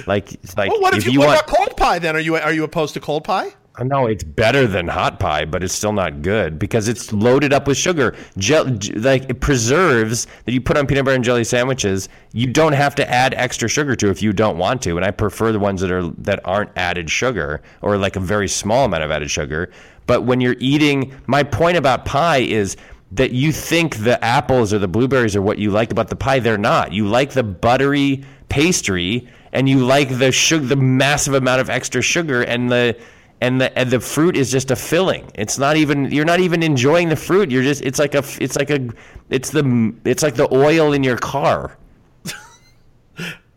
like 0.06 0.32
like 0.58 0.70
Well, 0.72 0.82
what 0.82 0.96
if, 0.98 1.06
you, 1.08 1.20
want. 1.20 1.32
what 1.32 1.48
cold 1.48 1.78
pie 1.78 2.00
then? 2.00 2.16
Are 2.16 2.20
you 2.20 2.36
are 2.36 2.54
you 2.54 2.64
opposed 2.64 2.94
to 2.96 3.00
cold 3.00 3.24
pie? 3.24 3.54
Uh, 3.80 3.84
no, 3.84 4.08
it's 4.08 4.24
better 4.24 4.66
than 4.66 4.88
hot 4.88 5.20
pie, 5.20 5.46
but 5.46 5.64
it's 5.64 5.74
still 5.74 5.94
not 5.94 6.24
good 6.24 6.58
because 6.58 6.88
it's 6.88 7.14
loaded 7.14 7.54
up 7.54 7.68
with 7.68 7.78
sugar. 7.78 8.16
Gel, 8.40 8.66
j- 8.66 8.94
like 8.94 9.30
it 9.30 9.40
preserves 9.40 10.26
that 10.46 10.52
you 10.52 10.60
put 10.60 10.78
on 10.78 10.88
peanut 10.88 11.06
butter 11.06 11.16
and 11.16 11.24
jelly 11.24 11.44
sandwiches. 11.44 12.10
You 12.34 12.48
don't 12.48 12.74
have 12.74 12.96
to 12.96 13.08
add 13.08 13.36
extra 13.36 13.70
sugar 13.70 13.96
to 13.98 14.10
if 14.10 14.22
you 14.24 14.34
don't 14.34 14.58
want 14.58 14.82
to. 14.82 14.98
And 14.98 15.06
I 15.06 15.12
prefer 15.12 15.52
the 15.52 15.60
ones 15.60 15.80
that 15.82 15.92
are 15.92 16.08
that 16.08 16.40
aren't 16.44 16.72
added 16.76 17.08
sugar 17.10 17.62
or 17.84 17.98
like 17.98 18.16
a 18.16 18.20
very 18.20 18.48
small 18.48 18.86
amount 18.86 19.04
of 19.04 19.12
added 19.12 19.30
sugar. 19.30 19.70
But 20.08 20.24
when 20.24 20.42
you're 20.42 20.56
eating, 20.60 21.14
my 21.28 21.44
point 21.44 21.78
about 21.78 22.06
pie 22.06 22.40
is 22.40 22.76
that 23.12 23.32
you 23.32 23.52
think 23.52 23.98
the 23.98 24.24
apples 24.24 24.74
or 24.74 24.80
the 24.80 24.88
blueberries 24.88 25.36
are 25.36 25.42
what 25.42 25.60
you 25.60 25.70
like 25.72 25.92
about 25.92 26.08
the 26.10 26.16
pie. 26.16 26.40
They're 26.40 26.58
not. 26.58 26.92
You 26.92 27.08
like 27.08 27.32
the 27.32 27.44
buttery 27.44 28.24
pastry 28.50 29.30
and 29.54 29.70
you 29.70 29.86
like 29.86 30.18
the 30.18 30.32
sugar, 30.32 30.66
the 30.66 30.76
massive 30.76 31.34
amount 31.34 31.62
of 31.62 31.70
extra 31.70 32.02
sugar 32.02 32.42
and 32.42 32.72
the 32.72 32.98
and 33.40 33.62
the 33.62 33.78
and 33.78 33.92
the 33.92 34.00
fruit 34.00 34.36
is 34.36 34.52
just 34.52 34.72
a 34.72 34.76
filling. 34.76 35.30
It's 35.36 35.58
not 35.58 35.78
even 35.78 36.12
you're 36.12 36.26
not 36.26 36.40
even 36.40 36.64
enjoying 36.64 37.10
the 37.10 37.16
fruit. 37.16 37.52
You're 37.52 37.64
just 37.64 37.82
it's 37.84 38.00
like 38.00 38.16
a 38.16 38.24
it's 38.40 38.58
like 38.58 38.70
a 38.72 38.90
it's 39.30 39.52
the 39.52 39.94
it's 40.06 40.24
like 40.24 40.36
the 40.36 40.54
oil 40.54 40.92
in 40.94 41.04
your 41.04 41.18
car. 41.18 41.78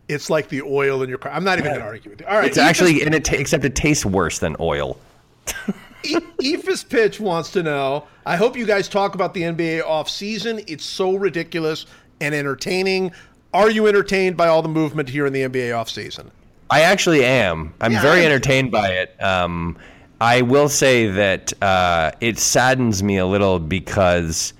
It's 0.07 0.29
like 0.29 0.49
the 0.49 0.61
oil 0.63 1.03
in 1.03 1.09
your 1.09 1.17
car. 1.17 1.31
I'm 1.31 1.45
not 1.45 1.57
even 1.59 1.71
going 1.71 1.79
to 1.79 1.85
argue 1.87 2.11
with 2.11 2.19
you. 2.19 2.27
All 2.27 2.35
right, 2.35 2.45
It's 2.45 2.57
actually 2.57 2.95
just- 2.95 3.05
and 3.05 3.15
it 3.15 3.23
ta- 3.23 3.37
except 3.37 3.63
it 3.63 3.75
tastes 3.75 4.05
worse 4.05 4.39
than 4.39 4.55
oil. 4.59 4.97
Eephus 6.03 6.87
Pitch 6.87 7.19
wants 7.19 7.51
to 7.51 7.63
know. 7.63 8.07
I 8.25 8.35
hope 8.35 8.55
you 8.57 8.65
guys 8.65 8.87
talk 8.87 9.15
about 9.15 9.33
the 9.33 9.41
NBA 9.43 9.83
offseason. 9.83 10.63
It's 10.67 10.85
so 10.85 11.15
ridiculous 11.15 11.85
and 12.19 12.35
entertaining. 12.35 13.11
Are 13.53 13.69
you 13.69 13.87
entertained 13.87 14.37
by 14.37 14.47
all 14.47 14.61
the 14.61 14.69
movement 14.69 15.09
here 15.09 15.25
in 15.25 15.33
the 15.33 15.41
NBA 15.41 15.69
offseason? 15.71 16.29
I 16.69 16.81
actually 16.81 17.25
am. 17.25 17.73
I'm 17.81 17.91
yeah, 17.91 18.01
very 18.01 18.25
entertained 18.25 18.71
by 18.71 18.89
it. 18.89 19.21
Um, 19.21 19.77
I 20.21 20.41
will 20.43 20.69
say 20.69 21.07
that 21.07 21.51
uh, 21.61 22.11
it 22.21 22.39
saddens 22.39 23.03
me 23.03 23.17
a 23.17 23.25
little 23.25 23.59
because 23.59 24.53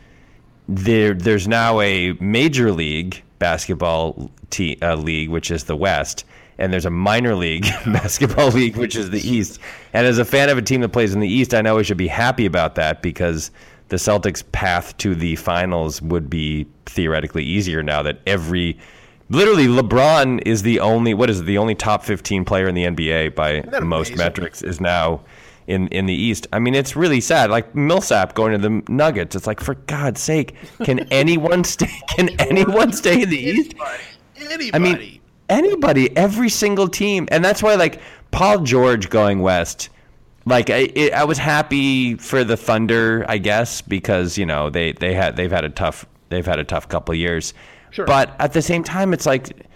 there 0.68 1.14
there's 1.14 1.48
now 1.48 1.80
a 1.80 2.14
major 2.14 2.72
league 2.72 3.24
basketball 3.40 4.30
te- 4.50 4.78
uh, 4.82 4.96
league, 4.96 5.30
which 5.30 5.52
is 5.52 5.66
the 5.66 5.76
West, 5.76 6.26
and 6.62 6.72
there's 6.72 6.86
a 6.86 6.92
minor 6.92 7.36
league 7.36 7.64
basketball 7.86 8.50
league, 8.50 8.78
which 8.78 8.96
is 8.96 9.10
the 9.10 9.20
East. 9.20 9.60
And 9.94 10.06
as 10.06 10.20
a 10.20 10.26
fan 10.26 10.50
of 10.50 10.58
a 10.58 10.62
team 10.62 10.82
that 10.82 10.90
plays 10.90 11.14
in 11.14 11.20
the 11.20 11.28
East, 11.28 11.54
I 11.54 11.62
know 11.62 11.76
we 11.76 11.84
should 11.84 11.98
be 11.98 12.08
happy 12.08 12.46
about 12.46 12.76
that 12.76 13.02
because 13.02 13.52
the 13.88 13.98
Celtics' 13.98 14.44
path 14.52 14.96
to 14.98 15.16
the 15.16 15.36
finals 15.36 16.02
would 16.02 16.30
be 16.30 16.68
theoretically 16.86 17.44
easier 17.44 17.82
now 17.84 18.04
that 18.04 18.20
every 18.28 18.78
literally 19.30 19.68
LeBron 19.68 20.42
is 20.46 20.62
the 20.62 20.80
only 20.80 21.14
what 21.14 21.30
is 21.30 21.40
it, 21.40 21.46
the 21.46 21.58
only 21.58 21.76
top 21.76 22.04
15 22.04 22.46
player 22.46 22.68
in 22.68 22.76
the 22.76 22.84
NBA 22.84 23.36
by 23.36 23.62
most 23.82 24.16
metrics 24.16 24.62
is 24.62 24.80
now 24.80 25.22
in 25.68 25.88
in 25.88 26.06
the 26.06 26.14
East. 26.14 26.48
I 26.54 26.60
mean, 26.60 26.76
it's 26.76 26.96
really 26.96 27.22
sad. 27.22 27.50
Like 27.50 27.74
Millsap 27.74 28.36
going 28.36 28.52
to 28.52 28.58
the 28.58 28.84
Nuggets. 28.92 29.36
It's 29.36 29.48
like 29.48 29.60
for 29.60 29.76
God's 29.76 30.22
sake, 30.22 30.56
can 30.84 31.00
anyone 31.12 31.64
stay? 31.64 31.92
Can 32.10 32.30
anyone 32.40 32.94
stay 32.94 33.24
in 33.24 33.30
the 33.30 33.40
East? 33.40 33.74
Anybody. 34.38 34.74
I 34.74 34.80
mean, 34.80 35.21
anybody, 35.52 36.16
every 36.18 36.50
single 36.50 36.88
team, 36.88 37.28
and 37.32 37.46
that's 37.46 37.62
why 37.62 37.76
like 37.76 38.02
Paul 38.32 38.60
George 38.60 39.10
going 39.10 39.42
west. 39.42 39.90
Like 40.46 40.72
I, 40.72 40.90
it, 40.96 41.14
I 41.14 41.26
was 41.26 41.38
happy 41.38 42.16
for 42.16 42.44
the 42.44 42.58
Thunder, 42.58 43.24
I 43.28 43.38
guess, 43.38 43.82
because 43.82 44.38
you 44.38 44.46
know 44.48 44.72
they 44.72 44.94
they 44.94 45.14
had 45.14 45.36
they've 45.36 45.52
had 45.52 45.66
a 45.66 45.70
tough 45.70 46.06
they've 46.30 46.46
had 46.46 46.58
a 46.58 46.64
tough 46.64 46.90
couple 46.90 47.14
years. 47.14 47.54
Sure. 47.92 48.06
But 48.06 48.36
at 48.40 48.54
the 48.54 48.62
same 48.62 48.84
time, 48.84 49.14
it's 49.14 49.28
like 49.28 49.68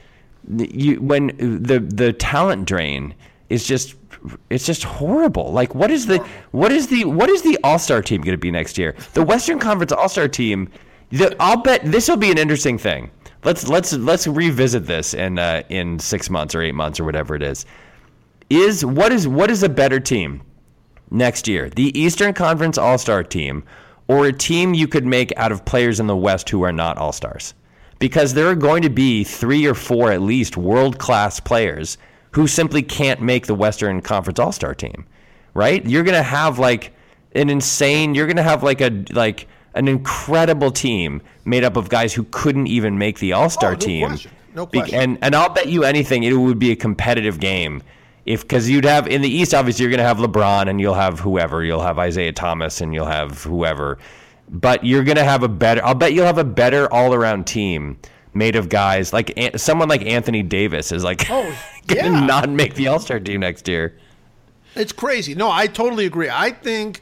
you 0.58 0.96
when 1.02 1.28
the 1.38 1.80
the 1.80 2.14
talent 2.14 2.66
drain 2.66 3.14
is 3.50 3.68
just 3.68 3.96
it's 4.50 4.66
just 4.66 4.84
horrible. 4.84 5.52
Like 5.52 5.76
what 5.76 5.92
is 5.92 6.08
the 6.08 6.18
what 6.52 6.72
is 6.72 6.88
the 6.88 7.06
what 7.06 7.30
is 7.30 7.44
the 7.44 7.60
All 7.64 7.78
Star 7.78 8.02
team 8.02 8.22
going 8.22 8.34
to 8.34 8.40
be 8.40 8.50
next 8.50 8.78
year? 8.78 8.96
The 9.14 9.24
Western 9.24 9.60
Conference 9.60 9.92
All 9.92 10.10
Star 10.10 10.28
team. 10.28 10.70
The, 11.12 11.36
I'll 11.40 11.62
bet 11.62 11.82
this 11.84 12.10
will 12.10 12.18
be 12.18 12.32
an 12.32 12.40
interesting 12.40 12.80
thing. 12.80 13.12
Let's 13.46 13.68
let's 13.68 13.94
let's 13.94 14.26
revisit 14.26 14.88
this 14.88 15.14
in 15.14 15.38
uh, 15.38 15.62
in 15.70 16.00
six 16.00 16.32
months 16.32 16.56
or 16.56 16.64
eight 16.64 16.74
months 16.74 17.00
or 17.00 17.04
whatever 17.04 17.36
it 17.36 17.44
is. 17.44 17.66
Is 18.50 18.84
what 18.84 19.12
is 19.12 19.28
what 19.28 19.52
is 19.52 19.62
a 19.62 19.70
better 19.70 20.00
team 20.00 20.42
next 21.12 21.48
year? 21.48 21.70
The 21.70 21.98
Eastern 21.98 22.34
Conference 22.34 22.80
All 22.80 22.98
Star 22.98 23.24
team 23.24 23.64
or 24.08 24.26
a 24.26 24.34
team 24.34 24.74
you 24.74 24.88
could 24.88 25.06
make 25.06 25.32
out 25.38 25.52
of 25.52 25.64
players 25.64 26.00
in 26.00 26.08
the 26.08 26.16
West 26.16 26.50
who 26.50 26.64
are 26.64 26.72
not 26.72 26.98
All 26.98 27.12
Stars? 27.12 27.54
Because 28.00 28.34
there 28.34 28.48
are 28.48 28.56
going 28.56 28.82
to 28.82 28.90
be 28.90 29.24
three 29.24 29.66
or 29.68 29.76
four 29.76 30.12
at 30.12 30.22
least 30.22 30.58
world 30.58 30.98
class 30.98 31.40
players 31.40 32.00
who 32.32 32.48
simply 32.48 32.82
can't 32.82 33.22
make 33.22 33.46
the 33.46 33.56
Western 33.56 34.02
Conference 34.02 34.40
All 34.40 34.52
Star 34.52 34.74
team, 34.74 35.06
right? 35.54 35.86
You're 35.86 36.04
gonna 36.04 36.24
have 36.24 36.58
like 36.58 36.94
an 37.36 37.52
insane. 37.52 38.16
You're 38.16 38.28
gonna 38.28 38.42
have 38.42 38.64
like 38.64 38.82
a 38.82 39.06
like 39.12 39.48
an 39.76 39.88
incredible 39.88 40.72
team 40.72 41.22
made 41.44 41.64
up 41.64 41.76
of 41.76 41.90
guys 41.90 42.14
who 42.14 42.24
couldn't 42.32 42.68
even 42.68 42.98
make 42.98 43.20
the 43.20 43.34
All 43.34 43.50
Star 43.50 43.72
oh, 43.72 43.74
no 43.74 43.80
team. 43.80 44.08
Question. 44.08 44.32
No 44.56 44.66
question. 44.66 45.00
And 45.00 45.18
and 45.22 45.36
I'll 45.36 45.54
bet 45.54 45.68
you 45.68 45.84
anything 45.84 46.24
it 46.24 46.34
would 46.34 46.60
be 46.60 46.72
a 46.72 46.76
competitive 46.76 47.40
game 47.40 47.84
if 48.26 48.42
because 48.42 48.70
you'd 48.70 48.86
have 48.86 49.08
in 49.08 49.22
the 49.22 49.30
East 49.30 49.54
obviously 49.54 49.84
you're 49.84 49.92
going 49.92 50.00
to 50.00 50.06
have 50.06 50.18
LeBron 50.18 50.70
and 50.70 50.82
you'll 50.82 50.94
have 50.94 51.20
whoever 51.20 51.64
you'll 51.64 51.82
have 51.82 52.00
Isaiah 52.00 52.32
Thomas 52.32 52.82
and 52.82 52.94
you'll 52.94 53.06
have 53.06 53.44
whoever, 53.44 54.00
but 54.50 54.84
you're 54.84 55.04
going 55.04 55.18
to 55.18 55.24
have 55.24 55.44
a 55.44 55.50
better. 55.50 55.84
I'll 55.86 55.94
bet 55.94 56.14
you'll 56.14 56.26
have 56.26 56.38
a 56.38 56.46
better 56.46 56.92
all 56.92 57.14
around 57.14 57.46
team 57.46 57.98
made 58.34 58.56
of 58.56 58.70
guys 58.70 59.14
like 59.14 59.38
someone 59.56 59.90
like 59.90 60.06
Anthony 60.06 60.44
Davis 60.44 60.92
is 60.92 61.04
like 61.04 61.30
oh, 61.30 61.44
yeah. 61.90 62.04
gonna 62.04 62.26
not 62.26 62.50
make 62.50 62.76
the 62.76 62.88
All 62.88 63.00
Star 63.00 63.20
team 63.20 63.42
next 63.42 63.68
year. 63.68 63.98
It's 64.76 64.92
crazy. 64.92 65.36
No, 65.36 65.52
I 65.52 65.68
totally 65.68 66.06
agree. 66.06 66.30
I 66.30 66.52
think 66.52 67.02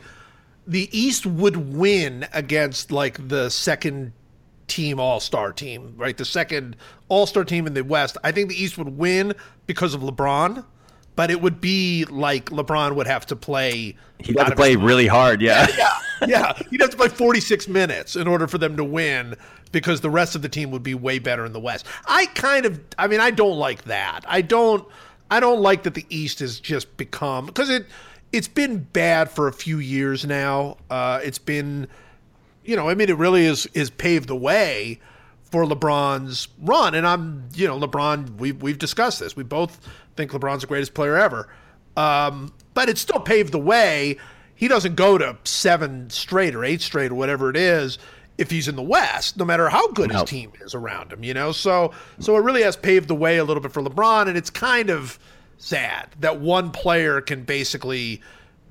the 0.66 0.89
East 0.97 1.26
would 1.26 1.76
win 1.76 2.28
against 2.34 2.91
like 2.91 3.28
the 3.28 3.49
second 3.49 4.14
team 4.68 4.99
All 4.99 5.20
Star 5.20 5.51
team, 5.51 5.93
right? 5.97 6.18
The 6.18 6.26
second 6.26 6.76
All 7.09 7.26
Star 7.26 7.43
team 7.43 7.68
in 7.68 7.74
the 7.74 7.84
West. 7.84 8.18
I 8.24 8.32
think 8.32 8.49
the 8.49 8.61
East 8.61 8.78
would 8.78 8.97
win 8.97 9.34
because 9.68 9.93
of 9.93 10.01
LeBron 10.01 10.66
but 11.16 11.30
it 11.32 11.41
would 11.41 11.61
be 11.61 12.05
like 12.05 12.45
LeBron 12.45 12.95
would 12.95 13.07
have 13.07 13.26
to 13.28 13.36
play. 13.36 13.95
He'd 14.20 14.38
have 14.38 14.49
to 14.49 14.55
play 14.55 14.76
really 14.76 15.07
hard, 15.07 15.41
yeah. 15.41 15.68
yeah. 15.78 15.89
Yeah, 16.22 16.28
yeah. 16.28 16.64
He'd 16.70 16.82
have 16.82 16.89
to 16.91 16.97
play 16.97 17.09
46 17.09 17.68
minutes 17.68 18.16
in 18.16 18.28
order 18.28 18.47
for 18.47 18.57
them 18.57 18.78
to 18.78 18.84
win 18.84 19.36
because 19.72 20.01
the 20.01 20.09
rest 20.09 20.36
of 20.36 20.41
the 20.41 20.49
team 20.49 20.72
would 20.72 20.84
be 20.84 20.95
way 20.95 21.20
better 21.20 21.45
in 21.45 21.53
the 21.53 21.59
West. 21.59 21.86
I 22.05 22.28
kind 22.28 22.66
of, 22.66 22.80
I 22.97 23.07
mean, 23.07 23.20
I 23.20 23.32
don't 23.32 23.57
like 23.57 23.84
that. 23.86 24.22
I 24.28 24.41
don't, 24.41 24.88
I 25.30 25.39
don't 25.39 25.61
like 25.61 25.84
that 25.84 25.93
the 25.93 26.05
East 26.09 26.39
has 26.39 26.59
just 26.59 26.95
become 26.97 27.45
because 27.47 27.70
it, 27.70 27.86
it's 28.34 28.47
been 28.47 28.79
bad 28.79 29.29
for 29.29 29.47
a 29.47 29.53
few 29.53 29.77
years 29.77 30.25
now. 30.25 30.77
Uh, 30.89 31.21
it's 31.23 31.38
been, 31.38 31.88
you 32.65 32.75
know, 32.75 32.89
I 32.89 32.95
mean, 32.95 33.07
it 33.09 33.17
really 33.17 33.45
is 33.45 33.67
is 33.73 33.89
paved 33.91 34.27
the 34.27 34.36
way 34.36 34.99
for 35.43 35.63
LeBron's 35.65 36.47
run, 36.59 36.95
and 36.95 37.07
I'm, 37.07 37.47
you 37.53 37.67
know, 37.67 37.79
LeBron. 37.79 38.38
We 38.38 38.51
we've 38.51 38.79
discussed 38.79 39.19
this. 39.19 39.38
We 39.38 39.43
both 39.43 39.79
think 40.17 40.31
LeBron's 40.31 40.61
the 40.61 40.67
greatest 40.67 40.95
player 40.95 41.15
ever. 41.15 41.47
Um, 41.95 42.51
but 42.73 42.89
it 42.89 42.97
still 42.97 43.19
paved 43.19 43.53
the 43.53 43.59
way. 43.59 44.17
He 44.55 44.67
doesn't 44.67 44.95
go 44.95 45.19
to 45.19 45.38
seven 45.43 46.09
straight 46.09 46.55
or 46.55 46.65
eight 46.65 46.81
straight 46.81 47.11
or 47.11 47.15
whatever 47.15 47.51
it 47.51 47.55
is 47.55 47.99
if 48.39 48.49
he's 48.49 48.67
in 48.67 48.75
the 48.75 48.81
West, 48.81 49.38
no 49.38 49.45
matter 49.45 49.69
how 49.69 49.88
good 49.91 50.11
his 50.11 50.23
team 50.23 50.51
is 50.61 50.73
around 50.73 51.13
him, 51.13 51.23
you 51.23 51.36
know. 51.36 51.51
So 51.51 51.91
so 52.17 52.36
it 52.36 52.41
really 52.41 52.63
has 52.63 52.75
paved 52.75 53.09
the 53.09 53.15
way 53.15 53.38
a 53.38 53.43
little 53.43 53.61
bit 53.61 53.71
for 53.71 53.84
LeBron, 53.84 54.27
and 54.27 54.36
it's 54.36 54.49
kind 54.49 54.89
of 54.89 55.19
sad 55.64 56.09
that 56.20 56.39
one 56.39 56.72
player 56.72 57.22
can 57.22 57.43
basically 57.43 58.22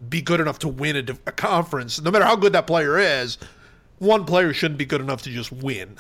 be 0.09 0.20
good 0.20 0.40
enough 0.40 0.59
to 0.61 0.68
win 0.68 0.97
a, 0.97 1.16
a 1.26 1.32
conference, 1.32 2.01
no 2.01 2.11
matter 2.11 2.24
how 2.24 2.36
good 2.36 2.53
that 2.53 2.66
player 2.66 2.99
is. 2.99 3.38
One 3.99 4.24
player 4.24 4.53
shouldn't 4.53 4.78
be 4.78 4.84
good 4.84 5.01
enough 5.01 5.22
to 5.22 5.30
just 5.30 5.53
win 5.53 5.97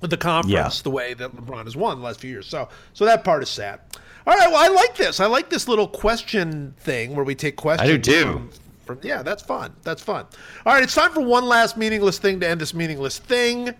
the 0.00 0.16
conference 0.16 0.78
yeah. 0.78 0.82
the 0.82 0.90
way 0.90 1.14
that 1.14 1.36
LeBron 1.36 1.64
has 1.64 1.76
won 1.76 1.98
the 1.98 2.04
last 2.04 2.20
few 2.20 2.30
years. 2.30 2.46
So 2.46 2.68
so 2.94 3.04
that 3.04 3.22
part 3.24 3.42
is 3.42 3.50
sad. 3.50 3.80
All 4.26 4.34
right, 4.34 4.50
well, 4.50 4.62
I 4.62 4.68
like 4.68 4.96
this. 4.96 5.20
I 5.20 5.26
like 5.26 5.50
this 5.50 5.68
little 5.68 5.88
question 5.88 6.74
thing 6.78 7.14
where 7.14 7.24
we 7.24 7.34
take 7.34 7.56
questions. 7.56 7.88
I 7.88 7.96
do 7.96 7.98
too. 7.98 8.24
From, 8.24 8.50
from, 8.84 9.00
yeah, 9.02 9.22
that's 9.22 9.42
fun. 9.42 9.74
That's 9.82 10.02
fun. 10.02 10.26
All 10.66 10.74
right, 10.74 10.82
it's 10.82 10.94
time 10.94 11.12
for 11.12 11.20
one 11.20 11.46
last 11.46 11.76
meaningless 11.76 12.18
thing 12.18 12.40
to 12.40 12.48
end 12.48 12.60
this 12.60 12.74
meaningless 12.74 13.18
thing. 13.18 13.74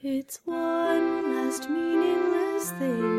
It's 0.00 0.40
one 0.44 1.34
last 1.34 1.68
meaningless 1.68 2.70
thing 2.72 3.15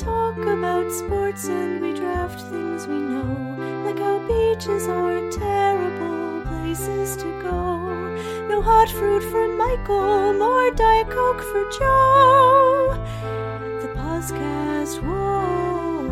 talk 0.00 0.36
about 0.38 0.90
sports 0.90 1.44
and 1.44 1.82
we 1.82 1.92
draft 1.92 2.40
things 2.40 2.86
we 2.86 2.94
know, 2.94 3.54
like 3.84 3.98
how 3.98 4.18
beaches 4.26 4.88
are 4.88 5.30
terrible 5.30 6.40
places 6.46 7.16
to 7.18 7.24
go. 7.42 7.86
No 8.48 8.62
hot 8.62 8.88
fruit 8.88 9.22
for 9.22 9.46
Michael, 9.46 10.32
nor 10.32 10.70
Diet 10.70 11.10
Coke 11.10 11.42
for 11.42 11.70
Joe. 11.78 12.96
The 13.82 13.88
podcast, 13.88 15.02
whoa, 15.02 16.06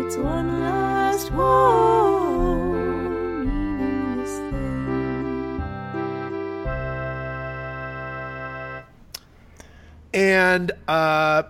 it's 0.00 0.16
one 0.16 0.62
last 0.62 1.30
whoa, 1.32 2.72
meaningless 3.44 4.38
thing. 4.38 5.62
And 10.14 10.72
uh, 10.88 11.42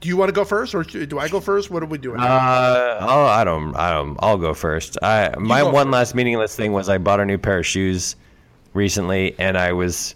do 0.00 0.08
you 0.08 0.16
want 0.16 0.28
to 0.28 0.32
go 0.32 0.44
first, 0.44 0.74
or 0.74 0.82
do 0.84 1.18
I 1.18 1.28
go 1.28 1.40
first? 1.40 1.70
What 1.70 1.82
are 1.82 1.86
we 1.86 1.98
doing? 1.98 2.20
Uh, 2.20 2.98
I'll, 3.00 3.26
I 3.26 3.44
don't, 3.44 3.74
I 3.74 3.92
don't. 3.92 4.16
I'll 4.20 4.38
go 4.38 4.54
first. 4.54 4.96
I 5.02 5.34
my 5.38 5.62
one 5.62 5.86
first. 5.86 5.92
last 5.92 6.14
meaningless 6.14 6.54
thing 6.54 6.72
was 6.72 6.88
I 6.88 6.98
bought 6.98 7.20
a 7.20 7.24
new 7.24 7.38
pair 7.38 7.58
of 7.58 7.66
shoes 7.66 8.16
recently, 8.74 9.34
and 9.38 9.58
I 9.58 9.72
was 9.72 10.14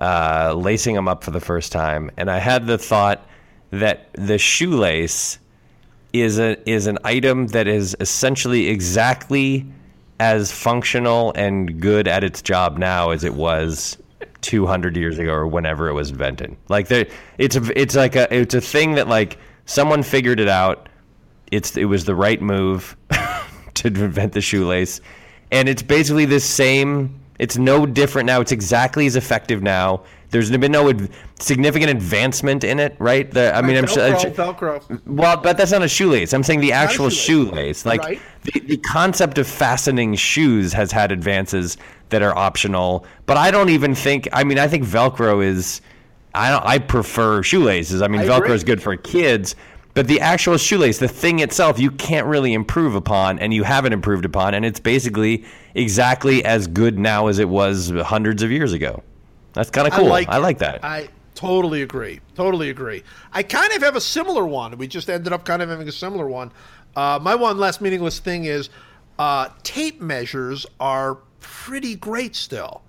uh, 0.00 0.54
lacing 0.56 0.94
them 0.94 1.08
up 1.08 1.24
for 1.24 1.32
the 1.32 1.40
first 1.40 1.72
time, 1.72 2.10
and 2.16 2.30
I 2.30 2.38
had 2.38 2.66
the 2.66 2.78
thought 2.78 3.26
that 3.70 4.08
the 4.14 4.38
shoelace 4.38 5.38
is 6.12 6.38
a 6.38 6.56
is 6.70 6.86
an 6.86 6.98
item 7.04 7.48
that 7.48 7.66
is 7.66 7.96
essentially 8.00 8.68
exactly 8.68 9.66
as 10.20 10.52
functional 10.52 11.32
and 11.34 11.80
good 11.80 12.08
at 12.08 12.24
its 12.24 12.40
job 12.40 12.78
now 12.78 13.10
as 13.10 13.24
it 13.24 13.34
was 13.34 13.98
200 14.46 14.96
years 14.96 15.18
ago 15.18 15.32
or 15.32 15.46
whenever 15.46 15.88
it 15.88 15.92
was 15.92 16.10
invented. 16.10 16.56
Like 16.68 16.86
there, 16.86 17.06
it's 17.36 17.56
a 17.56 17.80
it's 17.80 17.96
like 17.96 18.14
a 18.14 18.32
it's 18.32 18.54
a 18.54 18.60
thing 18.60 18.94
that 18.94 19.08
like 19.08 19.38
someone 19.64 20.04
figured 20.04 20.38
it 20.38 20.48
out. 20.48 20.88
It's 21.50 21.76
it 21.76 21.86
was 21.86 22.04
the 22.04 22.14
right 22.14 22.40
move 22.40 22.96
to 23.74 23.88
invent 23.88 24.34
the 24.34 24.40
shoelace, 24.40 25.00
and 25.50 25.68
it's 25.68 25.82
basically 25.82 26.26
the 26.26 26.38
same 26.38 27.20
it's 27.40 27.58
no 27.58 27.86
different 27.86 28.26
now. 28.26 28.40
It's 28.40 28.52
exactly 28.52 29.06
as 29.06 29.16
effective 29.16 29.62
now 29.62 30.04
there's 30.30 30.50
been 30.50 30.72
no 30.72 30.90
ad- 30.90 31.08
significant 31.38 31.90
advancement 31.90 32.64
in 32.64 32.78
it, 32.80 32.96
right? 32.98 33.30
The, 33.30 33.54
I 33.54 33.62
mean, 33.62 33.76
I'm 33.76 33.86
sure. 33.86 34.10
Velcro. 34.10 35.00
Well, 35.06 35.36
but 35.36 35.56
that's 35.56 35.72
not 35.72 35.82
a 35.82 35.88
shoelace. 35.88 36.32
I'm 36.32 36.42
saying 36.42 36.60
the 36.60 36.72
actual 36.72 37.10
shoelace. 37.10 37.54
shoelace. 37.82 37.86
Like 37.86 38.02
Right. 38.02 38.20
the, 38.42 38.60
the 38.60 38.76
concept 38.78 39.38
of 39.38 39.46
fastening 39.46 40.14
shoes 40.14 40.72
has 40.72 40.90
had 40.92 41.12
advances 41.12 41.76
that 42.08 42.22
are 42.22 42.36
optional. 42.36 43.06
But 43.26 43.36
I 43.36 43.50
don't 43.50 43.68
even 43.70 43.94
think. 43.94 44.28
I 44.32 44.44
mean, 44.44 44.58
I 44.58 44.68
think 44.68 44.84
Velcro 44.84 45.44
is. 45.44 45.80
I 46.34 46.50
don't. 46.50 46.64
I 46.64 46.78
prefer 46.78 47.42
shoelaces. 47.42 48.02
I 48.02 48.08
mean, 48.08 48.20
I 48.20 48.26
Velcro 48.26 48.50
is 48.50 48.64
good 48.64 48.82
for 48.82 48.96
kids. 48.96 49.54
But 49.94 50.08
the 50.08 50.20
actual 50.20 50.58
shoelace, 50.58 50.98
the 50.98 51.08
thing 51.08 51.38
itself, 51.38 51.78
you 51.78 51.90
can't 51.90 52.26
really 52.26 52.52
improve 52.52 52.94
upon, 52.94 53.38
and 53.38 53.54
you 53.54 53.62
haven't 53.62 53.94
improved 53.94 54.26
upon, 54.26 54.52
and 54.52 54.62
it's 54.62 54.78
basically 54.78 55.42
exactly 55.74 56.44
as 56.44 56.66
good 56.66 56.98
now 56.98 57.28
as 57.28 57.38
it 57.38 57.48
was 57.48 57.90
hundreds 58.04 58.42
of 58.42 58.50
years 58.50 58.74
ago. 58.74 59.02
That's 59.56 59.70
kind 59.70 59.88
of 59.88 59.94
cool. 59.94 60.12
I 60.12 60.36
like, 60.36 60.58
that. 60.58 60.84
I 60.84 61.08
totally 61.34 61.80
agree. 61.80 62.20
Totally 62.34 62.68
agree. 62.68 63.02
I 63.32 63.42
kind 63.42 63.72
of 63.72 63.82
have 63.82 63.96
a 63.96 64.00
similar 64.02 64.46
one. 64.46 64.76
We 64.76 64.86
just 64.86 65.08
ended 65.08 65.32
up 65.32 65.46
kind 65.46 65.62
of 65.62 65.70
having 65.70 65.88
a 65.88 65.92
similar 65.92 66.28
one. 66.28 66.52
Uh, 66.94 67.18
my 67.22 67.34
one 67.34 67.56
last 67.56 67.80
meaningless 67.80 68.18
thing 68.18 68.44
is 68.44 68.68
uh, 69.18 69.48
tape 69.62 69.98
measures 69.98 70.66
are 70.78 71.16
pretty 71.40 71.94
great 71.94 72.36
still. 72.36 72.82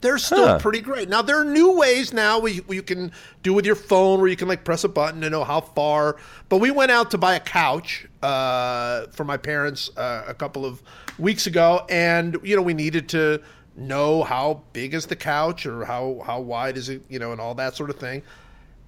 They're 0.00 0.16
still 0.18 0.46
Huh. 0.46 0.58
pretty 0.58 0.80
great. 0.80 1.10
Now 1.10 1.20
there 1.20 1.38
are 1.38 1.44
new 1.44 1.72
ways 1.78 2.12
now 2.14 2.38
we 2.38 2.62
you 2.70 2.82
can 2.82 3.12
do 3.42 3.52
with 3.52 3.66
your 3.66 3.74
phone 3.74 4.18
where 4.20 4.28
you 4.28 4.36
can 4.36 4.48
like 4.48 4.64
press 4.64 4.84
a 4.84 4.88
button 4.88 5.20
to 5.20 5.28
know 5.30 5.44
how 5.44 5.60
far. 5.60 6.16
But 6.48 6.58
we 6.58 6.70
went 6.70 6.90
out 6.90 7.10
to 7.10 7.18
buy 7.18 7.34
a 7.36 7.40
couch 7.40 8.06
uh, 8.22 9.06
for 9.12 9.24
my 9.24 9.36
parents 9.36 9.90
uh, 9.96 10.24
a 10.26 10.34
couple 10.34 10.64
of 10.64 10.82
weeks 11.18 11.46
ago, 11.46 11.86
and 11.90 12.38
you 12.42 12.56
know 12.56 12.62
we 12.62 12.74
needed 12.74 13.08
to 13.10 13.42
know 13.76 14.22
how 14.22 14.62
big 14.72 14.94
is 14.94 15.06
the 15.06 15.16
couch 15.16 15.66
or 15.66 15.84
how 15.84 16.22
how 16.24 16.40
wide 16.40 16.76
is 16.76 16.88
it, 16.88 17.02
you 17.08 17.18
know, 17.18 17.32
and 17.32 17.40
all 17.40 17.54
that 17.54 17.74
sort 17.74 17.90
of 17.90 17.96
thing. 17.96 18.22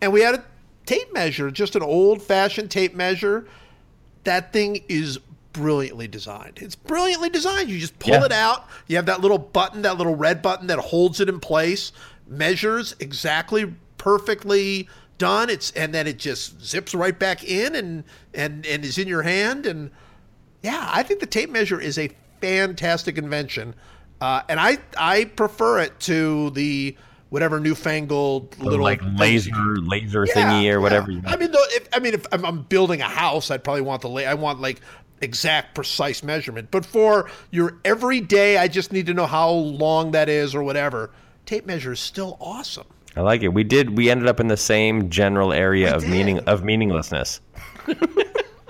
And 0.00 0.12
we 0.12 0.20
had 0.20 0.34
a 0.36 0.44
tape 0.84 1.12
measure, 1.12 1.50
just 1.50 1.74
an 1.76 1.82
old 1.82 2.22
fashioned 2.22 2.70
tape 2.70 2.94
measure. 2.94 3.46
That 4.24 4.52
thing 4.52 4.84
is 4.88 5.18
brilliantly 5.52 6.06
designed. 6.08 6.58
It's 6.60 6.74
brilliantly 6.76 7.30
designed. 7.30 7.70
You 7.70 7.78
just 7.78 7.98
pull 7.98 8.14
Yeah. 8.14 8.26
it 8.26 8.32
out. 8.32 8.68
You 8.86 8.96
have 8.96 9.06
that 9.06 9.20
little 9.20 9.38
button, 9.38 9.82
that 9.82 9.96
little 9.96 10.14
red 10.14 10.42
button 10.42 10.66
that 10.66 10.78
holds 10.78 11.20
it 11.20 11.28
in 11.28 11.40
place, 11.40 11.92
measures 12.28 12.94
exactly 13.00 13.72
perfectly 13.98 14.88
done. 15.18 15.48
It's 15.50 15.70
and 15.72 15.94
then 15.94 16.06
it 16.06 16.18
just 16.18 16.60
zips 16.62 16.94
right 16.94 17.18
back 17.18 17.42
in 17.42 17.74
and 17.74 18.04
and 18.34 18.66
and 18.66 18.84
is 18.84 18.98
in 18.98 19.08
your 19.08 19.22
hand. 19.22 19.66
And 19.66 19.90
yeah, 20.62 20.88
I 20.92 21.02
think 21.02 21.20
the 21.20 21.26
tape 21.26 21.50
measure 21.50 21.80
is 21.80 21.98
a 21.98 22.10
fantastic 22.40 23.16
invention, 23.16 23.74
uh, 24.20 24.42
and 24.48 24.58
I 24.60 24.78
I 24.96 25.24
prefer 25.24 25.80
it 25.80 25.98
to 26.00 26.50
the 26.50 26.96
whatever 27.28 27.58
newfangled 27.58 28.58
little 28.58 28.84
like 28.84 29.00
laser, 29.16 29.50
can- 29.50 29.86
laser 29.88 30.24
thingy 30.26 30.72
or 30.72 30.80
whatever. 30.80 31.10
yeah. 31.10 31.20
I 31.26 31.36
mean, 31.36 31.50
though, 31.50 31.64
if 31.70 31.88
I 31.92 31.98
mean, 31.98 32.14
if 32.14 32.26
I'm, 32.32 32.44
I'm 32.44 32.62
building 32.62 33.00
a 33.00 33.08
house, 33.08 33.50
I'd 33.50 33.64
probably 33.64 33.82
want 33.82 34.02
the 34.02 34.08
la- 34.08 34.20
I 34.22 34.34
want 34.34 34.60
like 34.60 34.80
exact, 35.20 35.74
precise 35.74 36.22
measurement. 36.22 36.70
But 36.70 36.84
for 36.86 37.30
your 37.50 37.78
everyday, 37.84 38.58
I 38.58 38.68
just 38.68 38.92
need 38.92 39.06
to 39.06 39.14
know 39.14 39.26
how 39.26 39.50
long 39.50 40.12
that 40.12 40.28
is 40.28 40.54
or 40.54 40.62
whatever. 40.62 41.10
Tape 41.46 41.66
measure 41.66 41.92
is 41.92 42.00
still 42.00 42.36
awesome. 42.40 42.86
I 43.16 43.20
like 43.22 43.42
it. 43.42 43.48
We 43.48 43.64
did. 43.64 43.96
We 43.96 44.10
ended 44.10 44.28
up 44.28 44.40
in 44.40 44.48
the 44.48 44.56
same 44.58 45.08
general 45.08 45.52
area 45.52 45.94
of 45.94 46.02
did. 46.02 46.10
meaning 46.10 46.38
of 46.40 46.64
meaninglessness. 46.64 47.40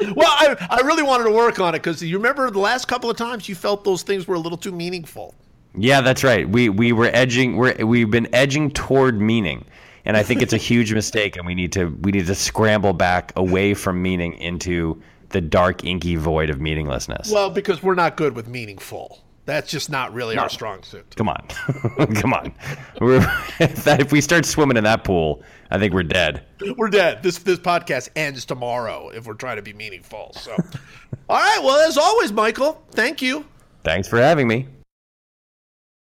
Well, 0.00 0.26
I, 0.28 0.56
I 0.70 0.86
really 0.86 1.02
wanted 1.02 1.24
to 1.24 1.30
work 1.30 1.58
on 1.58 1.74
it 1.74 1.78
because 1.78 2.02
you 2.02 2.16
remember 2.16 2.50
the 2.50 2.58
last 2.58 2.86
couple 2.86 3.08
of 3.08 3.16
times 3.16 3.48
you 3.48 3.54
felt 3.54 3.84
those 3.84 4.02
things 4.02 4.28
were 4.28 4.34
a 4.34 4.38
little 4.38 4.58
too 4.58 4.72
meaningful. 4.72 5.34
Yeah, 5.74 6.00
that's 6.00 6.24
right. 6.24 6.48
We 6.48 6.68
we 6.68 6.92
were 6.92 7.10
edging. 7.12 7.56
We're 7.56 7.84
we've 7.84 8.10
been 8.10 8.34
edging 8.34 8.70
toward 8.70 9.20
meaning, 9.20 9.64
and 10.04 10.16
I 10.16 10.22
think 10.22 10.42
it's 10.42 10.52
a 10.52 10.58
huge 10.58 10.92
mistake. 10.92 11.36
And 11.36 11.46
we 11.46 11.54
need 11.54 11.72
to 11.72 11.86
we 12.00 12.12
need 12.12 12.26
to 12.26 12.34
scramble 12.34 12.92
back 12.92 13.32
away 13.36 13.74
from 13.74 14.02
meaning 14.02 14.34
into 14.34 15.02
the 15.30 15.40
dark, 15.40 15.84
inky 15.84 16.16
void 16.16 16.50
of 16.50 16.60
meaninglessness. 16.60 17.30
Well, 17.30 17.50
because 17.50 17.82
we're 17.82 17.94
not 17.94 18.16
good 18.16 18.34
with 18.34 18.48
meaningful. 18.48 19.22
That's 19.46 19.70
just 19.70 19.90
not 19.90 20.12
really 20.12 20.36
our 20.36 20.48
strong 20.48 20.82
suit. 20.82 21.14
Come 21.14 21.28
on, 21.28 21.46
come 22.16 22.34
on. 22.34 22.52
If, 23.00 23.84
that, 23.84 24.00
if 24.00 24.10
we 24.10 24.20
start 24.20 24.44
swimming 24.44 24.76
in 24.76 24.82
that 24.84 25.04
pool, 25.04 25.42
I 25.70 25.78
think 25.78 25.94
we're 25.94 26.02
dead. 26.02 26.44
We're 26.76 26.90
dead. 26.90 27.22
This 27.22 27.38
this 27.38 27.60
podcast 27.60 28.08
ends 28.16 28.44
tomorrow 28.44 29.08
if 29.10 29.24
we're 29.24 29.34
trying 29.34 29.56
to 29.56 29.62
be 29.62 29.72
meaningful. 29.72 30.32
So, 30.34 30.50
all 31.28 31.38
right. 31.38 31.60
Well, 31.62 31.88
as 31.88 31.96
always, 31.96 32.32
Michael, 32.32 32.84
thank 32.90 33.22
you. 33.22 33.46
Thanks 33.84 34.08
for 34.08 34.18
having 34.18 34.48
me. 34.48 34.66